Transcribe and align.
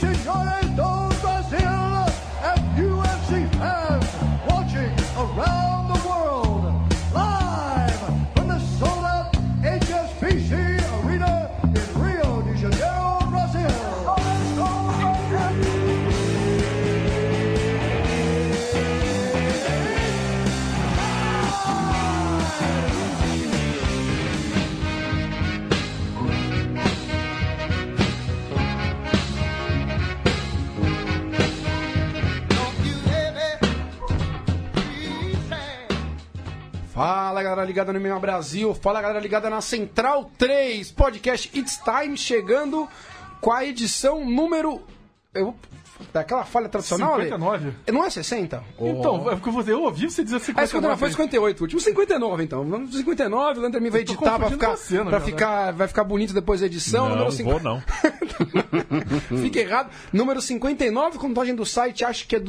señores. 0.00 0.49
Ligada 37.70 37.92
no 37.92 38.00
MMA 38.00 38.18
Brasil, 38.18 38.74
fala 38.74 39.00
galera 39.00 39.20
ligada 39.20 39.48
na 39.48 39.60
Central 39.60 40.28
3, 40.36 40.90
podcast 40.90 41.56
It's 41.56 41.78
Time 41.78 42.16
chegando 42.16 42.88
com 43.40 43.52
a 43.52 43.64
edição 43.64 44.24
número. 44.28 44.82
Eu, 45.32 45.54
daquela 46.12 46.44
falha 46.44 46.68
tradicional? 46.68 47.14
Ale? 47.14 47.26
59. 47.26 47.72
Não 47.92 48.04
é 48.04 48.10
60? 48.10 48.64
Então, 48.80 49.30
é 49.30 49.36
porque 49.36 49.50
você, 49.50 49.70
eu 49.70 49.82
ouvi 49.82 50.10
você 50.10 50.24
dizer 50.24 50.38
Ah, 50.38 50.40
59. 50.40 50.66
59 50.66 50.98
foi 50.98 51.10
58, 51.10 51.60
o 51.60 51.62
último 51.62 51.80
59 51.80 52.42
então. 52.42 52.64
Vamos 52.64 52.96
59, 52.96 53.58
o 53.58 53.62
Leandro 53.62 53.80
me 53.80 53.88
vai 53.88 54.00
editar 54.00 54.36
pra 54.36 54.50
ficar, 54.50 54.76
você, 54.76 54.98
na 54.98 55.04
pra 55.04 55.20
ficar. 55.20 55.72
Vai 55.72 55.86
ficar 55.86 56.02
bonito 56.02 56.34
depois 56.34 56.58
da 56.58 56.66
edição. 56.66 57.08
Não, 57.08 57.16
número 57.16 57.44
vou 57.44 57.60
não. 57.60 57.80
Fica 59.40 59.60
errado. 59.60 59.90
Número 60.12 60.42
59, 60.42 61.18
contagem 61.18 61.54
do 61.54 61.64
site, 61.64 62.04
acho 62.04 62.26
que 62.26 62.34
é 62.34 62.40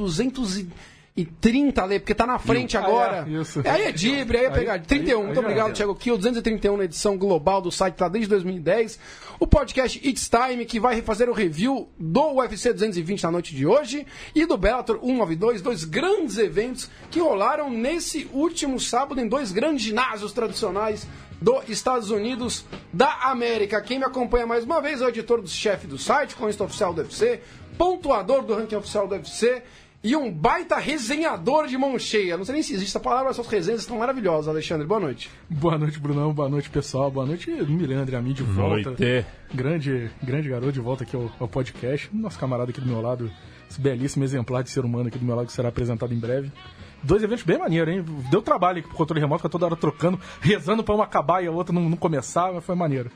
230, 1.16 1.82
Ale, 1.82 2.00
porque 2.00 2.16
tá 2.16 2.26
na 2.26 2.40
frente 2.40 2.78
agora. 2.78 3.26
é, 3.28 3.32
isso. 3.42 3.62
Aí 3.66 3.84
é 3.84 3.92
dibre, 3.92 4.38
aí 4.38 4.46
é 4.46 4.48
Aí- 4.48 4.54
pegar. 4.54 4.80
31, 4.80 5.20
aí- 5.20 5.26
muito 5.26 5.40
aí 5.40 5.46
obrigado, 5.46 5.70
é. 5.70 5.74
Thiago 5.74 5.96
Kiel. 5.96 6.18
231 6.18 6.78
na 6.78 6.86
edição 6.86 7.18
global 7.18 7.62
do 7.62 7.70
site, 7.72 7.96
tá 7.96 8.08
desde 8.08 8.30
2010. 8.30 8.98
O 9.40 9.46
podcast 9.46 10.00
It's 10.08 10.30
Time, 10.30 10.66
que 10.66 10.80
vai 10.80 11.02
fazer 11.02 11.30
o 11.30 11.34
review 11.34 11.90
do 12.00 12.36
UFC 12.36 12.72
220 12.72 13.24
na 13.24 13.32
noite 13.32 13.54
de 13.56 13.66
hoje 13.66 14.06
e 14.34 14.46
do 14.46 14.56
Bellator 14.58 15.00
192, 15.02 15.62
dois 15.62 15.84
grandes 15.84 16.38
eventos 16.38 16.90
que 17.10 17.20
rolaram 17.20 17.70
nesse 17.70 18.30
último 18.32 18.80
sábado 18.80 19.20
em 19.20 19.28
dois 19.28 19.52
grandes 19.52 19.84
ginásios 19.84 20.32
tradicionais 20.32 21.06
dos 21.42 21.68
Estados 21.70 22.12
Unidos 22.12 22.64
da 22.94 23.12
América. 23.24 23.82
Quem 23.82 23.98
me 24.00 24.06
acompanha 24.06 24.46
mais 24.46 24.64
uma 24.64 24.80
vez 24.80 25.02
é 25.02 25.06
o 25.06 25.10
editor 25.10 25.42
do 25.42 25.50
chefe 25.50 25.88
do 25.88 25.98
site, 25.98 26.36
colunista 26.36 26.64
oficial 26.64 26.94
do 26.94 27.02
UFC, 27.02 27.42
pontuador 27.80 28.44
do 28.44 28.54
ranking 28.54 28.76
oficial 28.76 29.08
do 29.08 29.16
UFC 29.16 29.64
e 30.04 30.16
um 30.16 30.32
baita 30.32 30.78
resenhador 30.78 31.68
de 31.68 31.78
mão 31.78 31.98
cheia. 32.00 32.36
Não 32.36 32.44
sei 32.44 32.54
nem 32.54 32.64
se 32.64 32.74
existe 32.74 32.90
essa 32.90 33.00
palavra, 33.00 33.30
essas 33.30 33.46
resenhas 33.48 33.82
estão 33.82 34.00
maravilhosas. 34.00 34.48
Alexandre, 34.48 34.88
boa 34.88 35.00
noite. 35.00 35.30
Boa 35.50 35.78
noite, 35.78 36.00
Brunão. 36.00 36.34
Boa 36.34 36.50
noite, 36.50 36.70
pessoal. 36.70 37.12
Boa 37.12 37.26
noite, 37.26 37.52
Mirandre, 37.52 38.16
a 38.16 38.22
mim 38.22 38.34
de 38.34 38.44
volta. 38.44 38.90
Noite. 38.90 39.26
Grande, 39.54 40.10
grande 40.24 40.50
garoto 40.50 40.72
de 40.72 40.80
volta 40.80 41.04
aqui 41.04 41.16
ao, 41.16 41.32
ao 41.40 41.48
podcast. 41.48 42.10
Nosso 42.14 42.40
camarada 42.40 42.72
aqui 42.72 42.82
do 42.82 42.88
meu 42.88 43.02
lado, 43.02 43.32
esse 43.70 43.80
belíssimo 43.80 44.24
exemplar 44.24 44.64
de 44.64 44.72
ser 44.72 44.84
humano 44.84 45.08
aqui 45.08 45.20
do 45.20 45.26
meu 45.26 45.36
lado 45.36 45.46
que 45.46 45.54
será 45.54 45.70
apresentado 45.70 46.14
em 46.14 46.20
breve. 46.20 46.52
Dois 47.04 47.22
eventos 47.24 47.44
bem 47.44 47.58
maneiros, 47.58 47.94
hein? 47.94 48.06
Deu 48.30 48.42
trabalho 48.42 48.80
aqui 48.80 48.88
pro 48.88 48.98
controle 48.98 49.20
remoto, 49.20 49.40
fica 49.40 49.50
toda 49.50 49.66
hora 49.66 49.76
trocando, 49.76 50.20
rezando 50.40 50.84
pra 50.84 50.96
uma 50.96 51.04
acabar 51.04 51.44
e 51.44 51.48
a 51.48 51.52
outra 51.52 51.74
não, 51.74 51.90
não 51.90 51.98
começar, 51.98 52.52
mas 52.54 52.64
foi 52.64 52.76
maneiro. 52.76 53.12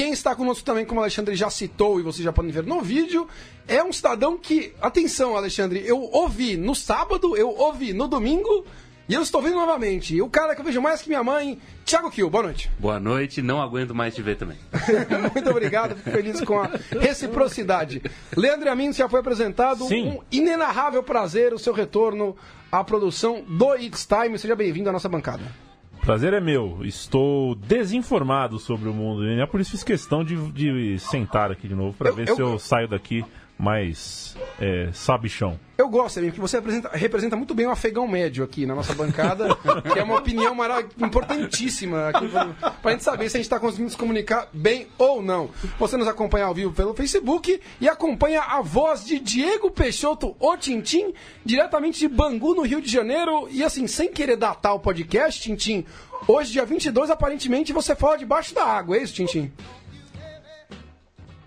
Quem 0.00 0.14
está 0.14 0.34
conosco 0.34 0.64
também, 0.64 0.86
como 0.86 0.98
o 0.98 1.02
Alexandre 1.02 1.36
já 1.36 1.50
citou 1.50 2.00
e 2.00 2.02
vocês 2.02 2.24
já 2.24 2.32
podem 2.32 2.50
ver 2.50 2.64
no 2.64 2.80
vídeo, 2.80 3.28
é 3.68 3.84
um 3.84 3.92
cidadão 3.92 4.38
que, 4.38 4.72
atenção, 4.80 5.36
Alexandre, 5.36 5.82
eu 5.86 6.00
ouvi 6.00 6.56
no 6.56 6.74
sábado, 6.74 7.36
eu 7.36 7.50
ouvi 7.50 7.92
no 7.92 8.08
domingo 8.08 8.64
e 9.06 9.12
eu 9.12 9.20
estou 9.20 9.42
vendo 9.42 9.56
novamente. 9.56 10.14
E 10.14 10.22
o 10.22 10.30
cara 10.30 10.54
que 10.54 10.62
eu 10.62 10.64
vejo 10.64 10.80
mais 10.80 11.02
que 11.02 11.10
minha 11.10 11.22
mãe, 11.22 11.58
Thiago 11.84 12.10
Kiel, 12.10 12.30
boa 12.30 12.44
noite. 12.44 12.70
Boa 12.78 12.98
noite, 12.98 13.42
não 13.42 13.60
aguento 13.60 13.94
mais 13.94 14.14
te 14.14 14.22
ver 14.22 14.38
também. 14.38 14.56
Muito 15.34 15.50
obrigado, 15.50 15.94
fico 15.94 16.10
feliz 16.12 16.40
com 16.40 16.58
a 16.58 16.70
reciprocidade. 16.98 18.00
Leandro 18.34 18.70
Amin 18.70 18.94
já 18.94 19.06
foi 19.06 19.20
apresentado. 19.20 19.84
Sim. 19.84 20.12
Um 20.12 20.20
inenarrável 20.32 21.02
prazer 21.02 21.52
o 21.52 21.58
seu 21.58 21.74
retorno 21.74 22.34
à 22.72 22.82
produção 22.82 23.44
do 23.46 23.74
It's 23.74 24.06
Time. 24.06 24.38
Seja 24.38 24.56
bem-vindo 24.56 24.88
à 24.88 24.92
nossa 24.92 25.10
bancada. 25.10 25.69
Prazer 26.00 26.32
é 26.32 26.40
meu. 26.40 26.78
Estou 26.82 27.54
desinformado 27.54 28.58
sobre 28.58 28.88
o 28.88 28.92
mundo 28.94 29.20
do 29.20 29.26
MMA, 29.28 29.46
por 29.46 29.60
isso 29.60 29.70
fiz 29.72 29.84
questão 29.84 30.24
de, 30.24 30.34
de 30.52 30.98
sentar 30.98 31.50
aqui 31.50 31.68
de 31.68 31.74
novo 31.74 31.94
para 31.96 32.08
Eu- 32.10 32.14
ver 32.14 32.28
eu- 32.28 32.34
se 32.36 32.40
eu 32.42 32.58
saio 32.58 32.88
daqui 32.88 33.24
mais 33.60 34.34
é, 34.58 34.88
sabichão. 34.92 35.58
Eu 35.76 35.88
gosto, 35.88 36.18
Amin, 36.18 36.28
porque 36.28 36.40
você 36.40 36.58
representa, 36.58 36.90
representa 36.92 37.36
muito 37.36 37.54
bem 37.54 37.66
o 37.66 37.70
afegão 37.70 38.06
médio 38.06 38.44
aqui 38.44 38.66
na 38.66 38.74
nossa 38.74 38.94
bancada, 38.94 39.48
que 39.92 39.98
é 39.98 40.02
uma 40.02 40.18
opinião 40.18 40.54
importantíssima 40.98 42.10
pra, 42.12 42.70
pra 42.70 42.92
gente 42.92 43.04
saber 43.04 43.30
se 43.30 43.36
a 43.36 43.38
gente 43.38 43.46
está 43.46 43.58
conseguindo 43.58 43.90
se 43.90 43.96
comunicar 43.96 44.48
bem 44.52 44.88
ou 44.98 45.22
não. 45.22 45.50
Você 45.78 45.96
nos 45.96 46.08
acompanha 46.08 46.46
ao 46.46 46.54
vivo 46.54 46.72
pelo 46.72 46.94
Facebook 46.94 47.60
e 47.80 47.88
acompanha 47.88 48.42
a 48.42 48.60
voz 48.60 49.04
de 49.04 49.18
Diego 49.18 49.70
Peixoto, 49.70 50.36
o 50.38 50.56
Tintim, 50.56 51.14
diretamente 51.44 52.00
de 52.00 52.08
Bangu, 52.08 52.54
no 52.54 52.62
Rio 52.62 52.80
de 52.80 52.90
Janeiro. 52.90 53.48
E 53.50 53.64
assim, 53.64 53.86
sem 53.86 54.12
querer 54.12 54.36
datar 54.36 54.74
o 54.74 54.80
podcast, 54.80 55.40
Tintim, 55.40 55.86
hoje, 56.28 56.52
dia 56.52 56.64
22, 56.66 57.10
aparentemente 57.10 57.72
você 57.72 57.94
fala 57.94 58.18
debaixo 58.18 58.54
da 58.54 58.64
água, 58.64 58.96
é 58.96 59.02
isso, 59.02 59.14
Tintim? 59.14 59.50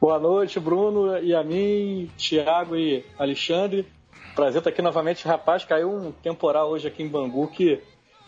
Boa 0.03 0.19
noite, 0.19 0.59
Bruno 0.59 1.17
e 1.19 1.33
a 1.33 1.41
mim, 1.45 2.11
Thiago 2.17 2.75
e 2.75 3.05
Alexandre. 3.17 3.87
Prazer 4.35 4.57
estar 4.57 4.69
aqui 4.69 4.81
novamente. 4.81 5.25
Rapaz, 5.25 5.63
caiu 5.63 5.89
um 5.89 6.11
temporal 6.11 6.69
hoje 6.71 6.89
aqui 6.89 7.01
em 7.03 7.07
Bangu 7.07 7.47
que 7.47 7.81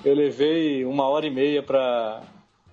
eu 0.05 0.13
levei 0.15 0.85
uma 0.85 1.05
hora 1.09 1.27
e 1.27 1.29
meia 1.29 1.61
para 1.61 2.21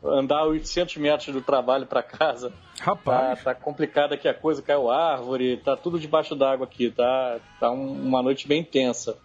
andar 0.04 0.44
800 0.44 0.98
metros 0.98 1.34
do 1.34 1.40
trabalho 1.42 1.84
para 1.84 2.00
casa. 2.00 2.50
Tá, 2.78 2.84
Rapaz, 2.84 3.42
tá 3.42 3.52
complicado 3.56 4.12
aqui 4.12 4.28
a 4.28 4.34
coisa, 4.34 4.62
caiu 4.62 4.88
árvore, 4.88 5.56
tá 5.56 5.76
tudo 5.76 5.98
debaixo 5.98 6.36
d'água 6.36 6.64
aqui, 6.64 6.88
tá, 6.88 7.40
tá 7.58 7.72
um- 7.72 8.04
uma 8.06 8.22
noite 8.22 8.46
bem 8.46 8.62
tensa. 8.62 9.16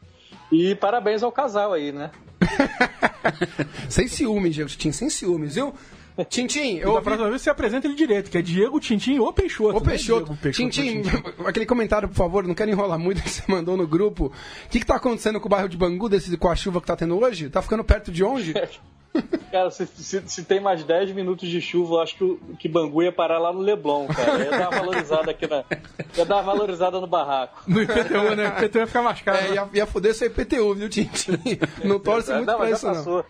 E 0.51 0.73
parabéns 0.73 1.21
ao 1.21 1.31
casal 1.31 1.71
aí, 1.73 1.91
né? 1.91 2.09
Sem 3.87 4.07
ciúmes, 4.07 4.55
Diego 4.55 4.71
Tintim, 4.71 4.91
sem 4.91 5.07
ciúmes, 5.11 5.53
viu? 5.53 5.71
Tintim, 6.25 6.77
eu 6.77 6.85
da 6.87 6.91
ouvi... 6.93 7.03
próxima 7.03 7.29
vez 7.29 7.41
você 7.41 7.49
apresenta 7.49 7.87
ele 7.87 7.95
direito, 7.95 8.29
que 8.31 8.37
é 8.37 8.41
Diego 8.41 8.79
Tintim 8.79 9.19
ou 9.19 9.31
Peixoto. 9.31 9.69
Ô 9.69 9.79
não 9.79 9.87
é 9.87 9.89
Peixoto, 9.91 10.37
Peixoto, 10.41 10.69
Tintim, 10.69 11.01
aquele 11.45 11.65
comentário, 11.65 12.07
por 12.07 12.15
favor, 12.15 12.43
não 12.47 12.55
quero 12.55 12.71
enrolar 12.71 12.97
muito 12.97 13.21
que 13.23 13.29
você 13.29 13.43
mandou 13.47 13.77
no 13.77 13.87
grupo. 13.87 14.25
O 14.65 14.69
que, 14.69 14.79
que 14.79 14.85
tá 14.85 14.95
acontecendo 14.95 15.39
com 15.39 15.47
o 15.47 15.49
bairro 15.49 15.69
de 15.69 15.77
Bangu, 15.77 16.09
desse, 16.09 16.35
com 16.37 16.49
a 16.49 16.55
chuva 16.55 16.81
que 16.81 16.87
tá 16.87 16.95
tendo 16.95 17.19
hoje? 17.19 17.49
Tá 17.49 17.61
ficando 17.61 17.83
perto 17.83 18.11
de 18.11 18.23
onde? 18.23 18.53
Cara, 19.51 19.71
se, 19.71 19.87
se- 19.87 20.21
se 20.27 20.43
tem 20.43 20.59
mais 20.59 20.83
10 20.83 21.11
minutos 21.11 21.49
de 21.49 21.59
chuva, 21.59 21.95
eu 21.95 22.01
acho 22.01 22.15
que, 22.17 22.23
o- 22.23 22.39
que 22.59 22.67
Bangu 22.67 23.01
ia 23.01 23.11
parar 23.11 23.39
lá 23.39 23.51
no 23.51 23.61
Leblon, 23.61 24.05
cara. 24.07 24.43
Ia 24.43 24.49
dar 24.51 24.69
uma 24.69 24.79
valorizada 24.79 25.31
aqui 25.31 25.47
na. 25.47 25.63
Ia 26.15 26.25
dar 26.25 26.35
uma 26.35 26.43
valorizada 26.43 26.99
no 27.01 27.07
barraco. 27.07 27.63
No 27.65 27.81
IPTU, 27.81 28.35
né? 28.35 28.53
O 28.59 28.63
IPTU 28.63 28.77
ia 28.79 28.85
ficar 28.87 29.01
mais 29.01 29.19
caro. 29.21 29.37
É, 29.39 29.47
né? 29.49 29.55
ia, 29.55 29.69
ia 29.73 29.85
foder 29.87 30.13
seu 30.13 30.27
IPTU, 30.27 30.75
viu, 30.75 30.89
Tintim? 30.89 31.31
Não 31.83 31.99
torce 31.99 32.31
muito 32.33 32.45
não, 32.45 32.57
pra 32.57 32.69
isso, 32.69 32.85
já 32.85 32.93
não. 32.93 33.23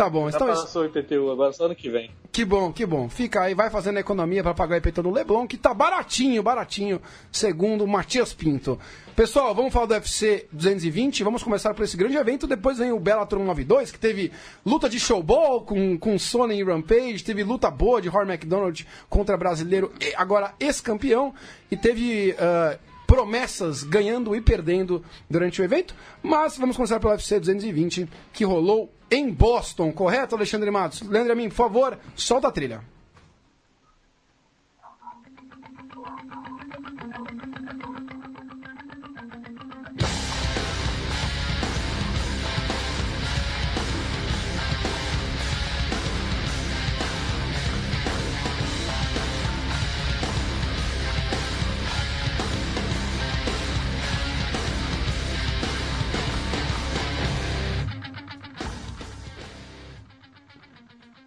Tá 0.00 0.08
bom, 0.08 0.30
Já 0.30 0.38
então 0.38 0.50
isso. 0.50 0.62
passou 0.62 0.82
o 0.84 0.86
IPTU, 0.86 1.30
agora 1.30 1.52
só 1.52 1.66
ano 1.66 1.76
que 1.76 1.90
vem. 1.90 2.10
Que 2.32 2.42
bom, 2.42 2.72
que 2.72 2.86
bom. 2.86 3.06
Fica 3.10 3.42
aí, 3.42 3.52
vai 3.52 3.68
fazendo 3.68 3.98
a 3.98 4.00
economia 4.00 4.42
para 4.42 4.54
pagar 4.54 4.76
o 4.76 4.78
IPTU 4.78 5.02
do 5.02 5.10
Leblon, 5.10 5.46
que 5.46 5.58
tá 5.58 5.74
baratinho, 5.74 6.42
baratinho, 6.42 7.02
segundo 7.30 7.84
o 7.84 7.86
Matias 7.86 8.32
Pinto. 8.32 8.78
Pessoal, 9.14 9.54
vamos 9.54 9.74
falar 9.74 9.84
do 9.84 9.92
UFC 9.92 10.46
220, 10.52 11.22
vamos 11.22 11.42
começar 11.42 11.74
por 11.74 11.84
esse 11.84 11.98
grande 11.98 12.16
evento, 12.16 12.46
depois 12.46 12.78
vem 12.78 12.92
o 12.92 12.98
Bellator 12.98 13.38
192, 13.38 13.92
que 13.92 13.98
teve 13.98 14.32
luta 14.64 14.88
de 14.88 14.98
showball 14.98 15.60
com, 15.66 15.98
com 15.98 16.18
Sonnen 16.18 16.58
e 16.58 16.64
Rampage, 16.64 17.22
teve 17.22 17.44
luta 17.44 17.70
boa 17.70 18.00
de 18.00 18.08
Rory 18.08 18.30
McDonald 18.30 18.86
contra 19.06 19.36
brasileiro, 19.36 19.92
agora 20.16 20.54
ex-campeão, 20.58 21.34
e 21.70 21.76
teve... 21.76 22.34
ah, 22.38 22.78
promessas 23.06 23.82
ganhando 23.82 24.36
e 24.36 24.40
perdendo 24.40 25.04
durante 25.28 25.60
o 25.60 25.64
evento, 25.64 25.96
mas 26.22 26.56
vamos 26.56 26.76
começar 26.76 27.00
pelo 27.00 27.12
UFC 27.12 27.40
220, 27.40 28.08
que 28.32 28.44
rolou 28.44 28.88
em 29.10 29.30
Boston, 29.30 29.90
correto, 29.92 30.36
Alexandre 30.36 30.70
Matos? 30.70 31.02
Leandro 31.02 31.32
Amin, 31.32 31.48
por 31.48 31.56
favor, 31.56 31.98
solta 32.14 32.48
a 32.48 32.52
trilha. 32.52 32.80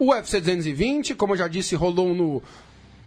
O 0.03 0.11
UFC 0.11 0.41
220, 0.41 1.15
como 1.15 1.31
eu 1.31 1.37
já 1.37 1.47
disse, 1.47 1.75
rolou 1.75 2.13
no 2.13 2.43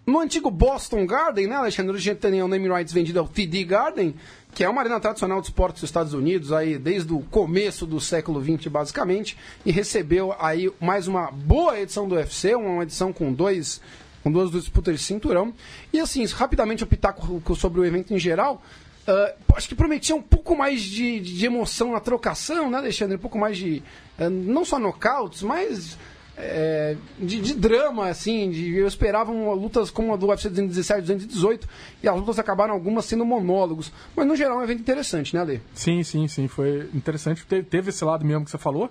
no 0.06 0.18
antigo 0.18 0.50
Boston 0.50 1.04
Garden, 1.04 1.46
né, 1.46 1.56
Alexandre? 1.56 1.94
Hoje 1.94 2.14
tem 2.14 2.42
o 2.42 2.48
name 2.48 2.68
rights 2.70 2.90
vendido 2.90 3.20
ao 3.20 3.28
TD 3.28 3.64
Garden, 3.64 4.14
que 4.54 4.64
é 4.64 4.68
uma 4.68 4.80
arena 4.80 4.98
tradicional 4.98 5.42
de 5.42 5.48
esportes 5.48 5.82
dos 5.82 5.90
Estados 5.90 6.14
Unidos, 6.14 6.52
aí 6.52 6.78
desde 6.78 7.12
o 7.12 7.20
começo 7.20 7.84
do 7.84 8.00
século 8.00 8.42
XX, 8.42 8.68
basicamente, 8.68 9.36
e 9.66 9.70
recebeu 9.70 10.34
aí 10.38 10.72
mais 10.80 11.06
uma 11.06 11.30
boa 11.30 11.78
edição 11.78 12.08
do 12.08 12.14
UFC, 12.14 12.54
uma 12.54 12.82
edição 12.82 13.12
com 13.12 13.30
dois 13.30 13.78
com 14.22 14.32
duas 14.32 14.50
disputas 14.50 14.98
de 14.98 15.02
cinturão. 15.02 15.52
E 15.92 16.00
assim, 16.00 16.24
rapidamente 16.24 16.82
o 16.82 16.86
pitaco 16.86 17.54
sobre 17.54 17.78
o 17.78 17.84
evento 17.84 18.14
em 18.14 18.18
geral. 18.18 18.62
Uh, 19.06 19.54
acho 19.54 19.68
que 19.68 19.74
prometia 19.74 20.16
um 20.16 20.22
pouco 20.22 20.56
mais 20.56 20.80
de, 20.80 21.20
de, 21.20 21.44
emoção 21.44 21.92
na 21.92 22.00
trocação, 22.00 22.70
né, 22.70 22.78
Alexandre? 22.78 23.16
Um 23.16 23.20
pouco 23.20 23.38
mais 23.38 23.58
de. 23.58 23.82
Uh, 24.18 24.30
não 24.30 24.64
só 24.64 24.78
nocautes, 24.78 25.42
mas. 25.42 25.98
É, 26.38 26.96
de, 27.18 27.40
de, 27.40 27.54
drama, 27.54 28.08
assim, 28.08 28.50
de, 28.50 28.76
eu 28.76 28.86
esperava 28.86 29.32
uma, 29.32 29.54
lutas 29.54 29.90
como 29.90 30.12
a 30.12 30.16
do 30.16 30.26
UFC 30.26 30.50
217, 30.50 31.00
218, 31.00 31.68
e 32.02 32.08
as 32.08 32.14
lutas 32.14 32.38
acabaram 32.38 32.74
algumas 32.74 33.06
sendo 33.06 33.24
monólogos. 33.24 33.90
Mas 34.14 34.26
no 34.26 34.36
geral 34.36 34.58
é 34.58 34.60
um 34.60 34.64
evento 34.64 34.80
interessante, 34.80 35.34
né, 35.34 35.40
Ale? 35.40 35.62
Sim, 35.72 36.02
sim, 36.02 36.28
sim, 36.28 36.46
foi 36.46 36.90
interessante. 36.92 37.46
Te, 37.46 37.62
teve 37.62 37.88
esse 37.88 38.04
lado 38.04 38.24
mesmo 38.24 38.44
que 38.44 38.50
você 38.50 38.58
falou, 38.58 38.90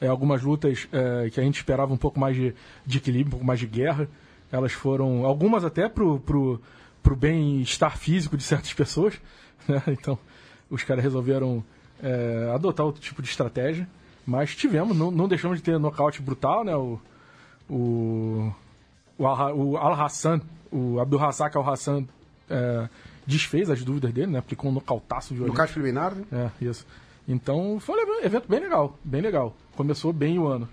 é, 0.00 0.06
algumas 0.06 0.42
lutas 0.42 0.86
é, 0.92 1.30
que 1.30 1.40
a 1.40 1.42
gente 1.42 1.56
esperava 1.56 1.92
um 1.92 1.96
pouco 1.96 2.20
mais 2.20 2.36
de, 2.36 2.54
de 2.86 2.98
equilíbrio, 2.98 3.28
um 3.28 3.30
pouco 3.30 3.46
mais 3.46 3.58
de 3.58 3.66
guerra. 3.66 4.08
Elas 4.52 4.72
foram, 4.72 5.24
algumas 5.24 5.64
até 5.64 5.88
pro, 5.88 6.20
pro, 6.20 6.60
pro 7.02 7.16
bem-estar 7.16 7.98
físico 7.98 8.36
de 8.36 8.44
certas 8.44 8.72
pessoas, 8.72 9.14
né? 9.66 9.82
Então, 9.88 10.16
os 10.70 10.84
caras 10.84 11.02
resolveram 11.02 11.64
é, 12.00 12.50
adotar 12.54 12.86
outro 12.86 13.02
tipo 13.02 13.20
de 13.20 13.28
estratégia. 13.28 13.88
Mas 14.26 14.54
tivemos, 14.54 14.96
não, 14.96 15.10
não 15.10 15.28
deixamos 15.28 15.58
de 15.58 15.64
ter 15.64 15.78
nocaute 15.78 16.22
brutal, 16.22 16.64
né? 16.64 16.74
O, 16.74 16.98
o, 17.68 18.52
o, 19.18 19.26
Al, 19.26 19.56
o 19.56 19.76
Al-Hassan, 19.76 20.40
o 20.70 20.98
Abdul 21.00 21.18
Razak 21.18 21.56
Al-Hassan 21.56 22.06
é, 22.48 22.88
desfez 23.26 23.70
as 23.70 23.82
dúvidas 23.82 24.12
dele, 24.12 24.32
né? 24.32 24.38
Aplicou 24.38 24.70
um 24.70 24.74
nocautaço 24.74 25.34
violento. 25.34 25.52
Nocaute 25.52 25.72
preliminar, 25.72 26.14
né? 26.14 26.24
É, 26.32 26.64
isso. 26.64 26.86
Então, 27.26 27.78
foi 27.80 28.04
um 28.04 28.24
evento 28.24 28.48
bem 28.48 28.60
legal, 28.60 28.98
bem 29.02 29.20
legal. 29.20 29.54
Começou 29.76 30.12
bem 30.12 30.38
o 30.38 30.46
ano. 30.46 30.68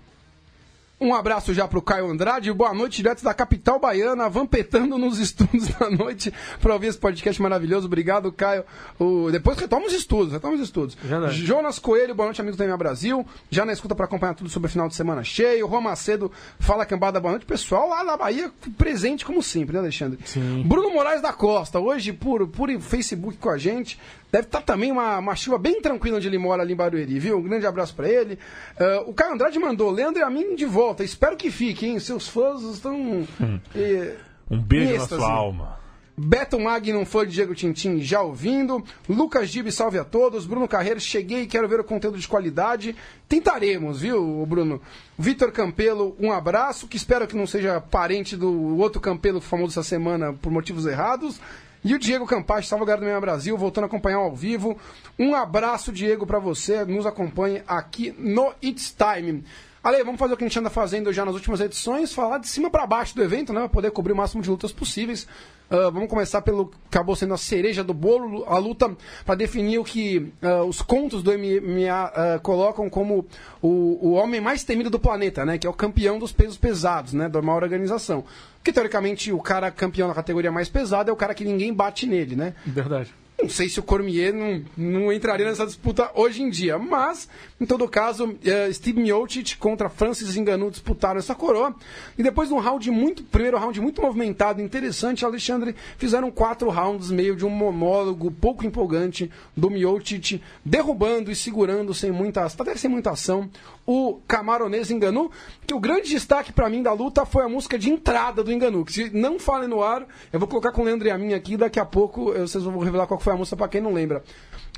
Um 1.02 1.16
abraço 1.16 1.52
já 1.52 1.66
pro 1.66 1.82
Caio 1.82 2.08
Andrade, 2.08 2.52
boa 2.52 2.72
noite 2.72 2.98
direto 2.98 3.24
da 3.24 3.34
capital 3.34 3.80
baiana, 3.80 4.28
vampetando 4.28 4.96
nos 4.96 5.18
estudos 5.18 5.66
da 5.76 5.90
noite 5.90 6.32
para 6.60 6.74
ouvir 6.74 6.86
esse 6.86 6.98
podcast 6.98 7.42
maravilhoso. 7.42 7.86
Obrigado, 7.86 8.30
Caio. 8.30 8.62
O... 9.00 9.28
Depois 9.28 9.58
retoma 9.58 9.84
os 9.84 9.92
estudos, 9.92 10.32
retoma 10.32 10.54
os 10.54 10.60
estudos. 10.60 10.94
Verdade. 11.02 11.44
Jonas 11.44 11.80
Coelho, 11.80 12.14
boa 12.14 12.26
noite, 12.26 12.40
amigos 12.40 12.56
do 12.56 12.64
MMA 12.64 12.76
Brasil. 12.76 13.26
Já 13.50 13.64
na 13.64 13.72
escuta 13.72 13.96
para 13.96 14.04
acompanhar 14.04 14.34
tudo 14.34 14.48
sobre 14.48 14.68
o 14.68 14.70
final 14.70 14.86
de 14.86 14.94
semana 14.94 15.24
cheio. 15.24 15.66
Roma 15.66 15.90
Macedo, 15.90 16.30
fala 16.60 16.86
cambada, 16.86 17.18
boa 17.18 17.32
noite. 17.32 17.46
Pessoal 17.46 17.88
lá 17.88 18.04
na 18.04 18.16
Bahia, 18.16 18.52
presente 18.78 19.24
como 19.24 19.42
sempre, 19.42 19.72
né, 19.72 19.80
Alexandre? 19.80 20.20
Sim. 20.24 20.62
Bruno 20.62 20.88
Moraes 20.90 21.20
da 21.20 21.32
Costa, 21.32 21.80
hoje 21.80 22.12
por, 22.12 22.46
por 22.46 22.70
Facebook 22.78 23.38
com 23.38 23.50
a 23.50 23.58
gente. 23.58 23.98
Deve 24.32 24.46
estar 24.46 24.62
também 24.62 24.90
uma, 24.90 25.18
uma 25.18 25.36
chuva 25.36 25.58
bem 25.58 25.82
tranquila 25.82 26.16
onde 26.16 26.26
ele 26.26 26.38
mora 26.38 26.62
ali 26.62 26.72
em 26.72 26.76
Barueri, 26.76 27.18
viu? 27.18 27.36
Um 27.36 27.42
grande 27.42 27.66
abraço 27.66 27.94
para 27.94 28.08
ele. 28.08 28.38
Uh, 28.80 29.10
o 29.10 29.12
Caio 29.12 29.34
Andrade 29.34 29.58
mandou, 29.58 29.90
Leandro 29.90 30.20
e 30.20 30.24
a 30.24 30.30
mim 30.30 30.54
de 30.54 30.64
volta. 30.64 31.04
Espero 31.04 31.36
que 31.36 31.50
fique, 31.50 31.84
hein? 31.84 31.98
Seus 31.98 32.26
fãs 32.26 32.62
estão. 32.62 32.96
Hum. 32.96 33.60
Eh, 33.74 34.14
um 34.50 34.58
beijo 34.58 34.96
na 34.96 35.06
sua 35.06 35.30
alma. 35.30 35.81
Beto 36.16 36.60
Magnum, 36.60 37.06
fã 37.06 37.26
de 37.26 37.32
Diego 37.32 37.54
Tintin, 37.54 38.00
já 38.00 38.20
ouvindo. 38.20 38.84
Lucas 39.08 39.48
Gibe, 39.48 39.72
salve 39.72 39.98
a 39.98 40.04
todos. 40.04 40.44
Bruno 40.44 40.68
Carreiro, 40.68 41.00
cheguei, 41.00 41.46
quero 41.46 41.66
ver 41.66 41.80
o 41.80 41.84
conteúdo 41.84 42.18
de 42.18 42.28
qualidade. 42.28 42.94
Tentaremos, 43.28 44.00
viu, 44.00 44.44
Bruno? 44.46 44.80
Vitor 45.18 45.50
Campelo, 45.50 46.14
um 46.20 46.30
abraço, 46.30 46.86
que 46.86 46.96
espero 46.96 47.26
que 47.26 47.36
não 47.36 47.46
seja 47.46 47.80
parente 47.80 48.36
do 48.36 48.76
outro 48.78 49.00
Campelo 49.00 49.40
famoso 49.40 49.72
essa 49.72 49.88
semana 49.88 50.32
por 50.34 50.52
motivos 50.52 50.84
errados. 50.84 51.40
E 51.84 51.94
o 51.94 51.98
Diego 51.98 52.26
Campache, 52.26 52.68
salve 52.68 52.84
galera 52.84 53.00
do 53.00 53.06
Meia 53.06 53.20
Brasil, 53.20 53.56
voltando 53.56 53.84
a 53.84 53.86
acompanhar 53.86 54.18
ao 54.18 54.36
vivo. 54.36 54.78
Um 55.18 55.34
abraço, 55.34 55.90
Diego, 55.90 56.26
para 56.26 56.38
você, 56.38 56.84
nos 56.84 57.06
acompanhe 57.06 57.62
aqui 57.66 58.14
no 58.18 58.52
It's 58.62 58.94
Time. 58.94 59.42
Ale, 59.82 60.04
vamos 60.04 60.20
fazer 60.20 60.34
o 60.34 60.36
que 60.36 60.44
a 60.44 60.46
gente 60.46 60.58
anda 60.60 60.70
fazendo 60.70 61.12
já 61.12 61.24
nas 61.24 61.34
últimas 61.34 61.60
edições, 61.60 62.14
falar 62.14 62.38
de 62.38 62.46
cima 62.46 62.70
para 62.70 62.86
baixo 62.86 63.16
do 63.16 63.22
evento, 63.22 63.52
né? 63.52 63.60
Pra 63.60 63.68
poder 63.68 63.90
cobrir 63.90 64.12
o 64.12 64.16
máximo 64.16 64.40
de 64.40 64.48
lutas 64.48 64.70
possíveis. 64.70 65.26
Uh, 65.72 65.90
vamos 65.90 66.10
começar 66.10 66.42
pelo 66.42 66.66
que 66.66 66.76
acabou 66.90 67.16
sendo 67.16 67.32
a 67.32 67.38
cereja 67.38 67.82
do 67.82 67.94
bolo, 67.94 68.44
a 68.44 68.58
luta 68.58 68.94
para 69.24 69.34
definir 69.34 69.78
o 69.78 69.84
que 69.84 70.30
uh, 70.42 70.66
os 70.68 70.82
contos 70.82 71.22
do 71.22 71.30
MMA 71.32 72.36
uh, 72.36 72.40
colocam 72.42 72.90
como 72.90 73.26
o, 73.62 74.08
o 74.08 74.12
homem 74.12 74.38
mais 74.38 74.64
temido 74.64 74.90
do 74.90 74.98
planeta, 74.98 75.46
né? 75.46 75.56
Que 75.56 75.66
é 75.66 75.70
o 75.70 75.72
campeão 75.72 76.18
dos 76.18 76.30
pesos 76.30 76.58
pesados, 76.58 77.14
né? 77.14 77.26
Da 77.26 77.40
maior 77.40 77.62
organização. 77.62 78.22
Porque, 78.56 78.70
teoricamente, 78.70 79.32
o 79.32 79.40
cara 79.40 79.70
campeão 79.70 80.08
da 80.08 80.14
categoria 80.14 80.52
mais 80.52 80.68
pesada 80.68 81.10
é 81.10 81.12
o 81.12 81.16
cara 81.16 81.32
que 81.32 81.42
ninguém 81.42 81.72
bate 81.72 82.06
nele, 82.06 82.36
né? 82.36 82.54
Verdade. 82.66 83.14
Não 83.40 83.48
sei 83.48 83.68
se 83.68 83.80
o 83.80 83.82
Cormier 83.82 84.32
não, 84.32 84.62
não 84.76 85.12
entraria 85.12 85.46
nessa 85.46 85.66
disputa 85.66 86.10
hoje 86.14 86.42
em 86.42 86.48
dia, 86.48 86.78
mas, 86.78 87.28
em 87.60 87.66
todo 87.66 87.88
caso, 87.88 88.26
uh, 88.26 88.72
Steve 88.72 89.00
Miocic 89.00 89.56
contra 89.56 89.88
Francis 89.88 90.36
Ngannou 90.36 90.70
disputaram 90.70 91.18
essa 91.18 91.34
coroa. 91.34 91.74
E 92.16 92.22
depois 92.22 92.48
de 92.48 92.54
um 92.54 92.60
round 92.60 92.88
muito, 92.90 93.24
primeiro 93.24 93.58
round 93.58 93.80
muito 93.80 94.00
movimentado, 94.00 94.62
interessante, 94.62 95.24
Alexandre, 95.24 95.74
fizeram 95.98 96.30
quatro 96.30 96.70
rounds 96.70 97.10
meio 97.10 97.34
de 97.34 97.44
um 97.44 97.50
monólogo 97.50 98.30
pouco 98.30 98.64
empolgante 98.64 99.28
do 99.56 99.68
Miocic, 99.68 100.40
derrubando 100.64 101.30
e 101.30 101.34
segurando 101.34 101.92
sem 101.92 102.12
muita, 102.12 102.44
até 102.44 102.76
sem 102.76 102.88
muita 102.88 103.10
ação, 103.10 103.50
o 103.86 104.20
camaronês 104.26 104.90
Enganu, 104.90 105.30
que 105.66 105.74
o 105.74 105.80
grande 105.80 106.08
destaque 106.08 106.52
para 106.52 106.68
mim 106.68 106.82
da 106.82 106.92
luta 106.92 107.24
foi 107.24 107.44
a 107.44 107.48
música 107.48 107.78
de 107.78 107.90
entrada 107.90 108.42
do 108.42 108.52
Enganu, 108.52 108.84
que 108.84 108.92
se 108.92 109.10
não 109.10 109.38
fale 109.38 109.66
no 109.66 109.82
ar, 109.82 110.06
eu 110.32 110.38
vou 110.38 110.48
colocar 110.48 110.72
com 110.72 110.82
o 110.82 110.84
Leandro 110.84 111.08
e 111.08 111.10
a 111.10 111.18
minha 111.18 111.36
aqui, 111.36 111.56
daqui 111.56 111.80
a 111.80 111.84
pouco 111.84 112.32
vocês 112.32 112.62
vão 112.62 112.78
revelar 112.78 113.06
qual 113.06 113.18
foi 113.18 113.32
a 113.32 113.36
música 113.36 113.56
para 113.56 113.68
quem 113.68 113.80
não 113.80 113.92
lembra. 113.92 114.22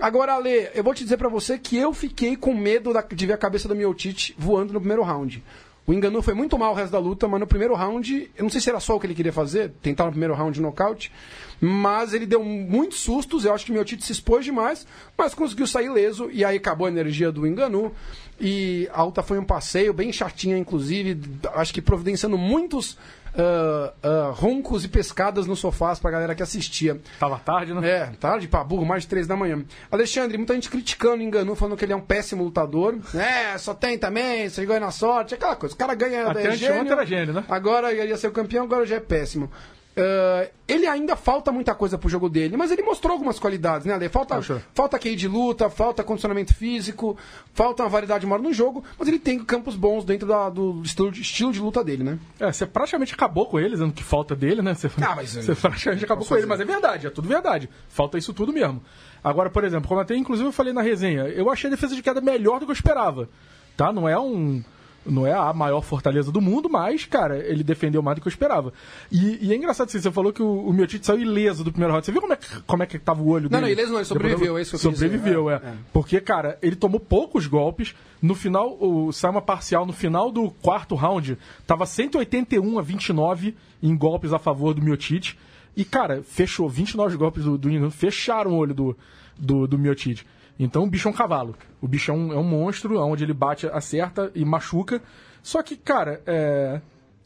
Agora, 0.01 0.35
Ale, 0.35 0.71
eu 0.75 0.83
vou 0.83 0.93
te 0.93 1.05
dizer 1.05 1.17
para 1.17 1.29
você 1.29 1.57
que 1.57 1.77
eu 1.77 1.93
fiquei 1.93 2.37
com 2.37 2.53
medo 2.53 2.93
de 3.15 3.27
ver 3.27 3.35
a 3.35 3.39
cabeça 3.39 3.69
do 3.69 3.77
Miotite 3.77 4.35
voando 4.37 4.73
no 4.73 4.81
primeiro 4.81 5.03
round. 5.03 5.43
O 5.87 5.93
Enganu 5.93 6.23
foi 6.23 6.33
muito 6.33 6.59
mal 6.59 6.73
o 6.73 6.75
resto 6.75 6.93
da 6.93 6.99
luta, 6.99 7.29
mas 7.29 7.39
no 7.39 7.47
primeiro 7.47 7.75
round, 7.75 8.31
eu 8.35 8.43
não 8.43 8.49
sei 8.49 8.61
se 8.61 8.71
era 8.71 8.81
só 8.81 8.97
o 8.97 9.01
que 9.01 9.07
ele 9.07 9.15
queria 9.15 9.33
fazer, 9.33 9.71
tentar 9.83 10.05
no 10.07 10.11
primeiro 10.13 10.33
round 10.33 10.59
nocaute, 10.61 11.13
mas 11.61 12.15
ele 12.15 12.25
deu 12.25 12.43
muitos 12.43 13.01
sustos, 13.01 13.45
eu 13.45 13.53
acho 13.53 13.67
que 13.67 13.71
o 13.71 13.75
Miotite 13.75 14.05
se 14.05 14.13
expôs 14.13 14.47
demais, 14.47 14.87
mas 15.17 15.35
conseguiu 15.35 15.67
sair 15.67 15.91
leso, 15.91 16.31
e 16.33 16.43
aí 16.43 16.57
acabou 16.57 16.87
a 16.87 16.91
energia 16.91 17.31
do 17.31 17.47
Enganu. 17.47 17.93
E 18.41 18.89
a 18.93 19.03
luta 19.03 19.23
foi 19.23 19.39
um 19.39 19.45
passeio 19.45 19.93
bem 19.93 20.13
chatinha, 20.13 20.57
inclusive, 20.57 21.21
acho 21.55 21.73
que 21.73 21.83
providenciando 21.83 22.37
muitos 22.37 22.99
Uh, 23.35 23.91
uh, 24.07 24.33
roncos 24.33 24.85
e 24.85 24.89
pescadas 24.89 25.47
no 25.47 25.57
sofás 25.57 25.99
pra 25.99 26.11
galera 26.11 26.35
que 26.35 26.43
assistia. 26.43 27.01
Tava 27.19 27.39
tarde, 27.39 27.75
né? 27.75 27.89
É, 27.89 28.07
tarde 28.21 28.47
pra 28.47 28.63
burro, 28.63 28.87
mais 28.87 29.03
de 29.03 29.09
três 29.09 29.27
da 29.27 29.35
manhã. 29.35 29.65
Alexandre, 29.91 30.39
muita 30.39 30.55
gente 30.55 30.71
criticando 30.71 31.17
o 31.17 31.23
Enganu, 31.23 31.57
falando 31.57 31.77
que 31.77 31.85
ele 31.85 31.93
é 31.93 31.97
um 31.97 32.01
péssimo 32.01 32.45
lutador. 32.45 32.97
É, 33.13 33.59
só 33.59 33.75
tem 33.75 33.99
também, 33.99 34.49
você 34.49 34.65
ganha 34.65 34.81
na 34.81 34.91
sorte, 34.93 35.35
aquela 35.35 35.57
coisa. 35.57 35.75
O 35.75 35.79
cara 35.79 35.95
ganha 35.95 36.29
Até 36.29 36.47
é 36.47 36.57
gênio, 36.57 36.93
era 36.93 37.05
gênio, 37.05 37.35
né? 37.35 37.45
Agora 37.49 37.93
ia 37.93 38.17
ser 38.17 38.29
o 38.29 38.33
campeão, 38.33 38.65
agora 38.65 38.87
já 38.87 38.97
é 38.97 39.01
péssimo. 39.01 39.51
Uh, 39.97 40.51
ele 40.67 40.89
ainda 40.89 41.15
falta 41.15 41.53
muita 41.53 41.73
coisa 41.73 41.97
pro 41.97 42.09
jogo 42.09 42.29
dele, 42.29 42.57
mas 42.57 42.73
ele 42.73 42.83
mostrou 42.83 43.13
algumas 43.13 43.39
qualidades, 43.39 43.87
né, 43.87 43.95
Ale? 43.95 44.09
Falta, 44.09 44.35
Poxa. 44.35 44.61
falta 44.75 44.99
QI 44.99 45.15
de 45.15 45.29
luta, 45.29 45.71
falta 45.71 46.03
condicionamento 46.03 46.53
físico, 46.53 47.17
falta 47.53 47.85
uma 47.85 47.89
variedade 47.89 48.27
maior 48.27 48.43
no 48.43 48.53
jogo, 48.53 48.83
mas 48.99 49.07
ele 49.07 49.21
tem 49.21 49.39
campos 49.45 49.77
bons 49.77 50.05
dentro 50.05 50.27
da- 50.27 50.49
do 50.51 50.83
estilo 50.83 51.13
de, 51.13 51.21
estilo 51.21 51.53
de 51.53 51.61
luta 51.61 51.85
dele, 51.85 52.03
né? 52.03 52.19
É, 52.41 52.51
você 52.51 52.67
praticamente 52.67 53.15
acabou 53.15 53.47
com 53.47 53.61
ele, 53.61 53.71
dizendo 53.71 53.93
que 53.93 54.03
falta 54.03 54.35
dele, 54.35 54.63
né? 54.63 54.75
Você, 54.75 54.91
Ah, 55.01 55.15
mas- 55.15 55.31
você 55.33 55.55
praticamente 55.55 56.05
acabou 56.05 56.27
com 56.27 56.37
ele, 56.37 56.47
mas 56.47 56.59
é 56.59 56.65
verdade, 56.65 57.07
é 57.07 57.11
tudo 57.11 57.29
verdade. 57.29 57.71
Falta 57.89 58.19
isso 58.19 58.35
tudo 58.35 58.53
mesmo. 58.53 58.83
Agora, 59.23 59.49
por 59.49 59.63
exemplo, 59.63 59.89
como 59.89 60.01
até 60.01 60.17
inclusive 60.17 60.49
eu 60.49 60.53
falei 60.53 60.73
na 60.73 60.83
resenha, 60.83 61.23
eu 61.29 61.49
achei 61.51 61.69
a 61.69 61.71
defesa 61.71 61.95
de 61.95 62.03
queda 62.03 62.21
melhor 62.21 62.59
do 62.59 62.67
que 62.67 62.73
eu 62.73 62.75
esperava. 62.75 63.29
Tá? 63.77 63.93
Não 63.93 64.09
é 64.09 64.19
um. 64.19 64.63
Não 65.07 65.27
é 65.27 65.33
a 65.33 65.53
maior 65.53 65.83
fortaleza 65.83 66.33
do 66.33 66.41
mundo, 66.41 66.69
mas, 66.69 67.05
cara, 67.05 67.39
ele 67.39 67.63
defendeu 67.63 68.03
mais 68.03 68.17
do 68.17 68.23
que 68.23 68.29
eu 68.29 68.31
esperava. 68.31 68.73
E, 69.13 69.39
e 69.47 69.53
é 69.53 69.57
engraçado 69.57 69.89
assim, 69.89 70.01
você 70.01 70.11
falou 70.11 70.33
que 70.33 70.43
o, 70.43 70.67
o 70.67 70.73
Miotite 70.73 71.05
saiu 71.05 71.21
ileso 71.21 71.63
do 71.63 71.71
primeiro 71.71 71.93
round. 71.93 72.07
Você 72.07 72.13
viu 72.13 72.21
como 72.21 72.33
é 72.33 72.37
que, 72.37 72.63
como 72.63 72.83
é 72.83 72.87
que 72.87 72.99
tava 72.99 73.23
o 73.23 73.29
olho 73.29 73.51
Não, 73.51 73.61
dele? 73.61 73.63
não, 73.63 73.69
ileso 73.69 73.93
não, 73.93 73.99
ele 73.99 74.05
sobreviveu, 74.07 74.59
é 74.59 74.63
isso 74.63 74.71
que 74.71 74.87
eu. 74.87 74.93
Sobreviveu, 74.93 75.51
é. 75.51 75.55
É, 75.55 75.57
é. 75.57 75.75
Porque, 75.93 76.21
cara, 76.21 76.59
ele 76.63 76.77
tomou 76.77 76.99
poucos 76.99 77.47
golpes. 77.47 77.95
No 78.23 78.35
final, 78.35 78.77
o, 78.81 79.13
saiu 79.13 79.33
uma 79.33 79.43
parcial 79.43 79.85
no 79.85 79.93
final 79.93 80.31
do 80.31 80.51
quarto 80.51 80.95
round. 80.95 81.37
Tava 81.67 81.85
181 81.85 82.79
a 82.79 82.83
29 82.83 83.55
em 83.83 83.97
golpes 83.97 84.33
a 84.33 84.39
favor 84.39 84.73
do 84.73 84.83
Miotite. 84.83 85.39
E, 85.77 85.85
cara, 85.85 86.23
fechou 86.23 86.69
29 86.69 87.17
golpes 87.17 87.45
do, 87.45 87.59
do 87.59 87.91
fecharam 87.91 88.53
o 88.53 88.57
olho 88.57 88.75
do, 88.75 88.97
do, 89.39 89.67
do 89.67 89.79
Miotite. 89.79 90.27
Então 90.59 90.85
o 90.85 90.87
bicho 90.87 91.09
é 91.09 91.11
um 91.11 91.15
cavalo. 91.15 91.57
O 91.81 91.89
bicho 91.89 92.11
é 92.11 92.15
um, 92.15 92.33
é 92.33 92.37
um 92.37 92.45
monstro, 92.45 92.99
onde 93.01 93.25
ele 93.25 93.33
bate, 93.33 93.67
acerta 93.67 94.31
e 94.35 94.45
machuca. 94.45 95.03
Só 95.43 95.63
que, 95.63 95.77
cara, 95.77 96.23
é, 96.27 96.81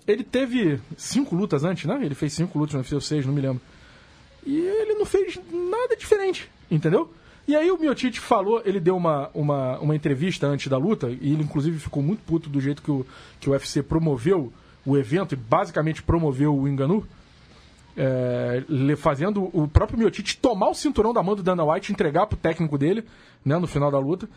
ele 0.07 0.25
teve 0.25 0.81
cinco 0.97 1.37
lutas 1.37 1.65
antes, 1.65 1.85
né? 1.85 1.99
Ele 2.03 2.15
fez 2.15 2.33
cinco 2.33 2.59
lutas 2.59 2.75
no 2.75 2.81
UFC, 2.81 2.95
ou 2.95 3.01
seis, 3.01 3.27
não 3.27 3.33
me 3.33 3.41
lembro. 3.41 3.61
E 4.47 4.59
ele 4.59 4.95
não 4.95 5.05
fez 5.05 5.39
nada 5.53 5.95
diferente, 5.97 6.51
entendeu? 6.71 7.13
E 7.47 7.55
aí 7.55 7.71
o 7.71 7.79
Miotite 7.79 8.21
falou, 8.21 8.63
ele 8.65 8.81
deu 8.81 8.97
uma, 8.97 9.31
uma, 9.33 9.79
uma 9.79 9.97
entrevista 9.97 10.47
antes 10.47 10.69
da 10.69 10.77
luta, 10.77 11.09
e 11.11 11.33
ele 11.33 11.43
inclusive 11.43 11.79
ficou 11.79 12.03
muito 12.03 12.23
puto 12.23 12.49
do 12.49 12.61
jeito 12.61 12.83
que 12.83 12.91
o, 12.91 13.07
que 13.41 13.49
o 13.49 13.53
UFC 13.53 13.83
promoveu 13.83 14.53
o 14.85 14.97
evento, 14.97 15.33
e 15.33 15.37
basicamente 15.37 16.03
promoveu 16.03 16.55
o 16.55 16.67
Enganu. 16.67 17.07
É, 17.99 18.97
fazendo 18.97 19.51
o 19.53 19.67
próprio 19.67 19.99
Miotite 19.99 20.39
tomar 20.39 20.69
o 20.69 20.75
cinturão 20.75 21.13
da 21.13 21.23
mão 21.23 21.35
do 21.35 21.43
Dana 21.43 21.65
White, 21.65 21.93
entregar 21.93 22.27
pro 22.27 22.37
técnico 22.37 22.79
dele, 22.79 23.05
né, 23.45 23.59
no 23.59 23.67
final 23.67 23.91
da 23.91 23.99
luta. 23.99 24.29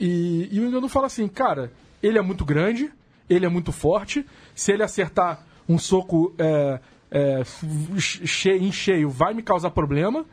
E, 0.00 0.48
e 0.50 0.60
o 0.60 0.68
Ngannou 0.68 0.88
fala 0.88 1.06
assim, 1.06 1.28
cara, 1.28 1.72
ele 2.02 2.18
é 2.18 2.22
muito 2.22 2.44
grande, 2.44 2.90
ele 3.30 3.46
é 3.46 3.48
muito 3.48 3.70
forte, 3.70 4.26
se 4.54 4.72
ele 4.72 4.82
acertar 4.82 5.46
um 5.68 5.78
soco 5.78 6.34
é, 6.38 6.80
é, 7.10 7.42
em 8.60 8.72
cheio 8.72 9.08
vai 9.08 9.32
me 9.34 9.42
causar 9.42 9.70
problema. 9.70 10.24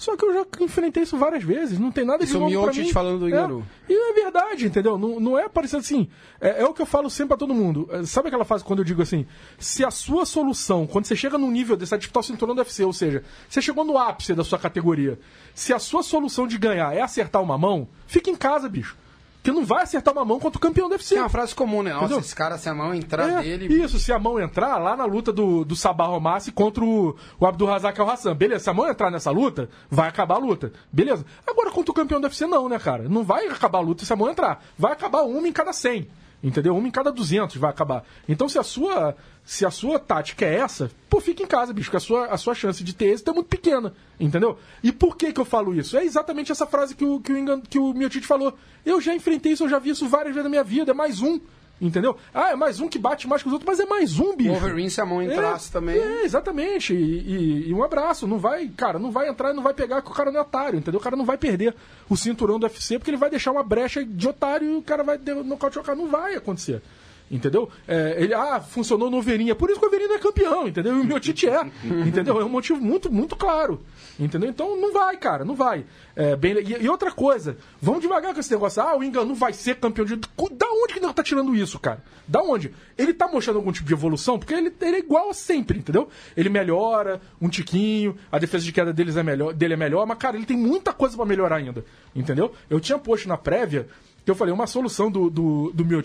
Só 0.00 0.16
que 0.16 0.24
eu 0.24 0.32
já 0.32 0.46
enfrentei 0.64 1.02
isso 1.02 1.18
várias 1.18 1.44
vezes, 1.44 1.78
não 1.78 1.92
tem 1.92 2.06
nada 2.06 2.24
Isso 2.24 2.32
de 2.32 2.38
o 2.38 2.48
novo 2.48 2.70
pra 2.72 2.72
mim. 2.82 2.90
falando 2.90 3.18
do 3.18 3.26
É, 3.28 3.30
Ngannou. 3.32 3.62
e 3.86 3.92
é 3.92 4.14
verdade, 4.14 4.64
entendeu? 4.64 4.96
Não, 4.96 5.20
não 5.20 5.38
é 5.38 5.46
parecendo 5.46 5.82
assim. 5.82 6.08
É, 6.40 6.62
é 6.62 6.64
o 6.64 6.72
que 6.72 6.80
eu 6.80 6.86
falo 6.86 7.10
sempre 7.10 7.28
pra 7.28 7.36
todo 7.36 7.52
mundo. 7.52 7.86
É, 7.92 8.02
Sabe 8.06 8.28
aquela 8.28 8.46
fase 8.46 8.64
quando 8.64 8.78
eu 8.78 8.84
digo 8.86 9.02
assim? 9.02 9.26
Se 9.58 9.84
a 9.84 9.90
sua 9.90 10.24
solução, 10.24 10.86
quando 10.86 11.04
você 11.04 11.14
chega 11.14 11.36
num 11.36 11.50
nível 11.50 11.76
desse, 11.76 11.94
a 11.94 11.98
disputar 11.98 12.22
o 12.22 12.24
cinturão 12.24 12.54
do 12.54 12.60
UFC, 12.60 12.82
ou 12.82 12.94
seja, 12.94 13.22
você 13.46 13.60
chegou 13.60 13.84
no 13.84 13.98
ápice 13.98 14.32
da 14.32 14.42
sua 14.42 14.58
categoria, 14.58 15.20
se 15.54 15.74
a 15.74 15.78
sua 15.78 16.02
solução 16.02 16.46
de 16.46 16.56
ganhar 16.56 16.96
é 16.96 17.02
acertar 17.02 17.42
uma 17.42 17.58
mão, 17.58 17.86
fica 18.06 18.30
em 18.30 18.36
casa, 18.36 18.70
bicho. 18.70 18.96
Porque 19.42 19.52
não 19.52 19.64
vai 19.64 19.84
acertar 19.84 20.12
uma 20.12 20.24
mão 20.24 20.38
contra 20.38 20.58
o 20.58 20.60
campeão 20.60 20.86
do 20.86 20.92
UFC. 20.92 21.14
Tem 21.14 21.22
uma 21.22 21.30
frase 21.30 21.54
comum, 21.54 21.82
né? 21.82 21.92
Nossa, 21.92 22.04
Entendeu? 22.04 22.20
esse 22.20 22.34
cara, 22.34 22.58
se 22.58 22.68
a 22.68 22.74
mão 22.74 22.94
entrar 22.94 23.26
É, 23.26 23.42
dele. 23.42 23.82
Isso, 23.82 23.98
se 23.98 24.12
a 24.12 24.18
mão 24.18 24.38
entrar 24.38 24.76
lá 24.76 24.94
na 24.94 25.06
luta 25.06 25.32
do, 25.32 25.64
do 25.64 25.74
Sabah 25.74 26.06
Romassi 26.06 26.52
contra 26.52 26.84
o, 26.84 27.16
o 27.38 27.46
Abdulrazak 27.46 27.98
Al-Hassan. 27.98 28.34
Beleza, 28.34 28.64
se 28.64 28.70
a 28.70 28.74
mão 28.74 28.86
entrar 28.86 29.10
nessa 29.10 29.30
luta, 29.30 29.70
vai 29.90 30.08
acabar 30.08 30.34
a 30.34 30.38
luta. 30.38 30.72
Beleza. 30.92 31.24
Agora 31.46 31.70
contra 31.70 31.90
o 31.90 31.94
campeão 31.94 32.20
do 32.20 32.24
UFC 32.24 32.46
não, 32.46 32.68
né, 32.68 32.78
cara? 32.78 33.08
Não 33.08 33.24
vai 33.24 33.46
acabar 33.46 33.78
a 33.78 33.82
luta 33.82 34.04
se 34.04 34.12
a 34.12 34.16
mão 34.16 34.28
entrar. 34.28 34.62
Vai 34.78 34.92
acabar 34.92 35.22
uma 35.22 35.48
em 35.48 35.52
cada 35.52 35.72
100. 35.72 36.06
Entendeu? 36.42 36.74
Uma 36.76 36.88
em 36.88 36.90
cada 36.90 37.12
200 37.12 37.56
vai 37.56 37.70
acabar. 37.70 38.04
Então 38.28 38.48
se 38.48 38.58
a 38.58 38.62
sua 38.62 39.14
se 39.44 39.66
a 39.66 39.70
sua 39.70 39.98
tática 39.98 40.44
é 40.44 40.56
essa, 40.56 40.90
pô, 41.08 41.20
fica 41.20 41.42
em 41.42 41.46
casa, 41.46 41.72
bicho, 41.72 41.90
que 41.90 41.96
a 41.96 42.00
sua, 42.00 42.26
a 42.26 42.36
sua 42.36 42.54
chance 42.54 42.84
de 42.84 42.94
ter 42.94 43.06
êxito 43.06 43.30
é 43.30 43.34
muito 43.34 43.48
pequena, 43.48 43.92
entendeu? 44.18 44.58
E 44.82 44.92
por 44.92 45.16
que 45.16 45.32
que 45.32 45.40
eu 45.40 45.44
falo 45.44 45.74
isso? 45.74 45.96
É 45.96 46.04
exatamente 46.04 46.52
essa 46.52 46.66
frase 46.66 46.94
que 46.94 47.04
o, 47.04 47.20
que 47.20 47.32
o, 47.32 47.62
que 47.62 47.78
o 47.78 48.22
falou. 48.22 48.56
Eu 48.86 49.00
já 49.00 49.14
enfrentei 49.14 49.52
isso, 49.52 49.64
eu 49.64 49.68
já 49.68 49.78
vi 49.78 49.90
isso 49.90 50.06
várias 50.06 50.34
vezes 50.34 50.44
na 50.44 50.50
minha 50.50 50.62
vida, 50.62 50.92
é 50.92 50.94
mais 50.94 51.20
um. 51.20 51.40
Entendeu? 51.80 52.14
Ah, 52.34 52.50
é 52.50 52.56
mais 52.56 52.78
um 52.78 52.88
que 52.88 52.98
bate 52.98 53.26
mais 53.26 53.40
que 53.42 53.48
os 53.48 53.52
outros, 53.54 53.66
mas 53.66 53.80
é 53.80 53.86
mais 53.88 54.18
um, 54.18 54.36
bicho. 54.36 54.50
Wolverine, 54.50 54.90
se 54.90 55.00
a 55.00 55.06
mão 55.06 55.22
entrasse 55.22 55.70
É, 55.70 55.72
também. 55.72 55.96
É, 55.96 56.24
exatamente. 56.24 56.92
E, 56.92 56.96
e- 56.96 57.68
e 57.70 57.74
um 57.74 57.82
abraço. 57.82 58.26
Não 58.26 58.38
vai, 58.38 58.68
cara, 58.68 58.98
não 58.98 59.10
vai 59.10 59.28
entrar 59.28 59.52
e 59.52 59.54
não 59.54 59.62
vai 59.62 59.72
pegar 59.72 60.02
que 60.02 60.10
o 60.10 60.14
cara 60.14 60.30
não 60.30 60.40
é 60.40 60.42
otário, 60.42 60.78
entendeu? 60.78 61.00
O 61.00 61.02
cara 61.02 61.16
não 61.16 61.24
vai 61.24 61.38
perder 61.38 61.74
o 62.08 62.16
cinturão 62.16 62.58
do 62.58 62.64
UFC 62.64 62.98
porque 62.98 63.10
ele 63.10 63.16
vai 63.16 63.30
deixar 63.30 63.50
uma 63.52 63.62
brecha 63.62 64.04
de 64.04 64.28
otário 64.28 64.70
e 64.70 64.76
o 64.76 64.82
cara 64.82 65.02
vai 65.02 65.18
nocautear 65.44 65.82
o 65.82 65.86
cara. 65.86 65.96
Não 65.96 66.08
vai 66.08 66.34
acontecer. 66.34 66.82
Entendeu? 67.30 67.70
É, 67.86 68.16
ele, 68.18 68.34
ah, 68.34 68.60
funcionou 68.60 69.08
no 69.08 69.18
Overinha. 69.18 69.54
Por 69.54 69.70
isso 69.70 69.78
que 69.78 69.86
o 69.86 69.88
Overinha 69.88 70.16
é 70.16 70.18
campeão, 70.18 70.66
entendeu? 70.66 70.96
E 70.96 71.00
o 71.00 71.04
meu 71.04 71.20
Tite 71.20 71.48
é. 71.48 71.60
entendeu? 72.06 72.40
É 72.40 72.44
um 72.44 72.48
motivo 72.48 72.80
muito, 72.80 73.10
muito 73.10 73.36
claro. 73.36 73.80
Entendeu? 74.20 74.50
Então 74.50 74.78
não 74.78 74.92
vai, 74.92 75.16
cara, 75.16 75.46
não 75.46 75.54
vai. 75.54 75.86
É, 76.14 76.36
bem, 76.36 76.52
e, 76.58 76.84
e 76.84 76.88
outra 76.90 77.10
coisa, 77.10 77.56
vamos 77.80 78.02
devagar 78.02 78.34
com 78.34 78.40
esse 78.40 78.52
negócio. 78.52 78.82
Ah, 78.82 78.94
o 78.94 79.02
Enganu 79.02 79.34
vai 79.34 79.54
ser 79.54 79.76
campeão 79.76 80.04
de. 80.04 80.16
Da 80.16 80.66
onde 80.70 80.92
que 80.92 80.98
ele 80.98 81.12
tá 81.12 81.22
tirando 81.22 81.56
isso, 81.56 81.78
cara? 81.78 82.04
Da 82.28 82.42
onde? 82.42 82.74
Ele 82.98 83.14
tá 83.14 83.26
mostrando 83.26 83.56
algum 83.56 83.72
tipo 83.72 83.88
de 83.88 83.94
evolução? 83.94 84.38
Porque 84.38 84.52
ele, 84.52 84.72
ele 84.82 84.96
é 84.96 84.98
igual 84.98 85.30
a 85.30 85.34
sempre, 85.34 85.78
entendeu? 85.78 86.10
Ele 86.36 86.50
melhora 86.50 87.20
um 87.40 87.48
tiquinho, 87.48 88.14
a 88.30 88.38
defesa 88.38 88.62
de 88.62 88.72
queda 88.72 88.92
deles 88.92 89.16
é 89.16 89.22
melhor, 89.22 89.54
dele 89.54 89.72
é 89.72 89.76
melhor, 89.76 90.06
mas, 90.06 90.18
cara, 90.18 90.36
ele 90.36 90.44
tem 90.44 90.56
muita 90.56 90.92
coisa 90.92 91.16
pra 91.16 91.24
melhorar 91.24 91.56
ainda. 91.56 91.82
Entendeu? 92.14 92.52
Eu 92.68 92.78
tinha 92.78 92.98
posto 92.98 93.26
na 93.26 93.38
prévia 93.38 93.88
que 94.22 94.30
eu 94.30 94.34
falei, 94.34 94.52
uma 94.52 94.66
solução 94.66 95.10
do, 95.10 95.30
do, 95.30 95.72
do 95.72 96.02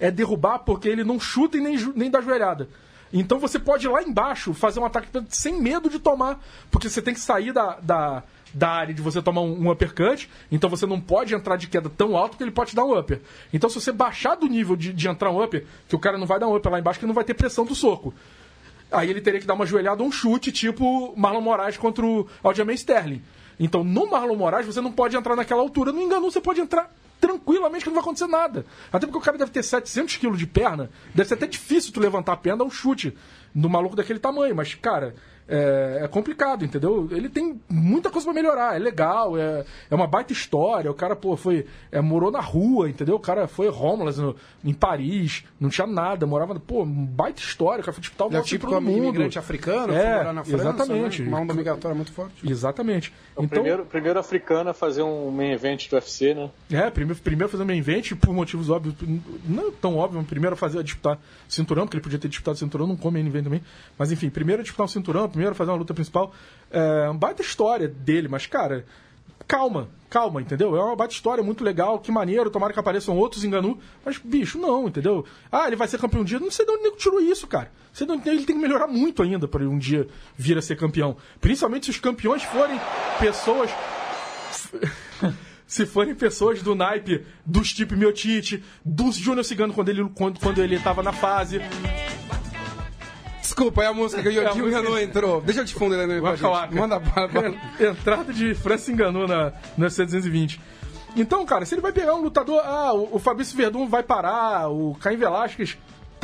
é 0.00 0.10
derrubar 0.10 0.58
porque 0.58 0.88
ele 0.88 1.04
não 1.04 1.20
chuta 1.20 1.56
e 1.56 1.60
nem, 1.60 1.76
nem 1.94 2.10
dá 2.10 2.20
joelhada. 2.20 2.68
Então 3.16 3.38
você 3.38 3.60
pode 3.60 3.86
ir 3.86 3.88
lá 3.88 4.02
embaixo 4.02 4.52
fazer 4.52 4.80
um 4.80 4.84
ataque 4.84 5.08
sem 5.28 5.62
medo 5.62 5.88
de 5.88 6.00
tomar, 6.00 6.44
porque 6.68 6.90
você 6.90 7.00
tem 7.00 7.14
que 7.14 7.20
sair 7.20 7.52
da, 7.52 7.78
da, 7.80 8.24
da 8.52 8.68
área 8.68 8.92
de 8.92 9.00
você 9.00 9.22
tomar 9.22 9.40
um, 9.40 9.66
um 9.66 9.70
uppercut, 9.70 10.28
então 10.50 10.68
você 10.68 10.84
não 10.84 11.00
pode 11.00 11.32
entrar 11.32 11.56
de 11.56 11.68
queda 11.68 11.88
tão 11.88 12.16
alto 12.16 12.36
que 12.36 12.42
ele 12.42 12.50
pode 12.50 12.70
te 12.70 12.76
dar 12.76 12.84
um 12.84 12.98
upper. 12.98 13.20
Então 13.52 13.70
se 13.70 13.80
você 13.80 13.92
baixar 13.92 14.34
do 14.34 14.48
nível 14.48 14.74
de, 14.74 14.92
de 14.92 15.08
entrar 15.08 15.30
um 15.30 15.40
upper, 15.40 15.64
que 15.88 15.94
o 15.94 15.98
cara 15.98 16.18
não 16.18 16.26
vai 16.26 16.40
dar 16.40 16.48
um 16.48 16.56
upper 16.56 16.72
lá 16.72 16.80
embaixo, 16.80 16.98
que 16.98 17.06
não 17.06 17.14
vai 17.14 17.22
ter 17.22 17.34
pressão 17.34 17.64
do 17.64 17.74
soco. 17.74 18.12
Aí 18.90 19.08
ele 19.08 19.20
teria 19.20 19.38
que 19.38 19.46
dar 19.46 19.54
uma 19.54 19.64
joelhada 19.64 20.02
ou 20.02 20.08
um 20.08 20.12
chute, 20.12 20.50
tipo 20.50 21.14
Marlon 21.16 21.40
Moraes 21.40 21.76
contra 21.76 22.04
o 22.04 22.28
Aljamain 22.42 22.74
Sterling. 22.74 23.22
Então, 23.60 23.84
no 23.84 24.10
Marlon 24.10 24.34
Moraes, 24.34 24.66
você 24.66 24.80
não 24.80 24.90
pode 24.90 25.16
entrar 25.16 25.36
naquela 25.36 25.60
altura. 25.62 25.92
No 25.92 26.00
Enganu, 26.00 26.30
você 26.30 26.40
pode 26.40 26.60
entrar 26.60 26.92
tranquilamente 27.26 27.84
que 27.84 27.88
não 27.88 27.94
vai 27.94 28.02
acontecer 28.02 28.26
nada. 28.26 28.66
Até 28.92 29.06
porque 29.06 29.18
o 29.18 29.20
cara 29.20 29.38
deve 29.38 29.50
ter 29.50 29.62
700 29.62 30.18
quilos 30.18 30.38
de 30.38 30.46
perna. 30.46 30.90
Deve 31.14 31.26
ser 31.26 31.34
até 31.34 31.46
difícil 31.46 31.90
tu 31.92 31.98
levantar 31.98 32.34
a 32.34 32.36
perna, 32.36 32.64
um 32.64 32.70
chute 32.70 33.16
no 33.54 33.68
maluco 33.68 33.96
daquele 33.96 34.18
tamanho. 34.18 34.54
Mas, 34.54 34.74
cara, 34.74 35.14
é, 35.46 36.00
é 36.02 36.08
complicado, 36.08 36.64
entendeu? 36.64 37.08
Ele 37.10 37.28
tem 37.28 37.60
muita 37.68 38.10
coisa 38.10 38.24
pra 38.24 38.34
melhorar. 38.34 38.76
É 38.76 38.78
legal, 38.78 39.36
é, 39.38 39.64
é 39.90 39.94
uma 39.94 40.06
baita 40.06 40.32
história. 40.32 40.90
O 40.90 40.94
cara, 40.94 41.14
pô, 41.14 41.36
foi. 41.36 41.66
é, 41.92 42.00
morou 42.00 42.30
na 42.30 42.40
rua, 42.40 42.88
entendeu? 42.88 43.14
O 43.16 43.20
cara 43.20 43.46
foi 43.46 43.68
homeless 43.68 44.20
no- 44.20 44.34
em 44.64 44.72
Paris, 44.72 45.44
não 45.60 45.68
tinha 45.68 45.86
nada, 45.86 46.26
morava. 46.26 46.54
Pô, 46.58 46.84
baita 46.84 47.40
história. 47.40 47.80
O 47.80 47.84
cara 47.84 47.92
foi 47.92 48.00
disputar 48.00 48.26
o 48.28 48.30
é 48.30 48.40
tipo 48.42 48.66
título 48.66 48.74
do 48.74 48.80
mundo. 48.80 48.98
imigrante 49.08 49.38
africano, 49.38 49.92
É, 49.92 50.00
foi 50.02 50.14
morar 50.18 50.32
na 50.32 50.44
França. 50.44 50.62
exatamente. 50.62 51.22
Né? 51.22 51.28
Uma 51.28 51.40
onda 51.40 51.54
migratória 51.54 51.94
muito 51.94 52.12
forte. 52.12 52.48
Exatamente. 52.48 53.12
O 53.36 53.42
Então, 53.44 53.48
primeiro, 53.48 53.84
primeiro 53.86 54.18
africano 54.18 54.70
a 54.70 54.74
fazer 54.74 55.02
um 55.02 55.30
main 55.30 55.52
event 55.52 55.88
do 55.90 55.96
UFC, 55.96 56.34
né? 56.34 56.50
é, 56.72 56.90
primeiro, 56.90 57.20
primeiro 57.20 57.50
fazer 57.50 57.62
um 57.64 57.66
main 57.66 57.78
event, 57.78 58.12
por 58.14 58.32
motivos 58.32 58.70
óbvios, 58.70 58.94
não 59.44 59.70
tão 59.72 59.96
óbvio, 59.96 60.18
mas 60.20 60.28
primeiro 60.28 60.54
a 60.54 60.56
fazer 60.56 60.78
a 60.78 60.82
disputar 60.82 61.18
cinturão, 61.48 61.84
porque 61.84 61.96
ele 61.96 62.02
podia 62.02 62.18
ter 62.18 62.28
disputado 62.28 62.56
cinturão, 62.58 62.86
não 62.86 62.96
come 62.96 63.18
main 63.20 63.28
event 63.28 63.44
também. 63.44 63.62
Mas 63.98 64.10
enfim, 64.12 64.30
primeiro 64.30 64.60
a 64.60 64.62
disputar 64.62 64.86
o 64.86 64.88
cinturão, 64.88 65.28
primeiro 65.34 65.54
fazer 65.54 65.70
uma 65.70 65.76
luta 65.76 65.92
principal. 65.92 66.32
É 66.70 67.12
baita 67.12 67.42
história 67.42 67.88
dele, 67.88 68.28
mas 68.28 68.46
cara, 68.46 68.86
calma, 69.46 69.88
calma, 70.08 70.40
entendeu? 70.40 70.76
É 70.76 70.82
uma 70.82 70.96
baita 70.96 71.12
história 71.12 71.42
muito 71.42 71.62
legal, 71.62 71.98
que 71.98 72.10
maneiro, 72.10 72.50
tomara 72.50 72.72
que 72.72 72.80
apareçam 72.80 73.16
outros 73.16 73.44
enganu, 73.44 73.78
mas 74.04 74.16
bicho, 74.18 74.58
não, 74.58 74.88
entendeu? 74.88 75.24
Ah, 75.50 75.66
ele 75.66 75.76
vai 75.76 75.88
ser 75.88 75.98
campeão 75.98 76.22
um 76.22 76.24
dia, 76.24 76.40
não 76.40 76.50
sei 76.50 76.64
de 76.64 76.72
onde 76.72 76.82
nego 76.84 76.96
tirou 76.96 77.20
isso, 77.20 77.46
cara. 77.46 77.70
Você 77.92 78.04
não, 78.04 78.14
ele 78.24 78.44
tem 78.44 78.56
que 78.56 78.62
melhorar 78.62 78.86
muito 78.86 79.22
ainda 79.22 79.46
para 79.46 79.62
um 79.64 79.78
dia 79.78 80.08
vir 80.36 80.56
a 80.56 80.62
ser 80.62 80.76
campeão. 80.76 81.16
Principalmente 81.40 81.86
se 81.86 81.90
os 81.90 81.98
campeões 81.98 82.42
forem 82.42 82.80
pessoas 83.18 83.70
se 85.66 85.86
forem 85.86 86.14
pessoas 86.14 86.62
do 86.62 86.74
naipe 86.74 87.24
do 87.44 87.64
Stipe 87.64 87.96
Miotite, 87.96 88.62
do 88.84 89.10
Júnior 89.12 89.44
Cigano 89.44 89.72
quando 89.72 89.88
ele, 89.88 90.08
quando, 90.14 90.40
quando 90.40 90.62
ele 90.62 90.78
tava 90.78 91.02
na 91.02 91.12
fase. 91.12 91.60
Desculpa, 93.54 93.84
é 93.84 93.86
a 93.86 93.92
música 93.94 94.20
que 94.20 94.28
o 94.28 94.32
É 94.32 94.34
Yoki 94.34 94.58
música- 94.58 94.80
Enganu 94.80 94.98
entrou. 94.98 95.40
Deixa 95.40 95.64
de 95.64 95.72
fundo 95.72 95.94
ele 95.94 96.14
aí 96.14 96.20
pra 96.20 96.34
gente. 96.34 96.74
Manda 96.74 96.98
bala. 96.98 97.30
Entrada 97.78 98.32
de 98.32 98.52
França 98.52 98.90
enganou 98.90 99.28
na, 99.28 99.52
no 99.78 99.84
UFC 99.84 100.04
220. 100.04 100.60
Então, 101.16 101.46
cara, 101.46 101.64
se 101.64 101.72
ele 101.76 101.80
vai 101.80 101.92
pegar 101.92 102.16
um 102.16 102.22
lutador. 102.22 102.60
Ah, 102.64 102.92
o, 102.92 103.14
o 103.14 103.18
Fabrício 103.20 103.56
Verdun 103.56 103.86
vai 103.88 104.02
parar, 104.02 104.68
o 104.68 104.96
Caim 105.00 105.16
Velasquez 105.16 105.78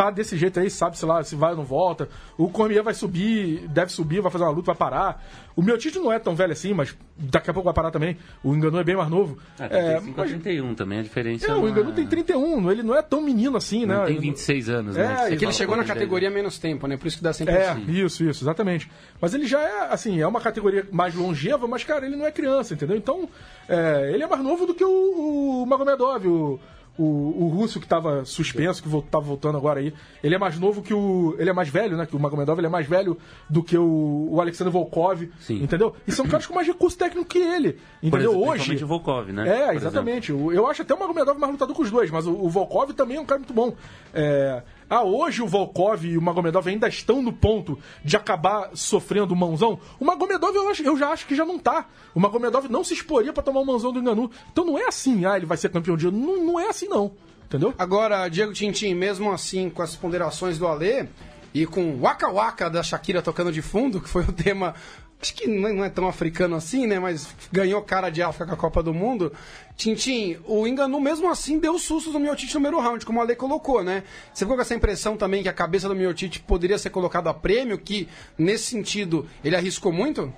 tá 0.04 0.10
desse 0.10 0.36
jeito 0.36 0.58
aí, 0.58 0.70
sabe, 0.70 0.96
sei 0.96 1.06
lá, 1.06 1.22
se 1.22 1.34
vai 1.36 1.50
ou 1.50 1.56
não 1.58 1.64
volta. 1.64 2.08
O 2.38 2.48
Cormier 2.48 2.82
vai 2.82 2.94
subir, 2.94 3.68
deve 3.68 3.92
subir, 3.92 4.20
vai 4.22 4.30
fazer 4.30 4.44
uma 4.44 4.50
luta, 4.50 4.66
vai 4.72 4.76
parar. 4.76 5.22
O 5.54 5.62
meu 5.62 5.76
Tite 5.76 5.98
não 5.98 6.10
é 6.10 6.18
tão 6.18 6.34
velho 6.34 6.52
assim, 6.52 6.72
mas 6.72 6.96
daqui 7.18 7.50
a 7.50 7.52
pouco 7.52 7.66
vai 7.66 7.74
parar 7.74 7.90
também. 7.90 8.16
O 8.42 8.54
Enganu 8.54 8.78
é 8.78 8.84
bem 8.84 8.96
mais 8.96 9.10
novo. 9.10 9.36
Ah, 9.58 9.66
É, 9.66 9.96
35 10.00 10.20
a 10.20 10.24
31 10.24 10.74
também, 10.74 10.98
a 11.00 11.02
diferença 11.02 11.44
É, 11.46 11.48
não 11.50 11.62
o 11.64 11.68
Enganu 11.68 11.90
é- 11.90 11.94
tem 11.94 12.06
31, 12.06 12.70
ele 12.70 12.82
não 12.82 12.94
é 12.96 13.02
tão 13.02 13.20
menino 13.20 13.56
assim, 13.58 13.84
né? 13.84 13.94
Não 13.94 14.04
tem 14.06 14.14
Ele 14.14 14.20
26 14.22 14.68
anos, 14.70 14.96
É, 14.96 15.06
né? 15.06 15.16
é 15.30 15.32
É 15.34 15.36
que 15.36 15.44
ele 15.44 15.52
chegou 15.52 15.76
na 15.76 15.82
ele 15.82 15.90
é- 15.90 15.94
categoria 15.94 16.28
há 16.28 16.32
menos 16.32 16.58
tempo, 16.58 16.86
né? 16.86 16.96
Por 16.96 17.06
isso 17.06 17.18
que 17.18 17.22
dá 17.22 17.32
sempre 17.34 17.54
É, 17.54 17.68
assim. 17.70 17.84
isso, 17.90 18.24
isso, 18.24 18.42
exatamente. 18.42 18.90
Mas 19.20 19.34
ele 19.34 19.46
já 19.46 19.60
é, 19.60 19.92
assim, 19.92 20.18
é 20.20 20.26
uma 20.26 20.40
categoria 20.40 20.86
mais 20.90 21.14
longeva, 21.14 21.66
mas, 21.66 21.84
cara, 21.84 22.06
ele 22.06 22.16
não 22.16 22.26
é 22.26 22.30
criança, 22.32 22.72
entendeu? 22.72 22.96
Então, 22.96 23.28
é, 23.68 24.10
ele 24.14 24.22
é 24.22 24.26
mais 24.26 24.42
novo 24.42 24.64
do 24.66 24.74
que 24.74 24.84
o, 24.84 25.62
o 25.62 25.66
Magomedov, 25.66 26.26
o, 26.26 26.60
o, 26.98 27.44
o 27.44 27.48
russo 27.48 27.80
que 27.80 27.86
tava 27.86 28.24
suspenso, 28.24 28.82
que 28.82 28.88
vol- 28.88 29.02
tava 29.02 29.24
voltando 29.24 29.56
agora 29.56 29.80
aí. 29.80 29.92
Ele 30.22 30.34
é 30.34 30.38
mais 30.38 30.58
novo 30.58 30.82
que 30.82 30.92
o. 30.92 31.34
Ele 31.38 31.48
é 31.48 31.52
mais 31.52 31.68
velho, 31.68 31.96
né? 31.96 32.04
Que 32.06 32.14
o 32.14 32.20
Magomedov, 32.20 32.58
ele 32.58 32.66
é 32.66 32.70
mais 32.70 32.86
velho 32.86 33.16
do 33.48 33.62
que 33.62 33.76
o, 33.78 34.28
o 34.30 34.40
Alexander 34.40 34.72
Volkov, 34.72 35.22
Sim. 35.40 35.62
entendeu? 35.62 35.94
E 36.06 36.12
são 36.12 36.26
caras 36.26 36.46
com 36.46 36.54
mais 36.54 36.66
recurso 36.66 36.98
técnico 36.98 37.26
que 37.28 37.38
ele, 37.38 37.72
Por 37.72 38.06
entendeu? 38.08 38.30
exemplo, 38.32 38.48
Hoje. 38.50 38.76
Volkov, 38.84 39.30
né? 39.32 39.48
É, 39.48 39.66
Por 39.68 39.76
exatamente. 39.76 40.32
O- 40.32 40.52
Eu 40.52 40.66
acho 40.66 40.82
até 40.82 40.94
o 40.94 40.98
Magomedov 41.00 41.38
mais 41.38 41.52
lutador 41.52 41.74
que 41.74 41.82
os 41.82 41.90
dois, 41.90 42.10
mas 42.10 42.26
o, 42.26 42.32
o 42.32 42.48
Volkov 42.48 42.92
também 42.92 43.16
é 43.16 43.20
um 43.20 43.24
cara 43.26 43.38
muito 43.38 43.54
bom. 43.54 43.74
É, 44.12 44.62
Ah, 44.90 45.04
hoje 45.04 45.40
o 45.40 45.46
Volkov 45.46 46.04
e 46.04 46.18
o 46.18 46.20
Magomedov 46.22 46.66
ainda 46.68 46.88
estão 46.88 47.22
no 47.22 47.32
ponto 47.32 47.78
de 48.04 48.16
acabar 48.16 48.70
sofrendo 48.74 49.36
mãozão. 49.36 49.78
O 50.00 50.04
Magomedov 50.04 50.52
eu, 50.54 50.68
acho- 50.68 50.82
eu 50.82 50.96
já 50.98 51.10
acho 51.10 51.26
que 51.28 51.36
já 51.36 51.44
não 51.46 51.60
tá. 51.60 51.86
O 52.12 52.18
Magomedov 52.18 52.66
não 52.68 52.82
se 52.82 52.92
exporia 52.94 53.32
pra 53.32 53.40
tomar 53.42 53.60
o 53.60 53.64
mãozão 53.64 53.92
do 53.92 54.00
Enganu. 54.00 54.28
Então 54.52 54.64
não 54.64 54.76
é 54.76 54.86
assim, 54.88 55.24
ah, 55.24 55.36
ele 55.36 55.46
vai 55.46 55.56
ser 55.56 55.68
campeão 55.68 55.96
de. 55.96 56.10
Não, 56.10 56.44
não 56.44 56.58
é 56.58 56.68
assim, 56.68 56.88
não. 56.88 57.12
Entendeu? 57.46 57.72
Agora, 57.78 58.28
Diego 58.28 58.52
Tintin, 58.52 58.94
mesmo 58.94 59.30
assim, 59.32 59.70
com 59.70 59.80
as 59.82 59.94
ponderações 59.94 60.58
do 60.58 60.66
Alê 60.66 61.06
e 61.54 61.66
com 61.66 61.90
o 61.94 62.00
Waka 62.00 62.28
Waka 62.30 62.68
da 62.70 62.82
Shakira 62.82 63.20
tocando 63.22 63.50
de 63.52 63.60
fundo, 63.62 64.00
que 64.00 64.08
foi 64.08 64.22
o 64.24 64.32
tema 64.32 64.74
acho 65.20 65.34
que 65.34 65.46
não 65.46 65.68
é- 65.68 65.72
não 65.72 65.84
é 65.84 65.90
tão 65.90 66.08
africano 66.08 66.56
assim, 66.56 66.86
né? 66.86 66.98
Mas 66.98 67.28
ganhou 67.52 67.82
cara 67.82 68.08
de 68.10 68.22
África 68.22 68.46
com 68.46 68.54
a 68.54 68.56
Copa 68.56 68.82
do 68.82 68.94
Mundo. 68.94 69.32
Tintim, 69.76 70.38
o 70.46 70.66
Enganu 70.66 71.00
mesmo 71.00 71.30
assim 71.30 71.58
deu 71.58 71.78
sustos 71.78 72.12
no 72.12 72.20
Miotite 72.20 72.54
no 72.54 72.60
primeiro 72.60 72.80
round, 72.80 73.04
como 73.04 73.18
o 73.18 73.22
Ale 73.22 73.34
colocou, 73.36 73.82
né? 73.82 74.02
Você 74.32 74.44
ficou 74.44 74.56
com 74.56 74.62
essa 74.62 74.74
impressão 74.74 75.16
também 75.16 75.42
que 75.42 75.48
a 75.48 75.52
cabeça 75.52 75.88
do 75.88 75.94
Miotite 75.94 76.40
poderia 76.40 76.78
ser 76.78 76.90
colocado 76.90 77.28
a 77.28 77.34
prêmio, 77.34 77.78
que 77.78 78.08
nesse 78.38 78.64
sentido 78.64 79.26
ele 79.44 79.56
arriscou 79.56 79.92
muito? 79.92 80.32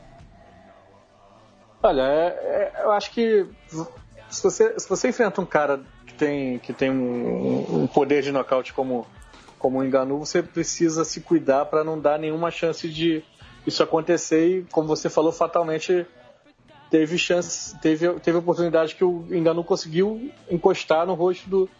Olha, 1.83 2.03
é- 2.03 2.73
é- 2.77 2.85
eu 2.85 2.93
acho 2.93 3.11
que 3.11 3.45
se 4.31 4.43
você, 4.43 4.79
se 4.79 4.89
você 4.89 5.09
enfrenta 5.09 5.41
um 5.41 5.47
cara 5.47 5.81
que 6.07 6.15
tem, 6.15 6.59
que 6.61 6.73
tem 6.73 6.91
um, 6.91 7.83
um 7.83 7.87
poder 7.87 8.23
de 8.23 8.31
nocaute 8.31 8.73
como, 8.73 9.07
como 9.59 9.81
o 9.81 9.85
Enganu, 9.85 10.19
você 10.19 10.43
precisa 10.43 11.05
se 11.05 11.21
cuidar 11.21 11.65
para 11.67 11.83
não 11.83 11.99
dar 11.99 12.19
nenhuma 12.19 12.51
chance 12.51 12.89
de 12.89 13.25
isso 13.67 13.83
acontecer 13.83 14.59
e, 14.59 14.63
como 14.71 14.89
você 14.89 15.09
falou, 15.09 15.33
fatalmente 15.33 16.07
teve 16.91 17.17
chance, 17.17 17.79
teve, 17.81 18.21
teve 18.21 18.37
oportunidade 18.37 18.95
que 18.95 19.03
o 19.03 19.25
Enganu 19.31 19.65
conseguiu 19.65 20.31
encostar 20.51 21.07
no 21.07 21.15
rosto 21.15 21.49
do, 21.49 21.71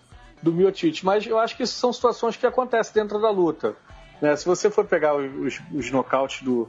do 0.43 0.53
Miotite. 0.53 1.05
Mas 1.05 1.27
eu 1.27 1.39
acho 1.39 1.55
que 1.57 1.65
isso 1.65 1.75
são 1.75 1.93
situações 1.93 2.37
que 2.37 2.47
acontecem 2.47 2.95
dentro 2.95 3.21
da 3.21 3.31
luta. 3.31 3.77
né? 4.23 4.35
Se 4.37 4.47
você 4.47 4.71
for 4.71 4.87
pegar 4.87 5.15
os, 5.15 5.61
os 5.75 5.91
nocautes 5.91 6.43
do, 6.43 6.67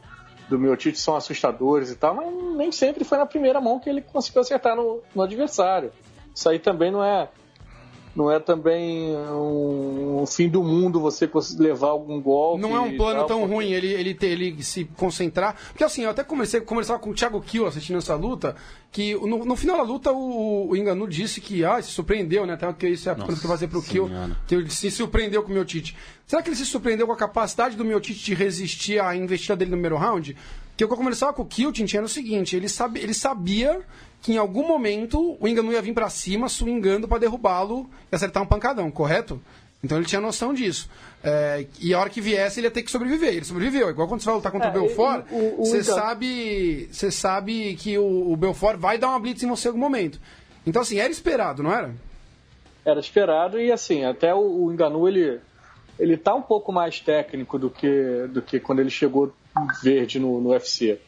do 0.50 0.60
Miotite, 0.60 1.00
são 1.00 1.15
assustadores 1.15 1.89
e 1.89 1.96
tal, 1.96 2.15
mas 2.15 2.34
nem 2.58 2.72
sempre 2.72 3.05
foi 3.05 3.17
na 3.17 3.25
primeira 3.25 3.62
mão 3.62 3.79
que 3.79 3.89
ele 3.89 4.01
conseguiu 4.01 4.41
acertar 4.41 4.75
no, 4.75 5.01
no 5.15 5.22
adversário. 5.22 5.91
Isso 6.36 6.50
aí 6.50 6.60
também 6.60 6.91
não 6.91 7.03
é 7.03 7.29
não 8.15 8.32
é 8.32 8.39
também 8.39 9.15
um, 9.15 10.22
um 10.22 10.25
fim 10.25 10.48
do 10.48 10.63
mundo 10.63 11.00
você 11.00 11.29
levar 11.58 11.88
algum 11.88 12.22
golpe. 12.22 12.62
Não 12.62 12.75
é 12.75 12.79
um 12.79 12.96
plano 12.96 13.20
tal, 13.20 13.27
tão 13.27 13.39
porque- 13.41 13.53
ruim 13.55 13.72
ele, 13.72 13.88
ele, 13.88 14.13
ter- 14.13 14.27
ele 14.27 14.62
se 14.63 14.86
concentrar. 14.86 15.55
Porque 15.70 15.84
assim, 15.84 16.03
eu 16.03 16.10
até 16.12 16.24
comecei 16.24 16.60
a 16.60 16.63
conversar 16.63 17.00
com 17.00 17.10
o 17.10 17.13
Thiago 17.13 17.41
Kiel 17.41 17.65
assistindo 17.65 17.98
essa 17.98 18.15
luta, 18.15 18.55
que 18.91 19.15
no, 19.15 19.43
no 19.43 19.55
final 19.55 19.77
da 19.77 19.84
luta 19.84 20.12
o, 20.12 20.70
o 20.70 20.75
Enganu 20.77 21.08
disse 21.08 21.41
que 21.41 21.65
ah, 21.65 21.82
se 21.82 21.91
surpreendeu, 21.91 22.46
né? 22.46 22.53
Até 22.53 22.72
que 22.74 22.88
isso 22.89 23.10
é 23.10 23.12
a 23.12 23.15
pergunta 23.15 23.39
que 23.39 23.46
eu 23.46 23.48
vou 23.50 23.58
fazer 23.58 23.67
pro 23.67 23.82
Kiel, 23.82 24.08
Senhora. 24.08 24.38
que 24.48 24.55
ele 24.55 24.70
se 24.70 24.91
surpreendeu 24.91 25.41
com 25.43 25.50
o 25.50 25.53
Miotite. 25.53 25.96
Será 26.27 26.41
que 26.41 26.50
ele 26.50 26.55
se 26.55 26.65
surpreendeu 26.65 27.08
com 27.08 27.13
a 27.13 27.17
capacidade 27.17 27.75
do 27.75 27.84
Miotite 27.84 28.24
de 28.24 28.34
resistir 28.34 29.00
à 29.01 29.15
investida 29.15 29.55
dele 29.55 29.72
no 29.72 29.77
primeiro 29.77 29.98
round? 29.98 30.36
Que 30.75 30.84
o 30.84 30.88
que 30.88 30.94
eu 30.94 30.98
conversava 30.98 31.34
com 31.34 31.44
o 31.44 31.46
Kiel, 31.46 31.72
Tintin, 31.72 31.98
era 31.98 32.06
o 32.06 32.10
seguinte, 32.10 32.56
ele, 32.56 32.68
sabe, 32.68 33.00
ele 33.00 33.13
sabia 33.13 33.82
que 34.22 34.34
em 34.34 34.38
algum 34.38 34.68
momento 34.68 35.38
o 35.39 35.48
Enganu 35.48 35.72
ia 35.72 35.82
vir 35.82 35.94
pra 35.94 36.10
cima, 36.10 36.50
swingando 36.50 37.08
pra 37.08 37.18
derrubá-lo 37.18 37.89
e 38.12 38.15
acertar 38.15 38.42
um 38.42 38.46
pancadão, 38.46 38.89
correto? 38.89 39.42
Então 39.84 39.98
ele 39.98 40.06
tinha 40.06 40.22
noção 40.22 40.53
disso. 40.53 40.89
É, 41.22 41.65
e 41.82 41.94
a 41.94 42.00
hora 42.00 42.10
que 42.10 42.22
viesse, 42.22 42.60
ele 42.60 42.68
ia 42.68 42.72
ter 42.72 42.84
que 42.84 42.89
sobreviver. 42.89 43.34
Ele 43.34 43.44
sobreviveu. 43.44 43.89
Igual 43.89 44.08
quando 44.08 44.22
você 44.22 44.27
vai 44.27 44.36
lutar 44.36 44.51
contra 44.51 44.70
É, 44.70 44.72
o 44.72 44.74
Belfort, 44.74 45.25
você 45.58 45.84
sabe, 45.84 46.88
você 46.89 47.12
sabe 47.12 47.75
que 47.75 47.98
o, 47.98 48.32
o 48.32 48.38
Belfort 48.38 48.80
vai 48.80 48.98
dar 48.98 49.10
uma 49.10 49.20
blitz 49.20 49.44
em 49.44 49.48
você 49.48 49.68
em 49.68 49.72
algum 49.72 49.82
momento. 49.82 50.22
Então, 50.65 50.82
assim, 50.82 51.00
era 51.00 51.12
esperado, 51.12 51.62
não 51.62 51.74
era? 51.74 51.94
era 52.86 53.00
esperado 53.00 53.60
e 53.60 53.72
assim 53.72 54.03
até 54.03 54.34
o, 54.34 54.65
o 54.65 54.74
Enganu 54.74 55.08
ele 55.08 55.39
ele 55.98 56.18
tá 56.18 56.34
um 56.34 56.42
pouco 56.42 56.72
mais 56.72 57.00
técnico 57.00 57.58
do 57.58 57.70
que 57.70 58.27
do 58.30 58.42
que 58.42 58.60
quando 58.60 58.80
ele 58.80 58.89
chegou 58.89 59.32
verde 59.83 60.19
no, 60.19 60.39
no 60.41 60.50
UFC 60.50 61.00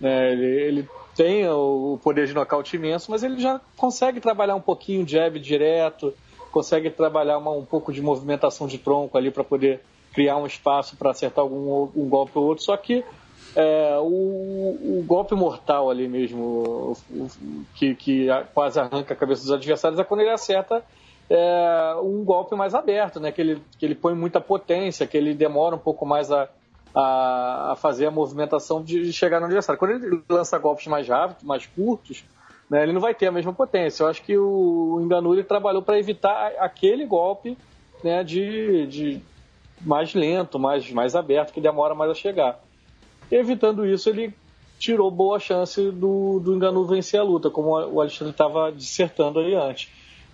né? 0.00 0.32
ele, 0.32 0.46
ele 0.46 0.88
tem 1.16 1.46
o, 1.48 1.98
poder 2.02 2.26
de 2.26 2.34
nocaute 2.34 2.76
imenso 2.76 3.10
mas 3.10 3.22
ele 3.22 3.40
já 3.40 3.60
consegue 3.76 4.20
trabalhar 4.20 4.54
um 4.54 4.60
pouquinho 4.60 5.06
jab 5.06 5.38
direto 5.38 6.14
consegue 6.50 6.90
trabalhar 6.90 7.38
uma- 7.38 7.52
um 7.52 7.64
pouco 7.64 7.92
de 7.92 8.00
movimentação 8.02 8.66
de 8.66 8.78
tronco 8.78 9.16
ali 9.18 9.30
para 9.30 9.44
poder 9.44 9.80
criar 10.12 10.36
um 10.36 10.46
espaço 10.46 10.96
para 10.96 11.10
acertar 11.10 11.42
algum 11.42 11.88
um 11.94 12.08
golpe 12.08 12.32
ou 12.36 12.44
outro 12.44 12.64
só 12.64 12.76
que 12.76 13.04
é, 13.56 13.96
o, 14.00 15.00
o 15.00 15.04
golpe 15.06 15.34
mortal 15.34 15.90
ali 15.90 16.06
mesmo, 16.06 16.40
o- 16.44 16.96
o- 17.10 17.28
que, 17.74 17.94
que 17.96 18.28
quase 18.54 18.78
arranca 18.78 19.12
a 19.12 19.16
cabeça 19.16 19.42
dos 19.42 19.50
adversários, 19.50 19.98
é 19.98 20.04
quando 20.04 20.20
ele 20.20 20.30
acerta 20.30 20.84
é, 21.28 21.94
um 22.00 22.22
golpe 22.24 22.54
mais 22.54 22.74
aberto, 22.74 23.18
né? 23.18 23.32
que, 23.32 23.40
ele, 23.40 23.62
que 23.78 23.84
ele 23.84 23.94
põe 23.96 24.14
muita 24.14 24.40
potência, 24.40 25.04
que 25.06 25.16
ele 25.16 25.34
demora 25.34 25.74
um 25.74 25.78
pouco 25.80 26.06
mais 26.06 26.30
a, 26.30 26.48
a, 26.94 27.72
a 27.72 27.76
fazer 27.76 28.06
a 28.06 28.10
movimentação 28.10 28.82
de, 28.82 29.02
de 29.04 29.12
chegar 29.12 29.40
no 29.40 29.46
adversário. 29.46 29.78
Quando 29.78 29.92
ele 29.92 30.22
lança 30.28 30.58
golpes 30.58 30.86
mais 30.86 31.08
rápidos, 31.08 31.44
mais 31.44 31.66
curtos, 31.66 32.24
né, 32.68 32.82
ele 32.82 32.92
não 32.92 33.00
vai 33.00 33.14
ter 33.14 33.26
a 33.26 33.32
mesma 33.32 33.52
potência. 33.52 34.02
Eu 34.02 34.08
acho 34.08 34.22
que 34.22 34.36
o 34.36 35.00
Enganu 35.02 35.34
ele 35.34 35.44
trabalhou 35.44 35.82
para 35.82 35.98
evitar 35.98 36.52
aquele 36.58 37.04
golpe 37.04 37.56
né, 38.02 38.22
de, 38.24 38.86
de 38.86 39.20
mais 39.80 40.14
lento, 40.14 40.58
mais, 40.58 40.90
mais 40.90 41.14
aberto, 41.14 41.52
que 41.52 41.60
demora 41.60 41.94
mais 41.94 42.10
a 42.10 42.14
chegar. 42.14 42.60
Evitando 43.30 43.86
isso, 43.86 44.08
ele 44.08 44.34
tirou 44.78 45.10
boa 45.10 45.38
chance 45.38 45.90
do, 45.90 46.40
do 46.40 46.54
Enganu 46.54 46.84
vencer 46.86 47.20
a 47.20 47.22
luta, 47.22 47.50
como 47.50 47.70
o 47.70 48.00
Alexandre 48.00 48.32
estava 48.32 48.72
dissertando 48.72 49.38
aí 49.38 49.54
antes. 49.54 49.90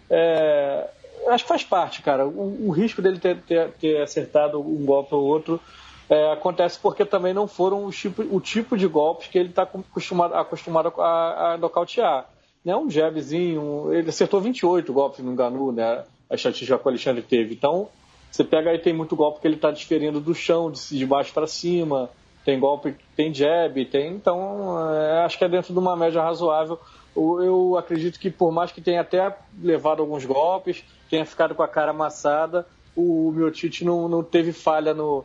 É, 0.08 0.88
acho 1.28 1.44
que 1.44 1.48
faz 1.48 1.64
parte, 1.64 2.00
cara. 2.00 2.26
O, 2.26 2.68
o 2.68 2.70
risco 2.70 3.02
dele 3.02 3.18
ter, 3.18 3.38
ter, 3.42 3.70
ter 3.72 4.02
acertado 4.02 4.60
um 4.60 4.84
golpe 4.84 5.14
ou 5.14 5.24
outro 5.24 5.60
é, 6.08 6.32
acontece 6.32 6.78
porque 6.78 7.04
também 7.04 7.34
não 7.34 7.48
foram 7.48 7.84
o 7.84 7.90
tipo, 7.90 8.22
o 8.22 8.40
tipo 8.40 8.76
de 8.76 8.86
golpes 8.86 9.28
que 9.28 9.38
ele 9.38 9.48
está 9.48 9.62
acostumado, 9.62 10.34
acostumado 10.34 10.92
a, 11.00 11.52
a 11.52 11.58
nocautear. 11.58 12.28
Né? 12.64 12.76
Um 12.76 12.88
jabzinho, 12.88 13.92
ele 13.92 14.08
acertou 14.08 14.40
28 14.40 14.92
golpes 14.92 15.24
no 15.24 15.32
Enganu, 15.32 15.72
né? 15.72 16.04
a 16.28 16.34
estatística 16.34 16.78
que 16.78 16.86
o 16.86 16.88
Alexandre 16.88 17.22
teve. 17.22 17.54
Então, 17.54 17.88
você 18.30 18.44
pega 18.44 18.70
aí, 18.70 18.78
tem 18.78 18.92
muito 18.92 19.16
golpe 19.16 19.40
que 19.40 19.46
ele 19.46 19.56
está 19.56 19.70
desferindo 19.70 20.20
do 20.20 20.34
chão, 20.34 20.70
de, 20.70 20.80
de 20.96 21.06
baixo 21.06 21.32
para 21.32 21.46
cima, 21.46 22.10
tem 22.44 22.58
golpe, 22.58 22.94
tem 23.16 23.32
jab, 23.34 23.84
tem. 23.86 24.12
Então, 24.12 24.92
é, 24.92 25.24
acho 25.24 25.38
que 25.38 25.44
é 25.44 25.48
dentro 25.48 25.72
de 25.72 25.78
uma 25.78 25.96
média 25.96 26.22
razoável. 26.22 26.78
Eu 27.16 27.76
acredito 27.78 28.20
que, 28.20 28.30
por 28.30 28.52
mais 28.52 28.70
que 28.70 28.80
tenha 28.80 29.00
até 29.00 29.36
levado 29.60 30.00
alguns 30.00 30.24
golpes, 30.24 30.84
tenha 31.08 31.24
ficado 31.24 31.54
com 31.54 31.62
a 31.62 31.68
cara 31.68 31.90
amassada, 31.90 32.66
o 32.94 33.32
Miotite 33.32 33.84
não, 33.84 34.08
não 34.08 34.22
teve 34.22 34.52
falha 34.52 34.92
no, 34.92 35.24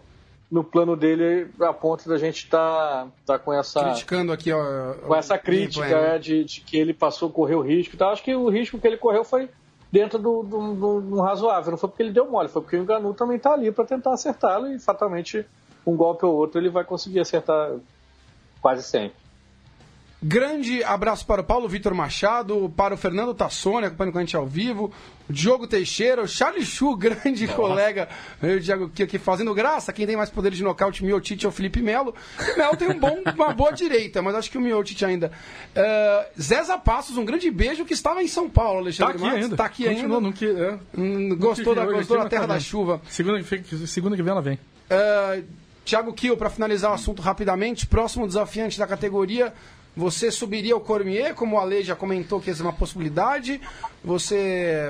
no 0.51 0.63
plano 0.65 0.97
dele 0.97 1.49
a 1.61 1.71
ponto 1.71 2.09
da 2.09 2.17
gente 2.17 2.43
estar 2.43 3.05
tá, 3.05 3.07
tá 3.25 3.39
com 3.39 3.53
essa 3.53 3.83
Criticando 3.85 4.33
aqui, 4.33 4.51
ó. 4.51 4.93
com 5.07 5.15
essa 5.15 5.37
crítica 5.37 5.85
é, 5.85 6.19
de, 6.19 6.43
de 6.43 6.59
que 6.61 6.77
ele 6.77 6.93
passou, 6.93 7.29
correu 7.29 7.61
risco 7.61 7.95
e 7.95 7.97
tal. 7.97 8.11
Acho 8.11 8.21
que 8.23 8.35
o 8.35 8.49
risco 8.49 8.77
que 8.77 8.85
ele 8.85 8.97
correu 8.97 9.23
foi 9.23 9.49
dentro 9.89 10.19
do, 10.19 10.43
do, 10.43 10.73
do- 10.75 11.01
do 11.01 11.21
razoável. 11.21 11.71
Não 11.71 11.77
foi 11.77 11.87
porque 11.89 12.03
ele 12.03 12.11
deu 12.11 12.29
mole, 12.29 12.49
foi 12.49 12.61
porque 12.61 12.75
o 12.75 12.81
Enganu 12.81 13.13
também 13.13 13.37
está 13.37 13.53
ali 13.53 13.71
para 13.71 13.85
tentar 13.85 14.13
acertá-lo 14.13 14.67
e 14.73 14.77
fatalmente 14.77 15.45
um 15.87 15.95
golpe 15.95 16.25
ou 16.25 16.35
outro 16.35 16.59
ele 16.59 16.69
vai 16.69 16.83
conseguir 16.83 17.21
acertar 17.21 17.71
quase 18.61 18.83
sempre. 18.83 19.20
Grande 20.23 20.84
abraço 20.84 21.25
para 21.25 21.41
o 21.41 21.43
Paulo 21.43 21.67
Vitor 21.67 21.95
Machado, 21.95 22.71
para 22.77 22.93
o 22.93 22.97
Fernando 22.97 23.34
Tassoni, 23.34 23.88
acompanhando 23.88 24.13
com 24.13 24.19
a 24.19 24.21
gente 24.21 24.36
ao 24.36 24.45
vivo, 24.45 24.91
o 25.27 25.34
Diogo 25.34 25.65
Teixeira, 25.65 26.21
o 26.21 26.27
Charlie 26.27 26.63
Chu, 26.63 26.93
grande 26.97 27.47
colega, 27.47 28.07
eu, 28.39 28.57
o 28.57 28.62
Thiago 28.62 28.86
aqui, 28.86 29.01
aqui 29.01 29.17
fazendo 29.17 29.51
graça, 29.55 29.91
quem 29.91 30.05
tem 30.05 30.15
mais 30.15 30.29
poder 30.29 30.51
de 30.51 30.62
nocaute, 30.62 31.03
Miotite 31.03 31.47
ou 31.47 31.51
Felipe 31.51 31.81
Melo. 31.81 32.13
O 32.53 32.57
Melo 32.57 32.77
tem 32.77 32.88
um 32.88 32.99
bom, 32.99 33.17
uma 33.36 33.51
boa 33.51 33.71
direita, 33.71 34.21
mas 34.21 34.36
acho 34.36 34.51
que 34.51 34.60
o 34.60 34.62
Miotite 34.62 35.03
ainda. 35.03 35.31
Uh, 35.75 36.39
Zé 36.39 36.62
Passos, 36.77 37.17
um 37.17 37.25
grande 37.25 37.49
beijo, 37.49 37.84
que 37.84 37.93
estava 37.93 38.21
em 38.21 38.27
São 38.27 38.47
Paulo, 38.47 38.73
Tá 38.75 38.81
Alexandre 38.84 39.13
aqui 39.15 39.23
Matos, 39.23 39.43
ainda. 39.43 39.57
Tá 39.57 39.65
aqui 39.65 39.86
Continua, 39.86 40.17
ainda. 40.17 40.21
Não 40.21 40.31
que, 40.31 40.45
é. 40.45 40.79
Hum, 40.95 41.36
gostou 41.36 41.73
da, 41.73 41.84
gostou 41.84 42.17
aqui, 42.17 42.25
da 42.25 42.29
terra 42.29 42.45
da 42.45 42.60
chuva. 42.60 43.01
Segunda, 43.10 43.41
que- 43.41 43.88
segunda 43.88 44.15
que 44.15 44.21
vem 44.21 44.31
ela 44.31 44.41
vem. 44.41 44.60
Uh, 44.91 45.43
Thiago 45.84 46.13
Kiel, 46.13 46.38
para 46.38 46.51
finalizar 46.51 46.91
o 46.91 46.93
assunto 46.93 47.23
rapidamente, 47.23 47.88
próximo 47.88 48.27
desafiante 48.27 48.77
da 48.77 48.86
categoria, 48.86 49.51
você 49.95 50.32
subiria 50.32 50.75
o 50.75 50.80
Cormier, 50.80 51.34
como 51.36 51.56
o 51.56 51.60
Ale 51.60 51.84
já 51.84 51.95
comentou 51.95 52.39
que 52.39 52.49
essa 52.49 52.62
é 52.62 52.65
uma 52.65 52.73
possibilidade? 52.73 53.60
Você 54.04 54.89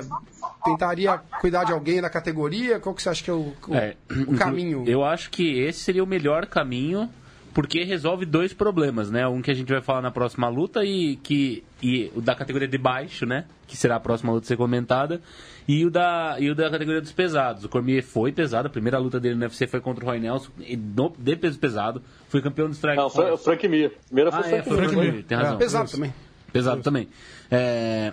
tentaria 0.64 1.18
cuidar 1.40 1.64
de 1.64 1.72
alguém 1.72 2.00
da 2.00 2.08
categoria? 2.08 2.78
Qual 2.78 2.94
que 2.94 3.02
você 3.02 3.08
acha 3.08 3.22
que 3.24 3.30
é 3.30 3.32
o, 3.32 3.52
o- 3.68 3.74
É, 3.74 3.96
o 4.28 4.34
caminho? 4.36 4.84
Eu 4.86 5.04
acho 5.04 5.30
que 5.30 5.58
esse 5.58 5.80
seria 5.80 6.04
o 6.04 6.06
melhor 6.06 6.46
caminho, 6.46 7.10
porque 7.54 7.84
resolve 7.84 8.24
dois 8.24 8.52
problemas, 8.52 9.10
né? 9.10 9.26
Um 9.28 9.42
que 9.42 9.50
a 9.50 9.54
gente 9.54 9.70
vai 9.72 9.80
falar 9.82 10.00
na 10.02 10.10
próxima 10.10 10.48
luta 10.48 10.84
e 10.84 11.16
que 11.16 11.62
e 11.82 12.10
o 12.14 12.20
da 12.20 12.34
categoria 12.34 12.68
de 12.68 12.78
baixo, 12.78 13.26
né? 13.26 13.44
Que 13.66 13.76
será 13.76 13.96
a 13.96 14.00
próxima 14.00 14.32
luta 14.32 14.44
a 14.44 14.48
ser 14.48 14.56
comentada. 14.56 15.20
E 15.68 15.84
o 15.86 15.90
da, 15.90 16.36
e 16.40 16.50
o 16.50 16.54
da 16.54 16.68
categoria 16.70 17.00
dos 17.00 17.12
pesados. 17.12 17.64
O 17.64 17.68
Cormier 17.68 18.02
foi 18.02 18.32
pesado, 18.32 18.66
a 18.66 18.70
primeira 18.70 18.98
luta 18.98 19.20
dele 19.20 19.34
no 19.36 19.42
UFC 19.42 19.66
foi 19.66 19.80
contra 19.80 20.04
o 20.04 20.08
Roy 20.08 20.18
Nelson, 20.18 20.50
e 20.60 20.76
no, 20.76 21.12
de 21.16 21.36
peso 21.36 21.58
pesado. 21.58 22.02
Foi 22.28 22.42
campeão 22.42 22.68
do 22.68 22.74
Strike 22.74 22.96
Não, 22.96 23.08
foi 23.08 23.30
o. 23.30 23.36
Frank 23.36 23.68
Mir. 23.68 23.92
Primeiro 24.06 24.32
foi 24.32 24.40
Ah, 24.40 24.42
o 24.42 24.46
é, 24.46 24.62
Frank 24.62 24.68
foi. 24.68 24.76
Frank 24.78 24.96
Mir, 24.96 25.22
tem 25.24 25.38
razão. 25.38 25.58
Pesado 25.58 25.90
também. 25.90 26.14
Pesado 26.52 26.82
também. 26.82 27.08
É, 27.50 28.12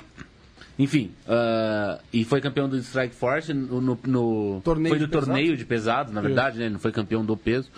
Enfim, 0.77 1.11
ah, 1.27 1.99
e 2.13 2.23
foi 2.23 2.39
campeão 2.39 2.69
do 2.69 2.77
Strike 2.77 3.13
Force 3.15 3.53
no, 3.53 3.81
no- 3.81 3.99
no- 4.05 4.61
Torneio 4.63 4.89
foi 4.95 4.99
do 4.99 5.05
de 5.07 5.11
pesado? 5.11 5.25
torneio 5.25 5.57
de 5.57 5.65
pesados, 5.65 6.13
na 6.13 6.21
verdade, 6.21 6.57
né? 6.57 6.65
Ele 6.65 6.73
não 6.73 6.79
foi 6.79 6.91
campeão 6.91 7.25
do 7.25 7.35
peso. 7.35 7.69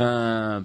Ah, 0.00 0.62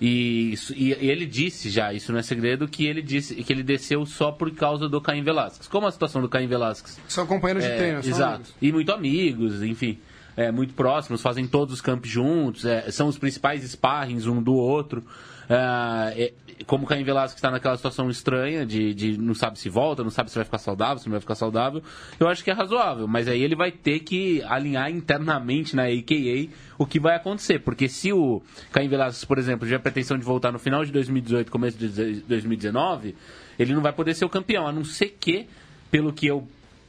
e, 0.00 0.52
isso- 0.52 0.72
e- 0.74 0.92
e 0.92 1.10
ele 1.10 1.24
disse 1.26 1.70
já, 1.70 1.92
isso 1.92 2.12
não 2.12 2.18
é 2.18 2.22
segredo, 2.22 2.68
que 2.68 2.84
ele 2.86 3.00
disse 3.02 3.34
que 3.36 3.52
ele 3.52 3.62
desceu 3.62 4.04
só 4.06 4.30
por 4.30 4.50
causa 4.52 4.88
do 4.88 5.00
Caim 5.00 5.22
Velasquez. 5.22 5.66
Como 5.68 5.86
a 5.86 5.90
situação 5.92 6.20
do 6.20 6.28
Caim 6.28 6.46
Velasquez? 6.46 6.98
São 7.08 7.26
companheiros 7.26 7.64
de 7.64 7.70
É, 7.70 7.76
treino. 7.76 8.02
são 8.02 8.10
exato. 8.12 8.34
amigos. 8.34 8.54
E 8.60 8.72
muito 8.72 8.92
amigos, 8.92 9.62
enfim. 9.62 9.98
É, 10.36 10.52
muito 10.52 10.74
próximos, 10.74 11.22
fazem 11.22 11.46
todos 11.46 11.72
os 11.72 11.80
campos 11.80 12.10
juntos, 12.10 12.66
é, 12.66 12.90
são 12.90 13.08
os 13.08 13.16
principais 13.16 13.62
sparrings 13.64 14.26
um 14.26 14.42
do 14.42 14.54
outro. 14.54 15.02
Ah, 15.48 16.12
é- 16.16 16.32
como 16.66 16.84
o 16.84 16.86
Caim 16.86 17.04
Velasquez 17.04 17.36
está 17.36 17.50
naquela 17.50 17.76
situação 17.76 18.08
estranha 18.08 18.64
de, 18.64 18.94
de 18.94 19.18
não 19.18 19.34
sabe 19.34 19.58
se 19.58 19.68
volta, 19.68 20.02
não 20.02 20.10
sabe 20.10 20.30
se 20.30 20.36
vai 20.36 20.44
ficar 20.44 20.58
saudável, 20.58 20.98
se 20.98 21.06
não 21.06 21.12
vai 21.12 21.20
ficar 21.20 21.34
saudável, 21.34 21.82
eu 22.18 22.28
acho 22.28 22.42
que 22.42 22.50
é 22.50 22.54
razoável. 22.54 23.06
Mas 23.06 23.28
aí 23.28 23.42
ele 23.42 23.54
vai 23.54 23.70
ter 23.70 24.00
que 24.00 24.42
alinhar 24.42 24.90
internamente 24.90 25.76
na 25.76 25.84
AKA 25.84 26.50
o 26.78 26.86
que 26.86 26.98
vai 26.98 27.14
acontecer. 27.14 27.60
Porque 27.60 27.88
se 27.88 28.12
o 28.12 28.42
Caim 28.72 28.88
Velasquez, 28.88 29.24
por 29.24 29.38
exemplo, 29.38 29.66
tiver 29.66 29.78
pretensão 29.78 30.18
de 30.18 30.24
voltar 30.24 30.50
no 30.50 30.58
final 30.58 30.84
de 30.84 30.90
2018, 30.92 31.50
começo 31.50 31.78
de 31.78 31.88
2019, 32.22 33.14
ele 33.58 33.74
não 33.74 33.82
vai 33.82 33.92
poder 33.92 34.14
ser 34.14 34.24
o 34.24 34.28
campeão, 34.28 34.66
a 34.66 34.72
não 34.72 34.84
ser 34.84 35.16
que, 35.20 35.46
pelo 35.90 36.12
que 36.12 36.26
eu 36.26 36.46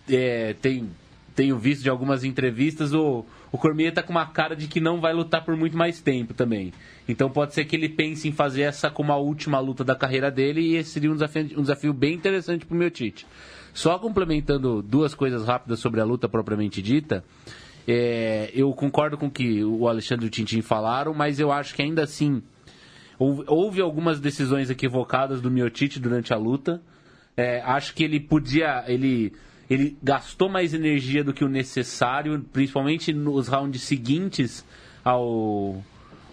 é, 0.09 0.53
tenho, 0.61 0.89
tenho 1.37 1.55
visto 1.55 1.83
de 1.83 1.89
algumas 1.89 2.23
entrevistas, 2.23 2.95
o, 2.95 3.23
o 3.51 3.59
Cormier 3.59 3.93
tá 3.93 4.01
com 4.01 4.09
uma 4.11 4.25
cara 4.25 4.55
de 4.55 4.67
que 4.67 4.81
não 4.81 4.99
vai 4.99 5.13
lutar 5.13 5.45
por 5.45 5.55
muito 5.55 5.77
mais 5.77 6.01
tempo 6.01 6.33
também. 6.33 6.73
Então 7.07 7.29
pode 7.29 7.53
ser 7.53 7.63
que 7.65 7.75
ele 7.75 7.87
pense 7.87 8.27
em 8.27 8.31
fazer 8.31 8.63
essa 8.63 8.89
como 8.89 9.11
a 9.11 9.17
última 9.17 9.59
luta 9.59 9.83
da 9.83 9.95
carreira 9.95 10.31
dele 10.31 10.61
e 10.61 10.75
esse 10.77 10.89
seria 10.89 11.11
um 11.11 11.13
desafio, 11.13 11.43
um 11.55 11.61
desafio 11.61 11.93
bem 11.93 12.15
interessante 12.15 12.65
pro 12.65 12.75
meu 12.75 12.89
Tite. 12.89 13.27
Só 13.71 13.99
complementando 13.99 14.81
duas 14.81 15.13
coisas 15.13 15.45
rápidas 15.45 15.79
sobre 15.79 16.01
a 16.01 16.03
luta 16.03 16.27
propriamente 16.27 16.81
dita, 16.81 17.23
é, 17.87 18.49
eu 18.55 18.73
concordo 18.73 19.15
com 19.15 19.27
o 19.27 19.31
que 19.31 19.63
o 19.63 19.87
Alexandre 19.87 20.25
e 20.25 20.27
o 20.29 20.31
Tintin 20.31 20.63
falaram, 20.63 21.13
mas 21.13 21.39
eu 21.39 21.51
acho 21.51 21.75
que 21.75 21.83
ainda 21.83 22.01
assim 22.01 22.41
houve, 23.19 23.43
houve 23.45 23.79
algumas 23.79 24.19
decisões 24.19 24.71
equivocadas 24.71 25.39
do 25.39 25.51
Miotite 25.51 25.99
durante 25.99 26.33
a 26.33 26.37
luta. 26.37 26.81
É, 27.37 27.61
acho 27.61 27.93
que 27.93 28.03
ele 28.03 28.19
podia. 28.19 28.83
Ele, 28.87 29.31
ele 29.69 29.97
gastou 30.01 30.49
mais 30.49 30.73
energia 30.73 31.23
do 31.23 31.33
que 31.33 31.43
o 31.43 31.49
necessário, 31.49 32.45
principalmente 32.53 33.11
nos 33.11 33.47
rounds 33.47 33.81
seguintes 33.81 34.65
ao, 35.03 35.83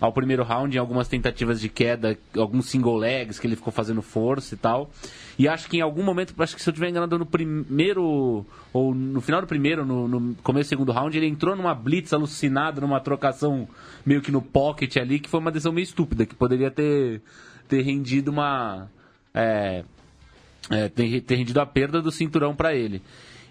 ao 0.01 0.13
primeiro 0.13 0.45
round, 0.45 0.77
em 0.77 0.79
algumas 0.79 1.09
tentativas 1.09 1.61
de 1.61 1.69
queda, 1.69 2.17
alguns 2.37 2.67
single 2.67 2.97
legs 2.97 3.39
que 3.39 3.47
ele 3.47 3.57
ficou 3.57 3.73
fazendo 3.73 4.03
força 4.03 4.55
e 4.55 4.59
tal. 4.59 4.91
E 5.39 5.49
acho 5.49 5.69
que 5.69 5.79
em 5.79 5.81
algum 5.81 6.03
momento, 6.03 6.35
acho 6.39 6.55
que 6.55 6.63
se 6.63 6.69
eu 6.69 6.73
estiver 6.73 6.91
enganado 6.91 7.19
no 7.19 7.27
primeiro, 7.27 8.47
ou 8.73 8.95
no 8.95 9.21
final 9.21 9.41
do 9.41 9.47
primeiro, 9.47 9.85
no, 9.85 10.07
no 10.07 10.35
começo 10.37 10.69
do 10.69 10.71
segundo 10.71 10.93
round, 10.93 11.17
ele 11.17 11.27
entrou 11.27 11.57
numa 11.57 11.75
blitz 11.75 12.13
alucinado, 12.13 12.81
numa 12.81 13.01
trocação 13.01 13.69
meio 14.07 14.21
que 14.21 14.31
no 14.31 14.41
pocket 14.41 14.97
ali, 14.97 15.19
que 15.19 15.29
foi 15.29 15.41
uma 15.41 15.51
decisão 15.51 15.73
meio 15.73 15.85
estúpida, 15.85 16.25
que 16.25 16.35
poderia 16.35 16.71
ter, 16.71 17.21
ter 17.69 17.83
rendido 17.83 18.31
uma. 18.31 18.89
É, 19.35 19.85
é, 20.71 20.89
ter, 20.89 21.21
ter 21.23 21.37
rendido 21.37 21.61
a 21.61 21.67
perda 21.67 22.01
do 22.01 22.11
cinturão 22.11 22.55
para 22.55 22.75
ele. 22.75 23.03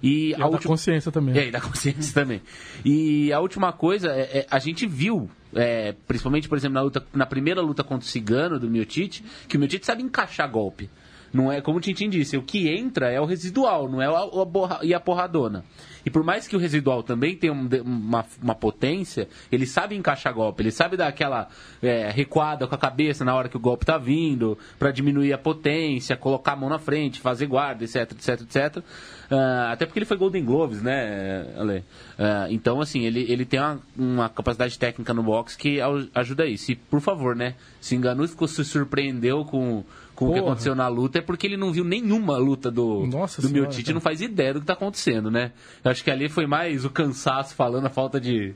E, 0.01 0.31
E 0.31 0.35
a 0.35 0.43
a 0.43 0.47
última. 0.47 0.71
consciência 0.73 1.11
também. 1.11 1.37
É, 1.37 1.47
e 1.47 1.51
da 1.51 1.61
consciência 1.61 2.13
também. 2.13 2.41
E 2.83 3.31
a 3.31 3.39
última 3.39 3.71
coisa, 3.71 4.09
é, 4.09 4.39
é, 4.39 4.47
a 4.51 4.59
gente 4.59 4.85
viu, 4.85 5.29
é, 5.55 5.93
principalmente, 6.07 6.49
por 6.49 6.57
exemplo, 6.57 6.73
na, 6.75 6.81
luta, 6.81 7.05
na 7.13 7.25
primeira 7.25 7.61
luta 7.61 7.83
contra 7.83 8.05
o 8.05 8.09
Cigano, 8.09 8.59
do 8.59 8.69
Miotite, 8.69 9.23
que 9.47 9.55
o 9.55 9.59
Miotite 9.59 9.85
sabe 9.85 10.03
encaixar 10.03 10.49
golpe. 10.51 10.89
Não 11.33 11.51
é, 11.51 11.59
como 11.61 11.79
o 11.79 11.81
Tintin 11.81 12.09
disse, 12.09 12.37
o 12.37 12.43
que 12.43 12.69
entra 12.69 13.09
é 13.09 13.19
o 13.19 13.25
residual, 13.25 13.89
não 13.89 13.99
é 13.99 14.05
a, 14.05 14.41
a 14.41 14.45
borra- 14.45 14.79
e 14.83 14.93
a 14.93 14.99
porradona. 14.99 15.65
E 16.05 16.09
por 16.09 16.23
mais 16.23 16.47
que 16.47 16.55
o 16.55 16.59
residual 16.59 17.01
também 17.01 17.35
tenha 17.35 17.51
um 17.53 17.67
uma, 17.83 18.25
uma 18.41 18.53
potência, 18.53 19.27
ele 19.51 19.65
sabe 19.65 19.95
encaixar 19.95 20.33
golpe, 20.33 20.61
ele 20.61 20.71
sabe 20.71 20.95
dar 20.97 21.07
aquela 21.07 21.47
é, 21.81 22.11
recuada 22.11 22.67
com 22.67 22.75
a 22.75 22.77
cabeça 22.77 23.25
na 23.25 23.33
hora 23.33 23.49
que 23.49 23.57
o 23.57 23.59
golpe 23.59 23.85
tá 23.85 23.97
vindo, 23.97 24.57
para 24.77 24.91
diminuir 24.91 25.33
a 25.33 25.37
potência, 25.37 26.15
colocar 26.15 26.51
a 26.53 26.55
mão 26.55 26.69
na 26.69 26.77
frente, 26.77 27.19
fazer 27.19 27.47
guarda, 27.47 27.83
etc, 27.83 28.11
etc, 28.11 28.41
etc. 28.41 28.83
Ah, 29.31 29.71
até 29.71 29.85
porque 29.85 29.99
ele 29.99 30.05
foi 30.05 30.17
Golden 30.17 30.43
Gloves, 30.43 30.81
né, 30.83 31.47
Ale? 31.57 31.83
Ah, 32.19 32.47
então, 32.49 32.79
assim, 32.81 33.01
ele, 33.05 33.25
ele 33.31 33.45
tem 33.45 33.59
uma, 33.59 33.79
uma 33.97 34.29
capacidade 34.29 34.77
técnica 34.77 35.13
no 35.13 35.23
boxe 35.23 35.57
que 35.57 35.79
ajuda 36.13 36.45
isso. 36.45 36.71
E, 36.71 36.75
por 36.75 36.99
favor, 37.01 37.35
né, 37.35 37.55
se 37.81 37.95
enganou, 37.95 38.27
ficou 38.27 38.47
se 38.47 38.63
surpreendeu 38.65 39.45
com, 39.45 39.83
com 40.15 40.25
o 40.25 40.27
que 40.33 40.39
Porra. 40.39 40.51
aconteceu 40.51 40.75
na 40.75 40.87
luta, 40.87 41.17
é 41.17 41.21
porque 41.21 41.47
ele 41.47 41.57
não 41.57 41.71
viu 41.71 41.83
nenhuma 41.83 42.37
luta 42.37 42.69
do, 42.69 43.05
Nossa 43.07 43.41
do 43.41 43.47
Senhora, 43.47 43.67
Miotite, 43.69 43.93
não 43.93 44.01
faz 44.01 44.21
ideia 44.21 44.53
do 44.53 44.59
que 44.61 44.65
tá 44.67 44.73
acontecendo, 44.73 45.31
né? 45.31 45.51
Eu 45.83 45.89
acho 45.91 46.03
que 46.03 46.11
ali 46.11 46.29
foi 46.29 46.45
mais 46.45 46.85
o 46.85 46.89
cansaço 46.89 47.55
falando 47.55 47.87
a 47.87 47.89
falta 47.89 48.21
de, 48.21 48.53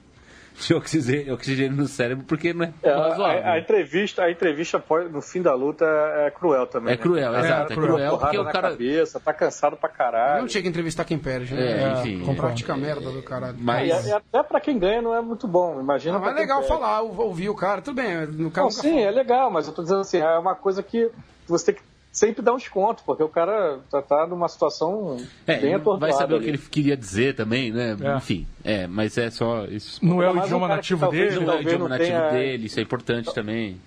de 0.60 0.74
oxigênio, 0.76 1.34
oxigênio 1.34 1.76
no 1.76 1.88
cérebro, 1.88 2.26
porque 2.28 2.54
não 2.54 2.66
é, 2.66 2.74
É, 2.84 2.92
razoável. 2.94 3.44
a, 3.44 3.52
a 3.54 3.60
entrevista, 3.60 4.22
a 4.24 4.32
entrevista 4.32 4.84
no 5.12 5.20
fim 5.22 5.42
da 5.42 5.56
luta 5.56 5.84
é 5.86 6.30
cruel 6.30 6.68
também. 6.68 6.94
É 6.94 6.96
né? 6.96 7.02
cruel, 7.02 7.32
cara 7.32 7.46
exato, 7.46 7.74
é 7.74 7.76
toma 7.76 7.88
cruel 7.88 8.18
porque 8.20 8.38
o 8.38 8.46
cara- 8.46 8.70
cabeça, 8.72 9.20
tá 9.20 9.34
cansado 9.34 9.76
pra 9.78 9.90
caralho. 9.90 10.42
Não 10.42 10.48
tinha 10.48 10.62
que 10.62 10.70
entrevistar 10.70 11.06
quem 11.06 11.18
perde, 11.18 11.56
né? 11.56 11.62
É, 11.62 11.84
É, 11.84 11.92
enfim. 11.94 12.36
Prática 12.36 12.78
merda 12.78 13.10
do 13.12 13.24
caralho. 13.24 13.58
Mas- 13.60 14.06
E, 14.06 14.10
e 14.10 14.14
até 14.14 14.44
pra 14.44 14.60
quem 14.60 14.78
ganha 14.78 15.02
não 15.02 15.14
é 15.16 15.22
muito 15.22 15.48
bom, 15.48 15.80
imagina 15.80 16.18
Ah, 16.18 16.20
mas 16.20 16.36
é 16.36 16.40
legal 16.40 16.60
perde. 16.60 16.72
falar, 16.74 17.02
ou- 17.02 17.18
ouvir 17.20 17.50
o 17.50 17.56
cara, 17.56 17.82
tudo 17.82 17.96
bem. 17.96 18.28
No 18.28 18.52
cara 18.52 18.66
Não, 18.66 18.72
sim, 18.72 19.00
é 19.00 19.10
legal, 19.10 19.50
mas 19.50 19.68
eu 19.68 19.74
tô 19.74 19.82
dizendo 19.82 20.02
assim, 20.02 20.20
é 20.20 20.38
uma 20.38 20.54
coisa 20.54 20.84
que 20.84 21.10
você 21.50 21.66
tem 21.72 21.76
que 21.76 21.82
sempre 22.12 22.42
dar 22.42 22.54
um 22.54 22.58
desconto, 22.58 23.04
porque 23.06 23.22
o 23.22 23.30
cara 23.30 23.80
tá, 23.92 24.02
tá 24.02 24.26
numa 24.26 24.48
situação 24.48 25.18
É, 25.46 25.58
bem 25.60 25.74
atordoada. 25.76 26.00
vai 26.00 26.14
saber 26.14 26.34
o 26.34 26.38
ali. 26.38 26.46
que 26.46 26.50
ele 26.52 26.58
queria 26.58 26.98
dizer 26.98 27.36
também, 27.36 27.72
né? 27.72 27.96
É. 28.02 28.18
Enfim, 28.18 28.48
é, 28.64 28.88
mas 28.88 29.18
é 29.18 29.30
só 29.30 29.66
isso. 29.66 30.04
Não 30.04 30.22
é 30.24 30.30
o 30.30 30.34
um 30.34 30.44
idioma 30.44 30.68
nativo 30.68 31.00
talvez 31.02 31.34
dele. 31.36 31.46
Não 31.46 31.54
é 31.54 31.58
o 31.58 31.62
idioma 31.62 31.90
nativo 31.90 32.08
tenha- 32.10 32.30
dele, 32.32 32.66
isso 32.66 32.80
é 32.80 32.84
importante 32.84 33.34
também. 33.34 33.80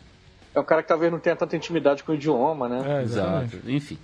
É 0.55 0.61
um 0.61 0.65
cara 0.65 0.83
que 0.83 0.89
talvez 0.89 1.11
não 1.13 1.19
tenha 1.19 1.37
tanta 1.37 1.57
intimidade 1.57 2.03
com 2.05 2.13
o 2.13 2.15
idioma, 2.15 2.69
né? 2.69 3.01
É. 3.01 3.03
Exato. 3.03 3.59
Enfim. 3.67 3.99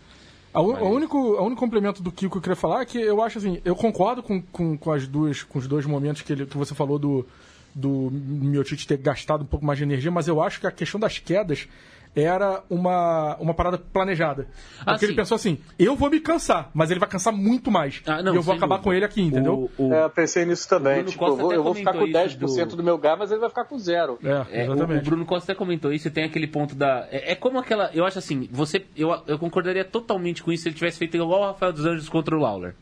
A, 0.54 0.60
o 0.60 0.88
único, 0.88 1.18
o 1.18 1.42
único 1.44 1.60
complemento 1.60 2.02
do 2.02 2.10
Kiko 2.10 2.32
que 2.32 2.38
eu 2.38 2.42
queria 2.42 2.56
falar 2.56 2.82
é 2.82 2.84
que 2.86 2.98
eu 2.98 3.20
acho 3.22 3.38
assim, 3.38 3.60
eu 3.64 3.76
concordo 3.76 4.22
com, 4.22 4.40
com, 4.40 4.76
com 4.78 4.90
as 4.90 5.06
duas, 5.06 5.42
com 5.42 5.58
os 5.58 5.68
dois 5.68 5.84
momentos 5.84 6.22
que, 6.22 6.32
ele, 6.32 6.46
que 6.46 6.56
você 6.56 6.74
falou 6.74 6.98
do, 6.98 7.26
do 7.74 8.10
Miotite 8.10 8.86
ter 8.86 8.96
gastado 8.96 9.42
um 9.42 9.46
pouco 9.46 9.66
mais 9.66 9.76
de 9.78 9.84
energia, 9.84 10.10
mas 10.10 10.26
eu 10.28 10.42
acho 10.42 10.58
que 10.60 10.66
a 10.66 10.70
questão 10.70 10.98
das 10.98 11.18
quedas 11.18 11.68
era 12.16 12.62
uma, 12.70 13.36
uma 13.38 13.52
parada 13.54 13.76
planejada. 13.78 14.48
Ah, 14.80 14.92
Porque 14.92 15.04
ele 15.04 15.12
sim. 15.12 15.16
pensou 15.16 15.34
assim, 15.36 15.58
eu 15.78 15.94
vou 15.94 16.08
me 16.10 16.18
cansar, 16.18 16.70
mas 16.72 16.90
ele 16.90 16.98
vai 16.98 17.08
cansar 17.08 17.32
muito 17.32 17.70
mais. 17.70 18.02
Ah, 18.06 18.22
não, 18.22 18.32
e 18.32 18.36
eu 18.36 18.42
vou 18.42 18.54
acabar 18.54 18.76
dúvida. 18.76 18.84
com 18.84 18.92
ele 18.94 19.04
aqui, 19.04 19.22
entendeu? 19.22 19.70
O, 19.78 19.88
o- 19.88 19.94
É, 19.94 20.08
pensei 20.08 20.44
nisso 20.44 20.68
também. 20.68 20.94
Bruno 20.96 21.10
Tipo, 21.10 21.24
Costa 21.26 21.40
eu 21.40 21.44
vou, 21.46 21.52
eu 21.54 21.62
vou 21.62 21.74
ficar 21.74 21.92
com 21.92 21.98
comentou 22.00 22.22
isso 22.24 22.38
10% 22.38 22.66
do- 22.70 22.76
do... 22.76 22.82
meu 22.82 22.96
gás, 22.98 23.18
mas 23.18 23.30
ele 23.30 23.40
vai 23.40 23.48
ficar 23.50 23.64
com 23.64 23.78
zero. 23.78 24.18
É, 24.24 24.62
É, 24.62 24.68
o, 24.68 24.72
exatamente. 24.72 25.02
o 25.02 25.04
Bruno 25.04 25.26
Costa 25.26 25.52
até 25.52 25.58
comentou 25.58 25.92
isso, 25.92 26.10
tem 26.10 26.24
aquele 26.24 26.46
ponto 26.46 26.74
da. 26.74 27.06
É, 27.10 27.32
é 27.32 27.34
como 27.34 27.58
aquela. 27.58 27.90
Eu 27.92 28.04
acho 28.04 28.18
assim, 28.18 28.48
você. 28.50 28.84
Eu, 28.96 29.14
eu 29.26 29.38
concordaria 29.38 29.84
totalmente 29.84 30.42
com 30.42 30.50
isso 30.52 30.62
se 30.62 30.68
ele 30.70 30.76
tivesse 30.76 30.98
feito 30.98 31.16
igual 31.16 31.40
o 31.42 31.46
Rafael 31.46 31.72
dos 31.72 31.84
Anjos 31.84 32.08
contra 32.08 32.36
o 32.36 32.40
Lawler. 32.40 32.74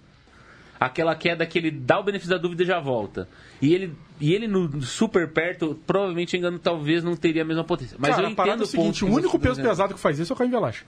Aquela 0.78 1.14
queda 1.14 1.46
que 1.46 1.58
ele 1.58 1.70
dá 1.70 1.98
o 1.98 2.02
benefício 2.02 2.30
da 2.34 2.40
dúvida 2.40 2.62
e 2.62 2.66
já 2.66 2.80
volta. 2.80 3.28
E 3.62 3.72
ele, 3.74 3.94
e 4.20 4.34
ele 4.34 4.46
no 4.48 4.82
super 4.82 5.28
perto, 5.32 5.78
provavelmente 5.86 6.36
engano, 6.36 6.58
talvez 6.58 7.02
não 7.04 7.16
teria 7.16 7.42
a 7.42 7.44
mesma 7.44 7.64
potência. 7.64 7.96
Mas 7.98 8.10
Cara, 8.16 8.26
eu 8.26 8.30
entendo 8.30 8.60
é 8.60 8.64
o 8.64 8.66
seguinte, 8.66 9.04
o 9.04 9.08
único 9.08 9.32
tá 9.32 9.38
peso 9.38 9.54
dizendo. 9.54 9.68
pesado 9.68 9.94
que 9.94 10.00
faz 10.00 10.18
isso 10.18 10.32
é 10.32 10.34
o 10.34 10.36
Caio 10.36 10.50
Velasquez. 10.50 10.86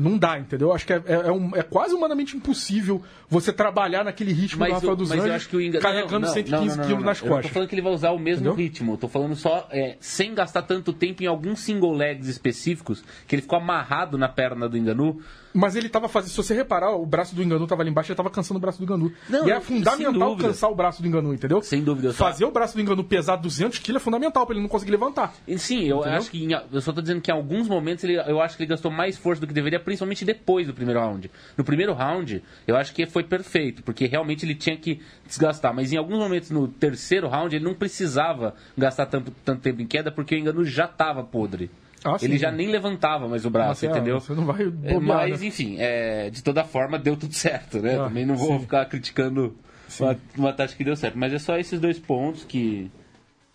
Não 0.00 0.16
dá, 0.16 0.38
entendeu? 0.38 0.72
Acho 0.72 0.86
que 0.86 0.92
é, 0.92 1.02
é, 1.06 1.12
é 1.26 1.32
um- 1.32 1.56
é 1.56 1.62
quase 1.64 1.92
humanamente 1.92 2.36
impossível 2.36 3.02
você 3.28 3.52
trabalhar 3.52 4.04
naquele 4.04 4.32
ritmo 4.32 4.58
do 4.58 4.70
Mas, 4.70 4.74
Rafael 4.74 4.92
o, 4.92 4.96
dos 4.96 5.10
Anjos 5.10 5.52
Enga... 5.54 5.80
carregando 5.80 6.12
não, 6.20 6.28
não, 6.28 6.34
115 6.34 6.52
não, 6.52 6.60
não, 6.68 6.76
não, 6.76 6.84
quilos 6.86 7.04
nas 7.04 7.18
Eu 7.18 7.24
não 7.24 7.28
tô 7.30 7.34
costas. 7.34 7.52
falando 7.52 7.68
que 7.68 7.74
ele 7.74 7.82
vai 7.82 7.92
usar 7.92 8.10
o 8.12 8.18
mesmo 8.18 8.46
Entendeu? 8.46 8.54
ritmo. 8.54 8.92
Eu 8.92 8.96
tô 8.96 9.08
falando 9.08 9.34
só 9.34 9.66
é, 9.72 9.96
sem 9.98 10.34
gastar 10.34 10.62
tanto 10.62 10.92
tempo 10.92 11.24
em 11.24 11.26
alguns 11.26 11.58
single 11.58 11.92
legs 11.96 12.28
específicos, 12.28 13.02
que 13.26 13.34
ele 13.34 13.42
ficou 13.42 13.58
amarrado 13.58 14.16
na 14.16 14.28
perna 14.28 14.68
do 14.68 14.76
Enganu. 14.78 15.20
Mas 15.58 15.74
ele 15.74 15.88
tava 15.88 16.08
fazendo, 16.08 16.30
se 16.30 16.36
você 16.36 16.54
reparar, 16.54 16.92
o 16.92 17.04
braço 17.04 17.34
do 17.34 17.42
Enganu 17.42 17.66
tava 17.66 17.82
ali 17.82 17.90
embaixo, 17.90 18.12
ele 18.12 18.16
tava 18.16 18.30
cansando 18.30 18.58
o 18.58 18.60
braço 18.60 18.78
do 18.78 18.84
Enganu. 18.84 19.12
Não, 19.28 19.46
e 19.46 19.50
é 19.50 19.60
fundamental 19.60 20.36
cansar 20.36 20.70
o 20.70 20.74
braço 20.74 21.02
do 21.02 21.08
Enganu, 21.08 21.34
entendeu? 21.34 21.60
Sem 21.62 21.82
dúvida, 21.82 22.12
Fazer 22.12 22.44
o 22.44 22.50
braço 22.52 22.74
do 22.76 22.80
Enganu 22.80 23.02
pesar 23.02 23.36
200 23.36 23.78
quilos 23.80 24.00
é 24.00 24.04
fundamental 24.04 24.46
pra 24.46 24.54
ele 24.54 24.62
não 24.62 24.68
conseguir 24.68 24.92
levantar. 24.92 25.34
E, 25.46 25.58
Sim, 25.58 25.82
eu 25.84 25.98
Entendeu? 25.98 26.18
acho 26.18 26.30
que 26.30 26.44
em- 26.44 26.52
eu 26.72 26.80
só 26.80 26.92
tô 26.92 27.00
dizendo 27.02 27.20
que 27.20 27.30
em 27.30 27.34
alguns 27.34 27.66
momentos 27.68 28.04
ele, 28.04 28.16
eu 28.16 28.40
acho 28.40 28.56
que 28.56 28.62
ele 28.62 28.70
gastou 28.70 28.90
mais 28.90 29.18
força 29.18 29.40
do 29.40 29.46
que 29.46 29.52
deveria, 29.52 29.80
principalmente 29.80 30.24
depois 30.24 30.66
do 30.66 30.72
primeiro 30.74 31.00
round. 31.00 31.30
No 31.56 31.64
primeiro 31.64 31.92
round, 31.92 32.42
eu 32.66 32.76
acho 32.76 32.94
que 32.94 33.04
foi 33.06 33.24
perfeito, 33.24 33.82
porque 33.82 34.06
realmente 34.06 34.44
ele 34.46 34.54
tinha 34.54 34.76
que 34.76 35.00
desgastar. 35.26 35.74
Mas 35.74 35.92
em 35.92 35.96
alguns 35.96 36.18
momentos 36.18 36.50
no 36.50 36.68
terceiro 36.68 37.26
round, 37.28 37.54
ele 37.56 37.64
não 37.64 37.74
precisava 37.74 38.54
gastar 38.76 39.06
tanto, 39.06 39.32
tanto 39.44 39.60
tempo 39.60 39.82
em 39.82 39.86
queda, 39.86 40.12
porque 40.12 40.34
o 40.34 40.38
engano 40.38 40.64
já 40.64 40.86
tava 40.86 41.24
podre. 41.24 41.70
Ah, 42.04 42.18
sim. 42.18 42.26
ele 42.26 42.38
já 42.38 42.50
nem 42.50 42.68
levantava 42.68 43.26
mais 43.28 43.44
o 43.44 43.50
braço, 43.50 43.84
Mas, 43.84 43.94
é, 43.94 43.98
entendeu? 43.98 44.20
Você 44.20 44.32
não 44.34 44.44
vai 44.46 44.62
É, 44.62 44.66
bobear, 44.66 45.00
mas, 45.02 45.40
né? 45.40 45.46
enfim, 45.46 45.76
é, 45.78 46.30
de 46.30 46.42
toda 46.42 46.64
forma, 46.64 46.98
deu 46.98 47.16
tudo 47.16 47.34
certo, 47.34 47.78
né? 47.80 47.96
Ah, 47.98 48.04
Também 48.04 48.24
não 48.26 48.36
vou 48.36 48.52
sim. 48.54 48.60
ficar 48.60 48.84
criticando 48.86 49.56
uma, 49.98 50.16
uma 50.36 50.52
tática 50.52 50.78
que 50.78 50.84
deu 50.84 50.96
certo. 50.96 51.18
Mas 51.18 51.32
é 51.32 51.38
só 51.38 51.56
esses 51.58 51.80
dois 51.80 51.98
pontos 51.98 52.44
que, 52.44 52.90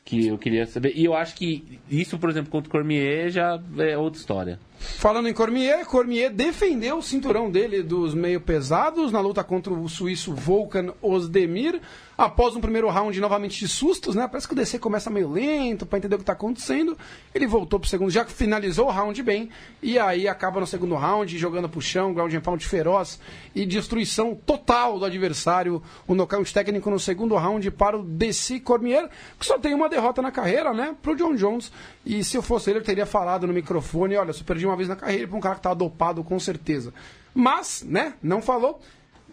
que 0.03 0.27
eu 0.27 0.37
queria 0.37 0.65
saber. 0.65 0.91
E 0.95 1.05
eu 1.05 1.13
acho 1.15 1.35
que 1.35 1.79
isso, 1.89 2.17
por 2.19 2.29
exemplo, 2.29 2.51
contra 2.51 2.67
o 2.67 2.71
Cormier 2.71 3.29
já 3.29 3.61
é 3.77 3.97
outra 3.97 4.19
história. 4.19 4.59
Falando 4.77 5.29
em 5.29 5.33
Cormier, 5.33 5.85
Cormier 5.85 6.29
defendeu 6.29 6.97
o 6.97 7.01
cinturão 7.01 7.49
dele 7.49 7.81
dos 7.81 8.13
meio 8.13 8.41
pesados 8.41 9.13
na 9.13 9.21
luta 9.21 9.41
contra 9.41 9.71
o 9.73 9.87
suíço 9.87 10.33
Volkan 10.35 10.93
Ozdemir. 11.01 11.79
Após 12.17 12.55
um 12.55 12.61
primeiro 12.61 12.87
round 12.89 13.19
novamente 13.19 13.59
de 13.59 13.67
sustos, 13.67 14.13
né? 14.15 14.27
Parece 14.27 14.47
que 14.47 14.53
o 14.53 14.55
DC 14.55 14.77
começa 14.77 15.09
meio 15.09 15.31
lento 15.31 15.85
para 15.85 15.97
entender 15.97 16.15
o 16.15 16.19
que 16.19 16.23
está 16.23 16.33
acontecendo. 16.33 16.97
Ele 17.33 17.47
voltou 17.47 17.79
pro 17.79 17.89
segundo, 17.89 18.11
já 18.11 18.23
finalizou 18.25 18.87
o 18.87 18.91
round 18.91 19.21
bem. 19.23 19.49
E 19.81 19.97
aí 19.97 20.27
acaba 20.27 20.59
no 20.59 20.67
segundo 20.67 20.95
round, 20.95 21.35
jogando 21.37 21.67
pro 21.67 21.81
chão, 21.81 22.13
ground 22.13 22.33
and 22.33 22.41
pound 22.41 22.65
feroz 22.65 23.19
e 23.55 23.65
destruição 23.65 24.35
total 24.35 24.99
do 24.99 25.05
adversário. 25.05 25.81
O 26.07 26.13
nocaute 26.13 26.53
técnico 26.53 26.89
no 26.89 26.99
segundo 26.99 27.35
round 27.35 27.69
para 27.71 27.97
o 27.97 28.03
DC 28.03 28.59
Cormier, 28.59 29.09
que 29.39 29.45
só 29.45 29.57
tem 29.57 29.73
uma 29.73 29.89
derrota 29.89 30.21
na 30.21 30.31
carreira, 30.31 30.71
né? 30.73 30.95
Pro 31.01 31.15
John 31.15 31.35
Jones. 31.35 31.71
E 32.05 32.23
se 32.23 32.37
eu 32.37 32.43
fosse 32.43 32.69
ele, 32.69 32.79
eu 32.79 32.83
teria 32.83 33.05
falado 33.05 33.47
no 33.47 33.53
microfone: 33.53 34.15
olha, 34.15 34.31
eu 34.31 34.45
perdi 34.45 34.65
uma 34.65 34.75
vez 34.75 34.87
na 34.87 34.95
carreira 34.95 35.27
pra 35.27 35.37
um 35.37 35.41
cara 35.41 35.55
que 35.55 35.61
tava 35.61 35.75
dopado, 35.75 36.23
com 36.23 36.39
certeza. 36.39 36.93
Mas, 37.33 37.83
né? 37.83 38.13
Não 38.21 38.41
falou. 38.41 38.79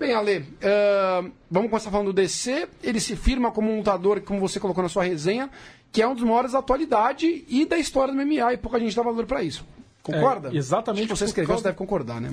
Bem, 0.00 0.14
Ale, 0.14 0.38
uh, 0.38 1.30
vamos 1.50 1.68
começar 1.68 1.90
falando 1.90 2.06
do 2.06 2.14
DC. 2.14 2.66
Ele 2.82 2.98
se 2.98 3.14
firma 3.14 3.52
como 3.52 3.70
um 3.70 3.76
lutador, 3.76 4.22
como 4.22 4.40
você 4.40 4.58
colocou 4.58 4.82
na 4.82 4.88
sua 4.88 5.04
resenha, 5.04 5.50
que 5.92 6.00
é 6.00 6.08
um 6.08 6.14
dos 6.14 6.24
maiores 6.24 6.52
da 6.52 6.60
atualidade 6.60 7.44
e 7.46 7.66
da 7.66 7.76
história 7.76 8.14
do 8.14 8.18
MMA, 8.18 8.54
e 8.54 8.56
pouca 8.56 8.80
gente 8.80 8.96
dá 8.96 9.02
valor 9.02 9.26
para 9.26 9.42
isso. 9.42 9.62
Concorda? 10.02 10.48
É, 10.48 10.56
exatamente. 10.56 11.08
Se 11.08 11.16
você 11.16 11.24
escreveu, 11.26 11.48
causa... 11.48 11.60
você 11.62 11.68
deve 11.68 11.76
concordar, 11.76 12.18
né? 12.18 12.30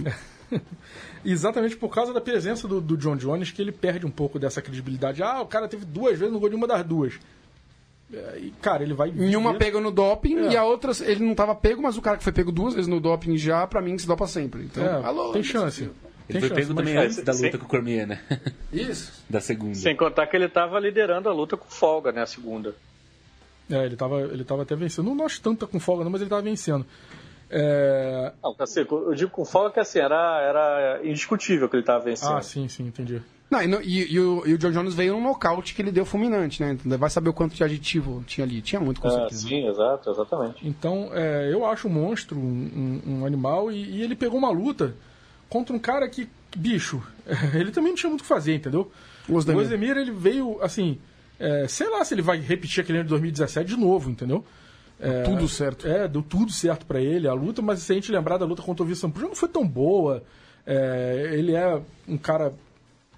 exatamente 1.26 1.76
por 1.76 1.90
causa 1.90 2.14
da 2.14 2.22
presença 2.22 2.70
do, 2.70 2.80
do, 2.80 2.96
John 2.96 3.18
Jones 3.18 3.52
que 3.52 3.62
ele 3.62 3.74
perde 3.74 4.06
um 4.06 4.12
pouco 4.12 4.40
dessa 4.40 4.62
credibilidade. 4.62 5.22
Ah, 5.22 5.42
o 5.42 5.46
cara 5.46 5.68
teve 5.68 5.84
duas 5.84 6.18
vezes 6.18 6.34
no 6.34 6.40
gol 6.40 6.48
de 6.48 6.56
uma 6.56 6.68
das 6.68 6.86
duas. 6.86 7.20
É, 8.14 8.40
e, 8.44 8.54
cara, 8.62 8.82
ele 8.82 8.94
vai. 8.94 9.10
Em 9.10 9.36
uma 9.36 9.56
pega 9.56 9.82
no 9.82 9.92
doping 9.92 10.38
é. 10.38 10.54
e 10.54 10.56
a 10.56 10.64
outra 10.64 10.94
ele 11.02 11.22
não 11.22 11.32
estava 11.32 11.54
pego, 11.54 11.82
mas 11.82 11.98
o 11.98 12.02
cara 12.02 12.16
que 12.16 12.24
foi 12.24 12.32
pego 12.32 12.50
duas 12.50 12.74
vezes 12.74 12.88
no 12.88 13.02
doping 13.02 13.36
já, 13.36 13.68
para 13.68 13.82
mim, 13.82 13.98
se 13.98 14.08
dopa 14.08 14.26
sempre. 14.26 14.64
Então, 14.64 14.82
é, 14.82 15.04
alô, 15.04 15.34
tem 15.34 15.44
chance. 15.44 15.90
Ele 16.30 16.40
foi 16.40 16.50
pego 16.50 16.74
também 16.74 16.98
antes 16.98 17.24
da 17.24 17.32
luta 17.32 17.58
com 17.58 17.66
o 17.66 17.68
Cormier, 17.68 18.06
né? 18.06 18.20
Isso. 18.72 19.24
da 19.30 19.40
segunda. 19.40 19.76
Sem 19.76 19.96
contar 19.96 20.28
que 20.28 20.36
ele 20.36 20.46
estava 20.46 20.80
liderando 20.80 21.30
a 21.30 21.34
luta 21.34 21.56
com 21.56 21.70
folga, 21.70 22.12
né? 22.12 22.22
A 22.22 22.26
segunda. 22.26 22.76
É, 23.70 23.86
ele 23.86 23.94
estava 23.94 24.22
ele 24.22 24.44
tava 24.44 24.64
até 24.64 24.76
vencendo. 24.76 25.14
Não 25.14 25.26
acho 25.26 25.42
tanta 25.42 25.66
com 25.66 25.80
folga, 25.80 26.04
não, 26.04 26.12
mas 26.12 26.22
ele 26.22 26.28
estava 26.28 26.42
vencendo. 26.42 26.86
É... 27.50 28.34
Não, 28.44 28.56
assim, 28.60 28.86
eu 28.90 29.14
digo 29.16 29.32
com 29.32 29.46
folga 29.46 29.72
que 29.72 29.80
assim, 29.80 30.00
era, 30.00 30.42
era 30.42 31.00
indiscutível 31.04 31.70
que 31.70 31.76
ele 31.76 31.84
estava 31.84 32.04
vencendo. 32.04 32.34
Ah, 32.34 32.42
sim, 32.42 32.68
sim, 32.68 32.88
entendi. 32.88 33.22
Não, 33.50 33.62
e, 33.62 33.68
no, 33.68 33.82
e, 33.82 34.14
e, 34.14 34.20
o, 34.20 34.44
e 34.46 34.54
o 34.54 34.58
John 34.58 34.72
Jones 34.72 34.94
veio 34.94 35.14
num 35.14 35.22
nocaute 35.22 35.74
que 35.74 35.82
ele 35.82 35.92
deu 35.92 36.06
fulminante, 36.06 36.62
né? 36.62 36.72
Então 36.72 36.98
vai 36.98 37.10
saber 37.10 37.30
o 37.30 37.34
quanto 37.34 37.56
de 37.56 37.64
aditivo 37.64 38.22
tinha 38.28 38.46
ali. 38.46 38.62
Tinha 38.62 38.82
muito, 38.82 39.00
com 39.00 39.08
é, 39.08 39.12
certeza. 39.12 39.48
Sim, 39.48 39.68
exato, 39.70 40.10
exatamente. 40.10 40.68
Então, 40.68 41.10
é, 41.14 41.52
eu 41.52 41.66
acho 41.66 41.88
um 41.88 41.92
monstro, 41.92 42.38
um, 42.38 43.02
um, 43.06 43.20
um 43.20 43.26
animal, 43.26 43.72
e, 43.72 43.78
e, 43.78 44.04
ele 44.04 44.16
pegou 44.16 44.38
uma 44.38 44.52
luta 44.52 44.94
contra 45.50 45.76
um 45.76 45.80
cara 45.80 46.08
que, 46.08 46.30
bicho, 46.56 47.02
ele 47.54 47.72
também 47.72 47.92
não 47.92 47.98
tinha 47.98 48.10
muito 48.10 48.22
o 48.22 48.24
que 48.24 48.30
fazer, 48.30 48.56
entendeu? 48.56 48.92
O 49.28 49.36
Osdemir, 49.36 49.60
o 49.60 49.64
Osdemir 49.64 49.98
ele 49.98 50.12
veio, 50.12 50.62
assim, 50.62 51.00
é, 51.40 51.68
sei 51.68 51.90
lá 51.90 52.04
se 52.04 52.14
ele 52.14 52.22
vai 52.22 52.40
repetir 52.40 52.82
aquele 52.82 53.00
ano 53.00 53.06
de 53.06 53.10
2017 53.12 53.76
de 53.76 53.80
novo, 53.80 54.10
entendeu? 54.10 54.44
É, 55.00 55.24
tudo 55.24 55.48
certo. 55.48 55.88
É, 55.88 56.08
deu 56.08 56.24
tudo 56.24 56.52
certo 56.52 56.86
para 56.86 57.00
ele 57.00 57.28
a 57.28 57.34
luta, 57.34 57.62
mas 57.62 57.80
se 57.80 57.92
a 57.92 57.96
gente 57.96 58.12
lembrar 58.12 58.38
da 58.38 58.46
luta 58.46 58.64
contra 58.64 58.84
o 58.84 58.88
Wilson 58.88 59.12
não 59.16 59.36
foi 59.36 59.50
tão 59.50 59.68
boa. 59.68 60.24
É, 60.66 61.30
ele 61.34 61.54
é 61.54 61.80
um 62.08 62.18
cara 62.18 62.54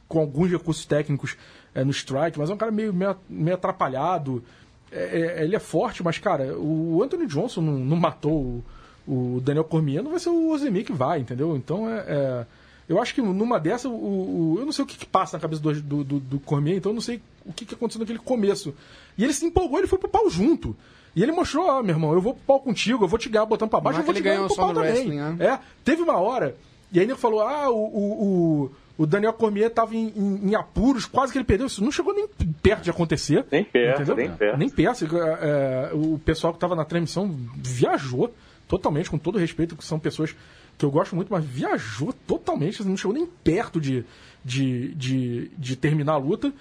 com 0.07 0.19
alguns 0.19 0.51
recursos 0.51 0.85
técnicos 0.85 1.37
é, 1.73 1.83
no 1.83 1.91
strike, 1.91 2.37
mas 2.37 2.49
é 2.49 2.53
um 2.53 2.57
cara 2.57 2.71
meio, 2.71 2.93
meio, 2.93 3.15
meio 3.29 3.55
atrapalhado. 3.55 4.43
É, 4.91 5.37
é, 5.39 5.43
ele 5.43 5.55
é 5.55 5.59
forte, 5.59 6.03
mas, 6.03 6.17
cara, 6.17 6.57
o 6.57 7.01
Anthony 7.01 7.27
Johnson 7.27 7.61
não, 7.61 7.73
não 7.73 7.97
matou 7.97 8.33
o, 8.33 8.65
o, 9.07 9.39
Daniel 9.41 9.63
Cormier, 9.63 10.03
não 10.03 10.11
vai 10.11 10.19
ser 10.19 10.29
o 10.29 10.49
Ozemi 10.49 10.83
que 10.83 10.93
vai, 10.93 11.19
entendeu? 11.19 11.55
Então, 11.55 11.89
é, 11.89 12.05
é 12.07 12.45
eu 12.87 12.99
acho 12.99 13.13
que 13.13 13.21
numa 13.21 13.59
dessa, 13.59 13.87
o, 13.87 13.93
o, 13.93 14.55
eu 14.57 14.65
não 14.65 14.71
sei 14.71 14.83
o 14.83 14.87
que, 14.87 14.97
que 14.97 15.05
passa 15.05 15.37
na 15.37 15.41
cabeça 15.41 15.61
do, 15.61 15.73
do, 15.79 16.03
do, 16.03 16.19
do, 16.19 16.39
Cormier, 16.39 16.77
então 16.77 16.91
eu 16.91 16.95
não 16.95 17.01
sei 17.01 17.21
o 17.45 17.53
que, 17.53 17.63
que 17.63 17.75
aconteceu 17.75 17.99
naquele 17.99 18.17
começo. 18.17 18.73
E 19.15 19.23
ele 19.23 19.31
se 19.31 19.45
empolgou, 19.45 19.77
ele 19.77 19.87
foi 19.87 19.99
pro 19.99 20.09
pau 20.09 20.27
junto. 20.27 20.75
E 21.15 21.21
ele 21.21 21.31
mostrou, 21.31 21.67
ó, 21.67 21.83
meu 21.83 21.93
irmão, 21.93 22.13
eu 22.13 22.21
vou 22.21 22.33
pro 22.33 22.43
pau 22.47 22.59
contigo, 22.59 23.03
eu 23.03 23.07
vou 23.07 23.19
te 23.19 23.29
ganhar 23.29 23.45
botando 23.45 23.69
pra 23.69 23.79
baixo, 23.79 23.99
eu 23.99 24.03
vou 24.03 24.13
te 24.13 24.21
ganhar 24.21 24.43
pro 24.47 24.55
pau 24.55 24.73
também. 24.73 25.09
Né? 25.09 25.37
É, 25.39 25.59
teve 25.83 26.01
uma 26.01 26.17
hora, 26.17 26.55
e 26.91 26.99
aí 26.99 27.05
ele 27.05 27.15
falou, 27.15 27.41
ah, 27.41 27.69
o, 27.69 27.75
o, 27.77 28.71
o 28.97 29.05
Daniel 29.05 29.33
Cormier 29.33 29.67
estava 29.67 29.95
em, 29.95 30.11
em, 30.15 30.49
em, 30.49 30.55
apuros, 30.55 31.05
quase 31.05 31.31
que 31.31 31.37
ele 31.37 31.45
perdeu. 31.45 31.67
Isso 31.67 31.83
não 31.83 31.91
chegou 31.91 32.13
nem 32.13 32.27
perto 32.61 32.83
de 32.83 32.89
acontecer. 32.89 33.45
Nem 33.51 33.63
perto, 33.63 34.01
entendeu? 34.01 34.15
nem 34.15 34.31
perto. 34.31 34.57
Nem 34.57 34.69
perto. 34.69 35.05
É, 35.41 35.91
o 35.93 36.19
pessoal 36.19 36.53
que 36.53 36.57
estava 36.57 36.75
na 36.75 36.85
transmissão 36.85 37.29
viajou 37.55 38.33
totalmente, 38.69 39.09
com 39.09 39.17
todo 39.17 39.39
respeito, 39.39 39.75
que 39.75 39.83
são 39.83 39.99
pessoas 39.99 40.35
que 40.77 40.85
eu 40.85 40.91
gosto 40.91 41.15
muito, 41.15 41.29
mas 41.29 41.43
viajou 41.43 42.13
totalmente, 42.13 42.81
não 42.85 42.95
chegou 42.95 43.13
nem 43.13 43.25
perto 43.25 43.81
de, 43.81 44.05
de, 44.45 44.93
de, 44.93 45.51
de 45.57 45.75
terminar 45.75 46.13
a 46.13 46.17
luta. 46.17 46.53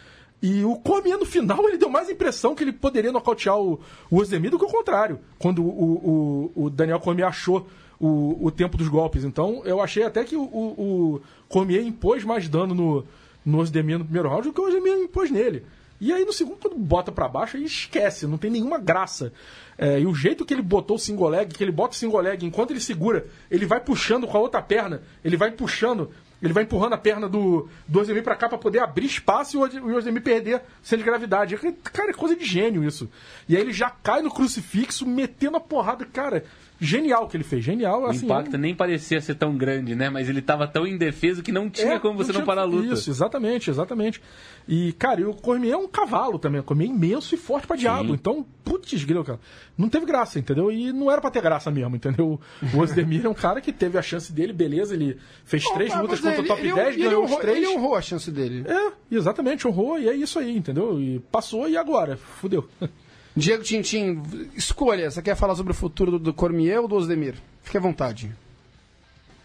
E 0.43 0.65
o 0.65 0.77
Cormier, 0.77 1.19
no 1.19 1.27
final, 1.27 1.69
ele 1.69 1.77
deu 1.77 1.91
mais 1.91 2.09
impressão 2.09 2.55
que 2.55 2.65
ele 2.65 2.73
poderia 2.73 3.13
nocautear 3.13 3.59
o, 3.59 3.79
o 4.11 4.25
do 4.25 4.59
que 4.59 4.65
o 4.65 4.69
contrário, 4.69 5.21
quando 5.39 5.63
o, 5.63 6.51
o, 6.55 6.65
o 6.65 6.71
Daniel 6.71 6.99
Cormier 6.99 7.29
achou 7.29 7.69
o, 8.01 8.47
o 8.47 8.51
tempo 8.51 8.77
dos 8.77 8.89
golpes. 8.89 9.23
Então, 9.23 9.63
eu 9.65 9.81
achei 9.81 10.03
até 10.03 10.25
que 10.25 10.37
o, 10.37 10.43
o, 10.43 11.21
Cormier 11.49 11.85
impôs 11.85 12.25
mais 12.25 12.49
dano 12.49 12.75
no, 12.75 13.05
no 13.45 13.59
Ozdemir 13.59 13.99
no 13.99 14.05
primeiro 14.05 14.29
round 14.29 14.49
do 14.49 14.55
que 14.55 14.61
o 14.61 14.67
Ozdemir 14.67 14.95
impôs 14.95 15.31
nele. 15.31 15.65
E 16.01 16.13
aí 16.13 16.25
no 16.25 16.33
segundo, 16.33 16.59
quando 16.59 16.77
bota 16.77 17.11
para 17.11 17.29
baixo, 17.29 17.57
aí 17.57 17.65
esquece, 17.65 18.27
não 18.27 18.39
tem 18.39 18.51
nenhuma 18.51 18.79
graça. 18.79 19.33
É, 19.77 20.01
e 20.01 20.07
o 20.07 20.15
jeito 20.15 20.45
que 20.45 20.55
ele 20.55 20.63
botou 20.63 20.97
o 20.97 20.99
single 20.99 21.29
leg, 21.29 21.53
que 21.53 21.63
ele 21.63 21.73
bota 21.73 21.95
o 21.95 21.97
single 21.97 22.21
leg, 22.21 22.45
enquanto 22.45 22.71
ele 22.71 22.81
segura, 22.81 23.27
ele 23.51 23.67
vai 23.67 23.81
puxando 23.81 24.27
com 24.27 24.37
a 24.37 24.41
outra 24.41 24.61
perna, 24.63 25.03
ele 25.25 25.37
vai 25.37 25.51
puxando, 25.51 26.11
ele 26.43 26.53
vai 26.53 26.65
empurrando 26.65 26.95
a 26.95 26.99
perna 26.99 27.29
do, 27.29 27.69
do 27.87 28.01
Ozdemir 28.01 28.23
pra 28.23 28.37
cá 28.37 28.49
pra 28.49 28.59
poder 28.59 28.81
abrir 28.81 29.07
espaço 29.07 29.57
e 29.57 29.81
o 29.81 29.97
Ozdemir 29.97 30.23
perder 30.23 30.63
sem 30.83 30.99
de 30.99 31.05
gravidade. 31.05 31.57
Cara, 31.93 32.11
é 32.11 32.15
coisa 32.15 32.37
de 32.37 32.45
gênio 32.45 32.85
isso. 32.85 33.09
E 33.49 33.57
aí 33.57 33.63
ele 33.63 33.73
já 33.73 33.91
cai 33.91 34.23
no 34.23 34.31
crucifixo, 34.31 35.07
metendo 35.07 35.57
a 35.57 35.61
porrada. 35.61 36.05
Cara, 36.05 36.45
genial 36.81 37.29
que 37.29 37.37
ele 37.37 37.45
fez, 37.45 37.65
genial. 37.65 38.03
O 38.03 38.07
assim, 38.07 38.25
impacto 38.25 38.57
nem 38.57 38.75
parecia 38.75 39.21
ser 39.21 39.35
tão 39.35 39.57
grande, 39.57 39.95
né? 39.95 40.09
Mas 40.09 40.29
ele 40.29 40.39
estava 40.39 40.67
tão 40.67 40.87
indefeso 40.87 41.43
que 41.43 41.51
não 41.51 41.69
tinha 41.69 41.95
é, 41.95 41.99
como 41.99 42.17
você 42.17 42.33
não, 42.33 42.41
não 42.41 42.47
parar 42.47 42.63
a 42.63 42.65
luta. 42.65 42.95
Isso, 42.95 43.11
exatamente, 43.11 43.71
exatamente. 43.71 44.23
E, 44.67 44.93
cara, 44.93 45.21
e 45.21 45.25
o 45.25 45.35
Cormier 45.35 45.75
é 45.75 45.77
um 45.77 45.89
cavalo 45.89 46.39
também. 46.39 46.61
O 46.61 46.65
Cormier 46.65 46.91
é 46.91 46.93
imenso 46.93 47.35
e 47.35 47.39
forte 47.39 47.67
pra 47.67 47.77
diabo. 47.77 48.15
Então, 48.15 48.45
putz, 48.65 49.03
grilo, 49.03 49.25
cara. 49.25 49.41
Não 49.77 49.89
teve 49.89 50.07
graça, 50.07 50.39
entendeu? 50.39 50.71
E 50.71 50.93
não 50.93 51.11
era 51.11 51.21
pra 51.21 51.31
ter 51.31 51.43
graça 51.43 51.71
mesmo, 51.71 51.97
entendeu? 51.97 52.39
O 52.75 52.79
Osdemir 52.79 53.25
é 53.25 53.29
um 53.29 53.35
cara 53.35 53.61
que 53.61 53.73
teve 53.73 53.99
a 53.99 54.03
chance 54.03 54.33
dele, 54.33 54.53
beleza. 54.53 54.95
Ele 54.95 55.19
fez 55.45 55.65
oh, 55.67 55.75
três 55.75 55.95
lutas 55.97 56.21
contra 56.21 56.43
o 56.43 56.47
top 56.47 56.61
ele, 56.61 56.75
10, 56.75 56.89
ele, 56.89 57.05
ganhou 57.05 57.25
ele 57.25 57.33
os 57.33 57.41
três. 57.41 57.57
Ele 57.57 57.69
honrou 57.69 57.95
a 57.97 58.03
chance 58.03 58.31
dele. 58.31 58.65
É, 58.69 58.93
exatamente, 59.11 59.67
honrou. 59.67 59.99
E 59.99 60.09
é 60.09 60.15
isso 60.15 60.39
aí, 60.39 60.57
entendeu? 60.57 61.01
E 61.01 61.19
passou 61.33 61.69
e 61.69 61.77
agora? 61.77 62.17
Fudeu. 62.17 62.69
Diego 63.39 63.63
Tintin, 63.63 64.23
escolha. 64.57 65.11
Você 65.11 65.23
quer 65.23 65.37
falar 65.37 65.55
sobre 65.55 65.73
o 65.73 65.75
futuro 65.75 66.13
do, 66.13 66.19
do 66.19 66.35
Cormier 66.35 66.81
ou 66.81 66.89
do 66.89 66.97
Osdemir? 66.97 67.35
Fique 67.63 67.77
à 67.77 67.81
vontade. 67.81 68.35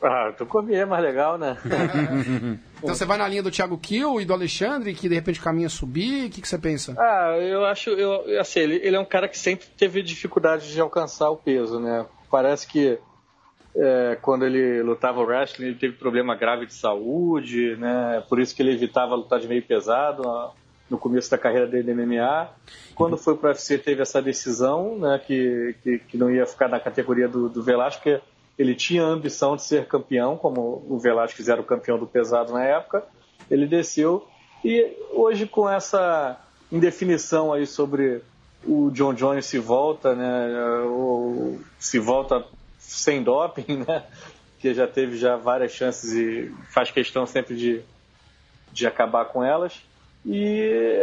Ah, 0.01 0.34
do 0.38 0.45
Cormier 0.45 0.82
é 0.82 0.86
mais 0.86 1.03
legal, 1.03 1.38
né? 1.38 1.56
então 2.77 2.93
você 2.93 3.06
vai 3.06 3.17
na 3.17 3.27
linha 3.27 3.43
do 3.43 3.51
Thiago 3.51 3.77
Kiel 3.77 4.19
e 4.19 4.25
do 4.25 4.34
Alexandre, 4.34 4.93
que 4.93 5.08
de 5.08 5.15
repente 5.15 5.39
caminha 5.39 5.69
subir, 5.69 6.25
o 6.25 6.29
que, 6.29 6.41
que 6.41 6.47
você 6.47 6.58
pensa? 6.58 6.93
Ah, 6.97 7.38
eu 7.39 7.63
acho, 7.65 7.91
eu, 7.91 8.39
assim, 8.39 8.60
ele, 8.60 8.75
ele 8.84 8.95
é 8.97 8.99
um 8.99 9.06
cara 9.06 9.29
que 9.29 9.38
sempre 9.38 9.65
teve 9.77 10.01
dificuldade 10.01 10.73
de 10.73 10.82
alcançar 10.82 11.29
o 11.29 11.38
peso, 11.38 11.79
né? 11.79 12.06
Parece 12.29 12.67
que 12.67 12.99
é, 13.75 14.17
quando 14.21 14.45
ele 14.45 14.84
lutava 14.84 15.21
o 15.21 15.23
wrestling, 15.23 15.67
ele 15.67 15.75
teve 15.75 15.93
problema 15.93 16.36
grave 16.36 16.65
de 16.65 16.73
saúde, 16.73 17.77
né? 17.77 18.23
Por 18.27 18.39
isso 18.39 18.53
que 18.53 18.62
ele 18.62 18.73
evitava 18.73 19.15
lutar 19.15 19.39
de 19.39 19.47
meio 19.47 19.63
pesado 19.63 20.23
no 20.93 20.99
começo 20.99 21.32
da 21.32 21.39
carreira 21.39 21.65
dele 21.65 21.91
no 21.91 22.06
MMA. 22.06 22.49
Quando 22.93 23.17
foi 23.17 23.36
para 23.36 23.47
o 23.47 23.49
UFC 23.49 23.79
teve 23.79 24.03
essa 24.03 24.21
decisão, 24.21 24.95
né, 24.99 25.19
que, 25.25 25.75
que, 25.82 25.97
que, 25.97 26.17
não 26.17 26.29
ia 26.29 26.45
ficar 26.45 26.67
na 26.67 26.79
categoria 26.79 27.27
do, 27.27 27.49
do 27.49 27.65
ele 28.60 28.75
tinha 28.75 29.01
a 29.01 29.08
ambição 29.08 29.56
de 29.56 29.63
ser 29.63 29.88
campeão, 29.88 30.38
como 30.38 30.86
o 30.88 30.99
Velasco 30.99 31.41
era 31.49 31.60
o 31.60 31.63
campeão 31.63 31.97
do 31.97 32.06
pesado 32.06 32.53
na 32.53 32.63
época. 32.63 33.03
Ele 33.49 33.65
desceu 33.65 34.27
e 34.63 34.95
hoje 35.12 35.47
com 35.47 35.67
essa 35.67 36.39
indefinição 36.71 37.51
aí 37.51 37.65
sobre 37.65 38.21
o 38.63 38.91
John 38.91 39.15
Jones 39.15 39.47
se 39.47 39.58
volta, 39.58 40.13
né, 40.13 40.84
ou 40.86 41.60
se 41.79 41.97
volta 41.97 42.45
sem 42.77 43.23
doping, 43.23 43.77
né, 43.88 44.03
que 44.60 44.71
já 44.75 44.86
teve 44.86 45.17
já 45.17 45.38
várias 45.38 45.71
chances 45.71 46.13
e 46.13 46.53
faz 46.69 46.91
questão 46.91 47.25
sempre 47.25 47.56
de, 47.56 47.82
de 48.71 48.86
acabar 48.86 49.25
com 49.25 49.43
elas 49.43 49.82
e 50.25 51.01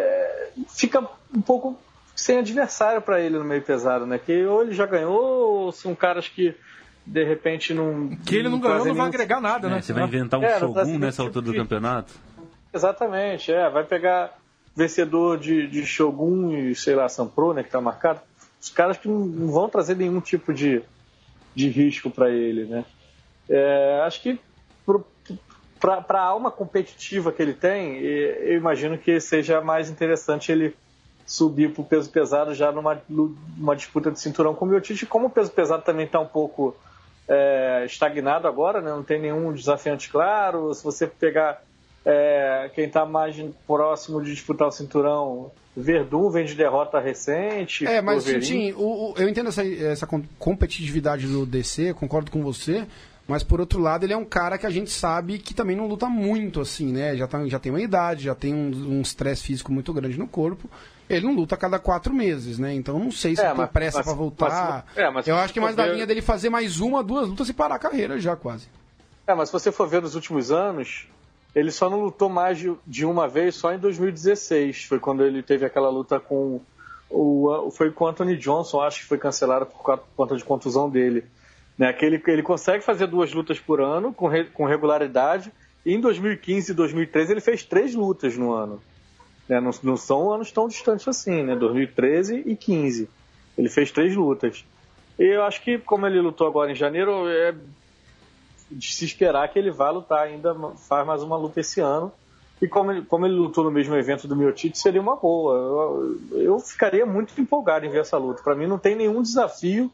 fica 0.69 1.07
um 1.35 1.41
pouco 1.41 1.79
sem 2.15 2.39
adversário 2.39 3.01
para 3.01 3.21
ele 3.21 3.39
no 3.39 3.45
meio 3.45 3.63
pesado, 3.63 4.07
né? 4.07 4.19
Que 4.19 4.45
ou 4.45 4.63
ele 4.63 4.73
já 4.73 4.87
ganhou, 4.87 5.65
ou 5.65 5.73
são 5.73 5.95
caras 5.95 6.29
que 6.29 6.55
de 7.07 7.25
repente 7.25 7.75
não. 7.75 8.17
Que 8.25 8.37
ele 8.37 8.45
não, 8.45 8.53
não 8.53 8.61
ganhou, 8.61 8.79
não 8.79 8.85
vai 8.85 8.93
nenhum... 8.93 9.07
agregar 9.07 9.41
nada, 9.41 9.69
né? 9.69 9.79
É, 9.79 9.83
você 9.83 9.93
vai 9.93 10.05
inventar 10.05 10.39
um 10.39 10.45
é, 10.45 10.59
Shogun 10.59 10.99
nessa 10.99 11.23
altura 11.23 11.45
tipo 11.45 11.57
do 11.57 11.63
campeonato? 11.63 12.13
Exatamente, 12.73 13.53
é. 13.53 13.69
Vai 13.69 13.85
pegar 13.85 14.39
vencedor 14.77 15.39
de, 15.39 15.67
de 15.67 15.85
Shogun 15.85 16.53
e, 16.53 16.75
sei 16.75 16.95
lá, 16.95 17.09
Sampro, 17.09 17.53
né? 17.53 17.63
Que 17.63 17.71
tá 17.71 17.81
marcado. 17.81 18.21
Os 18.61 18.69
caras 18.69 18.97
que 18.99 19.09
não 19.09 19.51
vão 19.51 19.69
trazer 19.69 19.97
nenhum 19.97 20.21
tipo 20.21 20.53
de, 20.53 20.83
de 21.55 21.69
risco 21.69 22.11
para 22.11 22.31
ele, 22.31 22.65
né? 22.65 22.85
É, 23.49 24.03
acho 24.07 24.23
que 24.23 24.39
pro, 24.87 25.05
para 25.81 26.21
a 26.21 26.25
alma 26.25 26.51
competitiva 26.51 27.33
que 27.33 27.41
ele 27.41 27.55
tem, 27.55 27.97
eu 27.97 28.57
imagino 28.57 28.99
que 28.99 29.19
seja 29.19 29.61
mais 29.63 29.89
interessante 29.89 30.53
ele 30.53 30.77
subir 31.25 31.73
para 31.73 31.81
o 31.81 31.85
peso 31.85 32.11
pesado 32.11 32.55
já 32.55 32.71
numa, 32.71 33.01
numa 33.09 33.75
disputa 33.75 34.11
de 34.11 34.21
cinturão 34.21 34.55
com 34.55 34.65
o 34.65 34.69
Miotite. 34.69 35.07
Como 35.07 35.27
o 35.27 35.31
peso 35.31 35.51
pesado 35.51 35.83
também 35.83 36.05
está 36.05 36.21
um 36.21 36.27
pouco 36.27 36.77
é, 37.29 37.85
estagnado 37.87 38.47
agora, 38.47 38.81
né? 38.81 38.91
não 38.91 39.05
tem 39.05 39.21
nenhum 39.21 39.53
desafiante 39.53 40.11
claro. 40.11 40.75
Se 40.75 40.83
você 40.83 41.07
pegar 41.07 41.63
é, 42.05 42.71
quem 42.75 42.87
está 42.87 43.07
mais 43.07 43.37
próximo 43.67 44.23
de 44.23 44.33
disputar 44.33 44.69
o 44.69 44.73
cinturão, 44.73 45.53
Verdun 45.77 46.31
vem 46.31 46.45
de 46.45 46.57
derrota 46.57 46.99
recente. 46.99 47.87
É, 47.87 48.03
mas, 48.03 48.25
Tintin, 48.25 48.75
eu 49.17 49.29
entendo 49.29 49.49
essa, 49.49 49.65
essa 49.65 50.09
competitividade 50.39 51.29
do 51.29 51.47
DC, 51.47 51.95
concordo 51.95 52.31
com 52.31 52.43
você. 52.43 52.87
Mas 53.31 53.45
por 53.45 53.61
outro 53.61 53.79
lado, 53.79 54.05
ele 54.05 54.13
é 54.13 54.17
um 54.17 54.25
cara 54.25 54.59
que 54.59 54.67
a 54.67 54.71
gente 54.71 54.91
sabe 54.91 55.39
que 55.39 55.55
também 55.55 55.77
não 55.77 55.87
luta 55.87 56.09
muito, 56.09 56.61
assim, 56.61 56.93
né? 56.93 57.17
Já, 57.17 57.29
tá, 57.29 57.47
já 57.47 57.61
tem 57.61 57.71
uma 57.71 57.81
idade, 57.81 58.25
já 58.25 58.35
tem 58.35 58.53
um 58.53 59.01
estresse 59.01 59.45
um 59.45 59.47
físico 59.47 59.71
muito 59.71 59.93
grande 59.93 60.19
no 60.19 60.27
corpo. 60.27 60.69
Ele 61.09 61.27
não 61.27 61.37
luta 61.37 61.55
a 61.55 61.59
cada 61.59 61.79
quatro 61.79 62.13
meses, 62.13 62.59
né? 62.59 62.75
Então 62.75 62.99
não 62.99 63.13
sei 63.13 63.37
se 63.37 63.43
é, 63.43 63.55
tem 63.55 63.67
pressa 63.69 64.03
para 64.03 64.15
voltar. 64.15 64.85
Mas, 64.89 64.99
é, 64.99 65.11
mas 65.11 65.29
eu 65.29 65.37
acho 65.37 65.55
que 65.55 65.61
mais 65.61 65.77
ver... 65.77 65.87
da 65.87 65.93
linha 65.93 66.05
dele 66.09 66.21
fazer 66.21 66.51
mais 66.51 66.81
uma, 66.81 67.05
duas 67.05 67.29
lutas 67.29 67.49
e 67.49 67.53
parar 67.53 67.77
a 67.77 67.79
carreira 67.79 68.19
já 68.19 68.35
quase. 68.35 68.67
É, 69.25 69.33
mas 69.33 69.49
se 69.49 69.53
você 69.53 69.71
for 69.71 69.87
ver 69.87 70.03
nos 70.03 70.17
últimos 70.17 70.51
anos, 70.51 71.07
ele 71.55 71.71
só 71.71 71.89
não 71.89 72.01
lutou 72.01 72.29
mais 72.29 72.59
de, 72.59 72.75
de 72.85 73.07
uma 73.07 73.29
vez 73.29 73.55
só 73.55 73.73
em 73.73 73.79
2016. 73.79 74.87
Foi 74.87 74.99
quando 74.99 75.25
ele 75.25 75.41
teve 75.41 75.65
aquela 75.65 75.89
luta 75.89 76.19
com 76.19 76.61
o. 77.09 77.71
Foi 77.71 77.93
com 77.93 78.07
o 78.07 78.09
Anthony 78.09 78.37
Johnson, 78.37 78.81
acho 78.81 79.03
que 79.03 79.07
foi 79.07 79.19
cancelada 79.19 79.67
por 79.67 80.01
conta 80.17 80.37
de 80.37 80.43
contusão 80.43 80.91
dele. 80.91 81.25
Né? 81.81 81.95
Que 81.95 82.05
ele, 82.05 82.23
ele 82.27 82.43
consegue 82.43 82.85
fazer 82.85 83.07
duas 83.07 83.33
lutas 83.33 83.59
por 83.59 83.81
ano 83.81 84.13
com, 84.13 84.29
re, 84.29 84.45
com 84.45 84.67
regularidade. 84.67 85.51
E 85.85 85.95
em 85.95 85.99
2015 85.99 86.73
e 86.73 86.75
2013 86.75 87.33
ele 87.33 87.41
fez 87.41 87.65
três 87.65 87.95
lutas 87.95 88.37
no 88.37 88.53
ano. 88.53 88.83
Né? 89.49 89.59
Não, 89.63 89.71
não, 89.83 89.97
são 89.97 90.31
anos 90.31 90.53
tão 90.53 90.69
distantes 90.69 91.09
assim, 91.09 91.43
né? 91.43 91.57
2013 91.57 92.35
e 92.35 92.43
2015. 92.43 93.09
Ele 93.57 93.69
fez 93.71 93.91
três 93.91 94.15
lutas. 94.15 94.63
E 95.19 95.25
eu 95.25 95.43
acho 95.43 95.63
que, 95.63 95.79
como 95.79 96.07
ele 96.07 96.21
lutou 96.21 96.47
agora 96.47 96.71
em 96.71 96.75
janeiro, 96.75 97.27
é 97.27 97.55
de 98.71 98.93
se 98.95 99.07
esperar 99.07 99.49
que 99.49 99.59
ele 99.59 99.71
vá 99.71 99.91
lutar 99.91 100.21
ainda, 100.21 100.55
faz 100.87 101.07
mais 101.07 101.23
uma 101.23 101.39
luta 101.39 101.61
esse 101.61 101.81
ano. 101.81 102.13
E 102.61 102.69
como 102.69 102.93
ele, 102.93 103.03
como 103.07 103.25
ele 103.25 103.35
lutou 103.35 103.65
no 103.65 103.71
mesmo 103.71 103.97
evento 103.97 104.29
do 104.29 104.37
Miotite, 104.37 104.79
seria 104.79 105.01
uma 105.01 105.17
boa. 105.17 105.55
Eu, 106.31 106.43
eu 106.43 106.61
ficaria 106.61 107.07
muito 107.07 107.41
empolgado 107.41 107.87
em 107.87 107.91
ver 107.91 108.03
essa 108.03 108.19
luta. 108.19 108.43
Para 108.43 108.55
mim, 108.55 108.67
não 108.67 108.79
tem 108.79 108.95
nenhum 108.95 109.23
desafio 109.23 109.91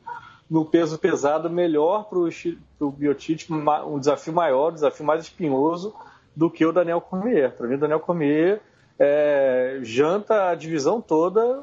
no 0.48 0.64
peso 0.64 0.98
pesado 0.98 1.50
melhor 1.50 2.04
para 2.04 2.18
o 2.18 2.90
Biotite, 2.90 3.52
um 3.52 3.98
desafio 3.98 4.32
maior, 4.32 4.70
um 4.70 4.74
desafio 4.74 5.04
mais 5.04 5.22
espinhoso 5.22 5.94
do 6.34 6.50
que 6.50 6.64
o 6.64 6.72
Daniel 6.72 7.00
Cormier. 7.00 7.50
Para 7.52 7.66
mim, 7.66 7.74
o 7.74 7.78
Daniel 7.78 8.00
Cormier 8.00 8.60
é, 8.98 9.78
janta 9.82 10.50
a 10.50 10.54
divisão 10.54 11.00
toda 11.00 11.62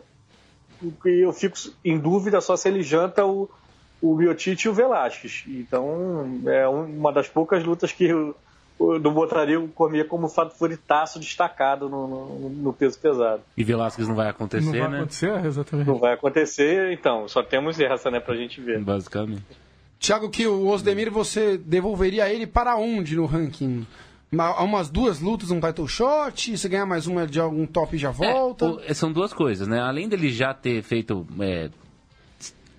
e 1.06 1.20
eu 1.22 1.32
fico 1.32 1.58
em 1.84 1.98
dúvida 1.98 2.42
só 2.42 2.58
se 2.58 2.68
ele 2.68 2.84
janta 2.84 3.26
o, 3.26 3.50
o 4.02 4.16
Biotite 4.16 4.68
e 4.68 4.70
o 4.70 4.74
Velasquez. 4.74 5.46
Então, 5.48 6.42
é 6.46 6.68
uma 6.68 7.14
das 7.14 7.30
poucas 7.30 7.64
lutas 7.64 7.92
que 7.92 8.12
não 8.80 9.14
botaria 9.14 9.60
o 9.60 9.68
Cormier 9.70 10.08
como 10.08 10.28
favoritaço 10.28 11.20
destacado 11.20 11.88
no, 11.88 12.08
no, 12.08 12.50
no, 12.50 12.74
peso 12.74 13.00
pesado. 13.00 13.42
E 13.56 13.64
Velasquez 13.64 14.08
não 14.08 14.16
vai 14.16 14.30
acontecer, 14.30 14.66
não 14.66 14.74
né? 14.74 14.80
Não 14.80 14.90
vai 14.90 15.00
acontecer, 15.00 15.46
exatamente. 15.46 15.88
Não 15.88 16.00
vai 16.00 16.14
acontecer, 16.14 16.92
então, 16.92 17.28
só 17.28 17.44
temos 17.44 17.80
essa, 17.80 18.12
né, 18.12 18.20
pra 18.20 18.36
gente 18.36 18.60
ver. 18.60 18.80
Basicamente. 18.80 19.44
Tiago, 20.00 20.30
que 20.30 20.46
o 20.46 20.68
Osdemir 20.68 21.10
você 21.10 21.58
devolveria 21.58 22.30
ele 22.30 22.46
para 22.46 22.76
onde 22.76 23.16
no 23.16 23.26
ranking? 23.26 23.86
umas 24.60 24.90
duas 24.90 25.20
lutas, 25.20 25.52
um 25.52 25.60
title 25.60 25.88
shot, 25.88 26.58
se 26.58 26.68
ganhar 26.68 26.86
mais 26.86 27.06
uma 27.06 27.28
de 27.28 27.40
algum 27.40 27.66
top 27.66 27.98
já 27.98 28.10
volta? 28.10 28.80
É, 28.86 28.94
são 28.94 29.12
duas 29.14 29.32
coisas, 29.32 29.68
né? 29.68 29.80
Além 29.80 30.10
dele 30.10 30.32
já 30.32 30.54
ter 30.54 30.82
feito. 30.82 31.26
É, 31.40 31.70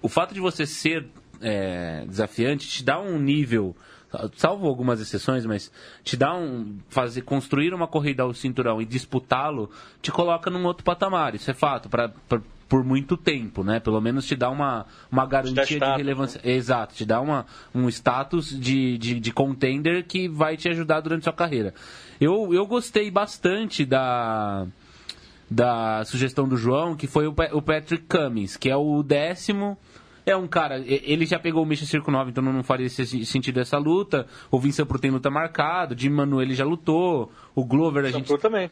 o 0.02 0.08
fato 0.08 0.34
de 0.34 0.40
você 0.40 0.66
ser 0.66 1.06
é, 1.40 2.04
desafiante 2.06 2.68
te 2.68 2.84
dá 2.84 3.00
um 3.00 3.18
nível 3.18 3.74
salvo 4.36 4.66
algumas 4.66 5.00
exceções, 5.00 5.44
mas 5.46 5.70
te 6.02 6.16
dá 6.16 6.34
um 6.34 6.78
fazer 6.88 7.22
construir 7.22 7.74
uma 7.74 7.86
corrida 7.86 8.22
ao 8.22 8.34
cinturão 8.34 8.80
e 8.80 8.84
disputá-lo 8.84 9.70
te 10.00 10.10
coloca 10.10 10.50
num 10.50 10.64
outro 10.64 10.84
patamar. 10.84 11.34
Isso 11.34 11.50
é 11.50 11.54
fato 11.54 11.88
para 11.88 12.12
por 12.68 12.82
muito 12.82 13.16
tempo, 13.16 13.62
né? 13.62 13.78
Pelo 13.78 14.00
menos 14.00 14.26
te 14.26 14.34
dá 14.34 14.50
uma, 14.50 14.86
uma 15.10 15.26
garantia 15.26 15.78
de 15.78 15.96
relevância. 15.96 16.40
Né? 16.42 16.52
Exato, 16.52 16.94
te 16.94 17.04
dá 17.04 17.20
uma, 17.20 17.46
um 17.74 17.88
status 17.88 18.48
de, 18.48 18.98
de, 18.98 19.20
de, 19.20 19.32
contender 19.32 20.04
que 20.04 20.28
vai 20.28 20.56
te 20.56 20.68
ajudar 20.68 21.00
durante 21.00 21.24
sua 21.24 21.32
carreira. 21.32 21.74
Eu, 22.20 22.52
eu 22.52 22.66
gostei 22.66 23.10
bastante 23.10 23.84
da, 23.84 24.66
da 25.50 26.04
sugestão 26.04 26.48
do 26.48 26.56
João, 26.56 26.96
que 26.96 27.06
foi 27.06 27.26
o, 27.26 27.34
o 27.52 27.62
Patrick 27.62 28.06
Cummings, 28.08 28.56
que 28.56 28.70
é 28.70 28.76
o 28.76 29.02
décimo 29.02 29.78
é 30.26 30.36
um 30.36 30.46
cara, 30.46 30.78
ele 30.78 31.26
já 31.26 31.38
pegou 31.38 31.62
o 31.62 31.66
Mission 31.66 31.86
Circo 31.86 32.10
9, 32.10 32.30
então 32.30 32.42
não 32.42 32.62
faria 32.62 32.88
sentido 32.88 33.60
essa 33.60 33.76
luta. 33.76 34.26
O 34.50 34.58
Vincent 34.58 34.86
Pro 34.86 34.98
tem 34.98 35.10
luta 35.10 35.30
marcado, 35.30 35.98
Jim 35.98 36.10
Manuel 36.10 36.50
já 36.52 36.64
lutou, 36.64 37.30
o 37.54 37.64
Glover 37.64 38.04
a 38.04 38.10
gente... 38.10 38.28
Sampru 38.28 38.38
também. 38.38 38.70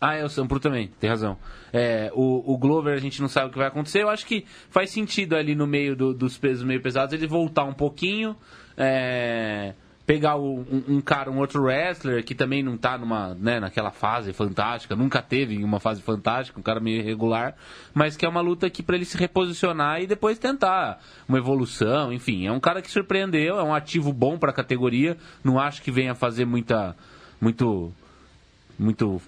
Ah, 0.00 0.16
é 0.16 0.24
o 0.24 0.28
Sampru 0.28 0.60
também, 0.60 0.90
tem 1.00 1.08
razão. 1.08 1.36
É, 1.72 2.10
o, 2.14 2.52
o 2.52 2.58
Glover 2.58 2.94
a 2.94 3.00
gente 3.00 3.20
não 3.20 3.28
sabe 3.28 3.48
o 3.48 3.50
que 3.50 3.58
vai 3.58 3.68
acontecer. 3.68 4.02
Eu 4.02 4.10
acho 4.10 4.26
que 4.26 4.44
faz 4.68 4.90
sentido 4.90 5.34
ali 5.34 5.54
no 5.54 5.66
meio 5.66 5.96
do, 5.96 6.12
dos 6.12 6.36
pesos 6.36 6.62
meio 6.62 6.80
pesados 6.80 7.14
ele 7.14 7.26
voltar 7.26 7.64
um 7.64 7.72
pouquinho. 7.72 8.36
É, 8.76 9.72
pegar 10.06 10.36
um, 10.36 10.64
um, 10.88 11.00
cara, 11.00 11.30
um 11.30 11.38
outro 11.38 11.62
wrestler 11.62 12.22
que 12.24 12.34
também 12.34 12.62
não 12.62 12.76
tá 12.76 12.98
numa, 12.98 13.34
né, 13.34 13.58
naquela 13.58 13.90
fase 13.90 14.32
fantástica, 14.32 14.94
nunca 14.94 15.22
teve 15.22 15.62
uma 15.64 15.80
fase 15.80 16.02
fantástica, 16.02 16.60
um 16.60 16.62
cara 16.62 16.78
meio 16.78 17.00
irregular, 17.00 17.54
mas 17.94 18.16
que 18.16 18.26
é 18.26 18.28
uma 18.28 18.42
luta 18.42 18.66
aqui 18.66 18.82
para 18.82 18.96
ele 18.96 19.06
se 19.06 19.16
reposicionar 19.16 20.02
e 20.02 20.06
depois 20.06 20.38
tentar 20.38 21.00
uma 21.26 21.38
evolução, 21.38 22.12
enfim, 22.12 22.46
é 22.46 22.52
um 22.52 22.60
cara 22.60 22.82
que 22.82 22.90
surpreendeu, 22.90 23.58
é 23.58 23.62
um 23.62 23.74
ativo 23.74 24.12
bom 24.12 24.38
para 24.38 24.50
a 24.50 24.54
categoria, 24.54 25.16
não 25.42 25.58
acho 25.58 25.80
que 25.80 25.90
venha 25.90 26.14
fazer 26.14 26.44
muita 26.44 26.94
muito 27.40 27.92
muito 28.78 29.20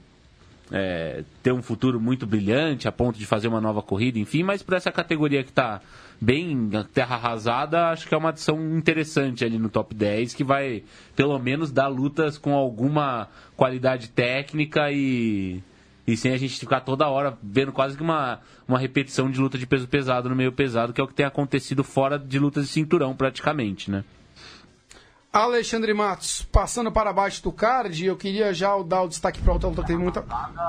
é, 0.71 1.23
ter 1.43 1.53
um 1.53 1.63
futuro 1.63 2.01
muito 2.01 2.27
brilhante 2.27 2.89
a 2.89 2.93
ponto 2.93 3.19
de 3.19 3.27
fazer 3.27 3.49
uma 3.49 3.61
nova 3.61 3.83
corrida, 3.83 4.19
enfim, 4.19 4.43
mas 4.43 4.63
para 4.63 4.77
essa 4.77 4.91
categoria 4.91 5.43
que 5.43 5.51
está 5.51 5.81
bem 6.21 6.71
terra 6.93 7.17
arrasada, 7.17 7.89
acho 7.89 8.09
que 8.09 8.15
é 8.15 8.19
uma 8.19 8.31
adição 8.31 8.77
interessante 8.77 9.45
ali 9.45 9.59
no 9.59 9.69
top 9.69 9.95
10, 9.95 10.35
que 10.35 10.43
vai 10.43 10.83
pelo 11.15 11.39
menos 11.39 11.71
dar 11.71 11.89
lutas 11.89 12.39
com 12.39 12.55
alguma 12.55 13.29
qualidade 13.57 14.09
técnica 14.09 14.91
e, 14.91 15.63
e 16.07 16.17
sem 16.17 16.33
a 16.33 16.37
gente 16.37 16.59
ficar 16.59 16.81
toda 16.81 17.09
hora 17.09 17.37
vendo 17.43 17.73
quase 17.73 17.97
que 17.97 18.03
uma, 18.03 18.41
uma 18.67 18.79
repetição 18.79 19.31
de 19.31 19.39
luta 19.39 19.59
de 19.59 19.67
peso 19.67 19.87
pesado 19.87 20.29
no 20.29 20.37
meio 20.37 20.53
pesado, 20.53 20.93
que 20.93 21.01
é 21.01 21.05
o 21.05 21.09
que 21.09 21.15
tem 21.15 21.27
acontecido 21.27 21.85
fora 21.85 22.19
de 22.19 22.39
lutas 22.39 22.65
de 22.65 22.71
cinturão 22.71 23.15
praticamente, 23.15 23.91
né? 23.91 24.05
Alexandre 25.33 25.93
Matos, 25.93 26.43
passando 26.51 26.91
para 26.91 27.13
baixo 27.13 27.43
do 27.43 27.53
card, 27.53 28.05
eu 28.05 28.17
queria 28.17 28.55
já 28.55 28.77
dar 28.83 29.03
o 29.03 29.09
destaque 29.09 29.41
para 29.41 29.53
outra 29.53 29.69
luta 29.69 29.83
que 29.83 29.89
teve 29.89 30.03
muita, 30.03 30.25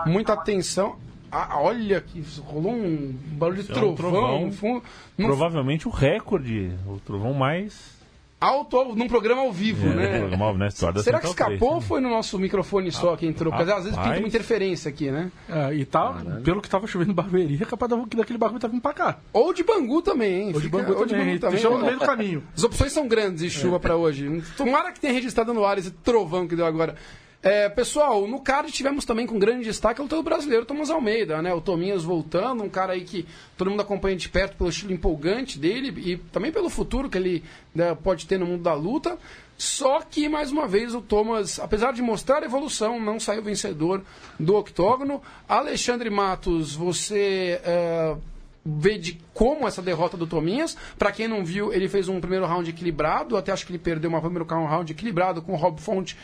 muita 0.05 0.33
atenção. 0.33 0.97
Ah, 1.31 1.59
olha 1.59 1.99
que 1.99 2.23
rolou 2.41 2.73
um 2.73 3.13
barulho 3.33 3.61
de 3.61 3.67
trovão. 3.67 3.89
É 3.89 3.91
um 3.91 3.95
trovão 3.95 4.51
fundo, 4.51 4.83
Provavelmente 5.17 5.87
o 5.87 5.91
recorde, 5.91 6.73
o 6.85 6.99
trovão 6.99 7.33
mais 7.33 7.96
alto 8.39 8.95
num 8.95 9.07
programa 9.07 9.41
ao 9.41 9.51
vivo, 9.51 9.87
é, 9.87 9.95
né? 9.95 10.19
Né? 10.57 10.69
Será 10.69 11.19
que 11.19 11.27
escapou 11.27 11.57
3, 11.57 11.61
ou 11.61 11.75
né? 11.75 11.81
foi 11.81 12.01
no 12.01 12.09
nosso 12.09 12.37
microfone 12.37 12.91
só 12.91 13.15
que 13.15 13.25
entrou? 13.25 13.51
Porque 13.51 13.71
às 13.71 13.83
vezes 13.83 13.97
pinta 13.97 14.19
uma 14.19 14.27
interferência 14.27 14.89
aqui, 14.89 15.09
né? 15.11 15.31
É, 15.49 15.73
e 15.73 15.85
tá, 15.85 16.21
pelo 16.43 16.61
que 16.61 16.69
tava 16.69 16.87
chovendo 16.87 17.11
em 17.11 17.15
Barberia, 17.15 17.65
capaz 17.65 17.91
que 18.09 18.17
daquele 18.17 18.37
bagulho 18.37 18.59
tá 18.59 18.67
vindo 18.67 18.81
pra 18.81 18.93
cá. 18.93 19.17
Ou 19.33 19.53
de 19.53 19.63
Bangu 19.63 20.01
também, 20.01 20.41
hein? 20.41 20.51
Ou 20.53 20.61
de 20.61 20.69
Bangu 20.69 20.93
Fica, 20.93 20.99
também. 21.07 21.33
Ou 21.33 21.37
de 21.37 21.39
Bangu 21.39 21.59
também. 21.59 21.77
no 21.77 21.85
meio 21.85 21.99
do 21.99 22.05
caminho. 22.05 22.43
As 22.55 22.63
opções 22.63 22.91
são 22.91 23.07
grandes 23.07 23.41
de 23.41 23.49
chuva 23.49 23.77
é. 23.77 23.79
pra 23.79 23.95
hoje. 23.95 24.43
Tomara 24.55 24.91
que 24.91 24.99
tenha 24.99 25.13
registrado 25.13 25.53
no 25.53 25.65
ar 25.65 25.77
esse 25.77 25.91
trovão 25.91 26.47
que 26.47 26.55
deu 26.55 26.65
agora. 26.65 26.95
É, 27.41 27.69
pessoal, 27.69 28.27
no 28.27 28.39
card 28.39 28.71
tivemos 28.71 29.05
também 29.05 29.27
com 29.27 29.37
grande 29.37 29.63
destaque 29.63 29.99
o 30.01 30.03
lutador 30.03 30.23
brasileiro 30.23 30.65
Thomas 30.65 30.89
Almeida, 30.89 31.41
né? 31.41 31.53
O 31.53 31.61
Tominhas 31.61 32.03
voltando, 32.03 32.63
um 32.63 32.69
cara 32.69 32.93
aí 32.93 33.03
que 33.03 33.27
todo 33.55 33.69
mundo 33.69 33.81
acompanha 33.81 34.15
de 34.15 34.27
perto 34.27 34.57
pelo 34.57 34.69
estilo 34.69 34.91
empolgante 34.91 35.59
dele 35.59 35.93
e 35.97 36.17
também 36.17 36.51
pelo 36.51 36.69
futuro 36.69 37.09
que 37.09 37.17
ele 37.17 37.43
né, 37.75 37.95
pode 37.95 38.25
ter 38.25 38.39
no 38.39 38.45
mundo 38.45 38.63
da 38.63 38.73
luta. 38.73 39.17
Só 39.55 40.01
que, 40.01 40.27
mais 40.27 40.51
uma 40.51 40.67
vez, 40.67 40.93
o 40.93 41.01
Thomas, 41.01 41.59
apesar 41.59 41.91
de 41.91 42.01
mostrar 42.01 42.43
evolução, 42.43 42.99
não 42.99 43.19
saiu 43.19 43.41
vencedor 43.41 44.03
do 44.39 44.55
octógono. 44.55 45.21
Alexandre 45.47 46.09
Matos, 46.09 46.75
você 46.75 47.59
é, 47.63 48.15
vê 48.63 48.97
de 48.97 49.19
como 49.33 49.67
essa 49.67 49.81
derrota 49.81 50.17
do 50.17 50.27
Tominhas. 50.27 50.77
Para 50.97 51.11
quem 51.11 51.27
não 51.27 51.45
viu, 51.45 51.71
ele 51.71 51.87
fez 51.87 52.07
um 52.07 52.19
primeiro 52.19 52.45
round 52.45 52.69
equilibrado, 52.69 53.37
até 53.37 53.51
acho 53.51 53.65
que 53.65 53.71
ele 53.71 53.79
perdeu 53.79 54.09
uma 54.09 54.21
primeiro 54.21 54.45
round 54.45 54.91
equilibrado 54.91 55.41
com 55.41 55.53
o 55.53 55.55
Rob 55.55 55.79
Fonte 55.79 56.17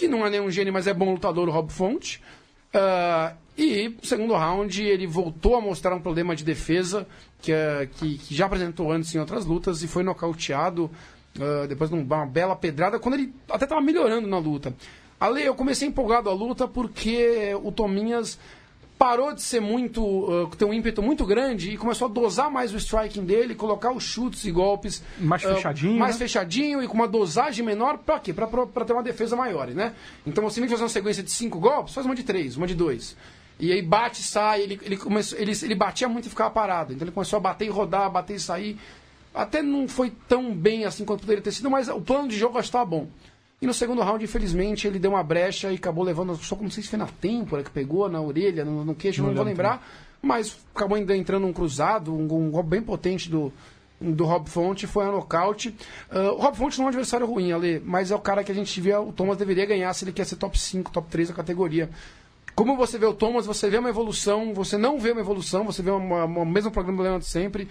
que 0.00 0.08
não 0.08 0.26
é 0.26 0.30
nenhum 0.30 0.50
gênio, 0.50 0.72
mas 0.72 0.86
é 0.86 0.94
bom 0.94 1.12
lutador, 1.12 1.46
o 1.46 1.52
Rob 1.52 1.70
Fonte. 1.70 2.22
Uh, 2.74 3.36
e 3.58 3.94
segundo 4.02 4.32
round 4.32 4.82
ele 4.82 5.06
voltou 5.06 5.56
a 5.56 5.60
mostrar 5.60 5.94
um 5.94 6.00
problema 6.00 6.34
de 6.34 6.42
defesa 6.42 7.06
que, 7.42 7.52
uh, 7.52 7.86
que, 7.96 8.16
que, 8.16 8.34
já 8.34 8.46
apresentou 8.46 8.90
antes 8.90 9.14
em 9.14 9.18
outras 9.18 9.44
lutas 9.44 9.82
e 9.82 9.88
foi 9.88 10.02
nocauteado 10.02 10.84
uh, 11.36 11.68
depois 11.68 11.90
de 11.90 11.96
uma 11.96 12.24
bela 12.24 12.56
pedrada, 12.56 12.98
quando 12.98 13.16
ele 13.16 13.34
até 13.50 13.64
estava 13.64 13.82
melhorando 13.82 14.26
na 14.26 14.38
luta. 14.38 14.74
Ale, 15.18 15.44
eu 15.44 15.54
comecei 15.54 15.86
empolgado 15.86 16.30
a 16.30 16.32
luta 16.32 16.66
porque 16.66 17.54
o 17.62 17.70
Tominhas 17.70 18.38
parou 19.00 19.32
de 19.32 19.40
ser 19.40 19.60
muito. 19.60 20.04
Uh, 20.04 20.54
ter 20.54 20.66
um 20.66 20.74
ímpeto 20.74 21.00
muito 21.00 21.24
grande 21.24 21.70
e 21.70 21.78
começou 21.78 22.06
a 22.06 22.10
dosar 22.10 22.50
mais 22.50 22.74
o 22.74 22.76
striking 22.76 23.24
dele, 23.24 23.54
colocar 23.54 23.90
os 23.92 24.04
chutes 24.04 24.44
e 24.44 24.50
golpes. 24.50 25.02
Mais 25.18 25.42
uh, 25.42 25.54
fechadinho, 25.54 25.98
mais 25.98 26.16
né? 26.16 26.18
fechadinho 26.18 26.82
e 26.82 26.86
com 26.86 26.92
uma 26.92 27.08
dosagem 27.08 27.64
menor, 27.64 27.96
pra 27.96 28.20
quê? 28.20 28.34
Pra, 28.34 28.46
pra, 28.46 28.66
pra 28.66 28.84
ter 28.84 28.92
uma 28.92 29.02
defesa 29.02 29.34
maior, 29.34 29.68
né? 29.68 29.94
Então 30.26 30.44
você 30.44 30.60
vem 30.60 30.68
fazer 30.68 30.82
uma 30.82 30.90
sequência 30.90 31.22
de 31.22 31.30
cinco 31.30 31.58
golpes, 31.58 31.94
faz 31.94 32.04
uma 32.04 32.14
de 32.14 32.22
três, 32.22 32.58
uma 32.58 32.66
de 32.66 32.74
dois. 32.74 33.16
E 33.58 33.72
aí 33.72 33.80
bate 33.80 34.22
sai, 34.22 34.60
ele, 34.60 34.78
ele, 34.82 34.98
começou, 34.98 35.38
ele, 35.38 35.52
ele 35.62 35.74
batia 35.74 36.06
muito 36.06 36.26
e 36.26 36.28
ficava 36.28 36.50
parado. 36.50 36.92
Então 36.92 37.06
ele 37.06 37.12
começou 37.12 37.38
a 37.38 37.40
bater 37.40 37.64
e 37.64 37.70
rodar, 37.70 38.10
bater 38.10 38.36
e 38.36 38.40
sair. 38.40 38.78
Até 39.34 39.62
não 39.62 39.88
foi 39.88 40.12
tão 40.28 40.54
bem 40.54 40.84
assim 40.84 41.06
quanto 41.06 41.20
poderia 41.20 41.42
ter 41.42 41.52
sido, 41.52 41.70
mas 41.70 41.88
o 41.88 42.02
plano 42.02 42.28
de 42.28 42.36
jogo 42.36 42.58
que 42.58 42.60
estava 42.60 42.84
bom. 42.84 43.08
E 43.60 43.66
no 43.66 43.74
segundo 43.74 44.00
round, 44.00 44.24
infelizmente, 44.24 44.86
ele 44.86 44.98
deu 44.98 45.10
uma 45.10 45.22
brecha 45.22 45.70
e 45.70 45.74
acabou 45.74 46.02
levando. 46.02 46.34
Só 46.36 46.56
não 46.56 46.70
sei 46.70 46.82
se 46.82 46.88
foi 46.88 46.98
na 46.98 47.06
têmpora 47.06 47.62
que 47.62 47.70
pegou, 47.70 48.08
na 48.08 48.20
orelha, 48.20 48.64
no, 48.64 48.84
no 48.84 48.94
queixo, 48.94 49.20
não, 49.20 49.28
Não 49.28 49.36
vou 49.36 49.44
lembrar. 49.44 49.86
Mas 50.22 50.58
acabou 50.74 50.96
ainda 50.96 51.16
entrando 51.16 51.46
um 51.46 51.52
cruzado, 51.52 52.14
um, 52.14 52.22
um 52.22 52.50
golpe 52.50 52.70
bem 52.70 52.82
potente 52.82 53.30
do, 53.30 53.52
do 54.00 54.24
Rob 54.24 54.48
Fonte, 54.48 54.86
foi 54.86 55.04
a 55.04 55.10
nocaute. 55.10 55.74
Ah, 56.10 56.32
o 56.32 56.36
Rob 56.36 56.56
Fonte 56.56 56.78
não 56.78 56.84
é 56.84 56.86
um 56.86 56.88
adversário 56.88 57.26
ruim, 57.26 57.52
Ale, 57.52 57.82
mas 57.84 58.10
é 58.10 58.14
o 58.14 58.18
cara 58.18 58.42
que 58.42 58.50
a 58.50 58.54
gente 58.54 58.80
via, 58.80 59.00
o 59.00 59.12
Thomas 59.12 59.36
deveria 59.36 59.66
ganhar 59.66 59.92
se 59.92 60.04
ele 60.04 60.12
quer 60.12 60.24
ser 60.24 60.36
top 60.36 60.58
5, 60.58 60.90
top 60.90 61.08
3 61.10 61.28
da 61.28 61.34
categoria. 61.34 61.90
Como 62.54 62.76
você 62.76 62.98
vê 62.98 63.06
o 63.06 63.14
Thomas, 63.14 63.46
você 63.46 63.70
vê 63.70 63.78
uma 63.78 63.88
evolução, 63.88 64.52
você 64.52 64.76
não 64.76 64.98
vê 64.98 65.12
uma 65.12 65.20
evolução, 65.20 65.64
você 65.64 65.82
vê 65.82 65.90
o 65.90 66.44
mesmo 66.44 66.70
programa 66.70 67.18
de 67.18 67.26
sempre. 67.26 67.68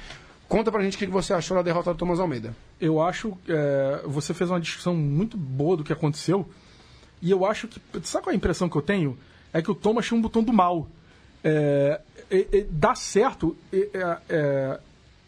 Conta 0.49 0.71
pra 0.71 0.81
gente 0.83 0.95
o 0.95 0.97
que 0.97 1.05
você 1.05 1.31
achou 1.31 1.55
da 1.55 1.61
derrota 1.61 1.93
do 1.93 1.97
Thomas 1.97 2.19
Almeida. 2.19 2.55
Eu 2.81 2.99
acho. 2.99 3.37
é, 3.47 4.01
você 4.05 4.33
fez 4.33 4.49
uma 4.49 4.59
descrição 4.59 4.95
muito 4.95 5.37
boa 5.37 5.77
do 5.77 5.83
que 5.83 5.93
aconteceu. 5.93 6.49
E 7.21 7.29
eu 7.29 7.45
acho 7.45 7.67
que. 7.67 7.79
Sabe 8.03 8.23
qual 8.23 8.31
é 8.31 8.33
a 8.33 8.37
impressão 8.37 8.67
que 8.67 8.75
eu 8.75 8.81
tenho? 8.81 9.15
É 9.53 9.61
que 9.61 9.69
o 9.69 9.75
Thomas 9.75 10.07
tinha 10.07 10.17
um 10.17 10.21
botão 10.21 10.41
do 10.41 10.51
mal. 10.51 10.87
É, 11.43 12.01
dá 12.71 12.95
certo. 12.95 13.55
é, 13.71 14.17
é, 14.27 14.79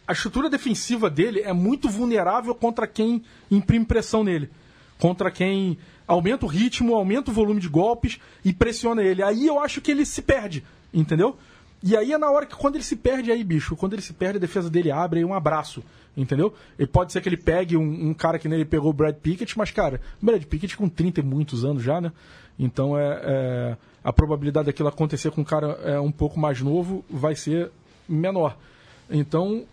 a 0.08 0.12
estrutura 0.12 0.50
defensiva 0.50 1.08
dele 1.08 1.42
é 1.42 1.54
muito 1.54 1.88
vulnerável 1.88 2.56
contra 2.56 2.88
quem 2.88 3.24
imprime 3.52 3.86
pressão 3.86 4.24
nele. 4.24 4.50
Contra 4.98 5.30
quem 5.30 5.78
aumenta 6.08 6.48
o 6.48 6.50
ritmo, 6.50 6.96
aumenta 6.96 7.30
o 7.30 7.34
volume 7.34 7.62
de 7.62 7.70
golpes 7.70 8.20
e 8.44 8.52
pressiona 8.52 9.04
ele. 9.04 9.22
Aí 9.22 9.46
eu 9.46 9.60
acho 9.60 9.82
que 9.82 9.92
ele 9.92 10.04
se 10.04 10.24
perde, 10.24 10.64
entendeu? 10.92 11.38
E 11.84 11.98
aí 11.98 12.14
é 12.14 12.18
na 12.18 12.30
hora 12.30 12.46
que 12.46 12.56
quando 12.56 12.76
ele 12.76 12.84
se 12.84 12.96
perde 12.96 13.32
aí, 13.32 13.44
bicho, 13.44 13.76
quando 13.76 13.94
ele 13.94 14.02
se 14.02 14.14
perde, 14.14 14.38
a 14.38 14.40
defesa 14.40 14.70
dele 14.70 14.92
abre 14.92 15.20
aí 15.20 15.26
um 15.26 15.34
abraço, 15.34 15.84
entendeu? 16.16 16.54
E 16.78 16.86
pode 16.86 17.12
ser 17.12 17.22
que 17.22 17.30
ele 17.30 17.38
pegue 17.38 17.76
um, 17.76 18.10
um 18.10 18.14
cara 18.14 18.38
que 18.38 18.48
nele 18.48 18.66
pegou 18.66 18.92
o 18.92 18.94
Brad 18.94 19.16
Pickett, 19.16 19.58
mas, 19.58 19.72
cara, 19.72 20.00
o 20.22 20.26
Brad 20.26 20.44
Pickett 20.44 20.78
com 20.78 20.88
30 20.88 21.22
e 21.22 21.24
muitos 21.24 21.66
anos 21.66 21.82
já, 21.82 22.00
né? 22.00 22.12
Então 22.60 22.96
é, 22.98 23.22
é, 23.24 23.78
a 24.04 24.14
probabilidade 24.14 24.68
daquilo 24.68 24.90
acontecer 24.90 25.32
com 25.32 25.42
um 25.42 25.46
cara 25.46 25.80
é, 25.84 26.00
um 26.00 26.12
pouco 26.12 26.40
mais 26.40 26.62
novo 26.62 27.04
vai 27.10 27.36
ser 27.36 27.72
menor. 28.08 28.56
Então, 29.10 29.64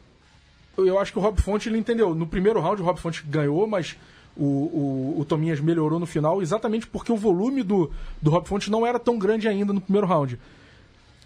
eu 0.79 0.99
acho 0.99 1.13
que 1.13 1.19
o 1.19 1.23
Rob 1.23 1.41
Fonte 1.43 1.69
ele 1.69 1.79
entendeu. 1.79 2.15
No 2.15 2.27
primeiro 2.27 2.61
round 2.61 2.81
o 2.81 2.85
Rob 2.85 2.99
Fonte 2.99 3.23
ganhou, 3.27 3.67
mas 3.67 3.97
o, 4.35 4.45
o, 4.45 5.21
o 5.21 5.25
Tominhas 5.25 5.61
melhorou 5.61 5.99
no 5.99 6.07
final 6.07 6.41
exatamente 6.41 6.87
porque 6.87 7.13
o 7.13 7.17
volume 7.17 7.63
do, 7.63 7.91
do 8.23 8.31
Rob 8.31 8.47
Fonte 8.49 8.71
não 8.71 8.87
era 8.87 8.99
tão 8.99 9.19
grande 9.19 9.47
ainda 9.47 9.73
no 9.73 9.81
primeiro 9.81 10.07
round. 10.07 10.39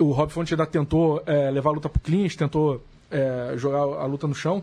O 0.03 0.13
Rob 0.13 0.31
Fonte 0.33 0.53
ainda 0.55 0.67
tentou 0.67 1.23
é, 1.27 1.51
levar 1.51 1.71
a 1.71 1.73
luta 1.73 1.89
pro 1.89 2.01
clinch, 2.01 2.37
tentou 2.37 2.83
é, 3.11 3.55
jogar 3.57 3.79
a 3.81 4.05
luta 4.07 4.27
no 4.27 4.35
chão. 4.35 4.63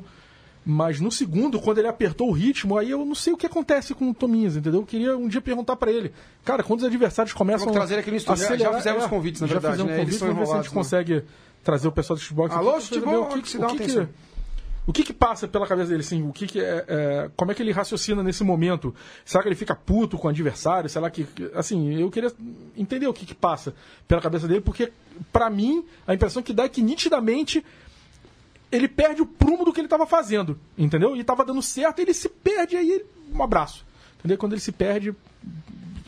Mas 0.65 0.99
no 0.99 1.09
segundo, 1.11 1.59
quando 1.59 1.77
ele 1.79 1.87
apertou 1.87 2.27
o 2.29 2.31
ritmo, 2.31 2.77
aí 2.77 2.91
eu 2.91 3.03
não 3.05 3.15
sei 3.15 3.33
o 3.33 3.37
que 3.37 3.45
acontece 3.45 3.93
com 3.95 4.09
o 4.09 4.13
Tominhas, 4.13 4.55
entendeu? 4.57 4.81
Eu 4.81 4.85
queria 4.85 5.17
um 5.17 5.27
dia 5.27 5.41
perguntar 5.41 5.75
pra 5.77 5.89
ele. 5.91 6.11
Cara, 6.43 6.61
quando 6.63 6.79
os 6.81 6.85
adversários 6.85 7.33
começam 7.33 7.67
Vamos 7.67 7.75
trazer 7.79 7.97
aqui 7.99 8.11
no 8.11 8.17
estúdio. 8.17 8.45
Já- 8.45 8.55
já 8.57 8.73
fizemos 8.73 9.05
convites, 9.07 9.41
na 9.41 9.47
já 9.47 9.53
verdade, 9.53 9.75
fizemos 9.77 9.91
né? 9.93 9.99
Convites, 9.99 10.19
vamos 10.19 10.37
ver 10.37 10.45
se 10.45 10.51
a 10.51 10.55
gente 10.57 10.67
né? 10.67 10.73
consegue 10.73 11.23
trazer 11.63 11.87
o 11.87 11.91
pessoal 11.91 12.19
do 12.19 12.43
aqui. 12.43 12.55
Alô, 12.55 12.79
futebol, 12.81 13.21
o 13.23 13.27
que, 13.29 13.41
que 13.41 13.57
o 13.57 13.67
que, 13.67 13.75
atenção. 13.83 14.05
que, 14.05 14.11
o 14.89 14.93
que 14.93 15.03
que 15.03 15.13
passa 15.13 15.47
pela 15.47 15.67
cabeça 15.67 15.89
dele, 15.89 16.01
assim? 16.01 16.23
O 16.27 16.33
que 16.33 16.47
que 16.47 16.59
é, 16.59 16.83
é- 16.87 17.31
como 17.37 17.51
é 17.51 17.53
que 17.53 17.61
ele 17.61 17.71
raciocina 17.71 18.23
nesse 18.23 18.43
momento? 18.43 18.93
Será 19.23 19.43
que 19.43 19.47
ele 19.49 19.55
fica 19.55 19.75
puto 19.75 20.17
com 20.17 20.25
o 20.27 20.31
adversário? 20.31 20.89
Será 20.89 21.11
que, 21.11 21.27
assim, 21.53 21.93
eu 22.01 22.09
queria 22.09 22.31
entender 22.75 23.07
o 23.07 23.13
que 23.13 23.23
que 23.23 23.35
passa 23.35 23.75
pela 24.07 24.19
cabeça 24.19 24.47
dele, 24.47 24.61
porque 24.61 24.91
pra 25.31 25.47
mim 25.47 25.85
a 26.07 26.15
impressão 26.15 26.41
que 26.41 26.51
dá 26.53 26.63
é 26.63 26.69
que 26.69 26.81
nitidamente 26.81 27.63
ele 28.71 28.87
perde 28.87 29.21
o 29.21 29.27
prumo 29.27 29.63
do 29.63 29.71
que 29.71 29.79
ele 29.79 29.85
estava 29.85 30.07
fazendo, 30.07 30.59
entendeu? 30.75 31.15
E 31.15 31.19
estava 31.21 31.45
dando 31.45 31.61
certo, 31.61 31.99
ele 31.99 32.13
se 32.13 32.27
perde 32.27 32.75
aí 32.75 32.89
ele- 32.91 33.05
um 33.31 33.43
abraço, 33.43 33.85
entendeu? 34.19 34.37
Quando 34.39 34.53
ele 34.53 34.61
se 34.61 34.71
perde, 34.71 35.13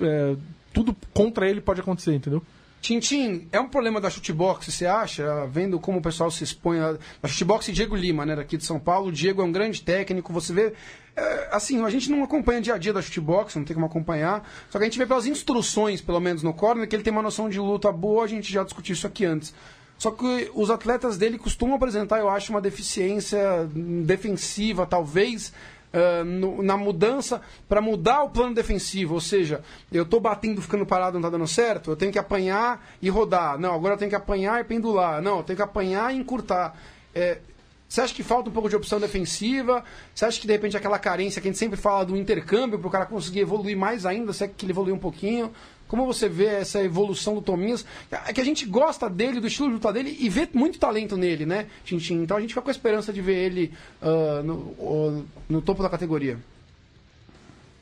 é, 0.02 0.36
tudo 0.74 0.96
contra 1.14 1.48
ele 1.48 1.62
pode 1.62 1.82
acontecer, 1.82 2.16
entendeu? 2.16 2.42
Tintim, 2.82 3.48
é 3.52 3.60
um 3.60 3.70
problema 3.70 4.02
da 4.02 4.10
chutebox, 4.10 4.66
você 4.66 4.88
acha? 4.88 5.46
Vendo 5.46 5.80
como 5.80 6.00
o 6.00 6.02
pessoal 6.02 6.32
se 6.32 6.44
expõe. 6.44 6.80
A, 6.80 6.98
a 7.22 7.70
e 7.70 7.72
Diego 7.72 7.96
Lima, 7.96 8.26
né, 8.26 8.36
daqui 8.36 8.58
de 8.58 8.66
São 8.66 8.80
Paulo. 8.80 9.10
O 9.10 9.12
Diego 9.12 9.40
é 9.40 9.46
um 9.46 9.52
grande 9.52 9.84
técnico, 9.84 10.34
você 10.34 10.52
vê. 10.52 10.74
é, 11.16 11.50
assim, 11.52 11.84
a 11.86 11.90
gente 11.92 12.10
não 12.10 12.24
acompanha 12.24 12.60
dia 12.60 12.74
a 12.74 12.80
dia 12.80 12.92
da 12.92 13.00
chutebox, 13.00 13.56
não 13.56 13.64
tem 13.64 13.76
como 13.76 13.86
acompanhar. 13.86 14.50
Só 14.72 14.80
que 14.80 14.84
a 14.84 14.88
gente 14.88 14.98
vê 14.98 15.06
pelas 15.06 15.28
instruções, 15.28 16.02
pelo 16.02 16.20
menos 16.20 16.42
no 16.42 16.56
corner, 16.56 16.88
que 16.88 16.96
ele 16.96 17.04
tem 17.04 17.14
uma 17.14 17.22
noção 17.22 17.48
de 17.48 17.60
luta 17.60 17.92
boa, 17.92 18.24
a 18.24 18.28
gente 18.28 18.52
já 18.52 18.64
discutiu 18.64 18.94
isso 18.94 19.06
aqui 19.06 19.26
antes. 19.26 19.54
Só 20.00 20.10
que 20.10 20.50
os 20.56 20.72
atletas 20.72 21.16
dele 21.16 21.38
costumam 21.38 21.76
apresentar, 21.76 22.18
eu 22.18 22.30
acho, 22.30 22.52
uma 22.52 22.60
deficiência 22.60 23.70
defensiva, 24.04 24.88
talvez, 24.88 25.54
ah, 25.94 26.24
no- 26.24 26.62
na 26.64 26.78
mudança 26.78 27.42
para 27.68 27.82
mudar 27.82 28.24
o 28.24 28.30
plano 28.30 28.54
defensivo. 28.56 29.16
Ou 29.16 29.22
seja, 29.22 29.62
eu 29.92 30.04
estou 30.04 30.20
batendo, 30.20 30.62
ficando 30.62 30.86
parado, 30.86 31.14
não 31.14 31.28
está 31.28 31.30
dando 31.38 31.48
certo, 31.48 31.92
eu 31.92 31.96
tenho 31.96 32.12
que 32.12 32.20
apanhar 32.20 32.86
e 33.02 33.10
rodar. 33.10 33.58
Não, 33.60 33.74
agora 33.74 33.94
eu 33.96 33.98
tenho 33.98 34.10
que 34.10 34.16
apanhar 34.16 34.60
e 34.62 34.64
pendular. 34.64 35.22
Não, 35.22 35.38
eu 35.38 35.44
tenho 35.44 35.58
que 35.58 35.64
apanhar 35.64 36.14
e 36.14 36.18
encurtar. 36.18 36.76
É, 37.14 37.40
você 37.88 38.00
acha 38.00 38.14
que 38.14 38.24
falta 38.24 38.50
um 38.50 38.54
pouco 38.54 38.70
de 38.70 38.76
opção 38.78 39.02
defensiva? 39.02 39.84
Você 40.16 40.24
acha 40.24 40.40
que 40.40 40.48
de 40.48 40.54
repente 40.54 40.78
aquela 40.78 40.98
carência 40.98 41.42
que 41.42 41.50
a 41.50 41.52
gente 41.52 41.60
sempre 41.60 41.76
fala 41.78 42.06
do 42.06 42.16
intercâmbio 42.16 42.80
para 42.80 42.88
o 42.88 42.92
cara 42.92 43.06
conseguir 43.06 43.42
evoluir 43.42 43.76
mais 43.76 44.06
ainda, 44.06 44.32
você 44.32 44.46
acha 44.46 44.54
que 44.56 44.64
ele 44.66 44.72
evoluiu 44.72 44.96
um 44.96 45.00
pouquinho? 45.00 45.52
Como 45.92 46.06
você 46.06 46.30
vê 46.30 46.46
essa 46.46 46.82
evolução 46.82 47.36
do 47.36 47.42
Tominhas? 47.42 47.86
É 48.26 48.32
que 48.32 48.40
a 48.40 48.46
gente 48.46 48.66
gosta 48.66 49.10
dele, 49.10 49.42
do 49.42 49.48
estilo 49.48 49.68
de 49.68 49.74
luta 49.74 49.92
dele 49.92 50.16
e 50.22 50.30
vê 50.30 50.48
muito 50.54 50.80
talento 50.80 51.18
nele, 51.18 51.46
né, 51.46 51.68
Tintin? 51.84 52.22
Então 52.24 52.38
a 52.38 52.40
gente 52.40 52.52
fica 52.52 52.62
com 52.62 52.70
a 52.70 52.72
esperança 52.72 53.12
de 53.12 53.20
ver 53.22 53.36
ele 53.36 53.74
ah, 54.02 54.42
no, 54.42 54.74
ó, 54.80 55.22
no 55.50 55.62
topo 55.62 55.84
da 55.84 55.90
categoria. 55.90 56.40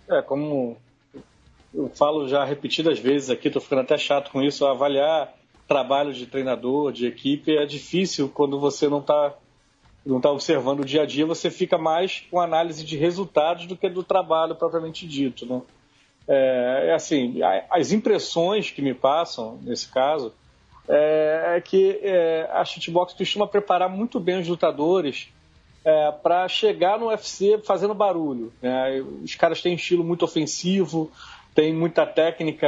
É, 0.10 0.24
como 0.24 0.76
eu 1.72 1.88
falo 1.90 2.28
já 2.28 2.44
repetidas 2.44 2.98
vezes 2.98 3.30
aqui, 3.30 3.48
tô 3.48 3.62
ficando 3.62 3.84
até 3.84 3.96
chato 3.96 4.32
com 4.32 4.42
isso, 4.42 4.66
avaliar 4.66 5.32
trabalho 5.68 6.12
de 6.12 6.26
treinador, 6.26 6.92
de 6.92 7.06
equipe, 7.06 7.56
é 7.58 7.66
difícil 7.68 8.28
quando 8.28 8.60
você 8.60 8.90
não 8.90 9.02
está 9.02 9.36
não 10.04 10.20
tá 10.20 10.32
observando 10.32 10.80
o 10.80 10.86
dia 10.86 11.04
a 11.04 11.06
dia, 11.06 11.28
você 11.28 11.52
fica 11.52 11.78
mais 11.78 12.26
com 12.32 12.40
análise 12.40 12.84
de 12.84 12.98
resultados 12.98 13.68
do 13.68 13.78
que 13.78 13.88
do 13.88 14.02
trabalho 14.02 14.56
propriamente 14.56 15.06
dito, 15.06 15.46
né? 15.46 15.62
É, 16.32 16.90
é 16.90 16.94
assim, 16.94 17.40
as 17.72 17.92
impressões 17.92 18.70
que 18.70 18.82
me 18.84 18.94
passam 18.94 19.58
nesse 19.64 19.92
caso 19.92 20.32
é, 20.88 21.56
é 21.58 21.62
que 21.62 22.00
é, 22.04 22.48
a 22.54 22.64
shootbox 22.64 23.14
costuma 23.14 23.48
preparar 23.48 23.90
muito 23.90 24.20
bem 24.20 24.40
os 24.40 24.48
lutadores 24.48 25.28
para 26.22 26.48
chegar 26.48 27.00
no 27.00 27.08
UFC 27.08 27.58
fazendo 27.66 27.96
barulho. 27.96 28.54
né? 28.62 29.02
Os 29.24 29.34
caras 29.36 29.60
têm 29.62 29.74
um 29.74 29.76
estilo 29.76 30.04
muito 30.04 30.24
ofensivo, 30.24 31.10
tem 31.56 31.74
muita 31.74 32.06
técnica 32.06 32.68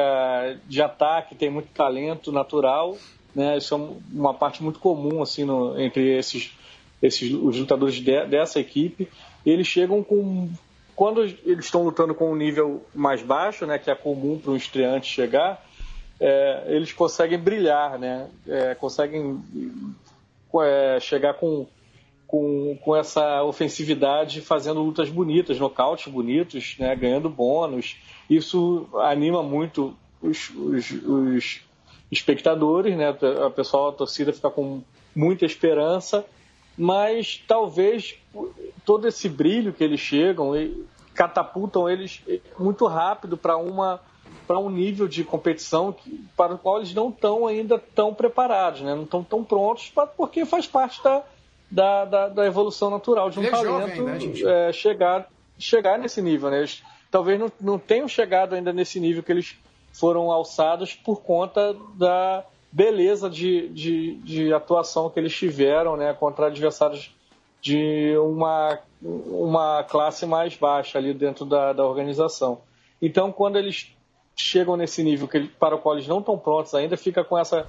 de 0.67 0.81
ataque, 0.81 1.35
tem 1.35 1.49
muito 1.49 1.67
talento 1.67 2.31
natural. 2.31 2.97
Né? 3.35 3.57
Isso 3.57 3.75
é 3.75 3.77
um- 3.77 4.01
uma 4.11 4.33
parte 4.33 4.63
muito 4.63 4.79
comum 4.79 5.21
assim 5.21 5.43
no- 5.43 5.79
entre 5.79 6.17
esses, 6.17 6.51
esses 7.01 7.31
os 7.31 7.57
lutadores 7.59 7.95
de- 7.95 8.25
dessa 8.25 8.59
equipe. 8.59 9.07
Eles 9.45 9.67
chegam 9.67 10.03
com 10.03 10.49
quando 11.01 11.23
eles 11.23 11.65
estão 11.65 11.83
lutando 11.83 12.13
com 12.13 12.31
um 12.31 12.35
nível 12.35 12.85
mais 12.93 13.23
baixo, 13.23 13.65
né, 13.65 13.79
que 13.79 13.89
é 13.89 13.95
comum 13.95 14.37
para 14.37 14.51
um 14.51 14.55
estreante 14.55 15.07
chegar, 15.07 15.59
é, 16.19 16.65
eles 16.67 16.93
conseguem 16.93 17.39
brilhar, 17.39 17.97
né? 17.97 18.29
É, 18.47 18.75
conseguem 18.75 19.41
é, 20.63 20.99
chegar 20.99 21.33
com, 21.33 21.65
com, 22.27 22.77
com 22.83 22.95
essa 22.95 23.41
ofensividade, 23.43 24.41
fazendo 24.41 24.79
lutas 24.79 25.09
bonitas, 25.09 25.57
nocautes 25.57 26.13
bonitos, 26.13 26.75
né? 26.77 26.95
ganhando 26.95 27.31
bônus. 27.31 27.97
Isso 28.29 28.87
anima 28.99 29.41
muito 29.41 29.97
os, 30.21 30.51
os, 30.51 30.91
os 30.91 31.61
espectadores, 32.11 32.95
né? 32.95 33.09
a 33.43 33.49
pessoal, 33.49 33.89
a 33.89 33.93
torcida 33.93 34.31
fica 34.31 34.51
com 34.51 34.83
muita 35.15 35.47
esperança, 35.47 36.23
mas 36.77 37.43
talvez 37.47 38.15
todo 38.85 39.07
esse 39.07 39.27
brilho 39.27 39.73
que 39.73 39.83
eles 39.83 39.99
chegam 39.99 40.55
catapultam 41.13 41.89
eles 41.89 42.23
muito 42.57 42.85
rápido 42.87 43.37
para 43.37 43.57
uma 43.57 43.99
para 44.47 44.59
um 44.59 44.69
nível 44.69 45.07
de 45.07 45.23
competição 45.23 45.91
que, 45.93 46.25
para 46.35 46.55
o 46.55 46.57
qual 46.57 46.77
eles 46.77 46.93
não 46.93 47.09
estão 47.09 47.47
ainda 47.47 47.77
tão 47.77 48.13
preparados, 48.13 48.81
né? 48.81 48.93
não 48.95 49.03
estão 49.03 49.23
tão 49.23 49.43
prontos, 49.43 49.89
pra- 49.89 50.07
porque 50.07 50.45
faz 50.45 50.67
parte 50.67 51.01
da, 51.03 51.23
da, 51.69 52.05
da, 52.05 52.27
da 52.29 52.45
evolução 52.45 52.89
natural 52.89 53.29
de 53.29 53.39
um 53.39 53.43
é 53.43 53.49
jovem 53.51 53.65
talento 53.71 54.09
ainda, 54.09 54.45
né, 54.45 54.69
é, 54.69 54.73
chegar, 54.73 55.29
chegar 55.57 55.97
nesse 55.97 56.21
nível. 56.21 56.49
Né? 56.49 56.59
Eles 56.59 56.83
talvez 57.09 57.39
não, 57.39 57.51
não 57.61 57.79
tenham 57.79 58.07
chegado 58.07 58.55
ainda 58.55 58.73
nesse 58.73 58.99
nível 58.99 59.23
que 59.23 59.31
eles, 59.31 59.57
foram 59.93 60.31
alçados 60.31 60.93
por 60.93 61.21
conta 61.21 61.75
da 61.95 62.43
beleza 62.71 63.29
de, 63.29 63.67
de, 63.69 64.15
de 64.15 64.53
atuação 64.53 65.09
que 65.09 65.19
eles 65.19 65.35
tiveram 65.35 65.97
né, 65.97 66.13
contra 66.13 66.47
adversários 66.47 67.13
de 67.61 68.17
uma, 68.17 68.79
uma 69.01 69.83
classe 69.83 70.25
mais 70.25 70.55
baixa 70.55 70.97
ali 70.97 71.13
dentro 71.13 71.45
da, 71.45 71.73
da 71.73 71.85
organização. 71.85 72.61
Então, 73.01 73.31
quando 73.31 73.57
eles 73.57 73.95
chegam 74.35 74.75
nesse 74.75 75.03
nível 75.03 75.27
que, 75.27 75.41
para 75.41 75.75
o 75.75 75.79
qual 75.79 75.95
eles 75.95 76.07
não 76.07 76.19
estão 76.19 76.37
prontos 76.37 76.73
ainda, 76.73 76.97
fica 76.97 77.23
com 77.23 77.37
essa 77.37 77.67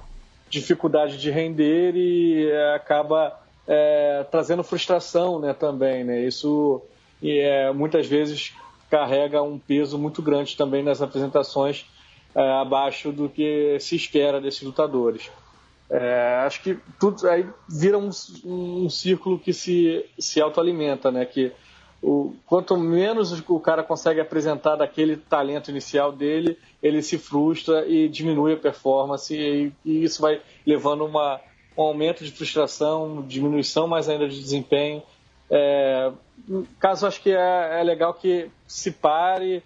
dificuldade 0.49 1.17
de 1.17 1.29
render 1.29 1.95
e 1.95 2.49
é, 2.49 2.75
acaba 2.75 3.39
é, 3.67 4.25
trazendo 4.29 4.63
frustração 4.63 5.39
né, 5.39 5.53
também. 5.53 6.03
Né? 6.03 6.21
Isso 6.21 6.81
é, 7.23 7.71
muitas 7.71 8.07
vezes 8.07 8.53
carrega 8.89 9.41
um 9.41 9.57
peso 9.57 9.97
muito 9.97 10.21
grande 10.21 10.55
também 10.55 10.83
nas 10.83 11.01
apresentações 11.01 11.85
é, 12.35 12.41
abaixo 12.53 13.11
do 13.11 13.29
que 13.29 13.77
se 13.79 13.95
espera 13.95 14.39
desses 14.41 14.61
lutadores. 14.61 15.31
É, 15.95 16.41
acho 16.43 16.63
que 16.63 16.79
tudo 16.99 17.29
aí 17.29 17.47
vira 17.69 17.99
um, 17.99 18.09
um 18.43 18.89
círculo 18.89 19.37
que 19.37 19.53
se, 19.53 20.03
se 20.17 20.41
autoalimenta, 20.41 21.11
né? 21.11 21.23
Que 21.23 21.51
o, 22.01 22.33
quanto 22.47 22.75
menos 22.75 23.31
o 23.47 23.59
cara 23.59 23.83
consegue 23.83 24.19
apresentar 24.19 24.75
daquele 24.75 25.17
talento 25.17 25.69
inicial 25.69 26.11
dele, 26.11 26.57
ele 26.81 27.03
se 27.03 27.19
frustra 27.19 27.87
e 27.87 28.09
diminui 28.09 28.53
a 28.53 28.57
performance 28.57 29.35
e, 29.35 29.71
e 29.85 30.03
isso 30.03 30.19
vai 30.19 30.41
levando 30.65 31.05
uma, 31.05 31.39
um 31.77 31.83
aumento 31.83 32.23
de 32.23 32.31
frustração, 32.31 33.21
diminuição 33.27 33.87
mais 33.87 34.09
ainda 34.09 34.27
de 34.27 34.39
desempenho. 34.39 35.03
É, 35.47 36.11
caso 36.79 37.05
acho 37.05 37.21
que 37.21 37.29
é, 37.29 37.81
é 37.81 37.83
legal 37.83 38.15
que 38.15 38.49
se 38.65 38.89
pare, 38.89 39.61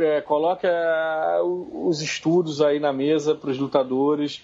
é, 0.00 0.20
coloque 0.22 0.66
é, 0.66 1.38
os 1.40 2.02
estudos 2.02 2.60
aí 2.60 2.80
na 2.80 2.92
mesa 2.92 3.32
para 3.32 3.50
os 3.50 3.58
lutadores, 3.58 4.42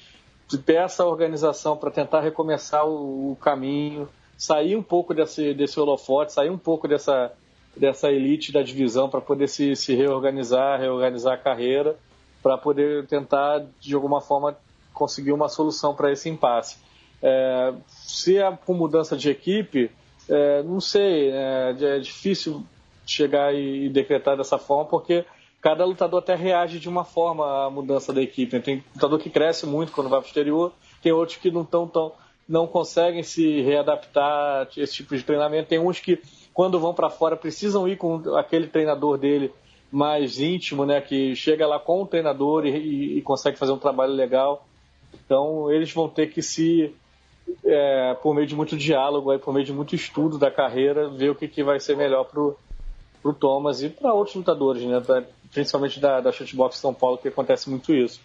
peça 0.65 1.03
a 1.03 1.07
organização 1.07 1.77
para 1.77 1.91
tentar 1.91 2.21
recomeçar 2.21 2.87
o, 2.87 3.33
o, 3.33 3.37
caminho, 3.37 4.09
sair 4.37 4.77
um 4.77 4.83
pouco 4.83 5.15
desse, 5.15 5.55
desse 5.55 5.79
holofote, 5.81 6.33
sair 6.33 6.51
um 6.51 6.59
pouco 6.59 6.87
dessa, 6.87 7.33
dessa 7.77 8.11
elite 8.11 8.53
da 8.53 8.63
divisão 8.63 9.09
para 9.09 9.21
poder 9.21 9.49
se, 9.49 9.75
se 9.75 9.95
reorganizar, 9.95 10.81
reorganizar 10.81 11.35
a 11.35 11.39
carreira, 11.39 11.97
para 12.43 12.59
poder 12.59 13.07
tentar, 13.07 13.65
de 13.81 13.95
alguma 13.95 14.21
forma, 14.21 14.57
conseguir 14.93 15.33
uma 15.33 15.49
solução 15.49 15.95
para 15.95 16.13
esse 16.13 16.29
impasse. 16.29 16.77
É, 17.23 17.73
se 17.89 18.37
é 18.39 18.59
com 18.67 18.75
mudança 18.75 19.17
de 19.17 19.31
equipe, 19.31 19.91
é, 20.29 20.63
não 20.63 20.81
sei, 20.81 21.31
é, 21.31 21.75
é, 21.79 21.99
difícil 21.99 22.65
chegar 23.07 23.55
e, 23.55 23.89
decretar 23.89 24.37
dessa 24.37 24.59
forma, 24.59 24.85
porque 24.85 25.25
cada 25.65 25.83
lutador 25.87 26.19
até 26.19 26.35
reage 26.35 26.79
de 26.79 26.91
uma 26.91 27.05
forma 27.05 27.65
à 27.65 27.71
mudança 27.71 28.13
da 28.13 28.21
equipe. 28.21 28.61
Tem 28.61 28.85
lutador 28.95 29.19
que 29.19 29.31
cresce 29.31 29.65
muito 29.65 29.93
quando 29.93 30.11
vai 30.11 30.21
para 30.21 30.27
o 30.27 30.29
exterior, 30.29 30.73
tem 31.03 31.11
outros 31.11 31.39
que 31.39 31.51
não 31.51 31.65
tão, 31.65 31.89
tão 31.89 32.13
não 32.47 32.67
conseguem 32.67 33.23
se 33.23 33.63
readaptar 33.63 34.67
a 34.67 34.69
esse 34.77 34.97
tipo 34.97 35.17
de 35.17 35.23
treinamento. 35.23 35.71
Tem 35.71 35.79
uns 35.79 35.99
que, 35.99 36.21
quando 36.53 36.79
vão 36.79 36.93
para 36.93 37.09
fora, 37.09 37.35
precisam 37.35 37.89
ir 37.89 37.97
com 37.97 38.37
aquele 38.37 38.67
treinador 38.67 39.17
dele 39.17 39.51
mais 39.91 40.39
íntimo, 40.39 40.85
né, 40.85 41.01
que 41.01 41.35
chega 41.35 41.67
lá 41.67 41.79
com 41.79 42.03
o 42.03 42.07
treinador 42.07 42.67
e, 42.67 42.77
e, 42.77 43.19
e 43.19 43.23
consegue 43.23 43.57
fazer 43.57 43.73
um 43.73 43.79
trabalho 43.79 44.13
legal. 44.13 44.67
Então, 45.25 45.73
eles 45.73 45.91
vão 45.91 46.11
ter 46.11 46.27
que 46.27 46.43
se 46.43 46.95
é, 47.65 48.15
por 48.23 48.35
meio 48.35 48.47
de 48.47 48.55
muito 48.55 48.77
diálogo, 48.77 49.31
aí, 49.31 49.39
por 49.39 49.55
meio 49.55 49.65
de 49.65 49.73
muito 49.73 49.95
estudo 49.95 50.37
da 50.37 50.51
carreira, 50.51 51.09
ver 51.09 51.31
o 51.31 51.35
que, 51.35 51.49
que 51.49 51.65
vai 51.65 51.81
ser 51.81 51.97
melhor 51.97 52.25
pro, 52.25 52.55
pro 53.23 53.33
Thomas 53.33 53.83
e 53.83 53.89
para 53.89 54.13
outros 54.13 54.37
lutadores, 54.37 54.83
né? 54.83 55.03
Principalmente 55.55 56.01
da, 56.01 56.21
da 56.21 56.33
Shootbox 56.33 56.77
São 56.77 56.93
Paulo, 56.93 57.17
que 57.17 57.29
acontece 57.29 57.71
muito 57.71 57.95
isso. 57.95 58.21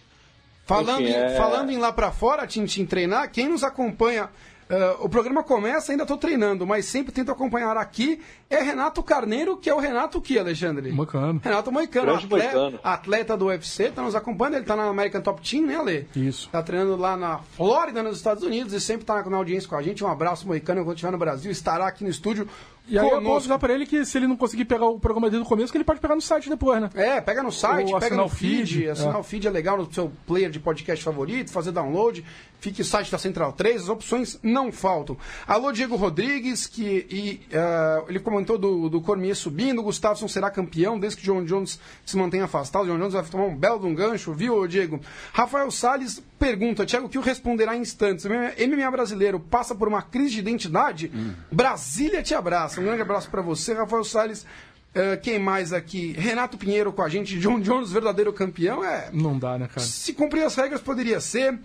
Falando, 0.66 1.00
Enfim, 1.00 1.12
em, 1.12 1.14
é... 1.14 1.36
falando 1.36 1.70
em 1.70 1.78
lá 1.78 1.92
para 1.92 2.10
fora, 2.10 2.46
Tintin 2.46 2.84
treinar, 2.84 3.30
quem 3.30 3.48
nos 3.48 3.64
acompanha 3.64 4.28
Uh, 4.70 5.04
o 5.04 5.08
programa 5.08 5.42
começa, 5.42 5.90
ainda 5.90 6.04
estou 6.04 6.16
treinando, 6.16 6.64
mas 6.64 6.84
sempre 6.84 7.10
tento 7.10 7.32
acompanhar 7.32 7.76
aqui. 7.76 8.22
É 8.48 8.62
Renato 8.62 9.02
Carneiro, 9.02 9.56
que 9.56 9.68
é 9.68 9.74
o 9.74 9.80
Renato 9.80 10.20
que, 10.20 10.38
Alexandre? 10.38 10.92
Moicano. 10.92 11.40
Renato 11.42 11.72
Moicano, 11.72 12.14
atleta, 12.14 12.80
atleta, 12.84 13.36
do 13.36 13.46
UFC, 13.46 13.86
está 13.86 14.00
nos 14.00 14.14
acompanhando. 14.14 14.54
Ele 14.54 14.62
está 14.62 14.76
na 14.76 14.84
American 14.84 15.22
Top 15.22 15.42
Team, 15.42 15.66
né, 15.66 15.74
Ale? 15.74 16.08
Isso. 16.14 16.46
Está 16.46 16.62
treinando 16.62 16.94
lá 16.94 17.16
na 17.16 17.38
Flórida, 17.38 18.00
nos 18.00 18.16
Estados 18.16 18.44
Unidos, 18.44 18.72
e 18.72 18.80
sempre 18.80 19.02
está 19.02 19.20
na 19.28 19.36
audiência 19.36 19.68
com 19.68 19.74
a 19.74 19.82
gente. 19.82 20.04
Um 20.04 20.08
abraço, 20.08 20.46
Moicano, 20.46 20.84
quando 20.84 20.94
estiver 20.94 21.10
no 21.10 21.18
Brasil, 21.18 21.50
estará 21.50 21.88
aqui 21.88 22.04
no 22.04 22.10
estúdio 22.10 22.48
e 22.90 22.98
aí 22.98 23.08
eu 23.08 23.20
vou 23.22 23.36
avisar 23.36 23.58
pra 23.58 23.72
ele 23.72 23.86
que 23.86 24.04
se 24.04 24.18
ele 24.18 24.26
não 24.26 24.36
conseguir 24.36 24.64
pegar 24.64 24.86
o 24.86 24.98
programa 24.98 25.30
dele 25.30 25.42
do 25.42 25.48
começo, 25.48 25.70
que 25.70 25.78
ele 25.78 25.84
pode 25.84 26.00
pegar 26.00 26.14
no 26.14 26.20
site 26.20 26.48
depois, 26.48 26.80
né? 26.80 26.90
É, 26.94 27.20
pega 27.20 27.42
no 27.42 27.52
site, 27.52 27.92
Ou 27.92 28.00
pega 28.00 28.16
no 28.16 28.28
feed. 28.28 28.74
feed 28.74 28.88
assinar 28.88 29.14
é. 29.14 29.18
o 29.18 29.22
feed 29.22 29.46
é 29.46 29.50
legal 29.50 29.78
no 29.78 29.92
seu 29.92 30.10
player 30.26 30.50
de 30.50 30.58
podcast 30.58 31.04
favorito, 31.04 31.50
fazer 31.50 31.72
download. 31.72 32.24
Fique 32.60 32.84
site 32.84 33.10
da 33.10 33.18
Central 33.18 33.52
3, 33.52 33.82
as 33.82 33.88
opções 33.88 34.38
não 34.42 34.70
faltam. 34.70 35.16
Alô, 35.46 35.72
Diego 35.72 35.96
Rodrigues, 35.96 36.66
que 36.66 37.06
e, 37.10 37.40
uh, 37.56 38.04
ele 38.08 38.20
comentou 38.20 38.58
do, 38.58 38.88
do 38.88 39.00
Cormier 39.00 39.34
subindo, 39.34 39.80
o 39.80 39.84
Gustafsson 39.84 40.28
será 40.28 40.50
campeão 40.50 40.98
desde 40.98 41.20
que 41.20 41.24
John 41.24 41.44
Jones 41.44 41.80
se 42.04 42.16
mantém 42.16 42.42
afastado. 42.42 42.84
O 42.84 42.86
John 42.86 42.98
Jones 42.98 43.14
vai 43.14 43.24
tomar 43.24 43.44
um 43.44 43.56
belo 43.56 43.80
de 43.80 43.86
um 43.86 43.94
gancho, 43.94 44.32
viu, 44.34 44.66
Diego? 44.66 45.00
Rafael 45.32 45.70
Salles 45.70 46.22
pergunta, 46.38 46.86
Thiago, 46.86 47.08
que 47.08 47.18
o 47.18 47.22
responderá 47.22 47.76
em 47.76 47.80
instantes. 47.80 48.24
MMA 48.24 48.90
brasileiro 48.90 49.40
passa 49.40 49.74
por 49.74 49.88
uma 49.88 50.02
crise 50.02 50.34
de 50.34 50.40
identidade? 50.40 51.10
Hum. 51.14 51.32
Brasília 51.50 52.22
te 52.22 52.34
abraça. 52.34 52.80
Um 52.80 52.84
grande 52.84 53.02
abraço 53.02 53.30
para 53.30 53.42
você, 53.42 53.74
Rafael 53.74 54.04
Salles. 54.04 54.46
Uh, 54.90 55.20
quem 55.22 55.38
mais 55.38 55.72
aqui? 55.72 56.12
Renato 56.12 56.58
Pinheiro 56.58 56.92
com 56.92 57.02
a 57.02 57.08
gente. 57.08 57.38
John 57.38 57.60
Jones, 57.60 57.92
verdadeiro 57.92 58.32
campeão. 58.32 58.84
É, 58.84 59.08
Não 59.12 59.38
dá, 59.38 59.56
né, 59.56 59.68
cara? 59.68 59.86
Se 59.86 60.12
cumprir 60.12 60.42
as 60.42 60.54
regras, 60.56 60.80
poderia 60.80 61.20
ser. 61.20 61.58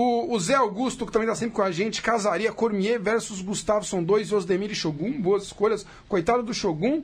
O, 0.00 0.34
o 0.34 0.40
Zé 0.40 0.54
Augusto, 0.54 1.04
que 1.04 1.12
também 1.12 1.28
está 1.28 1.38
sempre 1.38 1.54
com 1.54 1.60
a 1.60 1.70
gente, 1.70 2.00
casaria 2.00 2.50
Cormier 2.50 2.98
versus 2.98 3.42
Gustavo, 3.42 3.84
são 3.84 4.02
dois, 4.02 4.32
Osdemir 4.32 4.70
e 4.70 4.74
Shogun. 4.74 5.20
Boas 5.20 5.42
escolhas. 5.42 5.84
Coitado 6.08 6.42
do 6.42 6.54
Shogun. 6.54 7.02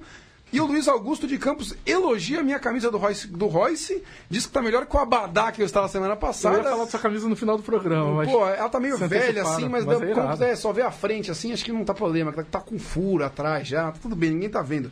E 0.50 0.58
o 0.60 0.64
Luiz 0.64 0.88
Augusto 0.88 1.26
de 1.26 1.36
Campos 1.36 1.74
elogia 1.84 2.40
a 2.40 2.42
minha 2.42 2.58
camisa 2.58 2.90
do 2.90 2.96
Royce, 2.96 3.26
do 3.26 3.48
Royce 3.48 4.02
diz 4.30 4.46
que 4.46 4.52
tá 4.52 4.62
melhor 4.62 4.86
que 4.86 4.96
o 4.96 4.98
Abadá 4.98 5.52
que 5.52 5.60
eu 5.60 5.66
estava 5.66 5.88
semana 5.88 6.16
passada. 6.16 6.56
Eu 6.56 6.62
ia 6.62 6.70
falar 6.70 6.84
dessa 6.84 6.98
camisa 6.98 7.28
no 7.28 7.36
final 7.36 7.58
do 7.58 7.64
programa, 7.64 8.14
mas. 8.14 8.30
Pô, 8.30 8.48
ela 8.48 8.68
tá 8.68 8.80
meio 8.80 8.96
velha 8.96 9.42
assim, 9.42 9.68
mas, 9.68 9.84
mas 9.84 9.98
deu, 9.98 10.46
é, 10.46 10.56
só 10.56 10.72
vê 10.72 10.80
a 10.82 10.90
frente 10.90 11.30
assim, 11.30 11.52
acho 11.52 11.64
que 11.64 11.72
não 11.72 11.84
tá 11.84 11.92
problema, 11.92 12.32
tá, 12.32 12.44
tá 12.44 12.60
com 12.60 12.78
furo 12.78 13.24
atrás 13.24 13.68
já, 13.68 13.90
tá 13.90 13.98
tudo 14.00 14.16
bem, 14.16 14.30
ninguém 14.30 14.48
tá 14.48 14.62
vendo. 14.62 14.90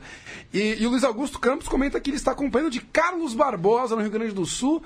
E, 0.53 0.83
e 0.83 0.87
o 0.87 0.91
Luiz 0.91 1.05
Augusto 1.05 1.39
Campos 1.39 1.69
comenta 1.69 1.99
que 2.01 2.11
ele 2.11 2.17
está 2.17 2.33
acompanhando 2.33 2.71
de 2.71 2.81
Carlos 2.81 3.33
Barbosa 3.33 3.95
no 3.95 4.03
Rio 4.03 4.11
Grande 4.11 4.35
do 4.35 4.45
Sul 4.45 4.83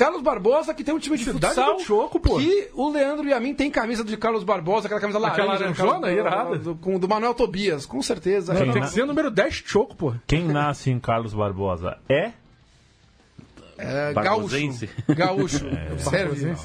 Carlos 0.00 0.22
Barbosa, 0.22 0.72
que 0.72 0.82
tem 0.82 0.94
um 0.94 0.98
time 0.98 1.18
de 1.18 1.24
Cidade 1.24 1.54
futsal. 1.54 1.76
Do 1.76 1.82
Choco, 1.82 2.18
pô. 2.18 2.40
E 2.40 2.70
o 2.72 2.88
Leandro 2.88 3.28
e 3.28 3.34
a 3.34 3.38
mim 3.38 3.54
tem 3.54 3.70
camisa 3.70 4.02
de 4.02 4.16
Carlos 4.16 4.42
Barbosa, 4.42 4.86
aquela 4.86 4.98
camisa 4.98 5.18
laranja. 5.18 5.42
Aquela 5.42 5.58
laranjona, 5.58 6.00
do, 6.00 6.10
irada. 6.10 6.58
Do, 6.58 6.74
do, 6.74 6.98
do 7.00 7.06
Manuel 7.06 7.34
Tobias, 7.34 7.84
com 7.84 8.00
certeza. 8.00 8.54
Não, 8.54 8.72
tem 8.72 8.80
que 8.80 8.88
ser 8.88 9.02
o 9.02 9.06
número 9.06 9.30
10 9.30 9.62
Choco, 9.66 9.94
pô. 9.94 10.14
Quem 10.26 10.48
nasce 10.48 10.90
em 10.90 10.98
Carlos 10.98 11.34
Barbosa 11.34 11.98
é... 12.08 12.32
É, 13.76 14.14
gaúcho. 14.14 14.56
Gaúcho. 15.08 15.66
É. 15.66 15.98
Serve. 15.98 16.56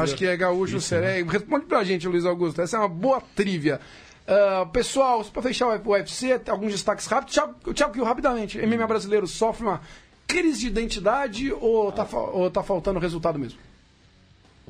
Acho 0.00 0.14
que 0.14 0.26
é 0.26 0.36
gaúcho, 0.36 0.76
Isso, 0.76 0.94
né? 0.96 1.22
Responde 1.22 1.66
pra 1.66 1.82
gente, 1.82 2.06
Luiz 2.06 2.24
Augusto. 2.24 2.60
Essa 2.60 2.76
é 2.76 2.80
uma 2.80 2.88
boa 2.88 3.20
trivia. 3.34 3.80
Uh, 4.26 4.66
pessoal, 4.70 5.24
para 5.24 5.42
fechar 5.42 5.68
o 5.68 5.90
UFC, 5.90 6.40
alguns 6.48 6.72
destaques 6.72 7.06
rápidos. 7.06 7.34
Thiago, 7.34 7.74
Thiago 7.74 8.04
rapidamente. 8.04 8.64
MMA 8.64 8.86
brasileiro 8.86 9.26
sofre 9.26 9.64
uma 9.64 9.80
crise 10.26 10.60
de 10.60 10.66
identidade 10.66 11.52
ou 11.52 11.92
tá, 11.92 12.06
ou 12.12 12.50
tá 12.50 12.62
faltando 12.62 12.98
resultado 12.98 13.38
mesmo? 13.38 13.58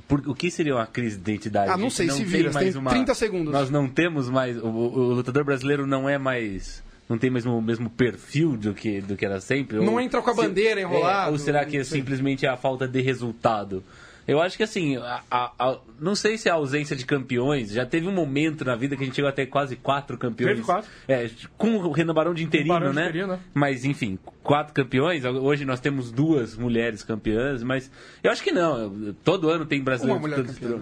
Por, 0.06 0.28
o 0.28 0.34
que 0.34 0.50
seria 0.50 0.74
uma 0.74 0.86
crise 0.86 1.16
de 1.16 1.32
identidade? 1.32 1.70
Ah, 1.70 1.76
não 1.76 1.90
sei, 1.90 2.06
não 2.06 2.16
se 2.16 2.24
vira, 2.24 2.50
tem, 2.50 2.70
tem 2.70 2.80
uma, 2.80 2.90
30 2.90 3.14
segundos. 3.14 3.52
Nós 3.52 3.70
não 3.70 3.88
temos 3.88 4.28
mais. 4.28 4.56
O, 4.58 4.68
o, 4.68 5.14
lutador 5.14 5.44
brasileiro 5.44 5.86
não 5.86 6.08
é 6.08 6.18
mais. 6.18 6.82
Não 7.08 7.16
tem 7.16 7.30
mesmo 7.30 7.56
o 7.56 7.62
mesmo 7.62 7.88
perfil 7.88 8.56
do 8.56 8.74
que, 8.74 9.00
do 9.00 9.16
que 9.16 9.24
era 9.24 9.40
sempre? 9.40 9.78
Não 9.78 9.94
ou, 9.94 10.00
entra 10.00 10.20
com 10.20 10.30
a 10.30 10.34
bandeira 10.34 10.80
enrolada. 10.80 11.30
É, 11.30 11.32
ou 11.32 11.38
será 11.38 11.64
que 11.64 11.78
é 11.78 11.84
simplesmente 11.84 12.46
a 12.46 12.56
falta 12.56 12.86
de 12.86 13.00
resultado? 13.00 13.82
Eu 14.26 14.40
acho 14.40 14.56
que 14.56 14.62
assim, 14.62 14.96
a, 14.96 15.22
a, 15.30 15.52
a, 15.58 15.78
não 16.00 16.14
sei 16.14 16.36
se 16.36 16.48
a 16.48 16.54
ausência 16.54 16.96
de 16.96 17.06
campeões, 17.06 17.70
já 17.70 17.86
teve 17.86 18.08
um 18.08 18.12
momento 18.12 18.64
na 18.64 18.74
vida 18.74 18.96
que 18.96 19.02
a 19.02 19.06
gente 19.06 19.14
chegou 19.14 19.28
até 19.28 19.46
quase 19.46 19.76
quatro 19.76 20.18
campeões. 20.18 20.54
Teve 20.54 20.66
quatro. 20.66 20.90
É, 21.06 21.30
com 21.56 21.76
o 21.76 21.92
Renan 21.92 22.14
Barão 22.14 22.34
de 22.34 22.42
interino, 22.42 22.74
Barão 22.74 22.92
né? 22.92 23.02
De 23.02 23.08
interino, 23.08 23.32
né? 23.34 23.40
Mas 23.54 23.84
enfim, 23.84 24.18
quatro 24.42 24.74
campeões. 24.74 25.24
Hoje 25.24 25.64
nós 25.64 25.80
temos 25.80 26.10
duas 26.10 26.56
mulheres 26.56 27.02
campeãs, 27.02 27.62
mas 27.62 27.90
eu 28.22 28.30
acho 28.30 28.42
que 28.42 28.50
não. 28.50 29.14
Todo 29.22 29.48
ano 29.48 29.64
tem 29.64 29.82
brasileiro. 29.82 30.18
Uma 30.18 30.28
mulher 30.28 30.44
campeã. 30.44 30.80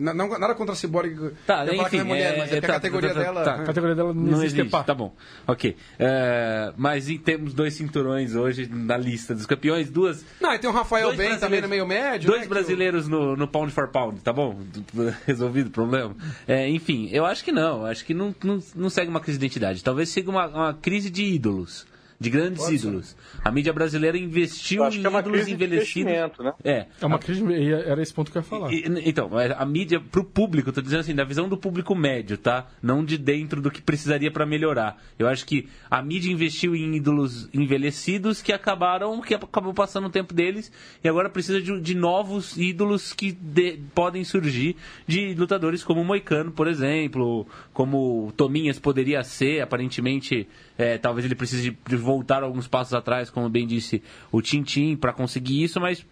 Né? 0.00 0.12
Não, 0.12 0.28
nada 0.38 0.54
contra 0.54 0.72
a 0.72 0.76
Cyborg. 0.76 1.32
Tá, 1.46 1.64
enfim, 1.66 1.98
é 1.98 2.04
mulher, 2.04 2.34
é, 2.34 2.38
mas 2.38 2.52
é, 2.52 2.56
é 2.56 2.60
tá, 2.60 2.66
a 2.66 2.70
categoria 2.72 3.14
tá, 3.14 3.20
dela. 3.20 3.44
Tá, 3.44 3.54
a 3.56 3.64
categoria 3.64 3.94
dela 3.94 4.14
não, 4.14 4.22
não 4.22 4.42
existe. 4.42 4.60
existe 4.60 4.84
tá 4.84 4.94
bom. 4.94 5.14
Ok. 5.46 5.70
Uh, 5.70 6.74
mas 6.76 7.08
e 7.08 7.18
temos 7.18 7.54
dois 7.54 7.74
cinturões 7.74 8.34
hoje 8.34 8.68
na 8.70 8.96
lista 8.96 9.34
dos 9.34 9.46
campeões, 9.46 9.90
duas. 9.90 10.24
Não, 10.40 10.54
e 10.54 10.58
tem 10.58 10.68
o 10.68 10.72
Rafael 10.72 11.14
Ben 11.14 11.36
também 11.38 11.60
no 11.60 11.68
meio 11.68 11.86
médio. 11.86 12.30
Dois 12.30 12.42
né, 12.42 12.48
brasileiros 12.48 13.04
que... 13.04 13.10
no, 13.10 13.36
no 13.36 13.46
Pound 13.46 13.72
for 13.72 13.88
Pound, 13.88 14.20
tá 14.20 14.32
bom? 14.32 14.58
Resolvido 15.26 15.68
o 15.68 15.70
problema. 15.70 16.16
É, 16.46 16.68
enfim, 16.68 17.08
eu 17.12 17.24
acho 17.24 17.44
que 17.44 17.52
não. 17.52 17.84
Acho 17.84 18.04
que 18.04 18.14
não, 18.14 18.34
não, 18.42 18.58
não 18.74 18.90
segue 18.90 19.10
uma 19.10 19.20
crise 19.20 19.38
de 19.38 19.46
identidade. 19.46 19.84
Talvez 19.84 20.08
siga 20.08 20.30
uma, 20.30 20.46
uma 20.46 20.74
crise 20.74 21.10
de 21.10 21.24
ídolos. 21.24 21.89
De 22.20 22.28
grandes 22.28 22.62
ídolos. 22.68 23.16
A 23.42 23.50
mídia 23.50 23.72
brasileira 23.72 24.18
investiu 24.18 24.84
em 24.86 24.90
que 25.00 25.06
é 25.06 25.08
uma 25.08 25.20
ídolos 25.20 25.36
crise 25.38 25.46
de 25.48 25.54
envelhecidos. 25.54 26.12
né? 26.38 26.52
É. 26.62 26.86
É 27.00 27.06
uma 27.06 27.18
crise, 27.18 27.42
e 27.44 27.72
era 27.72 28.02
esse 28.02 28.12
ponto 28.12 28.30
que 28.30 28.36
eu 28.36 28.42
ia 28.42 28.46
falar. 28.46 28.70
E- 28.72 28.84
Então, 29.06 29.28
mas 29.30 29.50
a 29.52 29.64
mídia 29.64 29.98
pro 29.98 30.22
público, 30.22 30.68
eu 30.68 30.72
tô 30.74 30.82
dizendo 30.82 31.00
assim, 31.00 31.14
da 31.14 31.24
visão 31.24 31.48
do 31.48 31.56
público 31.56 31.94
médio, 31.94 32.36
tá? 32.36 32.66
Não 32.82 33.02
de 33.02 33.16
dentro 33.16 33.62
do 33.62 33.70
que 33.70 33.80
precisaria 33.80 34.30
para 34.30 34.44
melhorar. 34.44 35.02
Eu 35.18 35.26
acho 35.28 35.46
que 35.46 35.66
a 35.90 36.02
mídia 36.02 36.30
investiu 36.30 36.76
em 36.76 36.94
ídolos 36.96 37.48
envelhecidos 37.54 38.42
que 38.42 38.52
acabaram, 38.52 39.20
que 39.22 39.34
acabou 39.34 39.72
passando 39.72 40.06
o 40.08 40.10
tempo 40.10 40.34
deles 40.34 40.70
e 41.02 41.08
agora 41.08 41.30
precisa 41.30 41.60
de, 41.60 41.80
de 41.80 41.94
novos 41.94 42.56
ídolos 42.58 43.14
que 43.14 43.32
de- 43.32 43.78
podem 43.94 44.24
surgir 44.24 44.76
de 45.06 45.34
lutadores 45.34 45.82
como 45.82 46.02
o 46.02 46.04
Moicano, 46.04 46.50
por 46.52 46.68
exemplo, 46.68 47.46
como 47.72 48.26
o 48.28 48.32
Tominhas 48.32 48.78
poderia 48.78 49.22
ser, 49.24 49.60
aparentemente, 49.62 50.46
é, 50.80 50.96
talvez 50.96 51.26
ele 51.26 51.34
precise 51.34 51.76
de, 51.86 51.96
voltar 51.96 52.42
alguns 52.42 52.66
passos 52.66 52.94
atrás, 52.94 53.28
como 53.28 53.48
bem 53.50 53.66
disse 53.66 54.02
o 54.32 54.40
Tintim, 54.40 54.96
para 54.96 55.12
conseguir 55.12 55.62
isso, 55.62 55.78
mas 55.78 56.06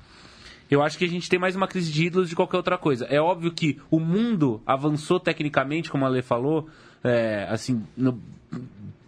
eu 0.70 0.82
acho 0.82 0.98
que 0.98 1.04
a 1.06 1.08
gente 1.08 1.26
tem 1.30 1.38
mais 1.38 1.56
uma 1.56 1.66
crise 1.66 1.90
de 1.90 2.04
ídolos 2.04 2.28
de 2.28 2.36
qualquer 2.36 2.58
outra 2.58 2.76
coisa. 2.76 3.06
É 3.06 3.18
óbvio 3.18 3.50
que 3.52 3.78
o 3.90 3.98
mundo 3.98 4.60
avançou 4.66 5.18
tecnicamente, 5.18 5.88
como 5.90 6.04
a 6.04 6.08
Lê 6.08 6.20
falou, 6.20 6.68
é, 7.02 7.46
assim, 7.48 7.82
no- 7.96 8.20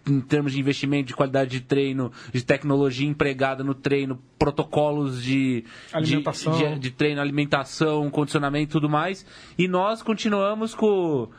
em 0.07 0.19
termos 0.19 0.53
de 0.53 0.59
investimento, 0.59 1.09
de 1.09 1.13
qualidade 1.13 1.51
de 1.51 1.61
treino, 1.61 2.11
de 2.33 2.43
tecnologia 2.43 3.07
empregada 3.07 3.63
no 3.63 3.75
treino, 3.75 4.19
protocolos 4.39 5.21
de 5.21 5.63
Alimentação. 5.93 6.57
de, 6.57 6.67
de- 6.73 6.79
de 6.79 6.89
treino, 6.91 7.21
alimentação, 7.21 8.09
condicionamento 8.09 8.71
e 8.71 8.71
tudo 8.71 8.89
mais. 8.89 9.23
E 9.59 9.67
nós 9.67 10.01
continuamos 10.01 10.73
com 10.73 11.29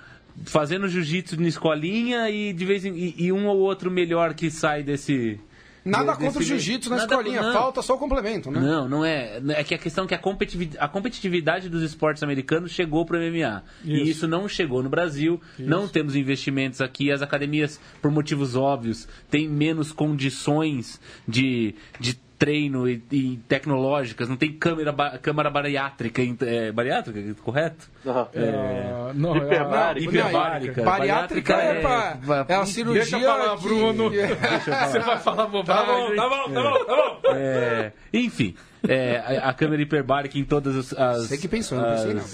fazendo 0.44 0.88
jiu-jitsu 0.88 1.40
na 1.40 1.48
escolinha 1.48 2.28
e 2.30 2.52
de 2.52 2.64
vez 2.64 2.84
em 2.84 2.94
e, 2.94 3.14
e 3.26 3.32
um 3.32 3.46
ou 3.46 3.58
outro 3.58 3.90
melhor 3.90 4.34
que 4.34 4.50
sai 4.50 4.82
desse 4.82 5.38
Nada 5.84 6.12
desse- 6.12 6.24
contra 6.24 6.40
o 6.40 6.42
jiu-jitsu 6.44 6.90
na 6.90 6.96
Nada- 6.96 7.12
escolinha, 7.14 7.42
não. 7.42 7.52
falta 7.52 7.82
só 7.82 7.94
o 7.94 7.98
complemento, 7.98 8.52
né? 8.52 8.60
Não, 8.60 8.88
não 8.88 9.04
é. 9.04 9.42
É 9.48 9.64
que 9.64 9.74
a 9.74 9.78
questão 9.78 10.04
é 10.04 10.06
que 10.06 10.14
a 10.14 10.18
competitividade, 10.18 10.78
a 10.84 10.86
competitividade 10.86 11.68
dos 11.68 11.82
esportes 11.82 12.22
americanos 12.22 12.70
chegou 12.70 13.04
para 13.04 13.18
o 13.18 13.20
MMA. 13.20 13.64
E 13.84 13.94
Isso. 14.02 14.10
isso 14.10 14.28
não 14.28 14.46
chegou 14.46 14.80
no 14.80 14.88
Brasil. 14.88 15.40
Não 15.58 15.88
temos 15.88 16.14
investimentos 16.14 16.80
aqui. 16.80 17.10
As 17.10 17.20
academias, 17.20 17.80
por 18.00 18.12
motivos 18.12 18.54
óbvios, 18.54 19.08
têm 19.28 19.48
menos 19.48 19.90
condições 19.90 21.00
de, 21.26 21.74
de 21.98 22.16
treino 22.42 22.88
e, 22.88 23.00
e 23.12 23.36
tecnológicas. 23.46 24.28
Não 24.28 24.36
tem 24.36 24.52
câmera, 24.52 24.90
ba- 24.90 25.16
câmara 25.18 25.48
bariátrica. 25.48 26.20
É, 26.44 26.72
bariátrica, 26.72 27.34
correto? 27.42 27.88
Aham. 28.04 28.28
É, 28.34 29.12
não, 29.14 29.36
Hiperbárica. 29.36 30.00
é- 30.00 30.08
Hiperbárica. 30.08 30.82
Bariátrica 30.82 31.52
é, 31.54 31.80
pra, 31.80 32.44
é 32.48 32.54
a 32.54 32.66
cirurgia. 32.66 33.02
Deixa 33.02 33.16
eu 33.18 33.28
falar, 33.30 33.56
que- 33.56 33.62
Bruno. 33.62 34.10
Você 34.90 34.98
vai 34.98 35.18
falar 35.20 35.46
bobagem. 35.46 36.16
Tá 36.16 36.28
bom, 36.28 36.52
tá 36.52 36.62
bom, 36.62 36.84
tá 36.84 36.96
bom. 37.22 37.34
É, 37.36 37.92
enfim, 38.12 38.56
é, 38.88 39.18
a, 39.40 39.50
a 39.50 39.54
câmera 39.54 39.80
hiperbárica 39.82 40.36
em 40.36 40.44
todas 40.44 40.76
as. 40.76 40.92
as 40.98 41.28
Você 41.28 41.38
que 41.38 41.46
pensou, 41.46 41.78
não 41.80 41.90
pensei, 41.90 42.14
não. 42.14 42.24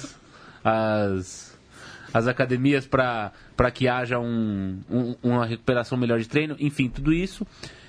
As, 0.64 1.54
as 2.14 2.26
academias 2.26 2.86
para 2.86 3.32
que 3.74 3.86
haja 3.88 4.18
um, 4.18 4.80
um- 4.90 5.14
uma 5.22 5.44
recuperação 5.44 5.98
melhor 5.98 6.18
de 6.18 6.26
treino, 6.28 6.56
enfim, 6.59 6.88
tudo 6.88 7.12
isso. 7.12 7.46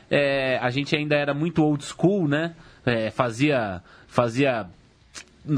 É, 0.10 0.58
a 0.62 0.70
gente 0.70 0.96
ainda 0.96 1.16
era 1.16 1.34
muito 1.34 1.64
old 1.64 1.84
school, 1.84 2.28
né? 2.28 2.56
É, 2.86 3.12
fazia, 3.12 3.82
fazia. 4.08 4.68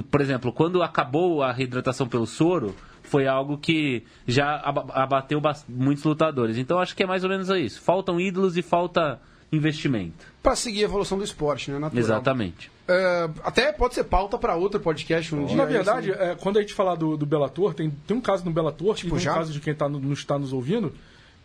Por 0.09 0.21
exemplo, 0.21 0.51
quando 0.53 0.81
acabou 0.83 1.41
a 1.43 1.51
reidratação 1.51 2.07
pelo 2.07 2.25
soro, 2.25 2.75
foi 3.03 3.27
algo 3.27 3.57
que 3.57 4.03
já 4.27 4.57
aba- 4.57 4.85
abateu 4.93 5.41
muitos 5.67 6.03
lutadores. 6.03 6.57
Então 6.57 6.79
acho 6.79 6.95
que 6.95 7.03
é 7.03 7.05
mais 7.05 7.23
ou 7.23 7.29
menos 7.29 7.49
isso. 7.49 7.81
Faltam 7.81 8.19
ídolos 8.19 8.55
e 8.57 8.61
falta 8.61 9.19
investimento. 9.51 10.25
Pra 10.41 10.55
seguir 10.55 10.81
a 10.81 10.85
evolução 10.85 11.17
do 11.17 11.23
esporte, 11.23 11.71
né? 11.71 11.77
Natural. 11.79 11.99
Exatamente. 12.01 12.71
É, 12.87 13.29
até 13.43 13.71
pode 13.73 13.93
ser 13.95 14.05
pauta 14.05 14.37
pra 14.37 14.55
outro 14.55 14.79
podcast 14.79 15.33
um 15.35 15.45
dia. 15.45 15.55
Na 15.57 15.65
verdade, 15.65 16.11
é, 16.11 16.35
quando 16.39 16.57
a 16.57 16.61
gente 16.61 16.73
falar 16.73 16.95
do, 16.95 17.15
do 17.17 17.25
Bellator, 17.25 17.73
tem, 17.73 17.89
tem 18.07 18.15
um 18.15 18.21
caso 18.21 18.43
no 18.45 18.51
Bellator, 18.51 18.95
Tipo, 18.95 19.19
já? 19.19 19.31
um 19.31 19.35
caso 19.35 19.51
de 19.53 19.59
quem 19.59 19.73
tá 19.75 19.87
no, 19.89 19.99
não 19.99 20.13
está 20.13 20.39
nos 20.39 20.53
ouvindo, 20.53 20.93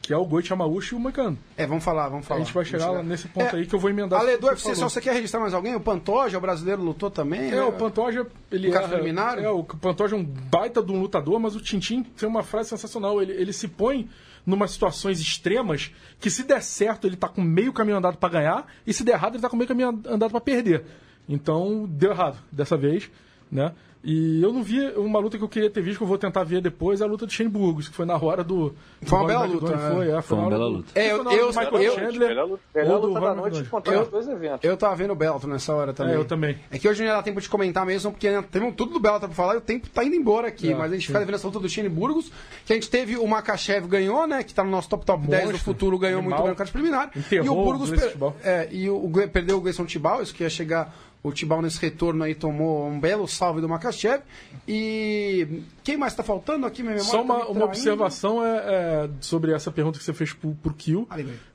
que 0.07 0.13
é 0.13 0.17
o 0.17 0.25
Goichi 0.25 0.53
Yamauchi 0.53 0.95
e 0.95 0.97
o 0.97 1.01
Moicano. 1.01 1.37
É, 1.57 1.67
vamos 1.67 1.83
falar, 1.83 2.09
vamos 2.09 2.27
A 2.27 2.29
falar. 2.29 2.41
gente 2.41 2.55
vai 2.55 2.65
chegar 2.65 3.03
nesse 3.03 3.27
ponto 3.27 3.57
aí 3.57 3.67
que 3.67 3.75
eu 3.75 3.79
vou 3.81 3.91
emendar. 3.91 4.21
Ale, 4.21 4.35
o 4.35 4.39
do 4.39 4.47
você 4.47 4.69
UFC, 4.69 4.77
só 4.77 4.89
você 4.89 5.01
quer 5.01 5.13
registrar 5.15 5.41
mais 5.41 5.53
alguém? 5.53 5.75
O 5.75 5.81
Pantoja, 5.81 6.39
o 6.39 6.41
brasileiro, 6.41 6.81
lutou 6.81 7.11
também? 7.11 7.49
É, 7.49 7.57
né? 7.57 7.63
o 7.63 7.73
Pantoja, 7.73 8.25
ele 8.49 8.69
Um 8.69 8.73
cara 8.73 8.87
preliminar? 8.87 9.37
É, 9.41 9.51
o 9.51 9.65
Pantoja 9.65 10.15
é 10.15 10.19
um 10.19 10.23
baita 10.23 10.81
de 10.81 10.93
um 10.93 11.01
lutador, 11.01 11.41
mas 11.41 11.57
o 11.57 11.61
Tintin 11.61 12.05
tem 12.05 12.29
uma 12.29 12.45
frase 12.45 12.69
sensacional. 12.69 13.21
Ele, 13.21 13.33
ele 13.33 13.53
se 13.53 13.67
põe 13.67 14.09
numas 14.47 14.71
situações 14.71 15.19
extremas 15.19 15.93
que 16.21 16.31
se 16.31 16.45
der 16.45 16.63
certo 16.63 17.05
ele 17.09 17.17
tá 17.17 17.29
com 17.29 17.43
meio 17.43 17.73
caminho 17.73 17.97
andado 17.97 18.17
para 18.17 18.29
ganhar 18.29 18.73
e 18.87 18.93
se 18.95 19.03
der 19.03 19.15
errado 19.15 19.35
ele 19.35 19.43
tá 19.43 19.49
com 19.51 19.57
meio 19.57 19.67
caminho 19.67 19.89
andado 20.07 20.31
para 20.31 20.41
perder. 20.41 20.85
Então 21.29 21.85
deu 21.89 22.13
errado 22.13 22.39
dessa 22.53 22.77
vez, 22.77 23.11
né? 23.51 23.73
E 24.09 24.41
eu 24.41 24.53
não 24.53 24.63
vi 24.63 24.81
uma 24.97 25.19
luta 25.19 25.37
que 25.37 25.43
eu 25.43 25.49
queria 25.49 25.69
ter 25.69 25.81
visto, 25.83 25.97
que 25.99 26.05
eu 26.05 26.07
vou 26.07 26.17
tentar 26.17 26.45
ver 26.45 26.61
depois, 26.63 27.01
é 27.01 27.05
a 27.05 27.09
luta 27.09 27.27
de 27.27 27.33
Shane 27.33 27.51
Burgos, 27.51 27.89
que 27.89 27.95
foi 27.97 28.07
na 28.07 28.17
hora 28.17 28.45
do. 28.45 28.73
Foi 29.03 29.19
uma 29.19 29.27
bela 29.27 29.45
luta, 29.47 29.73
é. 29.75 29.93
Foi, 29.95 30.11
é, 30.11 30.23
Foi 30.23 30.39
uma 30.39 30.49
bela 30.49 30.67
luta. 30.69 30.89
É, 30.95 31.11
eu- 31.11 31.17
eu- 31.29 31.49
Michael 31.49 31.83
eu- 31.83 31.95
Chandler 31.97 32.29
Melhor, 32.29 32.47
luta- 32.47 32.63
melhor 32.73 33.21
da 33.21 33.35
noite 33.35 33.65
contando 33.65 34.03
os 34.03 34.09
dois 34.09 34.29
eventos. 34.29 34.61
Eu 34.63 34.77
tava 34.77 34.95
vendo 34.95 35.11
o 35.13 35.17
Bellator 35.17 35.51
nessa 35.51 35.75
hora 35.75 35.93
também. 35.93 36.15
É, 36.15 36.17
eu 36.17 36.25
também. 36.25 36.57
É 36.71 36.79
que 36.79 36.89
hoje 36.89 37.01
não 37.03 37.09
ia 37.09 37.17
dar 37.17 37.25
tempo 37.25 37.41
de 37.41 37.49
comentar 37.49 37.85
mesmo, 37.85 38.13
porque 38.13 38.29
temos 38.43 38.77
tudo 38.77 38.93
do 38.93 39.01
Bellator 39.01 39.29
pra 39.29 39.35
falar 39.35 39.55
e 39.55 39.59
o 39.59 39.61
tempo 39.61 39.89
tá 39.91 40.05
indo 40.05 40.15
embora 40.15 40.47
aqui. 40.47 40.71
É, 40.71 40.75
mas 40.77 40.93
a 40.93 40.95
gente 40.95 41.01
sim. 41.03 41.07
fica 41.09 41.19
devendo 41.19 41.35
essa 41.35 41.47
luta 41.49 41.59
do 41.59 41.69
Shane 41.69 41.89
Burgos, 41.89 42.31
que 42.65 42.73
a 42.73 42.77
gente 42.77 42.89
teve 42.89 43.17
o 43.17 43.27
Makachev 43.27 43.89
ganhou, 43.89 44.25
né? 44.29 44.45
Que 44.45 44.55
tá 44.55 44.63
no 44.63 44.71
nosso 44.71 44.89
top 44.89 45.05
top 45.05 45.27
10 45.27 45.43
do 45.43 45.47
Monstro, 45.51 45.65
futuro, 45.65 45.99
ganhou 45.99 46.21
animal. 46.21 46.39
muito 46.39 46.43
bem 46.45 46.51
no 46.53 46.57
card 46.57 46.71
preliminar. 46.71 47.11
Enterrou 47.17 47.45
e 47.45 47.49
o 47.49 47.65
Burgos 47.65 47.91
per- 47.91 48.15
é, 48.45 48.69
e 48.71 48.89
o, 48.89 49.11
perdeu 49.33 49.57
o 49.57 49.61
Gleison 49.61 49.85
Tibau, 49.85 50.23
isso 50.23 50.33
que 50.33 50.45
ia 50.45 50.49
chegar. 50.51 50.95
O 51.23 51.33
Tibau 51.33 51.61
nesse 51.61 51.81
retorno 51.81 52.23
aí 52.23 52.35
tomou 52.35 52.87
um 52.87 53.01
belo 53.01 53.27
salve 53.27 53.61
do 53.61 53.69
Makachev. 53.69 54.23
E 54.67 55.63
quem 55.83 55.97
mais 55.97 56.15
tá 56.15 56.23
faltando 56.23 56.67
aqui, 56.67 56.83
minha 56.83 56.95
memória? 56.95 57.11
Só 57.11 57.19
tá 57.19 57.25
uma, 57.25 57.45
me 57.45 57.51
uma 57.51 57.65
observação 57.65 58.45
é, 58.45 58.57
é, 58.57 59.11
sobre 59.21 59.53
essa 59.53 59.71
pergunta 59.73 59.99
que 59.99 60.05
você 60.05 60.13
fez 60.13 60.33
pro, 60.33 60.55
pro 60.55 60.73
Kill. 60.73 61.07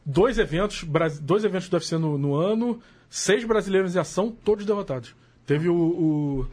Dois 0.05 0.37
eventos, 0.37 0.85
dois 1.21 1.43
eventos 1.43 1.69
do 1.69 1.73
UFC 1.75 1.97
no, 1.97 2.17
no 2.17 2.35
ano, 2.35 2.81
seis 3.09 3.45
brasileiros 3.45 3.95
em 3.95 3.99
ação, 3.99 4.35
todos 4.43 4.65
derrotados. 4.65 5.15
Teve 5.45 5.69
o, 5.69 5.75
o 5.75 6.47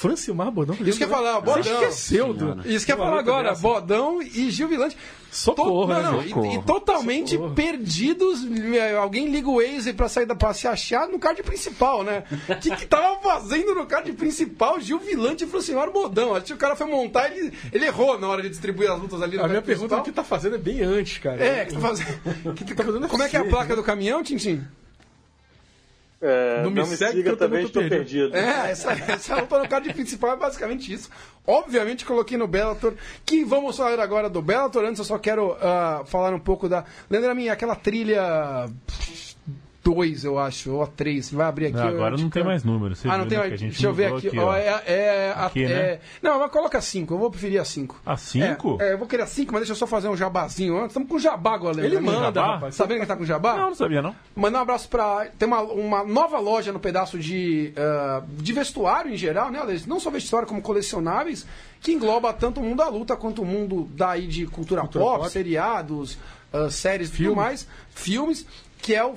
Francimar 0.00 0.50
Bodão. 0.50 0.74
Isso 0.80 0.96
que 0.98 1.04
eu 1.04 1.08
ia 1.08 1.14
falar, 1.14 1.38
o 1.38 1.42
Você 1.42 1.58
Bodão. 1.58 1.72
esqueceu 1.82 2.32
do. 2.32 2.68
Isso 2.68 2.86
que 2.86 2.92
eu 2.92 2.96
ia 2.96 3.02
falar 3.04 3.18
agora, 3.18 3.50
dessa. 3.50 3.60
Bodão 3.60 4.22
e 4.22 4.50
Gil 4.50 4.66
Vilante. 4.68 4.96
Socorro, 5.30 5.82
To- 5.86 5.92
né, 5.92 6.02
não, 6.02 6.12
não, 6.14 6.22
gente? 6.22 6.38
e, 6.38 6.54
e 6.56 6.62
totalmente 6.62 7.30
Socorro. 7.36 7.54
perdidos. 7.54 8.40
eh, 8.74 8.96
Alguém 8.96 9.28
liga 9.28 9.48
o 9.48 9.56
Waze 9.62 9.92
pra 9.92 10.08
sair 10.08 10.26
da 10.26 10.34
pra 10.34 10.52
se 10.52 10.66
achar 10.66 11.06
no 11.06 11.18
card 11.20 11.40
principal, 11.44 12.02
né? 12.02 12.24
O 12.48 12.56
que, 12.56 12.74
que 12.74 12.86
tava 12.86 13.20
fazendo 13.20 13.74
no 13.74 13.86
card 13.86 14.10
principal 14.14 14.80
Gil 14.80 14.98
Vilante 14.98 15.44
e 15.44 15.46
Francimar 15.46 15.90
Bodão? 15.92 16.34
Acho 16.34 16.46
que 16.46 16.52
o 16.54 16.56
cara 16.56 16.74
foi 16.74 16.86
montar 16.88 17.28
e 17.28 17.38
ele, 17.38 17.52
ele 17.72 17.86
errou 17.86 18.18
na 18.18 18.26
hora 18.26 18.42
de 18.42 18.48
distribuir 18.48 18.90
as 18.90 18.98
lutas 18.98 19.22
ali 19.22 19.36
no 19.36 19.44
A 19.44 19.48
minha 19.48 19.62
pergunta 19.62 19.94
é 19.94 19.98
o 19.98 20.02
principal. 20.02 20.04
que 20.04 20.12
tá 20.12 20.24
fazendo 20.24 20.56
é 20.56 20.58
bem 20.58 20.80
antes, 20.80 21.18
cara. 21.18 21.44
É, 21.44 21.64
que 21.66 21.74
tá 21.74 21.80
fazendo. 21.80 22.08
que- 22.56 22.74
tá 22.74 22.82
fazendo 22.84 23.06
Como 23.08 23.22
é 23.22 23.28
que 23.28 23.36
é 23.36 23.38
a 23.38 23.42
UFC, 23.42 23.54
placa 23.54 23.68
né? 23.70 23.76
do 23.76 23.82
caminhão, 23.84 24.22
Tintin? 24.24 24.62
É, 26.22 26.62
Não 26.62 26.70
me 26.70 26.84
segue 26.84 27.22
que 27.22 27.28
eu 27.30 27.36
também, 27.36 27.64
estou 27.64 27.82
perdido. 27.82 28.30
perdido. 28.32 28.36
É, 28.36 28.70
essa, 28.70 28.92
essa 28.92 29.36
luta 29.40 29.58
no 29.58 29.68
card 29.68 29.92
principal 29.94 30.32
é 30.32 30.36
basicamente 30.36 30.92
isso. 30.92 31.08
Obviamente 31.46 32.04
coloquei 32.04 32.36
no 32.36 32.46
Bellator, 32.46 32.92
que 33.24 33.42
vamos 33.42 33.76
falar 33.76 33.98
agora 33.98 34.28
do 34.28 34.42
Bellator. 34.42 34.84
Antes 34.84 34.98
eu 34.98 35.04
só 35.04 35.18
quero 35.18 35.56
ah, 35.60 36.02
falar 36.04 36.34
um 36.34 36.38
pouco 36.38 36.68
da... 36.68 36.84
Lembra 37.08 37.34
mim, 37.34 37.48
aquela 37.48 37.74
trilha 37.74 38.68
2, 39.82 40.24
eu 40.24 40.38
acho, 40.38 40.70
ou 40.72 40.82
a 40.82 40.86
3. 40.86 41.24
Você 41.26 41.34
vai 41.36 41.46
abrir 41.46 41.66
aqui. 41.66 41.76
Não, 41.76 41.88
eu 41.88 41.94
agora 41.96 42.16
não 42.16 42.28
tem 42.28 42.44
mais 42.44 42.62
número. 42.64 42.94
Você 42.94 43.08
Ah, 43.08 43.12
não 43.12 43.20
viu, 43.20 43.28
tem 43.30 43.38
né, 43.38 43.44
mais. 43.44 43.48
que 43.50 43.54
a 43.54 43.58
gente 43.58 43.72
Deixa 43.72 43.86
eu 43.86 43.94
ver 43.94 44.12
mudou 44.12 44.28
aqui. 44.28 44.38
ó. 44.38 44.54
é, 44.54 44.82
é, 44.86 45.34
a- 45.34 45.46
Aqui, 45.46 45.64
é- 45.64 45.68
né? 45.68 45.98
Não, 46.22 46.38
mas 46.38 46.50
coloca 46.52 46.80
5. 46.80 47.14
Eu 47.14 47.18
vou 47.18 47.30
preferir 47.30 47.58
a 47.60 47.64
5. 47.64 47.98
A 48.04 48.16
5? 48.16 48.76
É, 48.80 48.90
é, 48.90 48.92
eu 48.92 48.98
vou 48.98 49.06
querer 49.06 49.22
a 49.22 49.26
5, 49.26 49.52
mas 49.52 49.60
deixa 49.62 49.72
eu 49.72 49.76
só 49.76 49.86
fazer 49.86 50.08
um 50.08 50.16
jabazinho 50.16 50.76
antes. 50.76 50.88
Estamos 50.90 51.08
com 51.08 51.18
jabá 51.18 51.54
agora, 51.54 51.78
Ele 51.84 51.96
lembra? 51.96 52.12
manda, 52.12 52.24
Jabá? 52.26 52.54
rapaz. 52.54 52.74
Sabendo 52.74 53.00
que 53.00 53.06
tá 53.06 53.16
com 53.16 53.24
jabá? 53.24 53.56
Não, 53.56 53.66
não 53.68 53.74
sabia 53.74 54.02
não. 54.02 54.14
Mandar 54.36 54.58
um 54.58 54.62
abraço 54.62 54.88
pra. 54.88 55.26
Tem 55.38 55.48
uma, 55.48 55.60
uma 55.62 56.04
nova 56.04 56.38
loja 56.38 56.72
no 56.72 56.78
pedaço 56.80 57.18
de, 57.18 57.72
ah, 57.76 58.22
de 58.28 58.52
vestuário 58.52 59.10
em 59.12 59.16
geral, 59.16 59.50
né, 59.50 59.58
Alex? 59.60 59.86
Não 59.86 59.98
só 59.98 60.10
vestuário, 60.10 60.46
como 60.46 60.60
colecionáveis, 60.60 61.46
que 61.80 61.92
engloba 61.92 62.32
tanto 62.34 62.60
o 62.60 62.62
mundo 62.62 62.76
da 62.76 62.88
luta 62.88 63.16
quanto 63.16 63.40
o 63.42 63.46
mundo 63.46 63.88
daí 63.94 64.26
de 64.26 64.46
cultura, 64.46 64.82
Cultura 64.82 65.04
pop, 65.04 65.18
pop. 65.20 65.30
seriados, 65.30 66.18
ah, 66.52 66.68
séries 66.68 67.08
e 67.08 67.16
tudo 67.16 67.34
mais, 67.36 67.66
filmes, 67.94 68.46
que 68.82 68.94
é 68.94 69.04
o 69.04 69.14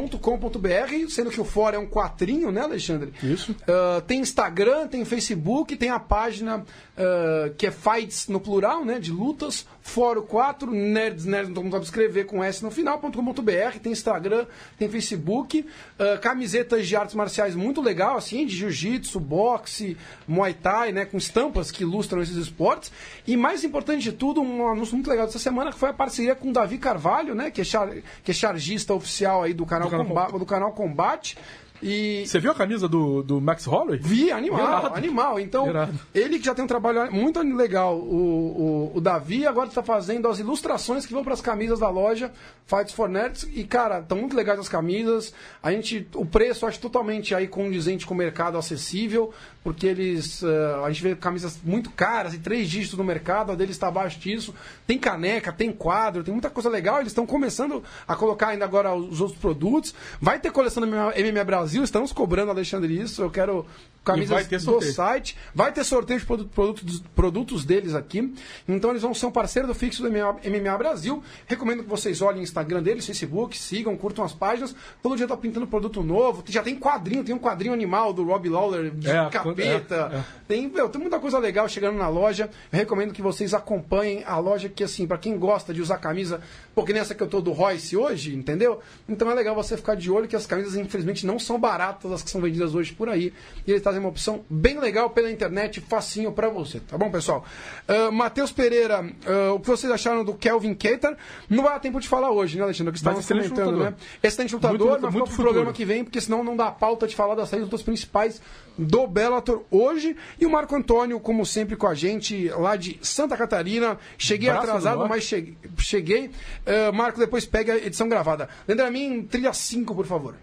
fightsfornerds.com.br, 0.00 1.08
sendo 1.10 1.30
que 1.30 1.40
o 1.40 1.44
for 1.44 1.74
é 1.74 1.78
um 1.78 1.86
quatrinho, 1.86 2.50
né, 2.50 2.60
Alexandre? 2.62 3.12
Isso. 3.22 3.54
Ah, 3.66 4.02
tem 4.06 4.20
Instagram, 4.20 4.86
tem 4.88 5.04
Facebook, 5.04 5.76
tem 5.76 5.90
a 5.90 5.98
página 5.98 6.64
ah, 6.96 7.50
que 7.56 7.66
é 7.66 7.70
Fights 7.70 8.28
no 8.28 8.40
plural, 8.40 8.84
né? 8.84 8.98
De 8.98 9.10
lutas. 9.10 9.66
Fórum 9.82 10.22
4, 10.22 10.72
Nerds, 10.72 11.24
Nerds, 11.26 11.48
não 11.54 11.70
sabe 11.70 11.84
escrever 11.84 12.26
com 12.26 12.42
S 12.42 12.60
no 12.62 12.72
final.com.br. 12.72 13.78
Tem 13.80 13.92
Instagram, 13.92 14.46
tem 14.76 14.88
Facebook. 14.88 15.64
ah, 15.98 16.18
camisetas 16.18 16.86
de 16.86 16.96
artes 16.96 17.14
marciais 17.14 17.54
muito 17.54 17.80
legal, 17.80 18.16
assim, 18.16 18.44
de 18.46 18.56
jiu-jitsu, 18.56 19.20
boxe, 19.20 19.96
muay 20.26 20.52
thai, 20.54 20.92
né? 20.92 21.04
Com 21.04 21.16
estampas 21.16 21.70
que 21.70 21.82
ilustram 21.82 22.20
esses 22.22 22.36
esportes. 22.36 22.90
E 23.26 23.36
mais 23.36 23.62
importante 23.64 24.02
de 24.02 24.12
tudo, 24.12 24.40
um 24.40 24.66
anúncio 24.68 24.94
muito 24.94 25.08
legal 25.08 25.26
dessa 25.26 25.38
semana 25.38 25.72
que 25.72 25.78
foi 25.78 25.90
a 25.90 25.94
parceria 25.94 26.34
com 26.34 26.50
o 26.50 26.52
Davi 26.52 26.78
Carvalho, 26.78 27.34
né? 27.34 27.50
Que 27.50 27.60
é 27.60 27.64
char- 27.64 27.94
que 28.24 28.30
é 28.30 28.34
chargista 28.34 28.92
oficial 28.92 29.42
aí 29.44 29.52
do 29.54 29.64
canal, 29.64 29.85
Do 29.86 29.90
canal 29.90 30.06
Comba- 30.06 30.38
do 30.38 30.46
canal 30.46 30.72
Combate. 30.72 31.36
E 31.82 32.24
Você 32.26 32.40
viu 32.40 32.50
a 32.50 32.54
camisa 32.54 32.88
do, 32.88 33.22
do 33.22 33.38
Max 33.38 33.66
Holloway? 33.66 33.98
Vi, 34.02 34.32
animal, 34.32 34.60
Irado. 34.62 34.94
animal. 34.96 35.38
Então, 35.38 35.68
Irado. 35.68 35.92
ele 36.14 36.38
que 36.38 36.46
já 36.46 36.54
tem 36.54 36.64
um 36.64 36.66
trabalho 36.66 37.12
muito 37.12 37.38
legal, 37.54 37.98
o, 37.98 38.90
o, 38.94 38.96
o 38.96 39.00
Davi, 39.00 39.46
agora 39.46 39.68
está 39.68 39.82
fazendo 39.82 40.26
as 40.26 40.38
ilustrações 40.38 41.04
que 41.04 41.12
vão 41.12 41.22
para 41.22 41.34
as 41.34 41.42
camisas 41.42 41.80
da 41.80 41.90
loja 41.90 42.32
Fights 42.64 42.94
for 42.94 43.10
Nerds. 43.10 43.46
E, 43.52 43.62
cara, 43.62 43.98
estão 43.98 44.16
muito 44.16 44.34
legais 44.34 44.58
as 44.58 44.70
camisas. 44.70 45.34
A 45.62 45.70
gente, 45.70 46.08
o 46.14 46.24
preço, 46.24 46.64
acho 46.64 46.80
totalmente 46.80 47.34
aí 47.34 47.46
condizente 47.46 48.06
com 48.06 48.14
o 48.14 48.16
mercado 48.16 48.56
acessível, 48.56 49.30
porque 49.66 49.84
eles. 49.84 50.44
eh, 50.44 50.80
a 50.84 50.88
gente 50.92 51.02
vê 51.02 51.16
camisas 51.16 51.58
muito 51.64 51.90
caras 51.90 52.32
e 52.32 52.38
três 52.38 52.70
dígitos 52.70 52.96
no 52.96 53.02
mercado, 53.02 53.50
a 53.50 53.56
deles 53.56 53.74
está 53.74 53.88
abaixo 53.88 54.16
disso. 54.16 54.54
Tem 54.86 54.96
caneca, 54.96 55.52
tem 55.52 55.72
quadro, 55.72 56.22
tem 56.22 56.32
muita 56.32 56.48
coisa 56.48 56.68
legal. 56.68 57.00
Eles 57.00 57.10
estão 57.10 57.26
começando 57.26 57.82
a 58.06 58.14
colocar 58.14 58.50
ainda 58.50 58.64
agora 58.64 58.94
os 58.94 59.20
outros 59.20 59.40
produtos. 59.40 59.92
Vai 60.20 60.38
ter 60.38 60.52
coleção 60.52 60.80
do 60.80 60.86
MMA 60.88 61.44
Brasil, 61.44 61.82
estamos 61.82 62.12
cobrando, 62.12 62.52
Alexandre, 62.52 62.96
isso. 62.96 63.20
Eu 63.20 63.28
quero 63.28 63.66
camisas 64.06 64.46
do 64.64 64.80
site. 64.94 65.36
Vai 65.54 65.72
ter 65.72 65.84
sorteio 65.84 66.20
de 66.20 66.24
produ- 66.26 66.46
produtos, 66.46 67.02
produtos 67.14 67.64
deles 67.64 67.94
aqui. 67.94 68.32
Então 68.68 68.90
eles 68.90 69.02
vão 69.02 69.12
ser 69.12 69.26
um 69.26 69.30
parceiro 69.30 69.66
do 69.68 69.74
fixo 69.74 70.02
do 70.02 70.08
MMA, 70.10 70.36
MMA 70.44 70.78
Brasil. 70.78 71.22
Recomendo 71.46 71.82
que 71.82 71.88
vocês 71.88 72.22
olhem 72.22 72.40
o 72.40 72.42
Instagram 72.42 72.82
deles, 72.82 73.04
Facebook, 73.04 73.56
sigam, 73.58 73.96
curtam 73.96 74.24
as 74.24 74.32
páginas. 74.32 74.74
Todo 75.02 75.16
dia 75.16 75.26
tá 75.26 75.36
pintando 75.36 75.66
produto 75.66 76.02
novo. 76.02 76.42
Já 76.46 76.62
tem 76.62 76.76
quadrinho, 76.76 77.24
tem 77.24 77.34
um 77.34 77.38
quadrinho 77.38 77.74
animal 77.74 78.12
do 78.12 78.24
Rob 78.24 78.48
Lawler 78.48 78.90
de 78.90 79.10
É, 79.10 79.28
capeta. 79.28 80.10
é, 80.12 80.16
é. 80.18 80.24
Tem, 80.46 80.68
meu, 80.68 80.88
tem 80.88 81.00
muita 81.00 81.18
coisa 81.18 81.38
legal 81.38 81.68
chegando 81.68 81.98
na 81.98 82.08
loja. 82.08 82.48
Eu 82.72 82.78
recomendo 82.78 83.12
que 83.12 83.20
vocês 83.20 83.52
acompanhem 83.52 84.22
a 84.24 84.38
loja, 84.38 84.68
que 84.68 84.84
assim, 84.84 85.06
para 85.06 85.18
quem 85.18 85.36
gosta 85.38 85.74
de 85.74 85.82
usar 85.82 85.98
camisa, 85.98 86.40
porque 86.76 86.92
nessa 86.92 87.14
que 87.14 87.22
eu 87.22 87.26
tô 87.26 87.40
do 87.40 87.52
Royce 87.52 87.96
hoje, 87.96 88.36
entendeu? 88.36 88.80
Então 89.08 89.30
é 89.30 89.34
legal 89.34 89.54
você 89.54 89.78
ficar 89.78 89.94
de 89.96 90.10
olho 90.10 90.28
que 90.28 90.36
as 90.36 90.44
camisas, 90.44 90.76
infelizmente, 90.76 91.24
não 91.26 91.38
são 91.38 91.58
baratas 91.58 92.12
as 92.12 92.22
que 92.22 92.30
são 92.30 92.38
vendidas 92.38 92.74
hoje 92.74 92.92
por 92.92 93.08
aí. 93.08 93.32
E 93.66 93.70
eles 93.70 93.80
trazem 93.82 93.98
uma 93.98 94.10
opção 94.10 94.44
bem 94.50 94.78
legal 94.78 95.08
pela 95.08 95.30
internet, 95.30 95.80
facinho 95.80 96.30
para 96.32 96.50
você, 96.50 96.78
tá 96.80 96.98
bom, 96.98 97.10
pessoal? 97.10 97.46
Uh, 97.88 98.12
Matheus 98.12 98.52
Pereira, 98.52 99.00
uh, 99.02 99.54
o 99.54 99.60
que 99.60 99.66
vocês 99.66 99.90
acharam 99.90 100.22
do 100.22 100.34
Kelvin 100.34 100.74
Keiter? 100.74 101.16
Não 101.48 101.64
vai 101.64 101.72
dar 101.72 101.80
tempo 101.80 101.98
de 101.98 102.06
falar 102.06 102.30
hoje, 102.30 102.58
né, 102.58 102.64
Alexandre? 102.64 102.92
Que 102.92 102.98
estávamos 102.98 103.24
excelente 103.24 103.48
comentando, 103.48 103.72
lutador. 103.76 103.92
né? 103.92 103.96
Excelente 104.22 104.54
lutador, 104.54 104.78
Muito- 104.78 104.92
mas 104.92 105.00
muito 105.00 105.16
muito 105.16 105.34
pro 105.34 105.42
programa 105.44 105.72
que 105.72 105.84
vem, 105.86 106.04
porque 106.04 106.20
senão 106.20 106.44
não 106.44 106.54
dá 106.54 106.70
pauta 106.70 107.06
de 107.06 107.16
falar 107.16 107.34
das 107.36 107.48
saídas 107.48 107.68
lutas 107.68 107.82
principais 107.82 108.42
do 108.78 109.06
Bellator 109.06 109.64
hoje. 109.70 110.16
E 110.40 110.46
o 110.46 110.50
Marco 110.50 110.74
Antônio, 110.74 111.18
como 111.20 111.44
sempre, 111.44 111.76
com 111.76 111.86
a 111.86 111.94
gente 111.94 112.48
lá 112.50 112.76
de 112.76 112.98
Santa 113.02 113.36
Catarina. 113.36 113.98
Cheguei 114.18 114.48
Braço 114.48 114.66
do 114.66 114.70
atrasado, 114.70 115.08
mas 115.08 115.24
cheguei. 115.24 115.56
cheguei. 115.78 116.26
Uh, 116.26 116.92
Marco, 116.92 117.18
depois 117.18 117.44
pega 117.44 117.74
a 117.74 117.76
edição 117.76 118.08
gravada. 118.08 118.48
Lembra 118.66 118.86
a 118.86 118.90
mim, 118.90 119.22
trilha 119.22 119.52
5, 119.52 119.94
por 119.94 120.06
favor. 120.06 120.34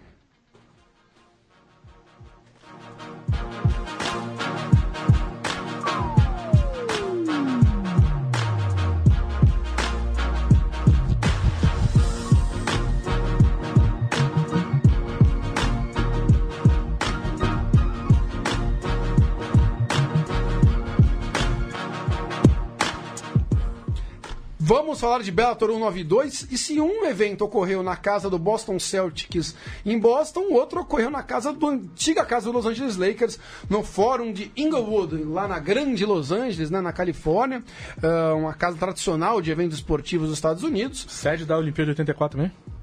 Vamos 24.66 24.98
falar 24.98 25.22
de 25.22 25.30
Bellator 25.30 25.68
192 25.68 26.48
e 26.50 26.56
se 26.56 26.80
um 26.80 27.04
evento 27.04 27.44
ocorreu 27.44 27.82
na 27.82 27.96
casa 27.96 28.30
do 28.30 28.38
Boston 28.38 28.78
Celtics 28.78 29.54
em 29.84 29.98
Boston, 29.98 30.40
o 30.40 30.54
outro 30.54 30.80
ocorreu 30.80 31.10
na 31.10 31.22
casa 31.22 31.52
do 31.52 31.68
antiga 31.68 32.24
casa 32.24 32.46
do 32.46 32.52
Los 32.52 32.64
Angeles 32.64 32.96
Lakers 32.96 33.38
no 33.68 33.82
Fórum 33.82 34.32
de 34.32 34.50
Inglewood, 34.56 35.22
lá 35.24 35.46
na 35.46 35.58
grande 35.58 36.06
Los 36.06 36.32
Angeles, 36.32 36.70
né, 36.70 36.80
na 36.80 36.94
Califórnia, 36.94 37.62
Ah, 38.02 38.32
uma 38.34 38.54
casa 38.54 38.78
tradicional 38.78 39.42
de 39.42 39.50
eventos 39.50 39.76
esportivos 39.76 40.30
dos 40.30 40.38
Estados 40.38 40.62
Unidos. 40.62 41.04
Sede 41.10 41.44
da 41.44 41.58
Olimpíada 41.58 41.92
de 41.92 42.00
84 42.00 42.38
também? 42.38 42.50
Qual 42.50 42.73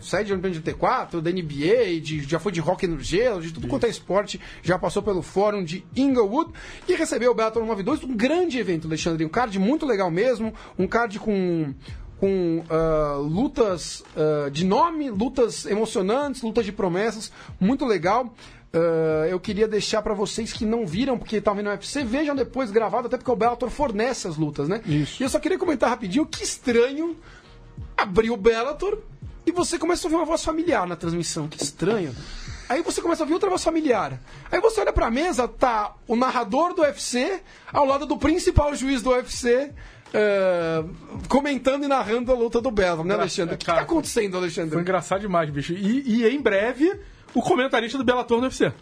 Sede 0.00 0.24
de 0.24 0.32
Olimpíada 0.32 0.58
de 0.58 0.72
T4, 0.72 1.20
da 1.20 1.30
NBA, 1.30 2.00
de, 2.00 2.22
já 2.22 2.38
foi 2.38 2.52
de 2.52 2.60
hockey 2.60 2.86
no 2.86 2.98
gelo, 2.98 3.40
de 3.40 3.52
tudo 3.52 3.68
quanto 3.68 3.86
é 3.86 3.88
esporte, 3.88 4.40
já 4.62 4.78
passou 4.78 5.02
pelo 5.02 5.22
fórum 5.22 5.62
de 5.62 5.84
Inglewood 5.96 6.52
e 6.88 6.94
recebeu 6.94 7.30
o 7.30 7.34
Bellator 7.34 7.62
192, 7.62 8.04
um 8.04 8.16
grande 8.16 8.58
evento, 8.58 8.86
Alexandre, 8.86 9.24
um 9.24 9.28
card 9.28 9.58
muito 9.58 9.86
legal 9.86 10.10
mesmo, 10.10 10.52
um 10.78 10.86
card 10.86 11.18
com 11.18 11.74
com 12.18 12.62
ah, 12.68 13.16
lutas 13.18 14.04
ah, 14.14 14.50
de 14.50 14.64
nome, 14.64 15.10
lutas 15.10 15.64
emocionantes, 15.64 16.42
lutas 16.42 16.66
de 16.66 16.72
promessas, 16.72 17.32
muito 17.58 17.86
legal. 17.86 18.32
Ah, 18.72 19.26
eu 19.28 19.40
queria 19.40 19.66
deixar 19.66 20.02
para 20.02 20.12
vocês 20.12 20.52
que 20.52 20.66
não 20.66 20.86
viram, 20.86 21.18
porque 21.18 21.36
estavam 21.36 21.56
vendo 21.56 21.66
no 21.66 21.72
UFC, 21.72 22.04
vejam 22.04 22.36
depois 22.36 22.70
gravado, 22.70 23.06
até 23.06 23.16
porque 23.16 23.30
o 23.30 23.36
Bellator 23.36 23.70
fornece 23.70 24.28
as 24.28 24.36
lutas, 24.36 24.68
né? 24.68 24.82
Isso. 24.84 25.22
E 25.22 25.24
eu 25.24 25.30
só 25.30 25.38
queria 25.38 25.58
comentar 25.58 25.88
rapidinho 25.88 26.26
que 26.26 26.44
estranho 26.44 27.16
abriu 27.96 28.34
o 28.34 28.36
Bellator 28.36 28.98
e 29.50 29.52
você 29.52 29.78
começa 29.78 30.06
a 30.06 30.06
ouvir 30.06 30.16
uma 30.16 30.24
voz 30.24 30.42
familiar 30.42 30.86
na 30.86 30.96
transmissão. 30.96 31.48
Que 31.48 31.62
estranho. 31.62 32.14
Aí 32.68 32.82
você 32.82 33.02
começa 33.02 33.22
a 33.22 33.24
ouvir 33.24 33.34
outra 33.34 33.50
voz 33.50 33.62
familiar. 33.62 34.18
Aí 34.50 34.60
você 34.60 34.80
olha 34.80 34.92
pra 34.92 35.10
mesa, 35.10 35.48
tá 35.48 35.94
o 36.06 36.14
narrador 36.14 36.72
do 36.72 36.82
UFC 36.82 37.42
ao 37.72 37.84
lado 37.84 38.06
do 38.06 38.16
principal 38.16 38.74
juiz 38.74 39.02
do 39.02 39.10
UFC. 39.10 39.72
eh, 40.12 40.84
comentando 41.28 41.84
e 41.84 41.88
narrando 41.88 42.32
a 42.32 42.34
luta 42.34 42.60
do 42.60 42.70
Bellator, 42.70 43.04
né, 43.04 43.14
Alexandre? 43.14 43.54
O 43.54 43.58
que, 43.58 43.66
tá 43.66 43.80
acontecendo, 43.80 44.36
Alexandre? 44.36 44.72
Foi 44.72 44.82
engraçado 44.82 45.20
demais, 45.20 45.48
bicho. 45.50 45.72
E, 45.72 46.24
e 46.24 46.28
em 46.28 46.40
breve, 46.40 46.98
o 47.32 47.40
comentarista 47.40 47.96
do 47.96 48.02
Bellator 48.02 48.38
no 48.38 48.44
UFC. 48.44 48.72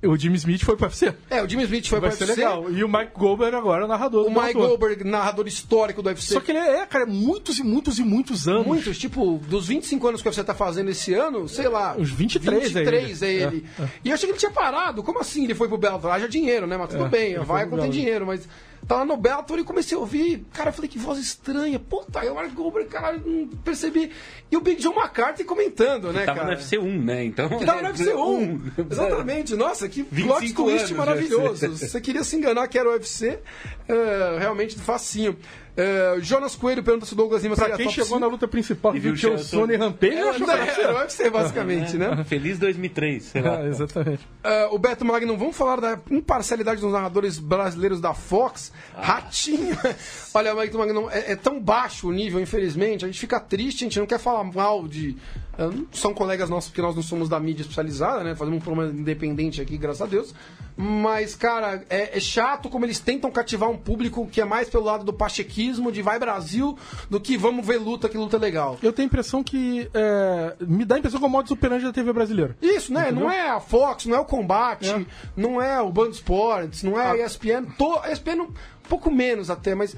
O 0.00 0.16
Jimmy 0.16 0.36
Smith 0.36 0.62
foi 0.64 0.76
pro 0.76 0.86
UFC. 0.86 1.12
É, 1.28 1.42
o 1.42 1.48
Jimmy 1.48 1.64
Smith 1.64 1.88
foi 1.88 1.98
Vai 1.98 2.10
pro 2.10 2.18
ser 2.18 2.24
UFC. 2.26 2.40
legal. 2.40 2.70
E 2.70 2.84
o 2.84 2.88
Mike 2.88 3.10
Goldberg 3.16 3.56
agora 3.56 3.82
é 3.82 3.84
o 3.84 3.88
narrador 3.88 4.20
O 4.20 4.24
do 4.24 4.30
Mike 4.30 4.52
Bellator. 4.54 4.68
Goldberg, 4.68 5.04
narrador 5.04 5.46
histórico 5.48 6.00
do 6.02 6.08
UFC. 6.08 6.34
Só 6.34 6.40
que 6.40 6.52
ele 6.52 6.58
é, 6.60 6.86
cara, 6.86 7.04
muitos 7.04 7.58
e 7.58 7.64
muitos 7.64 7.98
e 7.98 8.04
muitos 8.04 8.46
anos. 8.46 8.64
Muitos, 8.64 8.96
tipo, 8.96 9.40
dos 9.48 9.66
25 9.66 10.06
anos 10.06 10.22
que 10.22 10.30
você 10.32 10.44
tá 10.44 10.54
fazendo 10.54 10.88
esse 10.90 11.12
ano, 11.14 11.48
sei 11.48 11.68
lá. 11.68 11.96
Uns 11.98 12.10
23 12.10 12.62
é 12.62 12.64
23 12.68 13.22
é 13.22 13.32
ele. 13.32 13.42
ele. 13.42 13.66
E 14.04 14.08
eu 14.10 14.14
achei 14.14 14.26
que 14.28 14.32
ele 14.32 14.38
tinha 14.38 14.52
parado. 14.52 15.02
Como 15.02 15.18
assim 15.18 15.42
ele 15.42 15.54
foi 15.56 15.66
pro 15.66 15.76
Bellator? 15.76 16.12
Haja 16.12 16.28
dinheiro, 16.28 16.66
né? 16.68 16.76
Mas 16.76 16.90
tudo 16.90 17.06
É, 17.06 17.08
bem, 17.08 17.32
ele 17.32 17.44
vai 17.44 17.66
pro 17.66 17.70
quando 17.76 17.80
tem 17.82 17.90
Bellator. 17.90 17.90
dinheiro, 17.90 18.24
mas. 18.26 18.48
Tava 18.88 19.04
no 19.04 19.18
Bellator 19.18 19.58
e 19.58 19.64
comecei 19.64 19.94
a 19.94 20.00
ouvir. 20.00 20.46
Cara, 20.54 20.70
eu 20.70 20.72
falei 20.72 20.88
que 20.88 20.98
voz 20.98 21.18
estranha. 21.18 21.78
Puta, 21.78 22.24
eu 22.24 22.34
Mark 22.34 22.54
Goldberg, 22.54 22.88
caralho, 22.88 23.22
não 23.24 23.46
percebi. 23.58 24.10
E 24.50 24.56
o 24.56 24.62
Big 24.62 24.80
John 24.80 24.94
McCarthy 24.94 25.44
comentando, 25.44 26.10
né, 26.10 26.24
Tava 26.24 26.40
cara? 26.40 26.52
no 26.52 26.56
UFC 26.56 26.78
1, 26.78 27.02
né? 27.02 27.22
Então. 27.22 27.50
Que 27.50 27.66
tava 27.66 27.82
no 27.82 27.88
UFC 27.88 28.14
1. 28.14 28.60
Exatamente. 28.90 29.54
Nossa, 29.54 29.86
que 29.90 30.02
plot 30.08 30.40
25 30.40 30.62
twist 30.64 30.94
maravilhoso. 30.94 31.68
Você 31.68 32.00
queria 32.00 32.24
se 32.24 32.34
enganar 32.34 32.66
que 32.66 32.78
era 32.78 32.88
o 32.88 32.92
UFC, 32.92 33.38
é, 33.86 34.38
realmente 34.38 34.78
facinho. 34.78 35.36
É, 35.80 36.16
Jonas 36.20 36.56
Coelho 36.56 36.82
pergunta 36.82 37.06
se 37.06 37.12
o 37.12 37.16
Douglas 37.16 37.40
Lima 37.40 37.54
Pra 37.54 37.66
seria 37.66 37.76
quem 37.76 37.88
chegou 37.88 38.08
5. 38.08 38.18
na 38.18 38.26
luta 38.26 38.48
principal 38.48 38.92
E 38.94 38.96
e 38.96 39.00
viu 39.00 39.14
que 39.14 39.24
o 39.28 39.34
o 39.34 39.38
Sony 39.38 39.76
Rampage, 39.76 40.12
É, 40.12 40.28
achou 40.28 40.44
que 40.44 40.52
era, 40.52 40.94
UFC, 40.96 41.30
basicamente, 41.30 41.96
né? 41.96 42.22
Feliz 42.26 42.58
2003, 42.58 43.22
sei 43.22 43.40
lá. 43.42 43.58
Ah, 43.60 43.66
exatamente. 43.68 44.26
Ah, 44.42 44.68
o 44.72 44.78
Beto 44.78 45.04
Magnum, 45.04 45.36
vamos 45.36 45.56
falar 45.56 45.80
da 45.80 45.96
imparcialidade 46.10 46.80
dos 46.80 46.92
narradores 46.92 47.38
brasileiros 47.38 48.00
da 48.00 48.12
Fox. 48.12 48.72
Ratinho. 48.96 49.78
Olha, 50.34 50.52
Beto 50.52 50.78
Magnum, 50.78 51.08
é, 51.10 51.32
é 51.32 51.36
tão 51.36 51.60
baixo 51.60 52.08
o 52.08 52.12
nível, 52.12 52.40
infelizmente. 52.40 53.04
A 53.04 53.08
gente 53.08 53.20
fica 53.20 53.38
triste, 53.38 53.84
a 53.84 53.88
gente 53.88 54.00
não 54.00 54.06
quer 54.06 54.18
falar 54.18 54.42
mal 54.42 54.88
de. 54.88 55.16
Ah, 55.58 55.70
são 55.92 56.14
colegas 56.14 56.48
nossos, 56.48 56.70
porque 56.70 56.80
nós 56.82 56.94
não 56.94 57.02
somos 57.02 57.28
da 57.28 57.38
mídia 57.40 57.62
especializada, 57.62 58.22
né? 58.22 58.34
Fazemos 58.36 58.60
um 58.60 58.64
programa 58.64 58.92
independente 58.92 59.60
aqui, 59.60 59.76
graças 59.76 60.02
a 60.02 60.06
Deus. 60.06 60.34
Mas, 60.76 61.34
cara, 61.34 61.84
é, 61.90 62.16
é 62.16 62.20
chato 62.20 62.68
como 62.68 62.84
eles 62.84 63.00
tentam 63.00 63.30
cativar 63.32 63.68
um 63.68 63.76
público 63.76 64.28
que 64.30 64.40
é 64.40 64.44
mais 64.44 64.70
pelo 64.70 64.84
lado 64.84 65.04
do 65.04 65.12
pachequismo, 65.12 65.90
de 65.90 66.00
vai 66.00 66.18
Brasil, 66.20 66.78
do 67.10 67.20
que 67.20 67.36
vamos 67.36 67.66
ver 67.66 67.78
luta, 67.78 68.08
que 68.08 68.16
luta 68.16 68.36
é 68.36 68.40
legal. 68.40 68.78
Eu 68.80 68.92
tenho 68.92 69.06
a 69.06 69.10
impressão 69.10 69.42
que. 69.42 69.90
é, 69.92 70.54
me 70.60 70.84
dá 70.84 70.94
a 70.94 70.98
impressão 70.98 71.18
que 71.18 71.26
é 71.26 71.28
o 71.28 71.32
modo 71.32 71.48
superante 71.48 71.84
da 71.84 71.92
TV 71.92 72.12
brasileira. 72.12 72.56
Isso, 72.62 72.92
né? 72.92 73.10
Não 73.10 73.28
é 73.28 73.50
a 73.50 73.58
Fox, 73.58 74.06
não 74.06 74.16
é 74.16 74.20
o 74.20 74.24
Combate, 74.24 74.88
É. 74.90 75.04
não 75.36 75.60
é 75.60 75.80
o 75.82 75.90
Band 75.90 76.10
Sports, 76.10 76.84
não 76.84 76.98
é 76.98 77.10
a 77.10 77.26
ESPN. 77.26 77.64
To, 77.76 77.98
a 78.00 78.12
ESPN 78.12 78.42
um 78.42 78.52
pouco 78.88 79.10
menos 79.10 79.50
até, 79.50 79.74
mas. 79.74 79.96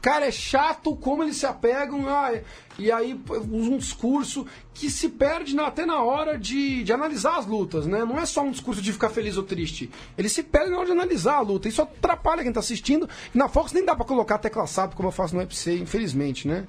Cara, 0.00 0.26
é 0.26 0.30
chato 0.30 0.96
como 0.96 1.22
eles 1.22 1.36
se 1.36 1.44
apegam 1.46 2.08
ah, 2.08 2.32
e 2.78 2.90
aí 2.90 3.20
um 3.50 3.76
discurso 3.76 4.46
que 4.72 4.90
se 4.90 5.10
perde 5.10 5.54
na- 5.54 5.66
até 5.66 5.84
na 5.84 6.02
hora 6.02 6.38
de, 6.38 6.82
de 6.82 6.92
analisar 6.92 7.36
as 7.36 7.44
lutas, 7.46 7.86
né? 7.86 8.04
Não 8.04 8.18
é 8.18 8.24
só 8.24 8.40
um 8.42 8.50
discurso 8.50 8.80
de 8.80 8.92
ficar 8.92 9.10
feliz 9.10 9.36
ou 9.36 9.42
triste. 9.42 9.90
Eles 10.16 10.32
se 10.32 10.42
perdem 10.42 10.70
na 10.70 10.78
hora 10.78 10.86
de 10.86 10.92
analisar 10.92 11.34
a 11.34 11.40
luta. 11.40 11.68
Isso 11.68 11.82
atrapalha 11.82 12.42
quem 12.42 12.52
tá 12.52 12.60
assistindo. 12.60 13.08
E 13.34 13.36
na 13.36 13.48
Fox 13.48 13.72
nem 13.74 13.84
dá 13.84 13.94
pra 13.94 14.06
colocar 14.06 14.36
a 14.36 14.38
tecla 14.38 14.66
SAP 14.66 14.94
como 14.94 15.08
eu 15.08 15.12
faço 15.12 15.34
no 15.34 15.40
UFC, 15.40 15.76
infelizmente, 15.78 16.48
né? 16.48 16.66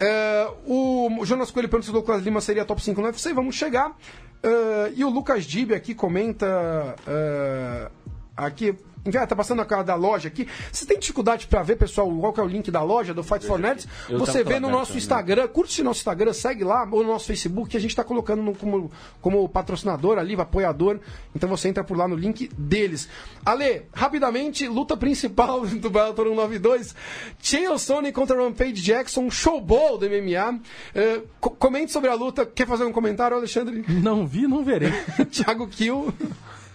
É, 0.00 0.48
o 0.66 1.08
Jonas 1.24 1.50
Coelho 1.50 1.68
pergunta 1.68 1.84
se 1.84 1.90
o 1.90 1.94
Douglas 1.94 2.22
Lima 2.22 2.40
seria 2.40 2.64
top 2.64 2.82
5 2.82 3.00
no 3.00 3.06
UFC. 3.06 3.32
Vamos 3.32 3.54
chegar. 3.54 3.96
É, 4.42 4.92
e 4.96 5.04
o 5.04 5.08
Lucas 5.10 5.44
Dib 5.44 5.72
aqui 5.72 5.94
comenta. 5.94 6.96
é, 7.06 7.88
aqui. 8.36 8.74
Enfim, 9.06 9.18
tá 9.26 9.36
passando 9.36 9.62
a 9.62 9.64
cara 9.64 9.82
da 9.82 9.94
loja 9.94 10.28
aqui. 10.28 10.46
Você 10.72 10.84
tem 10.86 10.98
dificuldade 10.98 11.46
pra 11.46 11.62
ver, 11.62 11.76
pessoal, 11.76 12.10
qual 12.18 12.32
que 12.32 12.40
é 12.40 12.42
o 12.42 12.46
link 12.46 12.70
da 12.70 12.82
loja 12.82 13.14
do 13.14 13.22
Fight 13.22 13.46
for 13.46 13.58
Nerds? 13.58 13.86
Você 14.10 14.42
vê 14.44 14.58
no 14.60 14.68
nosso 14.70 14.92
né? 14.92 14.98
Instagram, 14.98 15.48
curte 15.48 15.82
nosso 15.82 16.00
Instagram, 16.00 16.32
segue 16.32 16.64
lá, 16.64 16.86
ou 16.90 17.02
no 17.02 17.10
nosso 17.10 17.26
Facebook, 17.26 17.70
que 17.70 17.76
a 17.76 17.80
gente 17.80 17.94
tá 17.96 18.04
colocando 18.04 18.42
no- 18.42 18.54
como, 18.54 18.90
como 19.20 19.48
patrocinador 19.48 20.18
ali, 20.18 20.34
apoiador. 20.38 20.98
Então 21.34 21.48
você 21.48 21.68
entra 21.68 21.82
por 21.84 21.96
lá 21.96 22.06
no 22.08 22.16
link 22.16 22.48
deles. 22.58 23.08
Ale, 23.44 23.82
rapidamente, 23.94 24.66
luta 24.68 24.96
principal 24.96 25.64
do 25.66 25.90
Bellator 25.90 26.26
192. 26.26 26.94
Chael 27.40 27.78
Sonnen 27.78 28.12
contra 28.12 28.36
Rampage 28.42 28.74
Jackson, 28.82 29.22
um 29.22 29.30
showball 29.30 29.96
do 29.98 30.06
MMA. 30.06 30.60
Eh, 30.94 31.22
co- 31.40 31.50
comente 31.50 31.92
sobre 31.92 32.10
a 32.10 32.14
luta. 32.14 32.44
Quer 32.44 32.66
fazer 32.66 32.84
um 32.84 32.92
comentário, 32.92 33.36
Alexandre? 33.36 33.84
Não 33.88 34.26
vi, 34.26 34.46
não 34.46 34.64
verei. 34.64 34.90
Thiago 35.30 35.66
Kill, 35.68 36.12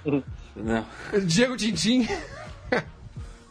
Não. 0.55 0.85
Diego 1.25 1.55
Tintin. 1.57 2.07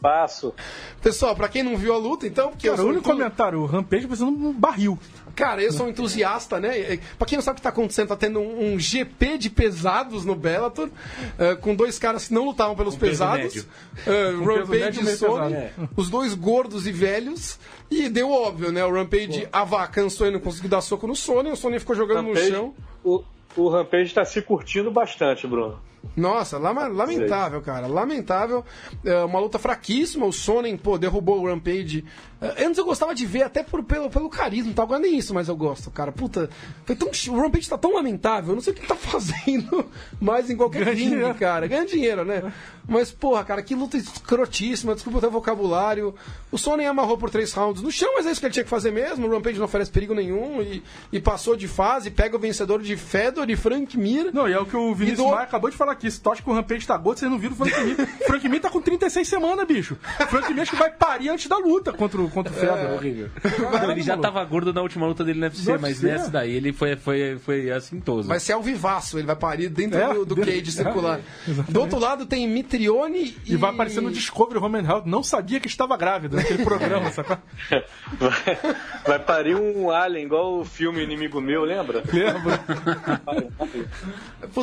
Passo. 0.00 0.52
Pessoal, 1.00 1.36
pra 1.36 1.48
quem 1.48 1.62
não 1.62 1.76
viu 1.76 1.94
a 1.94 1.96
luta, 1.96 2.26
então, 2.26 2.50
porque 2.50 2.66
eu 2.68 2.72
Cara, 2.72 2.82
sou 2.82 2.86
o 2.86 2.92
único 2.92 3.08
entu- 3.08 3.16
comentário, 3.16 3.60
o 3.60 3.66
Rampage 3.66 4.06
parecendo 4.08 4.32
um 4.32 4.52
barril. 4.52 4.98
Cara, 5.36 5.62
eu 5.62 5.72
sou 5.72 5.86
um 5.86 5.90
entusiasta, 5.90 6.58
né? 6.58 6.94
E, 6.94 7.00
Pra 7.16 7.24
quem 7.26 7.36
não 7.38 7.42
sabe 7.42 7.54
o 7.54 7.56
que 7.58 7.62
tá 7.62 7.68
acontecendo, 7.68 8.08
tá 8.08 8.16
tendo 8.16 8.40
um, 8.40 8.74
um 8.74 8.78
GP 8.80 9.38
de 9.38 9.48
pesados 9.48 10.24
no 10.24 10.34
Bellator, 10.34 10.90
eh, 11.38 11.54
com 11.54 11.72
dois 11.76 12.00
caras 12.00 12.26
que 12.26 12.34
não 12.34 12.44
lutavam 12.46 12.74
pelos 12.74 12.96
peso 12.96 13.10
pesados. 13.12 13.64
eh, 14.04 14.32
Rampage 14.44 15.00
e 15.02 15.16
Sony, 15.16 15.54
pesado. 15.54 15.88
os 15.96 16.10
dois 16.10 16.34
gordos 16.34 16.84
e 16.88 16.92
velhos. 16.92 17.60
E 17.88 18.08
deu 18.08 18.28
óbvio, 18.28 18.72
né? 18.72 18.84
O 18.84 18.92
Rampage 18.92 19.46
ava- 19.52 19.86
cansou 19.86 20.26
e 20.26 20.32
não 20.32 20.40
conseguiu 20.40 20.68
dar 20.68 20.80
soco 20.80 21.06
no 21.06 21.14
Sony, 21.14 21.50
o 21.52 21.56
Sony 21.56 21.78
ficou 21.78 21.94
jogando 21.94 22.22
no 22.22 22.28
Rampage- 22.30 22.50
chão. 22.50 22.74
o, 23.04 23.22
o 23.56 23.68
Rampage 23.68 24.12
tá 24.12 24.24
se 24.24 24.42
curtindo 24.42 24.90
bastante, 24.90 25.46
Bruno. 25.46 25.78
Nossa, 26.16 26.58
lamentável, 26.58 27.62
cara. 27.62 27.86
Lamentável. 27.86 28.64
É 29.04 29.24
uma 29.24 29.38
luta 29.38 29.58
fraquíssima. 29.58 30.26
O 30.26 30.32
Sonnen, 30.32 30.76
pô, 30.76 30.98
derrubou 30.98 31.40
o 31.40 31.46
Rampage. 31.46 32.04
Antes 32.64 32.78
eu 32.78 32.84
gostava 32.84 33.14
de 33.14 33.24
ver 33.24 33.42
até 33.44 33.62
por, 33.62 33.82
pelo, 33.84 34.10
pelo 34.10 34.28
carisma, 34.28 34.66
não 34.68 34.74
tá 34.74 34.82
agora 34.82 35.00
nem 35.00 35.16
isso, 35.16 35.32
mas 35.32 35.48
eu 35.48 35.56
gosto, 35.56 35.90
cara. 35.90 36.10
Puta, 36.10 36.50
foi 36.84 36.96
tão, 36.96 37.08
o 37.08 37.40
Rampage 37.40 37.68
tá 37.68 37.78
tão 37.78 37.94
lamentável, 37.94 38.50
eu 38.50 38.54
não 38.56 38.62
sei 38.62 38.72
o 38.72 38.76
que 38.76 38.80
ele 38.82 38.88
tá 38.88 38.96
fazendo 38.96 39.86
mais 40.20 40.50
em 40.50 40.56
qualquer 40.56 40.84
Ganha 40.84 40.96
ringue, 40.96 41.10
dinheiro. 41.10 41.34
cara. 41.34 41.66
Ganha 41.68 41.86
dinheiro, 41.86 42.24
né? 42.24 42.52
Mas, 42.88 43.12
porra, 43.12 43.44
cara, 43.44 43.62
que 43.62 43.74
luta 43.76 43.96
escrotíssima, 43.96 44.94
desculpa 44.94 45.18
até 45.18 45.28
o 45.28 45.30
vocabulário. 45.30 46.14
O 46.50 46.58
Sonnen 46.58 46.86
amarrou 46.86 47.16
por 47.16 47.30
três 47.30 47.52
rounds 47.52 47.80
no 47.82 47.90
chão, 47.92 48.12
mas 48.16 48.26
é 48.26 48.32
isso 48.32 48.40
que 48.40 48.46
ele 48.46 48.52
tinha 48.52 48.64
que 48.64 48.70
fazer 48.70 48.90
mesmo. 48.90 49.26
O 49.26 49.30
Rampage 49.30 49.58
não 49.58 49.66
oferece 49.66 49.90
perigo 49.90 50.14
nenhum 50.14 50.60
e, 50.60 50.82
e 51.12 51.20
passou 51.20 51.56
de 51.56 51.68
fase, 51.68 52.10
pega 52.10 52.36
o 52.36 52.40
vencedor 52.40 52.82
de 52.82 52.96
Fedor 52.96 53.48
e 53.48 53.56
Frank 53.56 53.96
Mir. 53.96 54.30
Não, 54.34 54.48
e 54.48 54.52
é 54.52 54.58
o 54.58 54.66
que 54.66 54.76
o 54.76 54.92
Vinícius 54.94 55.20
E 55.20 55.22
do- 55.22 55.30
Maia 55.30 55.44
acabou 55.44 55.70
de 55.70 55.76
falar 55.76 55.92
aqui. 55.92 56.10
Se 56.10 56.20
tu 56.20 56.30
acha 56.32 56.42
que 56.42 56.50
o 56.50 56.52
Rampage 56.52 56.86
tá 56.86 56.96
gordo, 56.96 57.18
vocês 57.20 57.30
não 57.30 57.38
viram 57.38 57.54
o 57.54 57.56
Frank 57.56 57.80
Mir. 57.84 57.96
Frank 58.26 58.48
Mir 58.48 58.60
tá 58.60 58.68
com 58.68 58.80
36 58.80 59.28
semanas, 59.28 59.66
bicho. 59.66 59.96
Frank 60.28 60.52
Mir 60.52 60.62
acho 60.62 60.72
que 60.72 60.76
vai 60.76 60.90
parir 60.90 61.28
antes 61.28 61.46
da 61.46 61.56
luta 61.58 61.92
contra 61.92 62.20
o, 62.20 62.28
contra 62.32 62.52
o 62.52 62.56
Fedor. 62.56 62.92
horrível. 62.94 63.30
Não, 63.72 63.90
ele 63.92 64.02
já 64.02 64.16
tava 64.16 64.44
gordo 64.44 64.72
na 64.72 64.82
última 64.82 65.06
luta 65.06 65.24
dele 65.24 65.38
no 65.40 65.46
UFC, 65.46 65.72
No 65.72 65.80
mas 65.80 65.92
UFC, 66.02 66.06
nessa 66.06 66.26
é. 66.28 66.30
daí 66.30 66.52
ele 66.54 66.72
foi, 66.72 66.96
foi, 66.96 67.38
foi 67.38 67.70
assintoso. 67.70 68.28
Vai 68.28 68.40
ser 68.40 68.52
ao 68.54 68.62
vivaço, 68.62 69.18
ele 69.18 69.26
vai 69.26 69.36
parir 69.36 69.68
dentro 69.68 69.98
É, 69.98 70.14
do, 70.14 70.24
do 70.24 70.34
dentro- 70.34 70.50
cage 70.52 70.72
circular. 70.72 71.20
é, 71.48 71.72
do 71.72 71.80
outro 71.80 71.98
lado 71.98 72.26
tem 72.26 72.48
Mitrione 72.48 73.36
e. 73.46 73.52
E 73.52 73.56
vai 73.56 73.70
aparecer 73.70 74.00
no 74.00 74.10
Discovery 74.10 74.58
Roman 74.58 74.82
Health. 74.82 75.04
Não 75.06 75.22
sabia 75.22 75.60
que 75.60 75.66
estava 75.68 75.96
grávida 75.96 76.36
naquele 76.36 76.62
programa, 76.64 77.10
sacou? 77.10 77.36
Vai, 78.18 78.58
vai 79.06 79.18
parir 79.18 79.54
um 79.56 79.90
alien, 79.90 80.24
igual 80.26 80.60
o 80.60 80.64
filme 80.64 81.02
Inimigo 81.02 81.40
Meu, 81.40 81.64
lembra? 81.64 82.02
Lembra? 82.12 82.60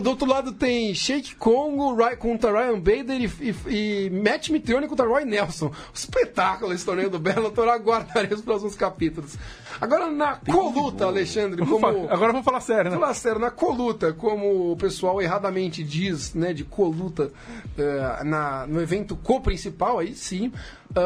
Do 0.01 0.09
outro 0.09 0.27
lado 0.27 0.51
tem 0.53 0.93
Shake 0.93 1.35
Congo 1.35 1.93
Ry- 1.95 2.15
contra 2.17 2.51
Ryan 2.51 2.79
Bader 2.79 3.21
e, 3.21 3.31
e, 3.69 4.05
e 4.05 4.09
Matt 4.09 4.49
Mitrione 4.49 4.87
contra 4.87 5.05
Roy 5.07 5.25
Nelson. 5.25 5.71
Espetáculo 5.93 6.73
esse 6.73 6.85
torneio 6.85 7.09
do 7.09 7.19
Bellator, 7.19 7.58
aguardarei 7.67 8.31
os 8.33 8.41
próximos 8.41 8.75
capítulos. 8.75 9.35
Agora 9.81 10.09
na 10.11 10.35
coluta, 10.35 11.05
Alexandre, 11.05 11.57
Vamos 11.63 11.81
como. 11.81 11.93
falar- 12.01 12.13
Agora 12.13 12.31
vamos 12.31 12.45
falar 12.45 12.61
sério, 12.61 12.91
né? 12.91 12.97
Falar 12.97 13.13
sério, 13.13 13.39
na 13.39 13.49
coluta, 13.51 14.13
como 14.13 14.71
o 14.71 14.77
pessoal 14.77 15.21
erradamente 15.21 15.83
diz, 15.83 16.33
né, 16.33 16.53
de 16.53 16.63
coluta, 16.63 17.31
eh, 17.77 18.23
na, 18.23 18.67
no 18.67 18.81
evento 18.81 19.15
co-principal, 19.15 19.99
aí 19.99 20.13
sim, 20.13 20.51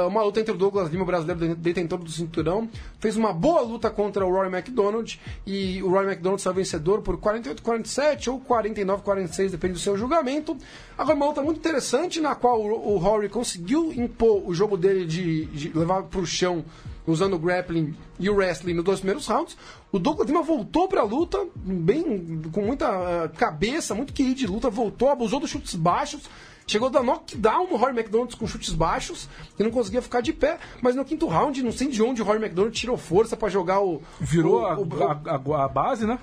uma 0.07 0.23
luta 0.23 0.39
entre 0.39 0.53
o 0.53 0.57
Douglas 0.57 0.89
Lima, 0.89 1.03
o 1.03 1.05
brasileiro 1.05 1.55
detentor 1.55 1.99
do 1.99 2.09
cinturão, 2.09 2.69
fez 2.99 3.17
uma 3.17 3.33
boa 3.33 3.61
luta 3.61 3.89
contra 3.89 4.25
o 4.25 4.31
Rory 4.31 4.53
McDonald, 4.53 5.19
e 5.45 5.81
o 5.83 5.89
Rory 5.89 6.07
McDonald 6.07 6.41
saiu 6.41 6.53
vencedor 6.53 7.01
por 7.01 7.17
48-47 7.17 8.31
ou 8.31 8.39
49-46, 8.39 9.49
depende 9.49 9.73
do 9.73 9.79
seu 9.79 9.97
julgamento. 9.97 10.55
Agora, 10.97 11.15
uma 11.15 11.25
luta 11.27 11.41
muito 11.41 11.57
interessante, 11.57 12.21
na 12.21 12.33
qual 12.35 12.61
o, 12.61 12.93
o 12.93 12.97
Rory 12.97 13.27
conseguiu 13.27 13.91
impor 13.93 14.41
o 14.47 14.53
jogo 14.53 14.77
dele 14.77 15.05
de, 15.05 15.45
de 15.45 15.77
levar 15.77 16.03
para 16.03 16.19
o 16.19 16.25
chão 16.25 16.63
usando 17.05 17.33
o 17.33 17.39
grappling 17.39 17.93
e 18.19 18.29
o 18.29 18.35
wrestling 18.35 18.73
nos 18.73 18.85
dois 18.85 18.99
primeiros 18.99 19.27
rounds. 19.27 19.57
O 19.91 19.99
Douglas 19.99 20.27
Lima 20.27 20.41
voltou 20.41 20.87
pra 20.87 21.03
luta, 21.03 21.45
bem 21.55 22.41
com 22.51 22.61
muita 22.61 22.87
eh, 22.87 23.27
cabeça, 23.37 23.93
muito 23.93 24.13
querido 24.13 24.35
de 24.35 24.47
luta, 24.47 24.69
voltou, 24.69 25.09
abusou 25.09 25.39
dos 25.39 25.49
chutes 25.49 25.75
baixos. 25.75 26.29
Chegou 26.65 26.87
a 26.87 26.91
dar 26.91 27.03
knockdown 27.03 27.67
no 27.69 27.75
Rory 27.75 27.91
McDonald 27.97 28.35
com 28.37 28.47
chutes 28.47 28.73
baixos, 28.73 29.27
e 29.59 29.63
não 29.63 29.69
conseguia 29.71 30.01
ficar 30.01 30.21
de 30.21 30.31
pé. 30.33 30.57
Mas 30.81 30.95
no 30.95 31.03
quinto 31.05 31.27
round, 31.27 31.61
não 31.61 31.71
sei 31.71 31.87
de 31.89 32.01
onde 32.01 32.21
o 32.21 32.25
Rory 32.25 32.39
McDonald 32.39 32.73
tirou 32.77 32.97
força 32.97 33.35
pra 33.35 33.49
jogar 33.49 33.81
o. 33.81 34.01
Virou 34.19 34.61
o- 34.61 34.87
o- 34.87 35.03
a- 35.03 35.21
a- 35.59 35.65
a 35.65 35.67
base, 35.67 36.05
né? 36.05 36.17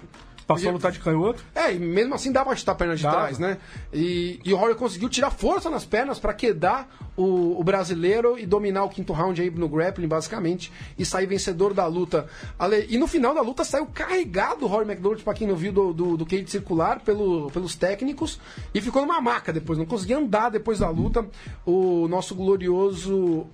Passou 0.55 0.69
a 0.71 0.73
lutar 0.73 0.93
de 0.93 0.99
canhoto. 1.01 1.43
é, 1.55 1.73
e 1.75 1.79
mesmo 1.79 2.15
assim 2.15 2.31
dá 2.33 2.45
pra 2.45 2.55
chutar 2.57 2.73
a 2.73 2.75
perna 2.75 2.97
de 2.97 3.03
Dava. 3.03 3.17
trás, 3.17 3.39
né? 3.39 3.59
E, 3.93 4.41
e 4.45 4.53
o 4.53 4.57
Rory 4.57 4.75
conseguiu 4.75 5.09
tirar 5.09 5.31
força 5.31 5.69
nas 5.71 5.85
pernas 5.85 6.19
pra 6.19 6.33
quedar 6.35 6.89
o, 7.17 7.61
o 7.61 7.65
brasileiro 7.65 8.39
e 8.39 8.47
dominar 8.47 8.85
o 8.85 8.89
quinto 8.89 9.13
round 9.13 9.41
aí 9.41 9.51
no 9.51 9.69
grappling, 9.69 10.09
basicamente, 10.09 10.73
e 10.99 11.05
sair 11.05 11.27
vencedor 11.27 11.75
da 11.75 11.87
luta. 11.87 12.27
Ale- 12.59 12.87
E 12.89 12.97
no 12.99 13.07
final 13.07 13.35
da 13.35 13.41
luta 13.43 13.65
saiu 13.65 13.87
carregado 13.87 14.65
o 14.65 14.69
Rory 14.69 14.87
McDonald, 14.91 15.23
pra 15.23 15.35
quem 15.35 15.47
não 15.47 15.57
viu, 15.57 15.73
do, 15.73 15.93
do, 15.93 16.17
do 16.17 16.25
cage 16.27 16.47
circular 16.49 17.01
pelo, 17.01 17.51
pelos 17.51 17.75
técnicos, 17.75 18.39
e 18.75 18.81
ficou 18.81 19.03
numa 19.03 19.21
maca 19.21 19.53
depois, 19.53 19.79
não 19.79 19.87
conseguia 19.87 20.19
andar 20.19 20.51
depois 20.51 20.79
da 20.79 20.89
luta. 20.89 21.27
O 21.67 22.09
nosso 22.09 22.35
glorioso 22.35 23.47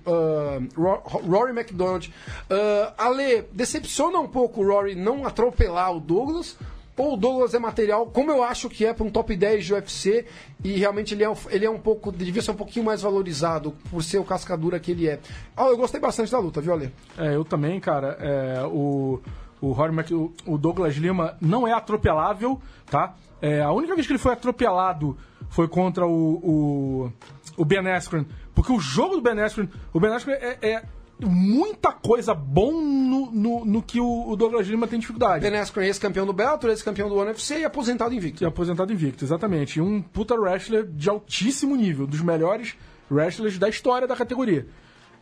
Ro- 0.75 1.01
Rory 1.27 1.51
McDonald. 1.51 2.11
Ah, 2.49 2.93
Ale, 2.97 3.43
decepciona 3.51 4.19
um 4.19 4.27
pouco 4.27 4.61
o 4.61 4.67
Rory 4.67 4.95
não 4.95 5.25
atropelar 5.25 5.95
o 5.95 5.99
Douglas. 5.99 6.57
Ou 6.97 7.13
o 7.13 7.17
Douglas 7.17 7.53
é 7.53 7.59
material, 7.59 8.07
como 8.07 8.31
eu 8.31 8.43
acho 8.43 8.67
que 8.69 8.83
é 8.85 8.91
para 8.93 9.05
um 9.05 9.09
top 9.11 9.35
10 9.35 9.65
de 9.65 9.73
UFC, 9.73 10.25
e 10.63 10.73
realmente 10.77 11.13
ele 11.13 11.23
é, 11.23 11.29
um- 11.29 11.35
ele 11.49 11.65
é 11.65 11.69
um 11.69 11.77
pouco, 11.79 12.11
devia 12.11 12.41
ser 12.41 12.51
um 12.51 12.55
pouquinho 12.55 12.83
mais 12.85 13.01
valorizado 13.03 13.73
por 13.91 14.03
ser 14.03 14.17
o 14.17 14.23
cascadura 14.23 14.79
que 14.79 14.91
ele 14.91 15.07
é. 15.07 15.19
Ah, 15.55 15.65
eu 15.67 15.77
gostei 15.77 15.99
bastante 15.99 16.31
da 16.31 16.39
luta, 16.39 16.59
viu, 16.59 16.73
Ale? 16.73 16.91
É, 17.17 17.35
eu 17.35 17.45
também, 17.45 17.79
cara. 17.79 18.17
É, 18.19 18.63
o, 18.65 19.19
o, 19.61 19.73
Mc- 19.91 20.11
o, 20.11 20.33
o 20.45 20.57
Douglas 20.57 20.95
Lima 20.95 21.37
não 21.39 21.67
é 21.67 21.71
atropelável, 21.73 22.59
tá? 22.89 23.15
É, 23.39 23.61
a 23.61 23.71
única 23.71 23.93
vez 23.93 24.07
que 24.07 24.13
ele 24.13 24.19
foi 24.19 24.33
atropelado 24.33 25.15
foi 25.49 25.67
contra 25.67 26.07
o, 26.07 26.11
o, 26.43 27.13
o 27.55 27.63
Ben 27.63 27.87
Askren. 27.91 28.25
Porque 28.55 28.71
o 28.73 28.79
jogo 28.79 29.15
do 29.15 29.21
Ben 29.21 29.39
Askren, 29.39 29.69
o 29.93 29.99
Ben 29.99 30.11
Askren 30.11 30.33
é, 30.33 30.57
é 30.61 30.83
muita 31.25 31.91
coisa 31.91 32.33
bom 32.33 32.71
no, 32.71 33.31
no, 33.31 33.65
no 33.65 33.81
que 33.81 33.99
o, 33.99 34.29
o 34.29 34.35
Douglas 34.35 34.67
Lima 34.67 34.87
tem 34.87 34.99
dificuldade. 34.99 35.41
Ben 35.47 35.59
Askren, 35.59 35.87
ex-campeão 35.87 36.25
do 36.25 36.33
Bellator, 36.33 36.69
ex-campeão 36.69 37.09
do 37.09 37.15
UFC 37.15 37.59
e 37.59 37.65
aposentado 37.65 38.13
invicto. 38.13 38.43
É 38.43 38.47
aposentado 38.47 38.93
invicto, 38.93 39.23
exatamente. 39.23 39.79
E 39.79 39.81
um 39.81 40.01
puta 40.01 40.35
wrestler 40.35 40.85
de 40.85 41.09
altíssimo 41.09 41.75
nível, 41.75 42.05
dos 42.05 42.21
melhores 42.21 42.75
wrestlers 43.09 43.57
da 43.57 43.69
história 43.69 44.07
da 44.07 44.15
categoria. 44.15 44.67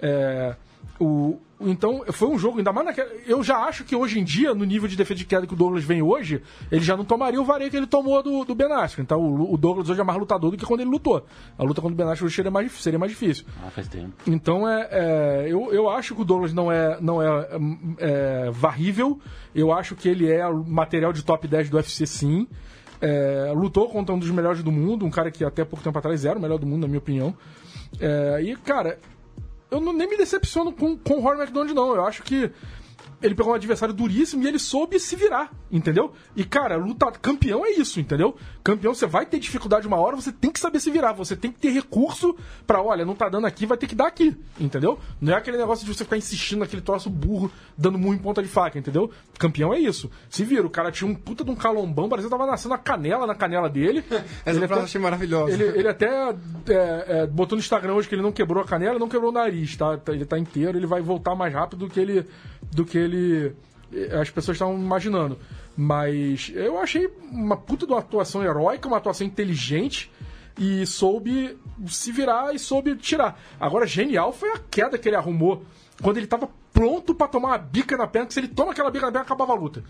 É, 0.02 0.56
o, 1.00 1.40
então, 1.60 2.04
foi 2.12 2.28
um 2.28 2.38
jogo, 2.38 2.58
ainda 2.58 2.74
mais 2.74 2.86
naquela. 2.88 3.10
Eu 3.26 3.42
já 3.42 3.58
acho 3.60 3.84
que 3.86 3.96
hoje 3.96 4.20
em 4.20 4.24
dia, 4.24 4.54
no 4.54 4.66
nível 4.66 4.88
de 4.88 4.96
defesa 4.96 5.18
de 5.18 5.26
queda 5.26 5.48
que 5.48 5.54
o 5.54 5.56
Douglas 5.56 5.84
vem 5.84 6.02
hoje, 6.02 6.42
ele 6.70 6.84
já 6.84 6.98
não 6.98 7.06
tomaria 7.06 7.42
o 7.42 7.46
vareio 7.46 7.72
que 7.72 7.78
ele 7.78 7.88
tomou 7.88 8.22
do, 8.22 8.44
do 8.44 8.54
Ben 8.54 8.72
Askren. 8.72 9.04
Então, 9.04 9.22
o, 9.22 9.54
o 9.54 9.58
Douglas 9.58 9.90
hoje 9.90 10.02
é 10.02 10.04
mais 10.04 10.20
lutador 10.20 10.52
do 10.52 10.58
que 10.58 10.66
quando 10.66 10.82
ele 10.82 10.90
lutou. 10.90 11.26
A 11.58 11.64
luta 11.64 11.82
contra 11.82 11.94
o 11.94 11.98
Ben 11.98 12.12
Askren 12.12 12.26
hoje 12.26 12.36
seria 12.36 12.52
mais, 12.52 12.72
seria 12.74 13.00
mais 13.00 13.12
difícil. 13.12 13.46
Ah, 13.66 13.70
faz 13.70 13.88
tempo. 13.88 14.14
Então 14.28 14.68
é, 14.68 14.90
é, 14.92 15.46
eu, 15.48 15.74
eu 15.74 15.90
acho 15.90 16.14
que 16.14 16.22
o 16.22 16.26
Douglas 16.26 16.54
não 16.54 16.72
é, 16.72 16.98
não 17.00 17.22
é, 17.22 17.48
é, 18.00 18.52
varrível. 18.52 19.20
Eu 19.54 19.72
acho 19.72 19.96
que 19.96 20.10
ele 20.10 20.30
é 20.30 20.48
material 20.50 21.14
de 21.14 21.24
top 21.24 21.48
10 21.48 21.70
do 21.70 21.78
UFC 21.78 22.06
sim. 22.06 22.48
É, 23.00 23.52
lutou 23.56 23.90
contra 23.90 24.14
um 24.14 24.20
dos 24.20 24.32
melhores 24.32 24.62
do 24.64 24.72
mundo, 24.72 25.06
um 25.06 25.12
cara 25.12 25.32
que 25.32 25.44
até 25.44 25.64
pouco 25.64 25.84
tempo 25.84 25.98
atrás 25.98 26.26
era 26.26 26.38
o 26.38 26.42
melhor 26.42 26.58
do 26.58 26.66
mundo, 26.66 26.82
na 26.82 26.88
minha 26.88 27.00
opinião. 27.00 27.36
É, 28.00 28.42
e, 28.42 28.56
cara, 28.58 28.98
eu 29.76 29.82
não, 29.82 29.94
nem 29.94 30.10
me 30.10 30.18
decepciono 30.18 30.72
com, 30.72 30.98
com 30.98 31.16
o 31.16 31.20
Rory 31.20 31.40
McDonald, 31.40 31.74
não. 31.74 31.96
Eu 31.96 32.06
acho 32.06 32.24
que 32.24 32.52
ele 33.22 33.36
pegou 33.36 33.52
um 33.52 33.56
adversário 33.56 33.94
duríssimo 33.94 34.44
e 34.44 34.48
ele 34.48 34.60
soube 34.60 35.00
se 35.00 35.16
virar, 35.16 35.52
entendeu? 35.72 36.14
E, 36.36 36.44
cara, 36.44 36.76
luta 36.76 37.12
campeão 37.12 37.66
é 37.66 37.72
isso, 37.72 38.00
entendeu? 38.00 38.36
Campeão, 38.64 38.94
você 38.94 39.06
vai 39.06 39.26
ter 39.26 39.40
dificuldade 39.40 39.88
uma 39.88 39.98
hora, 39.98 40.16
você 40.16 40.32
tem 40.32 40.52
que 40.52 40.60
saber 40.60 40.80
se 40.80 40.90
virar, 40.92 41.14
você 41.14 41.36
tem 41.36 41.52
que 41.52 41.60
ter 41.60 41.70
recurso 41.72 42.36
pra, 42.66 42.82
olha, 42.82 43.06
não 43.06 43.16
tá 43.16 43.30
dando 43.30 43.46
aqui, 43.48 43.66
vai 43.66 43.78
ter 43.78 43.88
que 43.88 43.96
dar 43.96 44.08
aqui, 44.08 44.36
entendeu? 44.60 45.00
Não 45.22 45.34
é 45.34 45.38
aquele 45.38 45.58
negócio 45.58 45.86
de 45.86 45.94
você 45.94 46.04
ficar 46.04 46.18
insistindo 46.18 46.60
naquele 46.60 46.82
troço 46.82 47.10
burro, 47.10 47.52
dando 47.78 47.98
murro 47.98 48.14
em 48.16 48.20
ponta 48.20 48.42
de 48.42 48.48
faca, 48.50 48.78
entendeu? 48.78 49.10
Campeão 49.40 49.74
é 49.74 49.80
isso. 49.80 50.10
Se 50.30 50.44
vira, 50.44 50.66
o 50.66 50.70
cara 50.70 50.92
tinha 50.92 51.10
um 51.10 51.16
puta 51.16 51.44
de 51.44 51.52
um 51.52 51.56
calombão, 51.56 52.10
parecia 52.10 52.30
que 52.30 52.36
tava 52.38 52.50
nascendo 52.50 52.74
a 52.74 52.78
canela 52.78 53.26
na 53.28 53.36
canela 53.36 53.70
dele. 53.70 54.04
Essa 54.46 54.58
Ele 54.60 54.68
frase 54.68 54.74
até- 54.74 54.84
achei 54.84 55.02
maravilhosa. 55.02 55.52
ele, 55.54 55.64
ele 55.80 55.88
até 55.88 56.30
é, 56.70 57.06
é, 57.08 57.28
botou 57.28 57.56
no 57.56 57.60
Instagram 57.62 57.94
hoje 57.94 58.08
que 58.08 58.16
ele 58.16 58.22
não 58.22 58.32
quebrou 58.32 58.64
a 58.64 58.66
canela, 58.68 59.00
não 59.00 59.10
quebrou 59.10 59.30
o 59.32 59.34
nariz, 59.34 59.76
tá? 59.76 59.98
Tá- 59.98 60.14
Ele 60.14 60.26
tá 60.26 60.38
inteiro, 60.40 60.78
ele 60.78 60.88
vai 60.88 61.02
voltar 61.02 61.36
mais 61.36 61.54
rápido 61.54 61.80
do 61.80 61.90
que 61.90 62.00
ele. 62.00 62.26
Do 62.72 62.86
que 62.86 62.98
ele. 62.98 63.54
eh, 63.94 64.18
As 64.20 64.30
pessoas 64.30 64.56
estavam 64.56 64.76
imaginando. 64.76 65.38
Mas 65.78 66.52
eu 66.56 66.80
achei 66.80 67.10
uma 67.32 67.58
puta 67.58 67.86
de 67.86 67.92
uma 67.92 68.00
atuação 68.00 68.42
heróica, 68.44 68.88
uma 68.88 68.98
atuação 68.98 69.28
inteligente 69.28 70.10
e 70.58 70.86
soube 70.86 71.58
se 71.88 72.12
virar 72.14 72.56
e 72.56 72.60
soube 72.60 72.96
tirar. 72.96 73.38
Agora, 73.60 73.86
genial 73.86 74.32
foi 74.32 74.50
a 74.54 74.60
queda 74.72 74.98
que 74.98 75.10
ele 75.10 75.18
arrumou 75.18 75.64
quando 76.02 76.18
ele 76.18 76.28
tava 76.28 76.50
pronto 76.72 77.14
pra 77.14 77.28
tomar 77.28 77.50
uma 77.50 77.58
bica 77.58 77.98
na 77.98 78.08
perna, 78.08 78.28
que 78.28 78.34
se 78.34 78.40
ele 78.40 78.48
toma 78.48 78.72
aquela 78.72 78.90
bica 78.90 79.06
na 79.06 79.12
perna, 79.12 79.26
acabava 79.26 79.52
a 79.52 79.56
luta. 79.56 79.84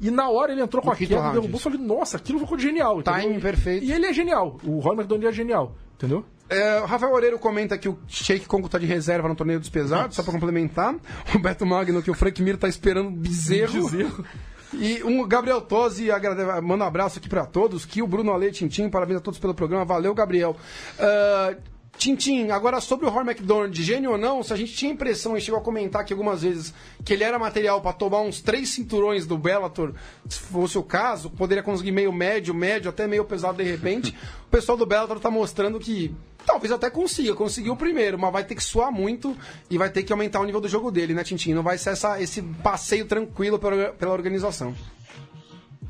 E 0.00 0.10
na 0.10 0.28
hora 0.28 0.52
ele 0.52 0.60
entrou 0.62 0.82
com 0.82 0.90
a 0.90 0.96
queda, 0.96 1.14
round, 1.20 1.34
derrubou, 1.34 1.56
isso. 1.58 1.70
falei, 1.70 1.78
nossa, 1.86 2.16
aquilo 2.16 2.38
ficou 2.40 2.58
genial. 2.58 3.00
entendeu? 3.00 3.20
Timing 3.22 3.40
perfeito. 3.40 3.84
E 3.84 3.92
ele 3.92 4.06
é 4.06 4.12
genial. 4.12 4.58
O 4.64 4.80
Roy 4.80 4.96
McDonald 4.96 5.26
é 5.28 5.32
genial, 5.32 5.74
entendeu? 6.02 6.24
É, 6.48 6.80
o 6.80 6.84
Rafael 6.84 7.12
Oreiro 7.12 7.38
comenta 7.38 7.78
que 7.78 7.88
o 7.88 7.98
Sheik 8.08 8.46
Congo 8.46 8.68
tá 8.68 8.78
de 8.78 8.84
reserva 8.84 9.28
no 9.28 9.34
torneio 9.34 9.60
dos 9.60 9.70
pesados, 9.70 10.16
só 10.16 10.22
pra 10.22 10.32
complementar. 10.32 10.94
O 11.34 11.38
Beto 11.38 11.64
Magno 11.64 12.02
que 12.02 12.10
o 12.10 12.14
Frank 12.14 12.42
Mir 12.42 12.58
tá 12.58 12.68
esperando 12.68 13.10
bezerro. 13.10 13.88
Bezerro. 13.88 14.24
E 14.74 15.02
um 15.04 15.26
Gabriel 15.26 15.60
Tosi 15.60 16.08
manda 16.62 16.84
um 16.84 16.86
abraço 16.86 17.18
aqui 17.18 17.28
pra 17.28 17.46
todos. 17.46 17.84
Que 17.84 18.02
o 18.02 18.06
Bruno 18.06 18.32
Ale, 18.32 18.50
Tintim, 18.50 18.88
parabéns 18.88 19.18
a 19.18 19.22
todos 19.22 19.38
pelo 19.38 19.54
programa. 19.54 19.84
Valeu, 19.84 20.14
Gabriel. 20.14 20.56
Ah, 20.98 21.54
Tintim, 21.96 22.50
agora 22.50 22.80
sobre 22.80 23.06
o 23.06 23.10
Roy 23.10 23.22
McDonald, 23.22 23.80
gênio 23.80 24.12
ou 24.12 24.18
não, 24.18 24.42
se 24.42 24.52
a 24.52 24.56
gente 24.56 24.74
tinha 24.74 24.92
impressão, 24.92 25.36
e 25.36 25.40
chegou 25.40 25.60
a 25.60 25.62
comentar 25.62 26.02
aqui 26.02 26.12
algumas 26.12 26.42
vezes, 26.42 26.74
que 27.04 27.12
ele 27.12 27.22
era 27.22 27.38
material 27.38 27.80
pra 27.80 27.92
tomar 27.92 28.20
uns 28.22 28.40
três 28.40 28.70
cinturões 28.70 29.26
do 29.26 29.38
Bellator, 29.38 29.94
se 30.28 30.40
fosse 30.40 30.76
o 30.76 30.82
caso, 30.82 31.30
poderia 31.30 31.62
conseguir 31.62 31.92
meio 31.92 32.12
médio, 32.12 32.52
médio, 32.54 32.88
até 32.88 33.06
meio 33.06 33.24
pesado 33.24 33.62
de 33.62 33.70
repente. 33.70 34.16
o 34.46 34.50
pessoal 34.50 34.76
do 34.76 34.86
Bellator 34.86 35.20
tá 35.20 35.30
mostrando 35.30 35.78
que 35.78 36.14
talvez 36.44 36.72
até 36.72 36.90
consiga, 36.90 37.34
conseguiu 37.34 37.74
o 37.74 37.76
primeiro, 37.76 38.18
mas 38.18 38.32
vai 38.32 38.42
ter 38.42 38.56
que 38.56 38.64
suar 38.64 38.90
muito 38.90 39.36
e 39.70 39.78
vai 39.78 39.90
ter 39.90 40.02
que 40.02 40.12
aumentar 40.12 40.40
o 40.40 40.44
nível 40.44 40.60
do 40.60 40.68
jogo 40.68 40.90
dele, 40.90 41.14
né, 41.14 41.22
Tintim? 41.22 41.54
Não 41.54 41.62
vai 41.62 41.78
ser 41.78 41.90
essa, 41.90 42.20
esse 42.20 42.42
passeio 42.42 43.06
tranquilo 43.06 43.58
pela, 43.58 43.92
pela 43.92 44.12
organização. 44.12 44.74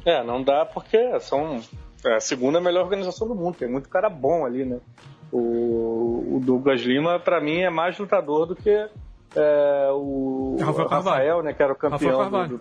É, 0.05 0.23
não 0.23 0.43
dá 0.43 0.67
porque 0.67 0.99
são 1.21 1.63
é 2.05 2.17
a 2.17 2.21
segunda 2.21 2.61
melhor 2.61 2.85
organização 2.85 3.29
do 3.29 3.35
mundo. 3.35 3.57
Tem 3.57 3.69
muito 3.69 3.89
cara 3.89 4.11
bom 4.11 4.45
ali, 4.45 4.65
né? 4.65 4.79
O, 5.33 6.37
o 6.37 6.41
Douglas 6.45 6.83
Lima, 6.83 7.19
pra 7.19 7.41
mim, 7.41 7.61
é 7.61 7.71
mais 7.71 7.99
lutador 7.99 8.47
do 8.47 8.55
que 8.55 8.69
é, 9.35 9.89
o 9.93 10.57
Rafael. 10.61 10.89
Rafael, 10.89 11.43
né? 11.43 11.55
Que 11.55 11.63
era 11.63 11.73
o 11.73 11.77
campeão 11.77 12.31
do, 12.31 12.59
do- 12.59 12.61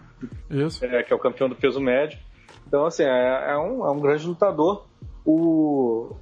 Isso. 0.50 0.86
é, 0.86 1.04
que 1.04 1.12
é 1.12 1.16
o 1.16 1.20
campeão 1.20 1.50
do 1.50 1.56
peso 1.56 1.82
médio. 1.82 2.18
Então, 2.66 2.86
assim, 2.86 3.04
é, 3.04 3.52
é 3.52 3.58
um, 3.58 3.86
é 3.86 3.92
um 3.92 4.00
grande 4.00 4.26
lutador. 4.26 4.86
O, 5.26 6.16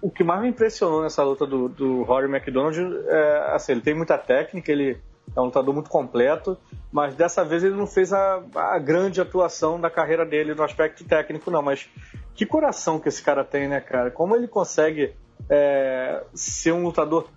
o 0.00 0.10
que 0.10 0.22
mais 0.22 0.40
me 0.42 0.48
impressionou 0.48 1.02
nessa 1.02 1.24
luta 1.24 1.44
do, 1.44 1.68
do 1.68 2.02
Rory 2.04 2.30
McDonald 2.32 2.78
é, 3.08 3.50
assim, 3.52 3.72
ele 3.72 3.80
tem 3.80 3.94
muita 3.94 4.16
técnica, 4.16 4.70
ele 4.70 4.96
é 5.34 5.40
um 5.40 5.46
lutador 5.46 5.74
muito 5.74 5.90
completo, 5.90 6.56
mas 6.92 7.14
dessa 7.16 7.44
vez 7.44 7.64
ele 7.64 7.74
não 7.74 7.86
fez 7.86 8.12
a, 8.12 8.40
a 8.54 8.78
grande 8.78 9.20
atuação 9.20 9.80
da 9.80 9.90
carreira 9.90 10.24
dele 10.24 10.54
no 10.54 10.62
aspecto 10.62 11.04
técnico, 11.04 11.50
não. 11.50 11.62
Mas 11.62 11.90
que 12.34 12.46
coração 12.46 13.00
que 13.00 13.08
esse 13.08 13.22
cara 13.22 13.42
tem, 13.42 13.66
né, 13.66 13.80
cara? 13.80 14.10
Como 14.10 14.36
ele 14.36 14.46
consegue 14.46 15.12
é, 15.48 16.22
ser 16.34 16.72
um 16.72 16.84
lutador 16.84 17.28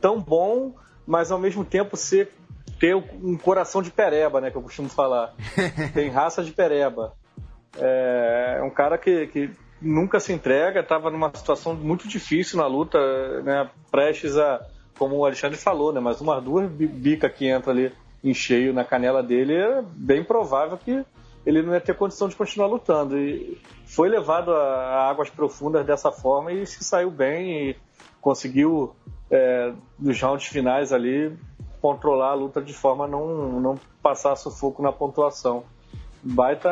tão 0.00 0.20
bom, 0.20 0.74
mas 1.06 1.30
ao 1.30 1.38
mesmo 1.38 1.64
tempo 1.64 1.96
ser 1.96 2.32
ter 2.78 2.94
um 2.96 3.36
coração 3.36 3.82
de 3.82 3.90
pereba, 3.90 4.40
né, 4.40 4.50
que 4.50 4.56
eu 4.56 4.62
costumo 4.62 4.88
falar. 4.88 5.34
Tem 5.92 6.08
raça 6.08 6.42
de 6.42 6.50
pereba. 6.50 7.12
É, 7.76 8.56
é 8.58 8.62
um 8.62 8.70
cara 8.70 8.96
que, 8.96 9.26
que 9.26 9.50
nunca 9.80 10.18
se 10.18 10.32
entrega, 10.32 10.80
estava 10.80 11.10
numa 11.10 11.30
situação 11.34 11.74
muito 11.74 12.08
difícil 12.08 12.58
na 12.58 12.66
luta, 12.66 12.98
né, 13.42 13.68
prestes 13.90 14.36
a, 14.36 14.64
como 14.98 15.16
o 15.16 15.24
Alexandre 15.24 15.58
falou, 15.58 15.92
né, 15.92 16.00
mas 16.00 16.20
umas 16.20 16.42
duas 16.42 16.70
bi- 16.70 16.86
bica 16.86 17.28
que 17.28 17.46
entra 17.46 17.70
ali 17.70 17.92
em 18.24 18.34
cheio 18.34 18.72
na 18.72 18.84
canela 18.84 19.22
dele, 19.22 19.54
é 19.54 19.82
bem 19.82 20.24
provável 20.24 20.76
que 20.76 21.04
ele 21.44 21.62
não 21.62 21.72
ia 21.74 21.80
ter 21.80 21.94
condição 21.94 22.28
de 22.28 22.36
continuar 22.36 22.66
lutando. 22.66 23.18
E 23.18 23.60
foi 23.86 24.08
levado 24.08 24.52
a, 24.52 24.56
a 24.56 25.10
águas 25.10 25.30
profundas 25.30 25.84
dessa 25.84 26.12
forma 26.12 26.52
e 26.52 26.66
se 26.66 26.84
saiu 26.84 27.10
bem 27.10 27.70
e 27.70 27.76
conseguiu, 28.20 28.94
é, 29.30 29.72
nos 29.98 30.20
rounds 30.20 30.46
finais 30.46 30.92
ali, 30.92 31.36
controlar 31.80 32.30
a 32.30 32.34
luta 32.34 32.60
de 32.60 32.74
forma 32.74 33.04
a 33.04 33.08
não, 33.08 33.60
não 33.60 33.80
passar 34.02 34.36
sufoco 34.36 34.82
na 34.82 34.92
pontuação. 34.92 35.64
Baita 36.22 36.70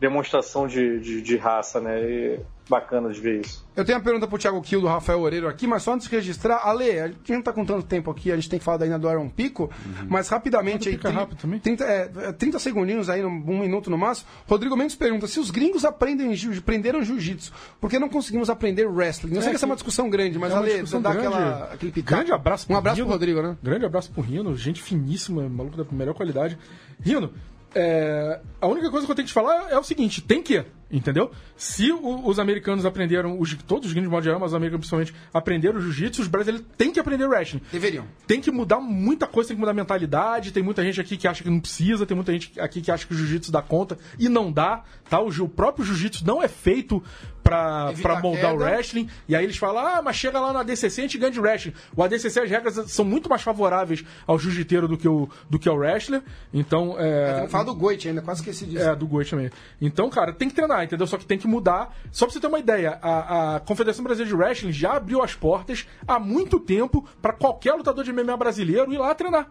demonstração 0.00 0.66
de, 0.66 1.00
de, 1.00 1.22
de 1.22 1.36
raça, 1.36 1.80
né? 1.80 2.02
E 2.02 2.40
bacana 2.68 3.10
de 3.12 3.20
ver 3.20 3.40
isso. 3.42 3.64
Eu 3.76 3.84
tenho 3.84 3.98
uma 3.98 4.04
pergunta 4.04 4.26
pro 4.26 4.38
Thiago 4.38 4.60
Kill 4.62 4.80
do 4.80 4.86
Rafael 4.86 5.20
Oreiro 5.20 5.46
aqui, 5.48 5.66
mas 5.66 5.82
só 5.82 5.92
antes 5.94 6.08
de 6.08 6.14
registrar, 6.16 6.66
Ale, 6.66 6.98
a 6.98 7.08
gente 7.08 7.32
não 7.32 7.42
tá 7.42 7.52
com 7.52 7.64
tanto 7.64 7.82
tempo 7.84 8.10
aqui, 8.10 8.32
a 8.32 8.36
gente 8.36 8.48
tem 8.48 8.58
que 8.58 8.64
falar 8.64 8.82
ainda 8.82 8.98
do 8.98 9.10
Iron 9.10 9.28
Pico, 9.28 9.70
mas 10.08 10.28
rapidamente 10.28 10.88
aí. 10.88 10.94
Fica 10.96 11.08
tri- 11.08 11.16
rápido 11.18 11.38
também. 11.38 11.58
30, 11.60 11.84
é, 11.84 12.10
é, 12.28 12.32
30 12.32 12.58
segundinhos 12.58 13.10
aí, 13.10 13.24
um 13.24 13.58
minuto 13.60 13.90
no 13.90 13.98
máximo. 13.98 14.28
Rodrigo 14.48 14.76
Mendes 14.76 14.96
pergunta: 14.96 15.26
se 15.26 15.38
os 15.40 15.50
gringos 15.50 15.84
aprendem, 15.84 16.34
jiu- 16.34 16.52
aprenderam 16.56 17.02
jiu-jitsu, 17.02 17.52
por 17.80 17.90
que 17.90 17.98
não 17.98 18.08
conseguimos 18.08 18.48
aprender 18.48 18.86
wrestling? 18.86 19.34
Eu 19.34 19.40
sei 19.42 19.48
É 19.48 19.50
que 19.50 19.56
essa 19.56 19.66
é 19.66 19.68
uma 19.68 19.74
discussão 19.76 20.08
grande, 20.08 20.38
mas 20.38 20.52
é 20.52 20.56
Ale, 20.56 20.70
discussão 20.72 21.02
dá 21.02 21.12
grande. 21.12 21.26
aquela, 21.28 21.64
aquele 21.72 21.92
pitaco. 21.92 22.16
Grande 22.16 22.32
abraço 22.32 22.64
Um 22.64 22.68
pro 22.68 22.76
abraço 22.76 22.96
pro 22.96 23.04
Rino. 23.04 23.12
Rodrigo, 23.12 23.42
né? 23.42 23.56
Grande 23.62 23.84
abraço 23.84 24.10
pro 24.10 24.22
Rino, 24.22 24.56
gente 24.56 24.80
finíssima, 24.80 25.48
maluco 25.48 25.76
da 25.76 25.84
melhor 25.92 26.14
qualidade. 26.14 26.56
Rino, 27.02 27.30
é, 27.74 28.40
a 28.60 28.66
única 28.68 28.90
coisa 28.90 29.04
que 29.04 29.10
eu 29.10 29.16
tenho 29.16 29.26
que 29.26 29.32
te 29.32 29.34
falar 29.34 29.68
é 29.70 29.76
o 29.78 29.82
seguinte: 29.82 30.22
tem 30.22 30.40
que, 30.42 30.64
entendeu? 30.90 31.30
Se 31.56 31.90
o- 31.92 32.26
os 32.28 32.38
americanos 32.38 32.84
aprenderam, 32.84 33.38
os, 33.40 33.54
todos 33.66 33.86
os 33.88 33.92
gringos 33.92 34.08
de 34.08 34.14
modo 34.14 34.24
geral, 34.24 34.40
mas 34.40 34.52
os 34.52 34.54
americanos 34.54 34.86
principalmente, 34.86 35.14
aprenderam 35.32 35.80
jiu-jitsu, 35.80 36.22
os 36.22 36.28
brasileiros 36.28 36.66
têm 36.76 36.92
que 36.92 37.00
aprender 37.00 37.26
wrestling. 37.26 37.60
Deveriam. 37.72 38.04
Tem 38.26 38.40
que 38.40 38.50
mudar 38.50 38.80
muita 38.80 39.26
coisa, 39.26 39.48
tem 39.48 39.56
que 39.56 39.60
mudar 39.60 39.72
a 39.72 39.74
mentalidade. 39.74 40.52
Tem 40.52 40.62
muita 40.62 40.82
gente 40.82 41.00
aqui 41.00 41.16
que 41.16 41.26
acha 41.28 41.42
que 41.42 41.50
não 41.50 41.60
precisa, 41.60 42.06
tem 42.06 42.14
muita 42.14 42.32
gente 42.32 42.58
aqui 42.60 42.80
que 42.80 42.90
acha 42.90 43.06
que 43.06 43.12
o 43.14 43.16
jiu-jitsu 43.16 43.50
dá 43.52 43.62
conta 43.62 43.98
e 44.18 44.28
não 44.28 44.50
dá. 44.52 44.82
Tá? 45.08 45.20
O, 45.20 45.28
o 45.28 45.48
próprio 45.48 45.84
jiu-jitsu 45.84 46.26
não 46.26 46.42
é 46.42 46.48
feito 46.48 47.02
pra, 47.42 47.92
moldar 48.22 48.54
o 48.54 48.58
wrestling. 48.58 49.08
E 49.28 49.36
aí 49.36 49.44
eles 49.44 49.56
falam, 49.56 49.86
ah, 49.86 50.02
mas 50.02 50.16
chega 50.16 50.40
lá 50.40 50.52
no 50.52 50.58
ADCC 50.60 51.00
e 51.00 51.04
a 51.04 51.06
gente 51.06 51.18
ganha 51.18 51.30
de 51.30 51.40
wrestling. 51.40 51.74
O 51.94 52.02
ADCC, 52.02 52.40
as 52.40 52.50
regras 52.50 52.74
são 52.90 53.04
muito 53.04 53.28
mais 53.28 53.42
favoráveis 53.42 54.02
ao 54.26 54.38
jiu-jiteiro 54.38 54.88
do 54.88 54.96
que, 54.96 55.06
o, 55.08 55.28
do 55.48 55.58
que 55.58 55.68
ao 55.68 55.76
wrestler. 55.76 56.22
Então, 56.52 56.96
é. 56.98 57.46
Falar 57.48 57.64
do 57.64 57.74
Goit 57.74 58.08
ainda, 58.08 58.22
quase 58.22 58.40
esqueci 58.40 58.64
disso. 58.66 58.82
É, 58.84 58.96
do 58.96 59.06
Goiás 59.06 59.28
também. 59.28 59.50
Então, 59.80 60.08
cara, 60.08 60.32
tem 60.32 60.48
que 60.48 60.54
treinar, 60.54 60.73
entendeu? 60.82 61.06
Só 61.06 61.16
que 61.18 61.26
tem 61.26 61.38
que 61.38 61.46
mudar. 61.46 61.94
Só 62.10 62.24
pra 62.26 62.32
você 62.32 62.40
ter 62.40 62.46
uma 62.46 62.58
ideia, 62.58 62.98
a, 63.02 63.56
a 63.56 63.60
Confederação 63.60 64.02
Brasileira 64.02 64.34
de 64.36 64.42
Wrestling 64.42 64.72
já 64.72 64.94
abriu 64.96 65.22
as 65.22 65.34
portas 65.34 65.86
há 66.08 66.18
muito 66.18 66.58
tempo 66.58 67.06
pra 67.22 67.32
qualquer 67.32 67.74
lutador 67.74 68.02
de 68.02 68.12
MMA 68.12 68.36
brasileiro 68.36 68.92
ir 68.92 68.98
lá 68.98 69.14
treinar. 69.14 69.46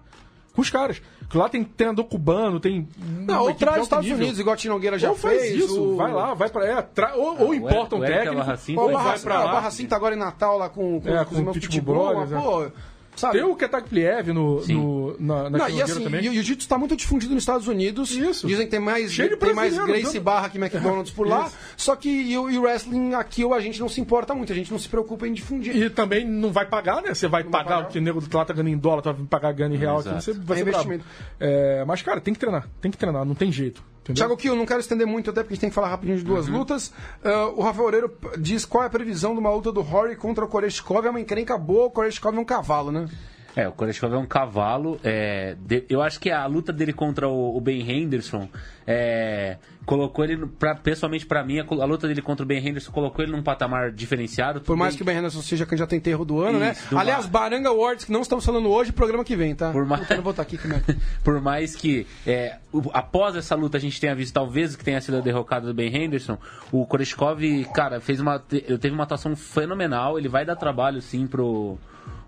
Com 0.56 0.62
os 0.62 0.70
caras. 0.70 1.02
Que 1.30 1.36
Lá 1.38 1.50
tem 1.50 1.64
treinador 1.64 2.06
cubano, 2.06 2.60
tem. 2.60 2.88
Não, 3.00 3.42
ou 3.46 3.54
traz 3.56 3.82
Estados 3.84 4.06
nível. 4.06 4.20
Unidos, 4.20 4.40
igual 4.40 4.54
a 4.54 4.58
Tinogueira 4.58 5.00
já 5.00 5.10
ou 5.10 5.16
faz 5.16 5.42
fez. 5.42 5.56
isso, 5.64 5.82
o- 5.82 5.96
vai 5.96 6.12
lá, 6.14 6.36
vai 6.36 6.48
pra. 6.48 6.64
É, 6.64 6.80
tra- 6.84 7.16
ou, 7.16 7.42
ou 7.46 7.54
importa 7.56 7.96
um 7.96 8.00
técnico. 8.02 8.38
Alvarracin 8.38 8.76
Ou 8.76 8.84
ou 8.84 8.90
o 8.90 8.94
vai 8.94 9.04
Barra, 9.04 9.20
pra 9.20 9.36
ah, 9.36 9.42
o 9.42 9.46
lá. 9.46 9.52
Barra 9.54 9.72
Cinta 9.72 9.96
agora 9.96 10.14
em 10.14 10.20
Natal 10.20 10.58
lá 10.60 10.70
com, 10.70 11.02
com, 11.02 11.10
É, 11.10 11.18
com 11.20 11.26
com 11.26 11.32
os 11.32 11.38
irmãos 11.40 11.58
o 11.58 11.60
Pitbull 11.60 12.14
mas, 12.16 12.30
pô, 12.30 12.68
sabe? 13.16 13.38
Tem 13.38 13.48
o 13.48 13.56
Ketakpliev 13.56 14.34
no, 14.34 14.62
Sim. 14.62 14.76
no, 14.76 15.16
na, 15.20 15.50
na 15.50 15.58
Não, 15.58 15.70
e 15.70 15.82
assim, 15.82 16.04
também. 16.04 16.24
e 16.24 16.30
o 16.30 16.34
jiu-jitsu 16.34 16.66
está 16.66 16.78
muito 16.78 16.96
difundido 16.96 17.34
nos 17.34 17.44
Estados 17.44 17.68
Unidos. 17.68 18.12
Isso. 18.12 18.48
Dizem 18.48 18.66
que 18.66 18.72
tem 18.72 18.80
mais, 18.80 19.12
Cheio 19.12 19.38
tem 19.38 19.54
mais 19.54 19.78
Grace 19.78 20.20
Barra 20.20 20.50
que 20.50 20.58
McDonald's 20.58 21.12
por 21.12 21.28
lá. 21.28 21.48
Isso. 21.48 21.58
Só 21.78 21.96
que 21.96 22.10
e 22.10 22.38
o, 22.38 22.50
e 22.50 22.58
o 22.58 22.62
wrestling 22.64 23.14
aqui 23.14 23.44
a 23.52 23.60
gente 23.60 23.80
não 23.80 23.90
se 23.90 24.00
importa 24.02 24.34
muito, 24.34 24.52
a 24.52 24.56
gente 24.56 24.72
não 24.72 24.80
se 24.80 24.88
preocupa 24.90 25.28
em 25.28 25.34
difundir. 25.34 25.76
E 25.76 25.90
também 25.90 26.26
não 26.28 26.52
vai 26.52 26.66
pagar, 26.66 27.02
né? 27.02 27.14
Você 27.14 27.28
vai 27.28 27.44
pagar 27.44 27.64
pagar. 27.64 27.90
o 27.90 27.92
que 27.92 28.00
o 28.00 28.02
nego 28.02 28.22
do 28.22 28.38
lá 28.38 28.46
tá 28.46 28.54
ganhando 28.54 28.70
em 28.70 28.78
dólar, 28.78 29.02
vai 29.02 29.16
pagar 29.30 29.54
ganhando 29.54 29.76
em 29.76 29.78
real 29.78 30.00
aqui, 30.00 30.10
Exato. 30.10 30.24
você 30.24 30.34
vai 30.34 30.58
É 30.58 30.62
investimento. 30.62 31.06
É, 31.40 31.84
mas, 31.86 32.02
cara, 32.02 32.20
tem 32.22 32.34
que 32.34 32.40
treinar, 32.40 32.68
tem 32.82 32.92
que 32.92 32.98
treinar, 32.98 33.26
não 33.26 33.36
tem 33.36 33.52
jeito. 33.52 33.84
Entendeu? 34.04 34.16
Thiago 34.26 34.38
Kiel, 34.38 34.56
não 34.56 34.66
quero 34.66 34.82
estender 34.82 35.08
muito, 35.08 35.30
até 35.30 35.42
porque 35.42 35.54
a 35.54 35.56
gente 35.56 35.62
tem 35.62 35.70
que 35.70 35.74
falar 35.76 35.88
rapidinho 35.88 36.18
de 36.18 36.24
Uhum. 36.24 36.30
duas 36.34 36.48
lutas. 36.48 36.92
Ah, 37.24 37.48
o 37.56 37.62
Rafael 37.62 37.86
Oreiro 37.88 38.18
diz 38.38 38.66
qual 38.66 38.84
é 38.84 38.88
a 38.88 38.90
previsão 38.90 39.34
de 39.34 39.40
uma 39.40 39.50
luta 39.50 39.72
do 39.72 39.82
Rory 39.82 40.16
contra 40.18 40.44
o 40.44 40.48
Koreshkov. 40.48 41.06
É 41.08 41.10
uma 41.10 41.22
encrenca 41.22 41.58
boa, 41.58 41.86
o 41.86 41.92
Koreshkov 41.92 42.36
é 42.38 42.40
um 42.40 42.46
cavalo, 42.46 42.92
né? 42.92 43.08
É, 43.56 43.68
o 43.68 43.72
Koreshkov 43.72 44.14
é 44.14 44.18
um 44.18 44.26
cavalo. 44.26 45.00
é, 45.04 45.56
de- 45.60 45.86
eu 45.90 46.02
acho 46.02 46.20
que 46.20 46.32
a 46.32 46.46
luta 46.48 46.74
dele 46.74 46.92
contra 46.94 47.28
o, 47.28 47.56
o 47.56 47.62
Ben 47.62 47.88
Henderson 47.88 48.50
é, 48.88 49.58
colocou 49.86 50.26
ele, 50.26 50.46
pra, 50.48 50.74
pessoalmente 50.76 51.26
pra 51.26 51.44
mim, 51.44 51.60
a, 51.60 51.64
a 51.64 51.86
luta 51.86 52.08
dele 52.08 52.22
contra 52.22 52.44
o 52.44 52.48
Ben 52.48 52.58
Henderson 52.66 52.92
colocou 52.92 53.24
ele 53.24 53.32
num 53.32 53.44
patamar 53.44 53.92
diferenciado. 53.92 54.62
Por 54.62 54.76
mais 54.76 54.96
que 54.96 55.04
o 55.04 55.06
Ben 55.06 55.18
Henderson 55.18 55.42
seja 55.42 55.66
candidato 55.68 55.94
a 55.94 55.98
enterro 55.98 56.26
do 56.26 56.40
ano, 56.42 56.58
Isso, 56.58 56.60
né? 56.60 56.76
do 56.90 56.98
Aliás, 56.98 57.26
mar. 57.26 57.32
Baranga 57.32 57.70
Awards, 57.70 58.06
que 58.06 58.12
não 58.12 58.22
estamos 58.22 58.44
falando 58.44 58.70
hoje, 58.70 58.92
programa 58.92 59.24
que 59.24 59.36
vem, 59.36 59.54
tá? 59.54 59.72
Por 59.72 59.86
mais- 59.86 60.10
Eu 60.10 60.30
estar 60.30 60.42
aqui, 60.42 60.58
como 60.58 60.74
é 60.74 60.80
que- 60.80 60.96
Por 61.24 61.40
mais 61.40 61.76
que 61.76 62.08
é, 62.26 62.58
o- 62.72 62.90
após 62.92 63.36
essa 63.36 63.56
luta 63.56 63.78
a 63.78 63.80
gente 63.80 64.02
tenha 64.02 64.16
visto 64.16 64.34
talvez 64.34 64.76
que 64.76 64.84
tenha 64.84 65.00
sido 65.00 65.18
a 65.18 65.22
derrocada 65.22 65.68
do 65.68 65.74
Ben 65.76 65.96
Henderson, 65.96 66.38
o 66.72 66.86
Koreshkov, 66.88 67.40
cara, 67.74 68.02
fez 68.02 68.20
uma 68.20 68.40
te- 68.40 68.62
teve 68.80 68.96
uma 68.96 69.04
atuação 69.04 69.36
fenomenal, 69.36 70.18
ele 70.18 70.28
vai 70.28 70.44
dar 70.44 70.56
trabalho 70.56 71.02
sim 71.04 71.28
pro 71.28 71.78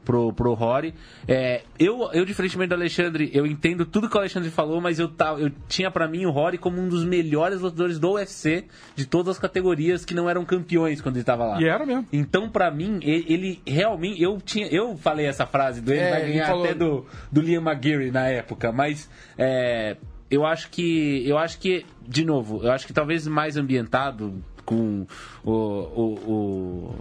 pro, 0.06 0.32
pro 0.32 0.54
Rory. 0.54 0.94
É, 1.28 1.64
eu, 1.78 2.10
eu, 2.14 2.24
diferentemente 2.24 2.70
do 2.70 2.76
Alexandre, 2.76 3.30
eu 3.34 3.46
entendo 3.46 3.86
tudo 3.86 4.08
que 4.08 4.16
o 4.16 4.20
Alexandre 4.20 4.50
falou, 4.50 4.80
mas 4.80 5.00
eu, 5.00 5.08
tava, 5.10 5.42
eu 5.42 5.52
tinha 5.68 5.90
pra 5.92 6.08
mim 6.08 6.26
o 6.26 6.30
Rory 6.32 6.58
como 6.58 6.80
um 6.80 6.88
dos 6.88 7.04
melhores 7.04 7.60
lutadores 7.60 8.00
do 8.00 8.12
UFC 8.14 8.66
de 8.96 9.06
todas 9.06 9.36
as 9.36 9.40
categorias 9.40 10.06
que 10.06 10.14
não 10.14 10.30
eram 10.30 10.46
campeões 10.46 11.02
quando 11.02 11.18
ele 11.18 11.26
tava 11.26 11.46
lá. 11.46 11.62
E 11.62 11.66
era 11.66 11.86
mesmo. 11.86 12.06
Então, 12.14 12.50
pra 12.50 12.70
mim, 12.72 13.00
ele, 13.02 13.26
ele 13.28 13.62
realmente. 13.68 14.22
Eu 14.22 14.38
tinha. 14.40 14.68
Eu 14.68 14.96
falei 14.96 15.26
essa 15.26 15.46
frase 15.46 15.82
do 15.82 15.92
ele 15.92 16.00
É, 16.02 16.10
vai 16.12 16.22
ele 16.24 16.32
ganhar 16.34 16.48
falou. 16.48 16.64
até 16.66 16.74
do, 16.76 17.06
do 17.32 17.42
Liam 17.42 17.62
McGeary 17.62 18.12
na 18.12 18.28
época, 18.28 18.72
mas. 18.72 19.10
é, 19.38 19.98
eu 20.30 20.46
acho 20.46 20.70
que. 20.70 21.28
Eu 21.28 21.38
acho 21.38 21.60
que. 21.60 21.86
De 22.08 22.24
novo, 22.24 22.62
eu 22.64 22.72
acho 22.72 22.86
que 22.86 22.94
talvez 22.94 23.26
mais 23.28 23.58
ambientado 23.58 24.44
com 24.64 25.06
o- 25.44 25.52
o- 25.52 26.96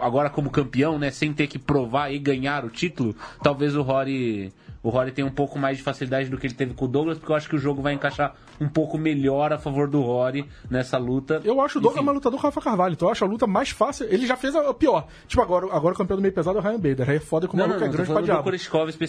agora 0.00 0.30
como 0.30 0.50
campeão, 0.50 0.98
né? 0.98 1.10
Sem 1.10 1.32
ter 1.32 1.46
que 1.46 1.58
provar 1.58 2.12
e 2.12 2.18
ganhar 2.18 2.64
o 2.64 2.70
título, 2.70 3.14
talvez 3.42 3.74
o 3.74 3.82
Rory. 3.82 4.52
O 4.84 4.90
Rory 4.90 5.10
tenha 5.10 5.26
um 5.26 5.30
pouco 5.30 5.58
mais 5.58 5.78
de 5.78 5.82
facilidade 5.82 6.28
do 6.28 6.36
que 6.38 6.46
ele 6.46 6.52
teve 6.54 6.74
com 6.74 6.84
o 6.84 6.88
Douglas, 6.88 7.18
porque 7.18 7.32
eu 7.32 7.36
acho 7.36 7.48
que 7.48 7.56
o 7.56 7.58
jogo 7.58 7.80
vai 7.82 7.94
encaixar 7.94 8.34
um 8.60 8.68
pouco 8.68 8.96
melhor 8.98 9.50
a 9.50 9.58
favor 9.58 9.88
do 9.88 10.00
Rory 10.02 10.46
nessa 10.70 10.98
luta. 10.98 11.40
Eu 11.42 11.60
acho 11.62 11.78
o 11.78 11.80
Douglas 11.80 11.96
Enfim. 11.96 12.04
mais 12.04 12.14
lutador 12.16 12.38
Rafa 12.38 12.60
Carvalho, 12.60 12.92
então 12.92 13.08
eu 13.08 13.12
acho 13.12 13.24
a 13.24 13.26
luta 13.26 13.46
mais 13.46 13.70
fácil. 13.70 14.06
Ele 14.10 14.26
já 14.26 14.36
fez 14.36 14.54
a 14.54 14.74
pior. 14.74 15.06
Tipo, 15.26 15.40
agora, 15.42 15.66
agora 15.72 15.94
o 15.94 15.96
campeão 15.96 16.18
do 16.18 16.20
meio 16.20 16.34
pesado 16.34 16.58
é 16.58 16.60
o 16.60 16.62
Ryan 16.62 16.78
Bader. 16.78 17.08
Aí 17.10 17.16
é 17.16 17.20
foda 17.20 17.48
que 17.48 17.54
o 17.54 17.56
Não, 17.56 17.64
é 17.64 17.68
grande 17.68 17.96
pra 17.96 18.04
do 18.20 18.24
diabo. 18.26 18.42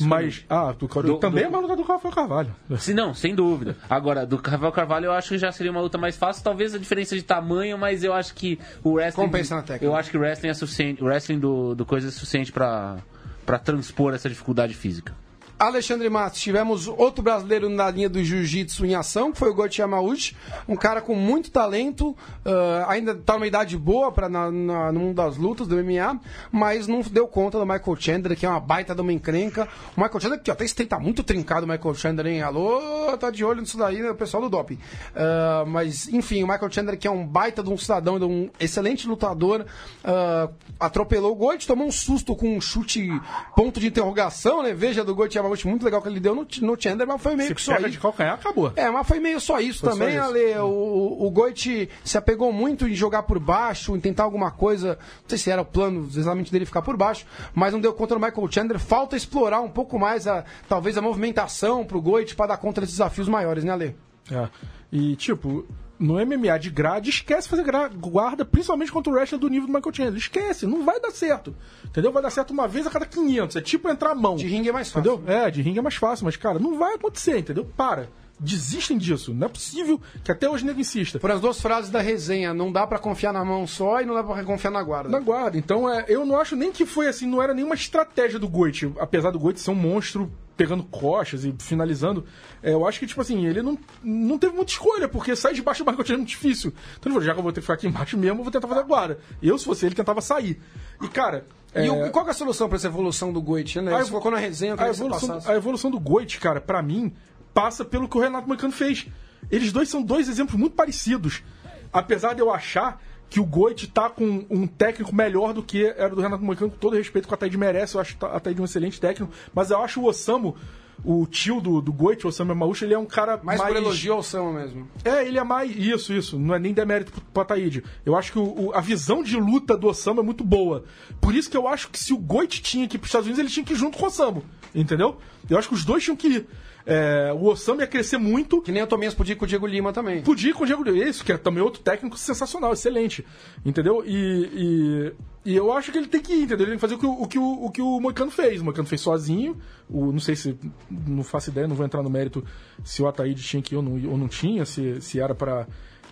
Mas, 0.07 0.45
ah, 0.49 0.71
do, 0.71 0.88
Do- 0.88 1.17
também 1.19 1.43
do- 1.43 1.47
é 1.47 1.51
mais 1.51 1.61
lutador 1.63 1.86
que 1.86 1.91
o 1.91 1.93
Rafa 1.93 2.09
Carvalho. 2.11 2.55
Se 2.78 2.93
não, 2.93 3.13
sem 3.13 3.36
dúvida. 3.36 3.76
Agora, 3.89 4.26
do 4.26 4.38
Rafael 4.38 4.71
Carvalho 4.71 5.05
eu 5.07 5.11
acho 5.11 5.28
que 5.30 5.38
já 5.38 5.51
seria 5.51 5.73
uma 5.73 5.82
luta 5.82 5.97
mais 5.97 6.15
fácil, 6.15 6.41
talvez 6.41 6.73
a 6.73 6.78
diferença 6.80 7.15
de 7.17 7.21
tamanho, 7.21 7.78
mas 7.78 8.01
eu 8.01 8.13
acho 8.13 8.34
que 8.34 8.57
o 8.82 8.93
wrestling. 8.93 9.26
Compensa 9.26 9.55
na 9.57 9.61
técnica. 9.61 9.86
Eu 9.86 9.93
acho 9.93 10.09
que 10.09 10.17
o 10.17 10.21
wrestling 10.21 10.49
é 10.49 10.53
suficiente. 10.53 11.03
O 11.03 11.07
wrestling 11.07 11.38
do, 11.39 11.76
do 11.76 11.86
coisa 11.86 12.07
é 12.07 12.11
suficiente 12.11 12.49
pra, 12.51 12.97
pra 13.45 13.59
transpor 13.59 14.13
essa 14.13 14.30
dificuldade 14.30 14.73
física. 14.73 15.13
Alexandre 15.58 16.10
Matos, 16.10 16.41
tivemos 16.41 16.86
outro 16.88 17.24
brasileiro 17.24 17.70
na 17.70 17.89
linha 17.89 18.10
do 18.10 18.22
jiu-jitsu 18.22 18.86
em 18.86 18.93
ação, 18.93 19.32
que 19.32 19.38
foi 19.39 19.49
o 19.49 19.53
Goichi 19.53 19.80
Yamauchi, 19.82 20.36
um 20.68 20.76
cara 20.76 20.99
com 21.01 21.16
muito 21.16 21.49
talento, 21.49 22.16
ah, 22.43 22.86
ainda 22.89 23.14
está 23.14 23.34
numa 23.36 23.47
idade 23.47 23.78
boa 23.78 24.14
na- 24.30 24.51
no 24.51 24.99
mundo 24.99 25.16
das 25.16 25.38
lutas, 25.38 25.66
do 25.66 25.76
MMA, 25.78 26.20
mas 26.51 26.88
não 26.88 26.99
deu 27.01 27.26
conta 27.28 27.58
do 27.58 27.66
Michael 27.66 27.95
Chandler, 27.97 28.38
que 28.38 28.45
é 28.45 28.49
uma 28.49 28.60
baita 28.60 28.93
de 28.93 28.99
uma 28.99 29.14
encrenca. 29.14 29.68
O 29.95 30.01
Michael 30.01 30.20
Chandler, 30.20 30.41
que 30.41 30.51
até 30.51 30.66
esse 30.66 30.76
tá 30.86 30.99
muito 30.99 31.24
trincado, 31.24 31.66
o 31.66 31.70
Michael 31.70 31.95
Chandler, 31.95 32.28
hein? 32.34 32.41
Alô, 32.41 33.16
tá 33.18 33.32
de 33.32 33.45
olho 33.45 33.62
nisso 33.62 33.78
daí, 33.78 34.01
né, 34.01 34.12
o 34.12 34.16
pessoal 34.16 34.43
do 34.43 34.49
doping. 34.49 34.78
Ah, 35.16 35.64
mas, 35.66 36.10
enfim, 36.10 36.43
o 36.43 36.47
Michael 36.47 36.70
Chandler, 36.72 36.97
que 36.99 37.08
é 37.08 37.12
um 37.12 37.26
baita 37.26 37.64
de 37.64 37.70
um 37.70 37.78
cidadão, 37.78 38.20
de 38.20 38.26
um 38.26 38.49
excelente 38.60 39.08
lutador, 39.08 39.66
ah, 40.03 40.49
atropelou 40.82 41.32
o 41.32 41.36
Goichi, 41.36 41.66
tomou 41.66 41.88
um 41.88 41.91
susto 41.91 42.36
com 42.36 42.58
um 42.58 42.60
chute 42.60 43.10
ponto 43.56 43.80
de 43.80 43.88
interrogação, 43.88 44.62
né? 44.62 44.74
Veja 44.74 45.01
do 45.03 45.16
Goichi 45.16 45.44
Yamauchi, 45.45 45.67
muito 45.67 45.83
legal 45.83 46.01
que 46.01 46.07
ele 46.07 46.19
deu 46.19 46.35
no, 46.35 46.47
no 46.61 46.81
Chandler, 46.81 47.07
mas 47.07 47.21
foi 47.21 47.35
meio 47.35 47.49
Se 47.49 47.55
que 47.55 47.61
só 47.61 47.77
isso. 47.77 47.89
de 47.89 47.99
calcanhar, 47.99 48.35
acabou. 48.35 48.71
É, 48.75 48.89
mas 48.89 49.07
foi 49.07 49.19
meio 49.19 49.39
só 49.39 49.59
isso 49.59 49.79
Foi 49.79 49.91
só 49.91 49.97
também, 49.97 50.15
isso. 50.15 50.23
Ale. 50.23 50.57
O, 50.59 51.25
o 51.25 51.31
Goit 51.31 51.89
se 52.03 52.17
apegou 52.17 52.51
muito 52.51 52.87
em 52.87 52.93
jogar 52.93 53.23
por 53.23 53.39
baixo, 53.39 53.95
em 53.95 53.99
tentar 53.99 54.23
alguma 54.23 54.51
coisa. 54.51 54.97
Não 55.21 55.29
sei 55.29 55.37
se 55.37 55.51
era 55.51 55.61
o 55.61 55.65
plano 55.65 56.07
exatamente 56.07 56.51
dele 56.51 56.65
ficar 56.65 56.81
por 56.81 56.97
baixo, 56.97 57.25
mas 57.53 57.73
não 57.73 57.79
deu 57.79 57.93
conta 57.93 58.15
do 58.15 58.21
Michael 58.21 58.51
Chandler. 58.51 58.79
Falta 58.79 59.15
explorar 59.15 59.61
um 59.61 59.69
pouco 59.69 59.97
mais, 59.99 60.27
a, 60.27 60.43
talvez, 60.67 60.97
a 60.97 61.01
movimentação 61.01 61.85
pro 61.85 62.01
Goit 62.01 62.35
para 62.35 62.47
dar 62.47 62.57
conta 62.57 62.81
desses 62.81 62.95
desafios 62.97 63.27
maiores, 63.27 63.63
né, 63.63 63.71
Ale? 63.71 63.95
É. 64.31 64.47
E, 64.91 65.15
tipo, 65.15 65.65
no 65.99 66.13
MMA 66.25 66.57
de 66.59 66.69
grade, 66.69 67.09
esquece 67.09 67.47
fazer 67.47 67.65
guarda, 67.97 68.43
principalmente 68.43 68.91
contra 68.91 69.11
o 69.11 69.15
wrestler 69.15 69.39
do 69.39 69.49
nível 69.49 69.67
do 69.67 69.73
Michael 69.73 69.93
Chandler. 69.93 70.17
Esquece, 70.17 70.65
não 70.65 70.85
vai 70.85 70.99
dar 70.99 71.11
certo. 71.11 71.55
Entendeu? 71.85 72.11
Vai 72.11 72.21
dar 72.21 72.29
certo 72.29 72.51
uma 72.51 72.67
vez 72.67 72.85
a 72.85 72.89
cada 72.89 73.05
500. 73.05 73.55
É 73.55 73.61
tipo 73.61 73.89
entrar 73.89 74.11
a 74.11 74.15
mão. 74.15 74.35
De 74.35 74.47
ringue 74.47 74.69
é 74.69 74.71
mais 74.71 74.91
fácil. 74.91 75.13
Entendeu? 75.13 75.33
É, 75.33 75.49
de 75.49 75.61
ringue 75.61 75.79
é 75.79 75.81
mais 75.81 75.95
fácil, 75.95 76.25
mas, 76.25 76.35
cara, 76.35 76.59
não 76.59 76.77
vai 76.77 76.95
acontecer, 76.95 77.37
entendeu? 77.37 77.65
Para. 77.65 78.09
Desistem 78.37 78.97
disso. 78.97 79.33
Não 79.33 79.47
é 79.47 79.49
possível 79.49 79.99
que 80.23 80.31
até 80.31 80.49
hoje 80.49 80.65
nego 80.65 80.79
insista. 80.79 81.19
Foram 81.19 81.35
as 81.35 81.41
duas 81.41 81.61
frases 81.61 81.89
da 81.89 82.01
resenha. 82.01 82.53
Não 82.53 82.71
dá 82.71 82.85
pra 82.85 82.99
confiar 82.99 83.31
na 83.31 83.45
mão 83.45 83.65
só 83.65 84.01
e 84.01 84.05
não 84.05 84.13
dá 84.13 84.23
pra 84.23 84.43
confiar 84.43 84.71
na 84.71 84.83
guarda. 84.83 85.09
Na 85.09 85.19
guarda. 85.19 85.57
Então, 85.57 85.89
é, 85.89 86.05
eu 86.09 86.25
não 86.25 86.37
acho 86.37 86.55
nem 86.55 86.71
que 86.71 86.85
foi 86.85 87.07
assim, 87.07 87.25
não 87.25 87.41
era 87.41 87.53
nenhuma 87.53 87.75
estratégia 87.75 88.37
do 88.37 88.49
Goit. 88.49 88.91
Apesar 88.99 89.31
do 89.31 89.39
Goit 89.39 89.59
ser 89.59 89.71
um 89.71 89.75
monstro 89.75 90.29
pegando 90.58 90.84
coxas 90.84 91.43
e 91.43 91.53
finalizando, 91.60 92.26
é, 92.64 92.72
eu 92.74 92.88
acho 92.88 92.99
que, 92.99 93.06
tipo 93.08 93.20
assim, 93.22 93.45
ele 93.45 93.62
não, 93.62 93.78
não 94.03 94.38
teve 94.38 94.53
muita 94.56 94.72
escolha, 94.72 95.08
porque 95.08 95.36
sair 95.36 95.53
de 95.53 95.62
baixo 95.62 95.84
do 95.84 95.88
Chandler 95.91 96.14
é 96.14 96.18
muito 96.18 96.30
difícil. 96.30 96.70
Então 96.97 97.12
ele 97.12 97.14
falou, 97.14 97.22
já 97.24 97.34
que 97.34 97.39
eu 97.39 97.43
vou 97.43 97.51
ter 97.51 97.60
que 97.60 97.66
ficar 97.66 97.74
aqui 97.74 97.88
embaixo 97.88 98.18
mesmo, 98.18 98.39
eu 98.39 98.43
vou 98.43 98.51
tentar 98.51 98.68
fazer 98.68 98.80
a 98.80 98.84
guarda. 98.84 99.20
Eu, 99.41 99.58
se 99.58 99.66
fosse 99.66 99.86
ele, 99.86 99.95
tentava 99.95 100.22
sair. 100.22 100.62
E, 101.01 101.08
cara... 101.08 101.45
E, 101.76 101.80
é, 101.80 101.91
o- 101.91 102.06
e 102.06 102.10
qual 102.10 102.24
que 102.24 102.30
é 102.30 102.32
a 102.32 102.36
solução 102.36 102.70
pra 102.70 102.78
essa 102.78 102.88
evolução 102.88 103.34
do 103.34 103.41
Goit, 103.41 103.82
né? 103.82 103.91
a 103.93 103.95
Você 103.97 104.01
evo- 104.03 104.12
colocou 104.12 104.32
na 104.32 104.38
resenha, 104.38 104.76
eu 104.76 104.80
a 104.82 104.88
evolução, 104.88 105.39
a 105.45 105.56
evolução 105.56 105.91
do 105.91 105.99
Goit, 105.99 106.39
cara, 106.39 106.62
pra 106.62 106.82
mim, 106.82 107.14
passa 107.53 107.84
pelo 107.84 108.08
que 108.08 108.18
o 108.18 108.22
Renato 108.22 108.47
Moicano 108.47 108.72
fez. 108.72 109.08
Eles 109.51 109.74
dois 109.74 109.89
são 109.89 110.01
dois 110.01 110.30
exemplos 110.30 110.58
muito 110.58 110.74
parecidos. 110.74 111.43
Apesar 111.91 112.34
de 112.34 112.39
eu 112.41 112.49
achar 112.53 113.01
que 113.30 113.39
o 113.39 113.45
Goit 113.45 113.88
tá 113.91 114.09
com 114.09 114.45
um 114.49 114.65
técnico 114.67 115.13
melhor 115.13 115.53
do 115.53 115.61
que 115.63 115.86
era 115.86 116.09
do 116.09 116.21
Renato 116.21 116.43
Moicano, 116.43 116.71
com 116.71 116.78
todo 116.78 116.95
respeito 116.95 117.28
que 117.28 117.34
o 117.34 117.36
Ataíde 117.36 117.57
merece, 117.57 117.95
eu 117.95 118.01
acho 118.01 118.15
o 118.21 118.26
Ataíde 118.26 118.61
um 118.61 118.65
excelente 118.65 118.99
técnico, 119.01 119.32
mas 119.53 119.71
eu 119.71 119.82
acho 119.82 119.99
o 120.01 120.05
Osamu, 120.05 120.55
o 121.03 121.26
tio 121.28 121.59
do, 121.59 121.82
do 121.82 121.91
Goit, 121.91 122.26
o 122.26 122.30
Osamu 122.30 122.51
Yamauchi, 122.51 122.86
ele 122.86 122.93
é 122.93 122.97
um 122.97 123.05
cara 123.05 123.38
Mais 123.43 123.59
mais... 123.59 123.73
por 123.73 123.82
elogio 123.82 124.13
ao 124.13 124.23
Sama 124.23 124.53
mesmo. 124.53 124.88
É, 125.03 125.26
ele 125.28 125.38
é 125.38 125.43
mais. 125.43 125.76
Isso, 125.76 126.13
isso. 126.13 126.39
Não 126.39 126.55
é 126.55 126.59
nem 126.59 126.71
demérito 126.73 127.11
pro, 127.11 127.21
pro 127.21 127.41
Ataíde. 127.41 127.84
Eu 128.05 128.15
acho 128.15 128.32
que 128.32 128.39
o- 128.39 128.67
o- 128.67 128.73
a 128.73 128.80
visão 128.80 129.21
de 129.21 129.36
luta 129.36 129.76
do 129.76 129.88
Osamu 129.88 130.21
é 130.21 130.23
muito 130.23 130.43
boa. 130.43 130.86
Por 131.19 131.36
isso 131.36 131.49
que 131.51 131.57
eu 131.57 131.67
acho 131.67 131.89
que 131.89 131.99
se 131.99 132.13
o 132.13 132.17
Goit 132.17 132.61
tinha 132.61 132.88
que 132.88 132.95
ir 132.95 132.99
pros 132.99 133.09
Estados 133.09 133.28
Unidos, 133.28 133.39
ele 133.39 133.49
tinha 133.49 133.65
que 133.65 133.73
ir 133.73 133.76
junto 133.76 133.97
com 133.97 134.05
o 134.05 134.07
Osamu. 134.07 134.43
Entendeu? 134.73 135.17
Eu 135.49 135.57
acho 135.57 135.67
que 135.67 135.73
os 135.76 135.84
dois 135.84 136.01
tinham 136.03 136.15
que 136.15 136.28
ir. 136.28 136.47
É, 136.86 137.33
o 137.33 137.45
Osamu 137.45 137.81
ia 137.81 137.88
crescer 137.88 138.17
muito. 138.17 138.61
Que 138.61 138.71
nem 138.71 138.83
o 138.83 138.88
Tominhas 138.88 139.13
podia 139.13 139.33
ir 139.33 139.36
com 139.36 139.45
o 139.45 139.47
Diego 139.47 139.65
Lima 139.65 139.91
também. 139.91 140.21
Podia 140.21 140.51
ir 140.51 140.53
com 140.53 140.63
o 140.63 140.67
Diego 140.67 140.88
Isso, 140.89 141.25
que 141.25 141.31
é 141.31 141.38
também 141.38 141.63
outro 141.63 141.81
técnico 141.81 142.17
sensacional, 142.17 142.73
excelente. 142.73 143.25
Entendeu? 143.65 144.03
E, 144.05 145.13
e, 145.45 145.51
e 145.51 145.55
eu 145.55 145.71
acho 145.71 145.91
que 145.91 145.97
ele 145.97 146.07
tem 146.07 146.21
que 146.21 146.33
ir, 146.33 146.43
entendeu? 146.43 146.67
Ele 146.67 146.71
tem 146.71 146.77
que 146.77 146.81
fazer 146.81 146.95
o 146.95 146.99
que 146.99 147.05
o, 147.05 147.27
que 147.27 147.39
o, 147.39 147.65
o, 147.65 147.71
que 147.71 147.81
o 147.81 147.99
Moicano 147.99 148.29
fez. 148.29 148.61
O 148.61 148.65
Moicano 148.65 148.88
fez 148.88 149.01
sozinho. 149.01 149.57
O, 149.89 150.11
não 150.11 150.19
sei 150.19 150.36
se. 150.36 150.57
Não 150.89 151.23
faço 151.23 151.49
ideia, 151.49 151.67
não 151.67 151.75
vou 151.75 151.86
entrar 151.86 152.03
no 152.03 152.09
mérito 152.09 152.43
se 152.83 153.01
o 153.01 153.07
Ataíde 153.07 153.41
tinha 153.41 153.61
que 153.61 153.73
ir 153.73 153.77
ou 153.77 153.83
não, 153.83 154.11
ou 154.11 154.17
não 154.17 154.27
tinha, 154.27 154.65
se, 154.65 155.01
se 155.01 155.19
era 155.19 155.33
pra. 155.33 155.67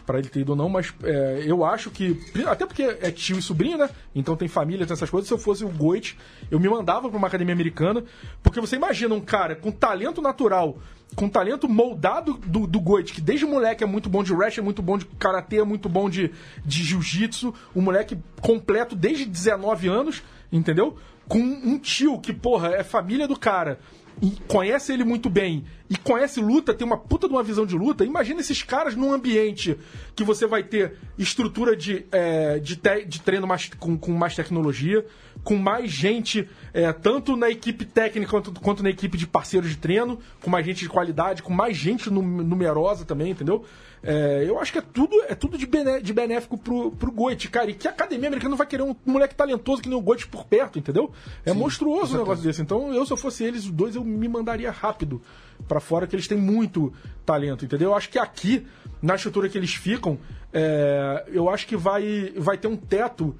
Pra 0.06 0.20
ele 0.20 0.28
ter 0.28 0.42
ido 0.42 0.52
ou 0.52 0.56
não, 0.56 0.68
mas 0.68 0.94
é, 1.04 1.44
eu 1.46 1.64
acho 1.64 1.90
que. 1.90 2.20
Até 2.46 2.66
porque 2.66 2.84
é 2.84 3.10
tio 3.10 3.40
e 3.40 3.42
sobrinho, 3.42 3.78
né? 3.78 3.90
Então 4.14 4.36
tem 4.36 4.48
família, 4.48 4.86
tem 4.86 4.94
essas 4.94 5.10
coisas. 5.10 5.28
Se 5.28 5.34
eu 5.34 5.38
fosse 5.38 5.64
o 5.64 5.70
Goit, 5.70 6.18
eu 6.52 6.60
me 6.60 6.68
mandava 6.68 7.08
pra 7.08 7.18
uma 7.18 7.28
academia 7.28 7.54
americana. 7.54 8.04
Porque 8.42 8.60
você 8.60 8.76
imagina 8.76 9.16
um 9.16 9.22
cara 9.22 9.56
com 9.56 9.72
talento 9.72 10.22
natural, 10.22 10.78
com 11.16 11.30
talento 11.30 11.70
moldado 11.70 12.34
do, 12.46 12.68
do 12.68 12.80
Goit, 12.82 13.14
que 13.14 13.22
desde 13.22 13.46
moleque 13.46 13.84
é 13.84 13.88
muito 13.88 14.10
bom 14.10 14.24
de 14.24 14.34
wrestling, 14.34 14.62
é 14.62 14.66
muito 14.66 14.82
bom 14.82 14.98
de 14.98 15.06
karatê, 15.06 15.60
é 15.60 15.64
muito 15.64 15.88
bom 15.88 16.10
de, 16.10 16.32
de 16.66 16.84
jiu-jitsu. 16.84 17.54
Um 17.74 17.82
moleque 17.82 18.18
completo 18.42 18.96
desde 18.96 19.26
19 19.26 19.88
anos, 19.88 20.22
entendeu? 20.52 20.98
Com 21.30 21.40
um 21.40 21.80
tio 21.80 22.20
que, 22.20 22.34
porra, 22.34 22.70
é 22.70 22.84
família 22.84 23.28
do 23.28 23.40
cara 23.40 23.80
e 24.24 24.32
conhece 24.48 24.94
ele 24.94 25.04
muito 25.04 25.30
bem 25.30 25.66
e 25.90 25.98
conhece 25.98 26.40
luta, 26.40 26.74
tem 26.74 26.88
uma 26.88 26.98
puta 26.98 27.28
de 27.28 27.34
uma 27.34 27.44
visão 27.44 27.66
de 27.66 27.76
luta, 27.76 28.06
imagina 28.06 28.40
esses 28.40 28.64
caras 28.64 28.96
num 28.96 29.12
ambiente 29.12 29.78
que 30.16 30.24
você 30.24 30.48
vai 30.48 30.64
ter 30.64 30.94
estrutura 31.18 31.76
de, 31.76 32.06
é, 32.10 32.58
de, 32.58 32.78
te- 32.78 33.04
de 33.06 33.20
treino 33.22 33.46
mais, 33.46 33.70
com, 33.78 33.98
com 33.98 34.12
mais 34.14 34.34
tecnologia, 34.34 35.06
com 35.44 35.58
mais 35.58 35.92
gente, 35.92 36.48
é, 36.74 36.92
tanto 36.94 37.36
na 37.36 37.50
equipe 37.50 37.84
técnica 37.84 38.32
quanto, 38.32 38.54
quanto 38.62 38.82
na 38.82 38.90
equipe 38.90 39.18
de 39.18 39.28
parceiros 39.28 39.70
de 39.70 39.76
treino, 39.76 40.18
com 40.42 40.50
mais 40.50 40.66
gente 40.66 40.80
de 40.80 40.90
qualidade, 40.90 41.44
com 41.44 41.54
mais 41.54 41.76
gente 41.76 42.10
num- 42.10 42.22
numerosa 42.44 43.04
também, 43.04 43.32
entendeu? 43.32 43.66
É, 44.06 44.44
eu 44.46 44.60
acho 44.60 44.72
que 44.74 44.80
é 44.80 44.82
tudo, 44.82 45.16
é 45.30 45.34
tudo 45.34 45.58
de, 45.58 45.66
bené- 45.66 46.02
de 46.02 46.12
benéfico 46.12 46.58
pro, 46.58 46.92
pro 46.92 47.10
Goit, 47.10 47.50
cara. 47.50 47.70
E 47.72 47.74
que 47.74 47.88
a 47.88 47.92
academia 47.92 48.28
americana 48.28 48.50
não 48.50 48.58
vai 48.58 48.68
querer 48.68 48.84
um 48.84 48.94
moleque 49.06 49.34
talentoso 49.34 49.82
que 49.82 49.88
nem 49.88 49.98
o 49.98 50.02
Goit 50.02 50.28
por 50.28 50.44
perto, 50.46 50.78
entendeu? 50.78 51.10
É 51.46 51.54
monstruoso 51.54 52.16
um 52.16 52.20
negócio 52.20 52.44
desse. 52.44 52.62
Então, 52.62 52.94
eu, 52.94 53.06
se 53.06 53.14
eu 53.14 53.18
fosse 53.18 53.46
eles, 53.46 53.64
os 53.64 53.72
dois, 53.72 53.96
eu 53.96 54.04
me 54.04 54.28
mandaria 54.28 54.70
rápido 54.72 55.22
pra 55.70 55.80
fora, 55.80 56.06
que 56.06 56.16
eles 56.16 56.28
têm 56.28 56.38
muito 56.38 56.92
talento, 57.26 57.64
entendeu? 57.64 57.92
Eu 57.92 57.96
acho 57.96 58.10
que 58.10 58.20
aqui, 58.20 58.68
na 59.02 59.16
estrutura 59.16 59.48
que 59.48 59.58
eles 59.58 59.74
ficam, 59.74 60.20
é, 60.52 61.24
eu 61.30 61.50
acho 61.50 61.66
que 61.66 61.78
vai, 61.78 62.34
vai 62.36 62.58
ter 62.58 62.68
um 62.68 62.76
teto 62.76 63.34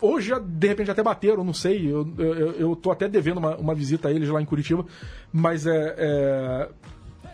ou 0.00 0.20
já, 0.20 0.38
de 0.38 0.68
repente, 0.68 0.90
até 0.90 1.02
bateram, 1.02 1.42
não 1.44 1.52
sei. 1.52 1.84
Eu, 1.92 2.08
eu, 2.16 2.52
eu 2.52 2.76
tô 2.76 2.90
até 2.90 3.08
devendo 3.08 3.38
uma, 3.38 3.56
uma 3.56 3.74
visita 3.74 4.08
a 4.08 4.12
eles 4.12 4.28
lá 4.28 4.40
em 4.40 4.44
Curitiba. 4.46 4.86
Mas 5.32 5.66
é. 5.66 5.94
é 5.98 6.68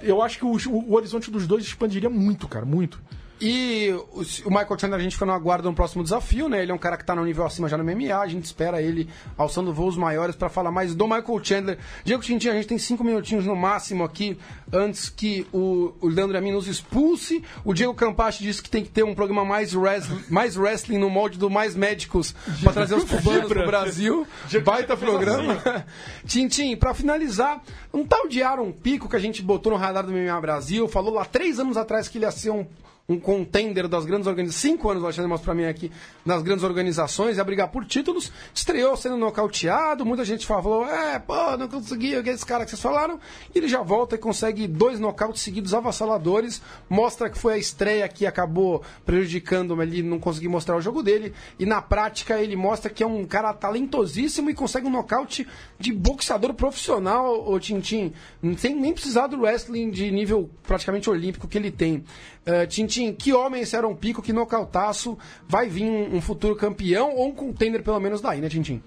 eu 0.05 0.23
acho 0.23 0.39
que 0.39 0.45
o, 0.45 0.53
o 0.53 0.95
horizonte 0.95 1.31
dos 1.31 1.47
dois 1.47 1.65
expandiria 1.65 2.11
muito, 2.11 2.47
cara, 2.49 2.65
muito. 2.65 3.01
E 3.47 3.91
o, 3.93 4.49
Michael 4.49 4.79
Chandler 4.79 4.99
a 4.99 5.03
gente 5.03 5.13
fica 5.13 5.27
no 5.27 5.33
aguardo 5.33 5.69
no 5.69 5.75
próximo 5.75 6.03
desafio, 6.03 6.49
né? 6.49 6.63
Ele 6.63 6.73
é 6.73 6.75
um 6.75 6.79
cara 6.79 6.97
que 6.97 7.05
tá 7.05 7.15
no 7.15 7.23
nível 7.23 7.45
acima 7.45 7.69
já 7.69 7.77
no 7.77 7.85
MMA, 7.85 8.19
a 8.19 8.27
gente 8.27 8.47
espera 8.47 8.81
ele 8.81 9.07
alçando 9.37 9.71
voos 9.71 9.99
maiores 9.99 10.35
para 10.35 10.49
falar 10.49 10.71
mais 10.71 10.95
do 10.95 11.05
Michael 11.07 11.45
Chandler. 11.45 11.79
Diego 12.03 12.23
Tintin, 12.23 12.49
a 12.49 12.55
gente 12.55 12.67
tem 12.67 12.79
cinco 12.79 13.05
minutinhos 13.05 13.45
no 13.45 13.55
máximo 13.55 14.03
aqui 14.03 14.39
antes 14.73 15.11
que 15.11 15.47
o, 15.53 15.93
o 16.01 16.09
Leandro 16.09 16.39
Amin 16.39 16.53
nos 16.53 16.67
expulse. 16.67 17.45
O 17.63 17.75
Diego 17.75 17.93
Campachi 17.93 18.43
disse 18.43 18.63
que 18.63 18.71
tem 18.71 18.83
que 18.83 18.89
ter 18.89 19.05
um 19.05 19.15
programa 19.15 19.45
mais, 19.45 19.75
wrestling, 19.75 20.25
mais 20.31 20.57
wrestling 20.57 20.97
no 20.97 21.11
molde 21.11 21.37
do 21.37 21.51
Mais 21.51 21.77
Médicos 21.77 22.35
para 22.63 22.73
trazer 22.73 22.95
os 22.95 23.05
cubanos 23.05 23.47
pro 23.47 23.67
Brasil. 23.67 24.27
Baita 24.65 24.97
programa. 24.97 25.61
Tintin, 26.25 26.77
para 26.77 26.95
finalizar, 26.95 27.63
um 27.93 28.07
tal 28.07 28.27
de 28.27 28.43
Aaron 28.43 28.73
Pico 28.73 29.07
que 29.07 29.17
a 29.17 29.21
gente 29.21 29.43
botou 29.43 29.71
no 29.71 29.79
radar 29.79 30.07
do 30.07 30.13
MMA 30.13 30.41
Brasil, 30.41 30.89
falou 30.89 31.13
lá 31.13 31.27
três 31.27 31.61
anos 31.61 31.77
atrás 31.77 32.09
que 32.09 32.17
ele 32.17 32.25
ia 32.25 32.31
ser 32.31 32.49
um 32.49 32.67
um 33.07 33.21
contender 33.21 33.87
das 33.87 34.07
grandes 34.07 34.27
organizações, 34.27 34.61
cinco 34.63 34.89
anos 34.91 35.03
o 35.03 35.07
Alexandre 35.07 35.29
mostra 35.29 35.45
pra 35.45 35.55
mim 35.55 35.69
aqui, 35.69 35.93
nas 36.25 36.43
grandes 36.43 36.65
organizações, 36.65 37.37
ia 37.37 37.45
brigar 37.45 37.69
por 37.69 37.85
títulos, 37.85 38.33
estreou 38.55 38.97
sendo 38.97 39.19
nocauteado, 39.19 40.07
muita 40.07 40.25
gente 40.25 40.47
falou, 40.47 40.87
é, 40.87 41.19
pô, 41.19 41.57
não 41.59 41.69
conseguiu, 41.69 42.21
aqueles 42.21 42.43
caras 42.43 42.65
que 42.65 42.71
vocês 42.71 42.81
falaram, 42.81 43.21
e 43.55 43.59
ele 43.59 43.69
já 43.69 43.83
volta 43.83 44.15
e 44.15 44.19
consegue 44.19 44.67
dois 44.67 44.99
nocautes 44.99 45.43
seguidos 45.43 45.75
avassaladores, 45.75 46.63
mostra 46.89 47.29
que 47.29 47.37
foi 47.37 47.55
a 47.55 47.59
estreia 47.59 48.09
que 48.09 48.25
acabou 48.25 48.83
prejudicando 49.05 49.81
ele 49.83 50.03
não 50.03 50.19
conseguir 50.19 50.49
mostrar 50.49 50.77
o 50.77 50.81
jogo 50.81 51.03
dele, 51.03 51.35
e 51.59 51.67
na 51.67 51.83
prática 51.83 52.41
ele 52.41 52.57
mostra 52.57 52.91
que 52.91 53.03
é 53.03 53.07
um 53.07 53.27
cara 53.27 53.53
talentosíssimo 53.53 54.49
e 54.49 54.55
consegue 54.55 54.87
um 54.87 54.91
nocaute 54.91 55.47
de 55.79 55.93
boxeador 55.93 56.55
profissional, 56.55 57.51
o 57.51 57.61
Tintin, 57.61 58.15
sem 58.57 58.75
nem 58.75 58.95
precisar 58.95 59.27
do 59.27 59.43
wrestling 59.43 59.91
de 59.91 60.11
nível 60.11 60.49
praticamente 60.63 61.11
olímpico 61.11 61.47
que 61.47 61.59
ele 61.59 61.71
tem. 61.71 62.03
Uh, 62.47 62.67
Tintin, 62.69 62.94
que 63.15 63.33
homem 63.33 63.63
esse 63.63 63.77
era 63.77 63.87
um 63.87 63.95
pico, 63.95 64.23
que 64.23 64.33
nocautaço, 64.33 65.19
vai 65.49 65.69
vir 65.69 65.85
um, 65.85 66.17
um, 66.17 66.21
futuro 66.21 66.57
campeão 66.57 67.15
ou 67.15 67.29
um 67.29 67.35
contender 67.35 67.83
pelo 67.83 68.01
menos 68.01 68.21
daí, 68.21 68.41
né, 68.41 68.49
Tintin? 68.49 68.83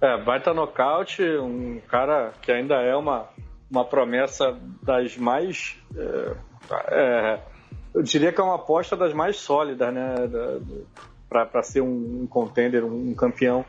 É, 0.00 0.22
baita 0.22 0.52
nocaute, 0.52 1.22
um 1.22 1.80
cara 1.88 2.32
que 2.42 2.50
ainda 2.50 2.74
é 2.74 2.94
uma, 2.96 3.28
uma 3.70 3.84
promessa 3.84 4.58
das 4.82 5.16
mais. 5.16 5.76
É, 5.96 6.36
é, 6.88 7.40
eu 7.94 8.02
diria 8.02 8.32
que 8.32 8.40
é 8.40 8.44
uma 8.44 8.56
aposta 8.56 8.96
das 8.96 9.12
mais 9.14 9.36
sólidas, 9.36 9.92
né? 9.94 10.14
Para 11.28 11.62
ser 11.62 11.80
um, 11.80 12.22
um 12.22 12.26
contender, 12.26 12.84
um, 12.84 13.10
um 13.10 13.14
campeão. 13.14 13.64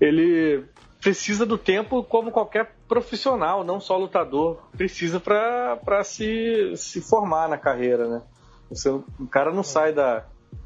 Ele 0.00 0.64
precisa 1.00 1.46
do 1.46 1.56
tempo 1.56 2.02
como 2.04 2.30
qualquer 2.30 2.74
profissional, 2.86 3.64
não 3.64 3.80
só 3.80 3.96
lutador. 3.96 4.58
Precisa 4.76 5.18
para 5.20 6.04
se, 6.04 6.74
se 6.76 7.00
formar 7.00 7.48
na 7.48 7.56
carreira, 7.56 8.06
né? 8.08 8.22
Você, 8.70 8.90
o 8.90 9.26
cara 9.30 9.52
não 9.52 9.62
sai 9.62 9.92
da, 9.92 10.24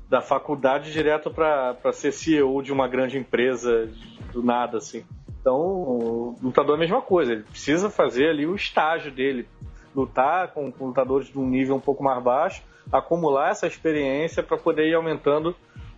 da 0.09 0.20
faculdade 0.20 0.93
direto 0.93 1.31
para 1.31 1.93
ser 1.93 2.12
CEO 2.12 2.62
de 2.62 2.73
uma 2.73 2.89
grande 2.89 3.16
empresa 3.16 3.89
do 4.33 4.43
nada, 4.43 4.79
assim. 4.79 5.05
Então, 5.41 5.57
o 5.57 6.39
lutador 6.43 6.74
é 6.74 6.77
a 6.77 6.81
mesma 6.81 7.03
coisa. 7.03 7.33
Ele 7.33 7.43
precisa 7.43 7.91
fazer 7.91 8.29
ali 8.29 8.47
o 8.47 8.55
estágio 8.55 9.11
dele. 9.11 9.49
Lutar 9.95 10.49
com, 10.49 10.70
com 10.70 10.87
lutadores 10.87 11.29
de 11.29 11.39
um 11.39 11.47
nível 11.47 11.77
um 11.77 11.81
pouco 11.81 12.03
mais 12.03 12.23
baixo, 12.23 12.62
acumular 12.91 13.51
essa 13.51 13.66
experiência 13.66 14.43
para 14.43 14.57
poder 14.57 14.89
ir 14.89 14.95
aumentando 14.95 15.55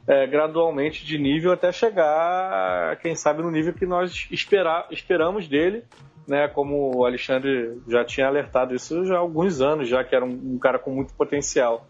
é, 0.06 0.26
gradualmente 0.26 1.05
de 1.05 1.18
nível 1.18 1.52
até 1.52 1.72
chegar, 1.72 2.97
quem 2.98 3.14
sabe, 3.14 3.43
no 3.43 3.51
nível 3.51 3.72
que 3.72 3.86
nós 3.86 4.26
esperar, 4.31 4.86
esperamos 4.90 5.48
dele, 5.48 5.85
né? 6.26 6.48
Como 6.48 6.98
o 6.98 7.05
Alexandre 7.05 7.81
já 7.89 8.05
tinha 8.05 8.26
alertado 8.26 8.74
isso 8.74 9.05
já 9.05 9.16
há 9.16 9.18
alguns 9.18 9.60
anos, 9.60 9.89
já 9.89 10.05
que 10.05 10.14
era 10.14 10.24
um, 10.24 10.55
um 10.55 10.59
cara 10.59 10.78
com 10.78 10.90
muito 10.90 11.14
potencial. 11.14 11.86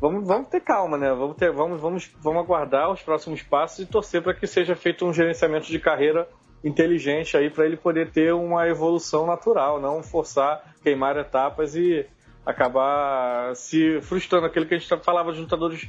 Vamos, 0.00 0.26
vamos 0.26 0.48
ter 0.48 0.60
calma, 0.60 0.96
né? 0.96 1.12
Vamos, 1.12 1.36
ter, 1.36 1.50
vamos, 1.50 1.80
vamos, 1.80 2.10
vamos 2.20 2.42
aguardar 2.42 2.90
os 2.90 3.02
próximos 3.02 3.42
passos 3.42 3.80
e 3.80 3.86
torcer 3.86 4.22
para 4.22 4.34
que 4.34 4.46
seja 4.46 4.76
feito 4.76 5.04
um 5.04 5.12
gerenciamento 5.12 5.66
de 5.66 5.78
carreira 5.78 6.28
inteligente 6.62 7.36
aí 7.36 7.50
para 7.50 7.66
ele 7.66 7.76
poder 7.76 8.10
ter 8.10 8.32
uma 8.32 8.66
evolução 8.68 9.26
natural, 9.26 9.80
não 9.80 10.02
forçar 10.02 10.74
queimar 10.82 11.16
etapas 11.16 11.74
e 11.74 12.06
acabar 12.44 13.54
se 13.54 14.00
frustrando 14.00 14.46
aquilo 14.46 14.66
que 14.66 14.74
a 14.74 14.78
gente 14.78 15.04
falava 15.04 15.32
de 15.32 15.40
lutadores 15.40 15.88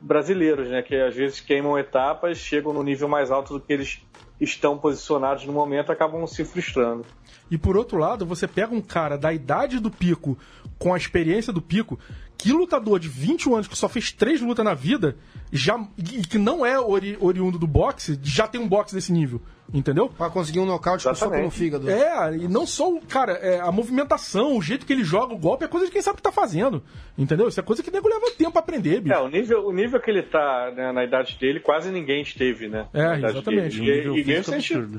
brasileiros, 0.00 0.68
né? 0.68 0.82
Que 0.82 0.96
às 0.96 1.14
vezes 1.14 1.40
queimam 1.40 1.78
etapas, 1.78 2.38
chegam 2.38 2.72
no 2.72 2.82
nível 2.82 3.08
mais 3.08 3.30
alto 3.30 3.54
do 3.54 3.60
que 3.60 3.72
eles 3.72 4.02
estão 4.40 4.78
posicionados 4.78 5.44
no 5.44 5.52
momento, 5.52 5.92
acabam 5.92 6.26
se 6.26 6.44
frustrando. 6.44 7.04
E 7.50 7.58
por 7.58 7.76
outro 7.76 7.98
lado, 7.98 8.24
você 8.24 8.48
pega 8.48 8.74
um 8.74 8.80
cara 8.80 9.18
da 9.18 9.32
idade 9.32 9.78
do 9.78 9.90
pico, 9.90 10.38
com 10.78 10.94
a 10.94 10.96
experiência 10.96 11.52
do 11.52 11.60
pico, 11.60 11.98
que 12.40 12.52
lutador 12.52 12.98
de 12.98 13.08
21 13.08 13.54
anos 13.54 13.68
que 13.68 13.76
só 13.76 13.88
fez 13.88 14.12
três 14.12 14.40
lutas 14.40 14.64
na 14.64 14.74
vida, 14.74 15.16
já 15.52 15.78
e 15.98 16.22
que 16.22 16.38
não 16.38 16.64
é 16.64 16.78
ori, 16.78 17.16
oriundo 17.20 17.58
do 17.58 17.66
boxe, 17.66 18.18
já 18.22 18.48
tem 18.48 18.60
um 18.60 18.68
boxe 18.68 18.94
desse 18.94 19.12
nível. 19.12 19.40
Entendeu? 19.72 20.08
Pra 20.08 20.28
conseguir 20.28 20.58
um 20.58 20.66
nocaute 20.66 21.06
com 21.06 21.14
soco 21.14 21.36
no 21.36 21.50
fígado. 21.50 21.88
É, 21.88 22.36
e 22.36 22.48
não 22.48 22.66
só 22.66 22.92
o. 22.92 23.00
Cara, 23.00 23.34
é, 23.34 23.60
a 23.60 23.70
movimentação, 23.70 24.56
o 24.56 24.62
jeito 24.62 24.84
que 24.84 24.92
ele 24.92 25.04
joga 25.04 25.32
o 25.32 25.38
golpe 25.38 25.64
é 25.64 25.68
coisa 25.68 25.86
de 25.86 25.92
quem 25.92 26.02
sabe 26.02 26.14
o 26.14 26.16
que 26.16 26.22
tá 26.22 26.32
fazendo. 26.32 26.82
Entendeu? 27.16 27.46
Isso 27.46 27.60
é 27.60 27.62
coisa 27.62 27.80
que 27.80 27.90
nego 27.90 28.08
leva 28.08 28.32
tempo 28.36 28.50
pra 28.50 28.60
aprender, 28.60 29.00
bicho. 29.00 29.14
É, 29.14 29.20
o 29.20 29.28
nível, 29.28 29.64
o 29.66 29.72
nível 29.72 30.00
que 30.00 30.10
ele 30.10 30.22
tá 30.22 30.72
né, 30.74 30.90
na 30.90 31.04
idade 31.04 31.38
dele, 31.38 31.60
quase 31.60 31.92
ninguém 31.92 32.22
esteve, 32.22 32.66
né? 32.66 32.88
É, 32.92 33.28
exatamente. 33.28 33.80
E, 33.80 34.20
e, 34.20 34.24
mesmo 34.24 34.44
se 34.44 34.54
a 34.54 34.58
gente, 34.58 34.98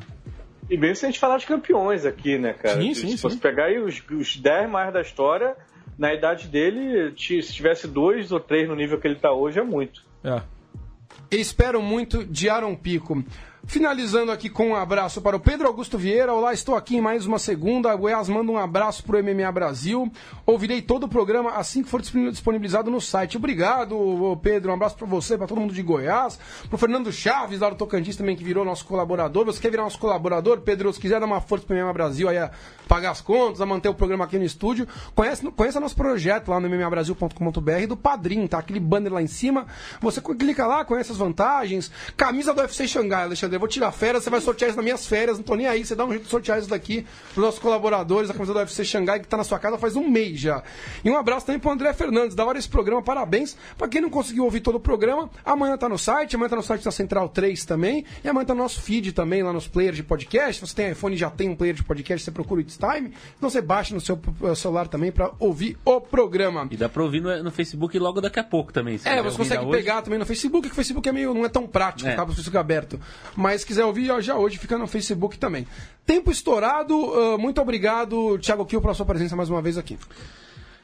e 0.70 0.78
mesmo 0.78 0.96
se 0.96 1.06
a 1.06 1.10
gente 1.10 1.20
falar 1.20 1.38
de 1.38 1.46
campeões 1.46 2.06
aqui, 2.06 2.38
né, 2.38 2.54
cara? 2.54 2.82
Sim, 2.82 2.94
sim, 2.94 3.08
se 3.10 3.18
sim. 3.18 3.30
você 3.30 3.38
pegar 3.38 3.66
aí 3.66 3.78
os, 3.78 4.02
os 4.10 4.38
10 4.38 4.70
mais 4.70 4.94
da 4.94 5.02
história, 5.02 5.54
na 5.98 6.14
idade 6.14 6.48
dele, 6.48 7.14
se 7.18 7.42
tivesse 7.42 7.88
dois 7.88 8.32
ou 8.32 8.40
três 8.40 8.68
no 8.68 8.76
nível 8.76 9.00
que 9.00 9.08
ele 9.08 9.16
tá 9.16 9.32
hoje, 9.32 9.60
é 9.60 9.64
muito. 9.64 10.04
É. 10.24 10.42
Espero 11.30 11.82
muito 11.82 12.26
de 12.26 12.50
Aaron 12.50 12.76
Pico. 12.76 13.24
Finalizando 13.66 14.32
aqui 14.32 14.50
com 14.50 14.70
um 14.70 14.76
abraço 14.76 15.22
para 15.22 15.38
o 15.38 15.40
Pedro 15.40 15.68
Augusto 15.68 15.98
Vieira. 15.98 16.34
Olá, 16.34 16.52
estou 16.52 16.76
aqui 16.76 16.98
em 16.98 17.02
mais 17.02 17.28
uma 17.28 17.38
segunda. 17.38 17.96
Goiás 17.96 18.28
manda 18.28 18.52
um 18.52 18.58
abraço 18.58 19.04
para 19.04 19.18
o 19.18 19.24
MMA 19.24 19.50
Brasil. 19.52 20.12
Ouvirei 20.48 20.82
todo 20.82 21.04
o 21.04 21.08
programa 21.08 21.52
assim 21.52 21.84
que 21.84 21.90
for 21.90 22.02
disponibilizado 22.02 22.90
no 22.90 23.00
site. 23.00 23.38
Obrigado, 23.38 24.38
Pedro. 24.42 24.72
Um 24.72 24.74
abraço 24.74 24.98
para 24.98 25.06
você, 25.06 25.38
para 25.38 25.48
todo 25.48 25.62
mundo 25.62 25.76
de 25.76 25.82
Goiás. 25.84 26.40
Para 26.68 26.76
o 26.76 26.78
Fernando 26.78 27.12
Chaves, 27.12 27.60
lá 27.60 27.70
do 27.70 27.76
Tocantins, 27.76 28.18
também 28.18 28.36
que 28.36 28.44
virou 28.44 28.66
nosso 28.66 28.84
colaborador. 28.84 29.46
Você 29.46 29.62
quer 29.62 29.70
virar 29.70 29.84
nosso 29.84 30.00
colaborador, 30.00 30.62
Pedro? 30.62 30.92
Se 30.92 31.00
quiser 31.00 31.20
dar 31.20 31.28
uma 31.28 31.40
força 31.40 31.66
para 31.66 31.76
o 31.76 31.80
MMA 31.80 31.94
Brasil, 31.94 32.28
aí 32.28 32.40
a 32.40 32.52
pagar 32.88 33.12
as 33.12 33.22
contas, 33.22 33.62
a 33.62 33.66
manter 33.66 33.90
o 33.90 33.94
programa 33.94 34.26
aqui 34.26 34.38
no 34.38 34.44
estúdio, 34.44 34.88
conhece, 35.16 35.50
conheça 35.52 35.80
nosso 35.80 35.96
projeto 35.96 36.50
lá 36.50 36.60
no 36.60 36.68
mmabrasil.com.br 36.68 37.88
do 37.88 37.96
Padrim, 37.96 38.48
tá? 38.48 38.58
Aquele 38.58 38.80
banner 38.80 39.14
lá 39.14 39.22
em 39.22 39.28
cima. 39.28 39.68
Você 40.02 40.20
clica 40.20 40.66
lá, 40.66 40.84
conhece 40.84 41.12
as 41.12 41.18
vantagens. 41.18 41.92
Camisa 42.18 42.54
do 42.54 42.60
UFC 42.60 42.88
Xangai, 42.88 43.24
Alexandre. 43.24 43.51
Eu 43.56 43.60
vou 43.60 43.68
tirar 43.68 43.92
férias, 43.92 44.24
você 44.24 44.30
vai 44.30 44.42
sortear 44.42 44.70
isso 44.70 44.78
nas 44.78 44.84
minhas 44.84 45.06
férias, 45.06 45.38
não 45.38 45.44
tô 45.44 45.56
nem 45.56 45.68
aí. 45.68 45.86
Você 45.86 45.96
dá 45.96 46.06
um 46.06 46.10
jeito 46.10 46.24
de 46.24 46.30
sortear 46.30 46.60
isso 46.60 46.70
daqui 46.70 47.06
pros 47.34 47.46
nossos 47.46 47.60
colaboradores 47.60 48.28
da 48.28 48.34
camisa 48.34 48.54
do 48.54 48.60
UFC 48.60 48.84
Xangai, 48.86 49.20
que 49.20 49.28
tá 49.28 49.38
na 49.38 49.44
sua 49.44 49.60
casa 49.60 49.78
faz 49.78 49.96
um 49.96 50.08
mês 50.08 50.40
já. 50.40 50.64
E 51.04 51.10
um 51.10 51.18
abraço 51.18 51.46
também 51.46 51.60
pro 51.60 51.72
André 51.72 51.94
Fernandes, 51.94 52.36
da 52.36 52.46
hora 52.46 52.58
esse 52.58 52.70
programa, 52.70 53.02
parabéns. 53.02 53.58
Pra 53.78 53.88
quem 53.88 54.02
não 54.02 54.10
conseguiu 54.10 54.44
ouvir 54.44 54.62
todo 54.62 54.76
o 54.76 54.80
programa, 54.80 55.30
amanhã 55.46 55.78
tá 55.78 55.88
no 55.90 55.98
site, 55.98 56.36
amanhã 56.36 56.50
tá 56.50 56.56
no 56.56 56.64
site 56.64 56.84
da 56.84 56.92
Central 56.92 57.30
3 57.30 57.66
também, 57.66 58.06
e 58.24 58.28
amanhã 58.30 58.46
tá 58.46 58.54
no 58.54 58.62
nosso 58.62 58.82
feed 58.82 59.12
também, 59.14 59.44
lá 59.44 59.52
nos 59.54 59.68
players 59.68 59.96
de 59.96 60.04
podcast. 60.04 60.56
Se 60.56 60.68
você 60.68 60.76
tem 60.76 60.92
iPhone 60.92 61.16
e 61.16 61.18
já 61.18 61.30
tem 61.30 61.50
um 61.50 61.56
player 61.56 61.76
de 61.76 61.84
podcast, 61.84 62.24
você 62.26 62.32
procura 62.32 62.60
o 62.60 62.62
It's 62.62 62.78
Time. 62.78 63.14
Então 63.38 63.50
você 63.50 63.62
baixa 63.62 63.94
no 63.94 64.02
seu 64.02 64.20
eh, 64.44 64.56
celular 64.56 64.88
também 64.88 65.12
pra 65.12 65.32
ouvir 65.40 65.78
o 65.86 66.00
programa. 66.02 66.68
E 66.72 66.78
dá 66.78 66.88
pra 66.90 67.04
ouvir 67.04 67.22
no, 67.22 67.44
no 67.44 67.52
Facebook 67.52 67.98
logo 68.00 68.22
daqui 68.22 68.40
a 68.40 68.44
pouco 68.44 68.72
também. 68.74 68.98
se 68.98 69.08
É, 69.08 69.22
você 69.22 69.38
consegue 69.38 69.66
pegar 69.72 70.02
também 70.02 70.20
no 70.20 70.26
Facebook, 70.26 70.68
que 70.68 70.74
o 70.74 70.76
Facebook 70.76 71.08
é 71.08 71.12
meio, 71.12 71.34
não 71.34 71.46
é 71.46 71.50
tão 71.50 71.68
prático, 71.68 72.10
É. 72.10 72.14
acaba 72.14 72.32
o 72.32 72.34
Facebook 72.36 72.58
aberto. 72.58 73.00
Mas 73.42 73.62
se 73.62 73.68
quiser 73.68 73.84
ouvir, 73.84 74.22
já 74.22 74.36
hoje 74.36 74.60
fica 74.60 74.78
no 74.78 74.86
Facebook 74.86 75.38
também. 75.40 75.66
Tempo 76.06 76.30
estourado, 76.30 76.94
ah, 77.14 77.38
muito 77.40 77.60
obrigado, 77.60 78.38
Thiago 78.38 78.66
Kiel, 78.66 78.82
pela 78.82 78.94
sua 78.94 79.06
presença 79.06 79.36
mais 79.36 79.50
uma 79.50 79.62
vez 79.62 79.80
aqui. 79.80 79.98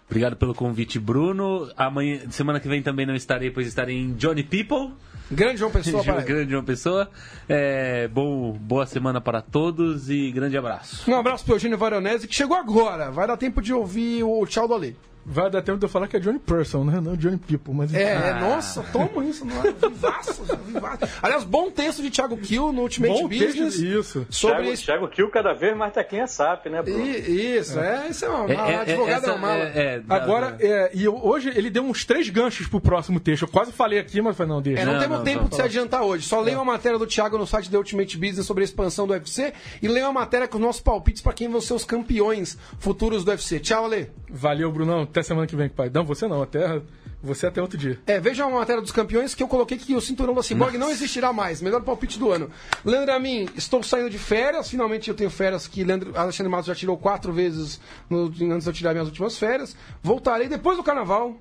Obrigado 0.09 0.35
pelo 0.35 0.55
convite, 0.55 0.97
Bruno. 0.97 1.69
Amanhã, 1.77 2.21
semana 2.31 2.59
que 2.59 2.67
vem 2.67 2.81
também 2.81 3.05
não 3.05 3.13
estarei, 3.13 3.51
pois 3.51 3.67
estarei 3.67 3.95
em 3.95 4.13
Johnny 4.13 4.41
People. 4.41 4.93
Grande 5.29 5.57
João 5.57 5.69
Pessoa, 5.69 6.01
para 6.03 6.21
grande 6.21 6.55
uma 6.55 6.63
pessoa. 6.63 7.11
É, 7.47 8.07
bom, 8.07 8.53
boa 8.53 8.85
semana 8.85 9.21
para 9.21 9.41
todos 9.41 10.09
e 10.09 10.31
grande 10.31 10.57
abraço. 10.57 11.11
Um 11.11 11.15
abraço 11.15 11.45
pro 11.45 11.55
Eugênio 11.55 11.77
Varonese, 11.77 12.27
que 12.27 12.34
chegou 12.34 12.57
agora. 12.57 13.11
Vai 13.11 13.27
dar 13.27 13.38
tempo 13.38 13.61
de 13.61 13.73
ouvir 13.73 14.23
o 14.23 14.45
tchau 14.47 14.67
do 14.67 14.73
Ale. 14.73 14.97
Vai 15.30 15.49
dar 15.52 15.62
tempo 15.62 15.78
de 15.78 15.84
eu 15.86 15.90
falar 15.90 16.08
que 16.08 16.16
é 16.16 16.20
Johnny 16.22 16.40
Person, 16.40 16.86
né? 16.86 17.02
Não 17.02 17.18
Johnny 17.18 17.38
People, 17.38 17.74
mas... 17.74 17.94
É, 17.94 18.30
é, 18.30 18.34
nossa, 18.40 18.82
toma 18.94 19.26
isso, 19.26 19.44
não 19.45 19.58
é? 19.60 19.74
Vivaço, 19.74 20.41
vivaço. 20.66 20.99
Aliás, 21.22 21.44
bom 21.44 21.70
texto 21.70 22.02
de 22.02 22.10
Thiago 22.10 22.38
Kill 22.38 22.72
no 22.72 22.84
Ultimate 22.84 23.22
Bom 23.24 23.28
texto, 23.28 23.45
Business. 23.62 23.76
isso. 23.76 24.26
Sobre 24.30 24.56
Thiago, 24.58 24.72
esse... 24.72 24.84
Thiago 24.86 25.08
Kiel 25.10 25.30
cada 25.30 25.54
vez 25.54 25.76
mais 25.76 25.91
teclinha 25.94 26.28
SAP, 26.28 26.68
né, 26.68 26.82
Bruno? 26.82 27.06
I- 27.06 27.58
Isso, 27.58 27.78
é, 27.78 28.08
isso 28.10 28.24
é 28.24 28.30
uma 28.30 28.49
É, 28.49 28.56
mala. 28.56 28.70
é, 28.70 28.74
é, 28.74 28.80
advogado 28.80 29.26
é 29.26 29.30
uma 29.32 29.38
mala. 29.38 29.60
é, 29.64 29.78
é, 29.78 30.02
Agora, 30.08 30.56
é, 30.62 30.91
e 30.94 31.04
eu- 31.04 31.18
hoje 31.22 31.52
ele 31.54 31.70
deu 31.70 31.84
uns 31.84 32.06
três 32.06 32.30
ganchos 32.30 32.66
pro 32.68 32.80
próximo 32.80 33.20
texto. 33.20 33.41
Eu 33.44 33.48
quase 33.49 33.74
falei 33.74 33.99
aqui, 33.99 34.22
mas 34.22 34.38
falei, 34.38 34.54
não, 34.54 34.62
deixa. 34.62 34.82
É, 34.82 34.86
não, 34.86 34.94
Não, 34.94 34.99
temos 35.02 35.18
não, 35.18 35.24
tempo 35.26 35.41
não. 35.41 35.49
de 35.49 35.56
se 35.56 35.62
adiantar 35.62 36.04
hoje. 36.04 36.26
Só 36.26 36.40
leia 36.40 36.58
uma 36.58 36.64
matéria 36.66 36.98
do 36.98 37.06
Thiago 37.06 37.38
no 37.38 37.45
site 37.45 37.70
da 37.70 37.78
Ultimate 37.78 38.18
Business 38.18 38.45
sobre 38.45 38.64
a 38.64 38.66
expansão 38.66 39.06
do 39.06 39.12
UFC 39.12 39.52
e 39.82 39.88
leia 39.90 40.06
uma 40.06 40.22
matéria 40.22 40.48
com 40.48 40.58
os 40.58 40.64
nossos 40.64 40.82
palpites 40.82 41.22
para 41.22 41.34
quem 41.34 41.49
vão 41.49 41.60
ser 41.60 41.74
os 41.74 41.84
campeões 41.84 42.58
futuros 42.80 43.26
do 43.26 43.32
UFC. 43.32 43.60
Tchau, 43.60 43.84
Ale. 43.86 44.10
Valeu, 44.30 44.72
Brunão. 44.72 45.02
Até 45.04 45.24
semana 45.24 45.48
que 45.48 45.56
vem, 45.56 45.70
pai. 45.70 45.90
Não, 45.94 46.04
você 46.04 46.28
não, 46.28 46.41
até. 46.41 46.82
Você 47.24 47.48
até 47.48 47.60
outro 47.62 47.78
dia. 47.78 47.99
É, 48.06 48.20
veja 48.20 48.45
uma 48.45 48.60
matéria 48.60 48.80
dos 48.82 48.91
campeões 48.91 49.34
que 49.34 49.41
eu 49.41 49.48
coloquei 49.48 49.76
que 49.78 49.95
o 49.95 49.99
cinturão 50.02 50.36
da 50.36 50.44
Cyborg 50.44 50.78
não 50.78 50.91
existirá 50.91 51.34
mais. 51.34 51.62
Melhor 51.64 51.82
palpite 51.82 52.20
do 52.20 52.32
ano. 52.32 52.49
Leandro 52.86 53.12
Amin, 53.14 53.48
estou 53.56 53.82
saindo 53.82 54.10
de 54.10 54.20
férias. 54.20 54.70
Finalmente 54.70 55.10
eu 55.10 55.16
tenho 55.16 55.30
férias 55.32 55.66
que 55.68 55.84
Leandro, 55.84 56.16
Alexandre 56.16 56.52
Matos 56.52 56.68
já 56.68 56.76
tirou 56.76 56.95
quatro 56.95 57.34
vezes 57.34 57.82
no- 58.08 58.26
antes 58.28 58.64
de 58.66 58.70
eu 58.70 58.74
tirar 58.74 58.91
minhas 58.94 59.08
últimas 59.08 59.36
férias. 59.38 59.76
Voltarei 60.04 60.48
depois 60.48 60.78
do 60.78 60.84
carnaval 60.84 61.36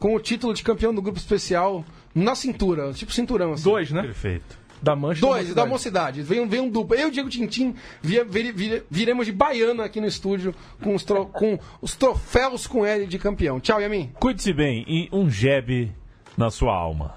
com 0.00 0.16
o 0.16 0.18
título 0.20 0.52
de 0.52 0.64
campeão 0.64 0.92
do 0.92 1.00
grupo 1.00 1.18
especial 1.18 1.84
na 2.12 2.34
cintura. 2.34 2.92
Tipo 2.92 3.12
cinturão, 3.12 3.52
assim. 3.52 3.62
Dois, 3.64 3.92
né? 3.92 4.02
Perfeito. 4.02 4.58
Da 4.82 4.96
mancha 4.96 5.20
Dois, 5.20 5.54
da 5.54 5.66
mocidade. 5.66 6.20
mocidade. 6.20 6.22
Vem, 6.22 6.40
um- 6.40 6.48
vem 6.48 6.60
um 6.60 6.68
duplo. 6.70 6.96
Eu 6.96 7.06
e 7.06 7.08
o 7.08 7.10
Diego 7.10 7.28
Tintim 7.28 7.74
via- 8.00 8.24
vire- 8.24 8.52
vire- 8.52 8.82
viremos 8.90 9.26
de 9.26 9.32
baiana 9.32 9.84
aqui 9.84 10.00
no 10.00 10.06
estúdio 10.06 10.54
com 10.82 10.94
os, 10.94 11.04
tro- 11.04 11.26
com 11.26 11.58
os 11.82 11.94
troféus 11.94 12.66
com 12.66 12.84
L 12.86 13.06
de 13.06 13.18
campeão. 13.18 13.60
Tchau, 13.60 13.80
Yamin. 13.80 14.10
Cuide-se 14.18 14.52
bem 14.52 14.84
e 14.88 15.08
um 15.12 15.28
jeb 15.28 15.92
na 16.36 16.50
sua 16.50 16.74
alma. 16.74 17.14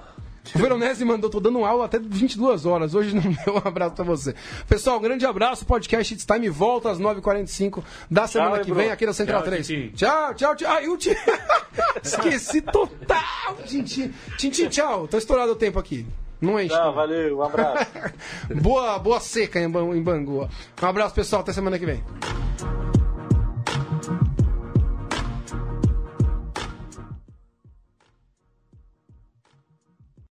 O 0.54 0.60
Veronese 0.60 1.06
mandou, 1.06 1.30
tô 1.30 1.40
dando 1.40 1.64
aula 1.64 1.86
até 1.86 1.98
22 1.98 2.66
horas. 2.66 2.94
Hoje 2.94 3.16
não 3.16 3.22
deu 3.22 3.56
um 3.56 3.66
abraço 3.66 3.96
pra 3.96 4.04
você. 4.04 4.36
Pessoal, 4.68 4.98
um 4.98 5.02
grande 5.02 5.26
abraço. 5.26 5.66
Podcast 5.66 6.14
It's 6.14 6.26
Time 6.26 6.50
volta 6.50 6.92
às 6.92 7.00
9h45 7.00 7.82
da 8.12 8.28
semana 8.28 8.58
Tchau, 8.58 8.66
que 8.66 8.74
vem 8.74 8.92
aqui 8.92 9.06
na 9.06 9.14
Central 9.14 9.40
Tchau, 9.42 9.50
3. 9.50 9.66
Tintim. 9.66 9.96
Tchau, 9.96 10.34
tchau, 10.34 10.56
tchau. 10.58 10.70
Ai, 10.70 10.88
o 10.90 10.98
Ti- 10.98 11.16
Esqueci 12.04 12.60
total, 12.62 13.56
Tintim. 13.66 14.12
Tintim, 14.38 14.68
tchau. 14.68 15.08
Tá 15.08 15.18
estourado 15.18 15.54
o 15.54 15.56
tempo 15.56 15.80
aqui. 15.80 16.06
Não 16.44 16.60
enche. 16.60 16.76
Tchau, 16.76 16.94
valeu, 16.94 17.38
um 17.38 17.42
abraço. 17.42 17.88
boa, 18.62 19.00
boa 19.00 19.20
seca 19.22 19.60
em 19.60 19.66
em 19.66 20.04
Bangu. 20.04 20.50
Um 20.82 20.86
abraço, 20.86 21.16
pessoal. 21.16 21.42
Até 21.42 21.54
semana 21.54 21.80
que 21.80 21.86
vem. 21.86 22.04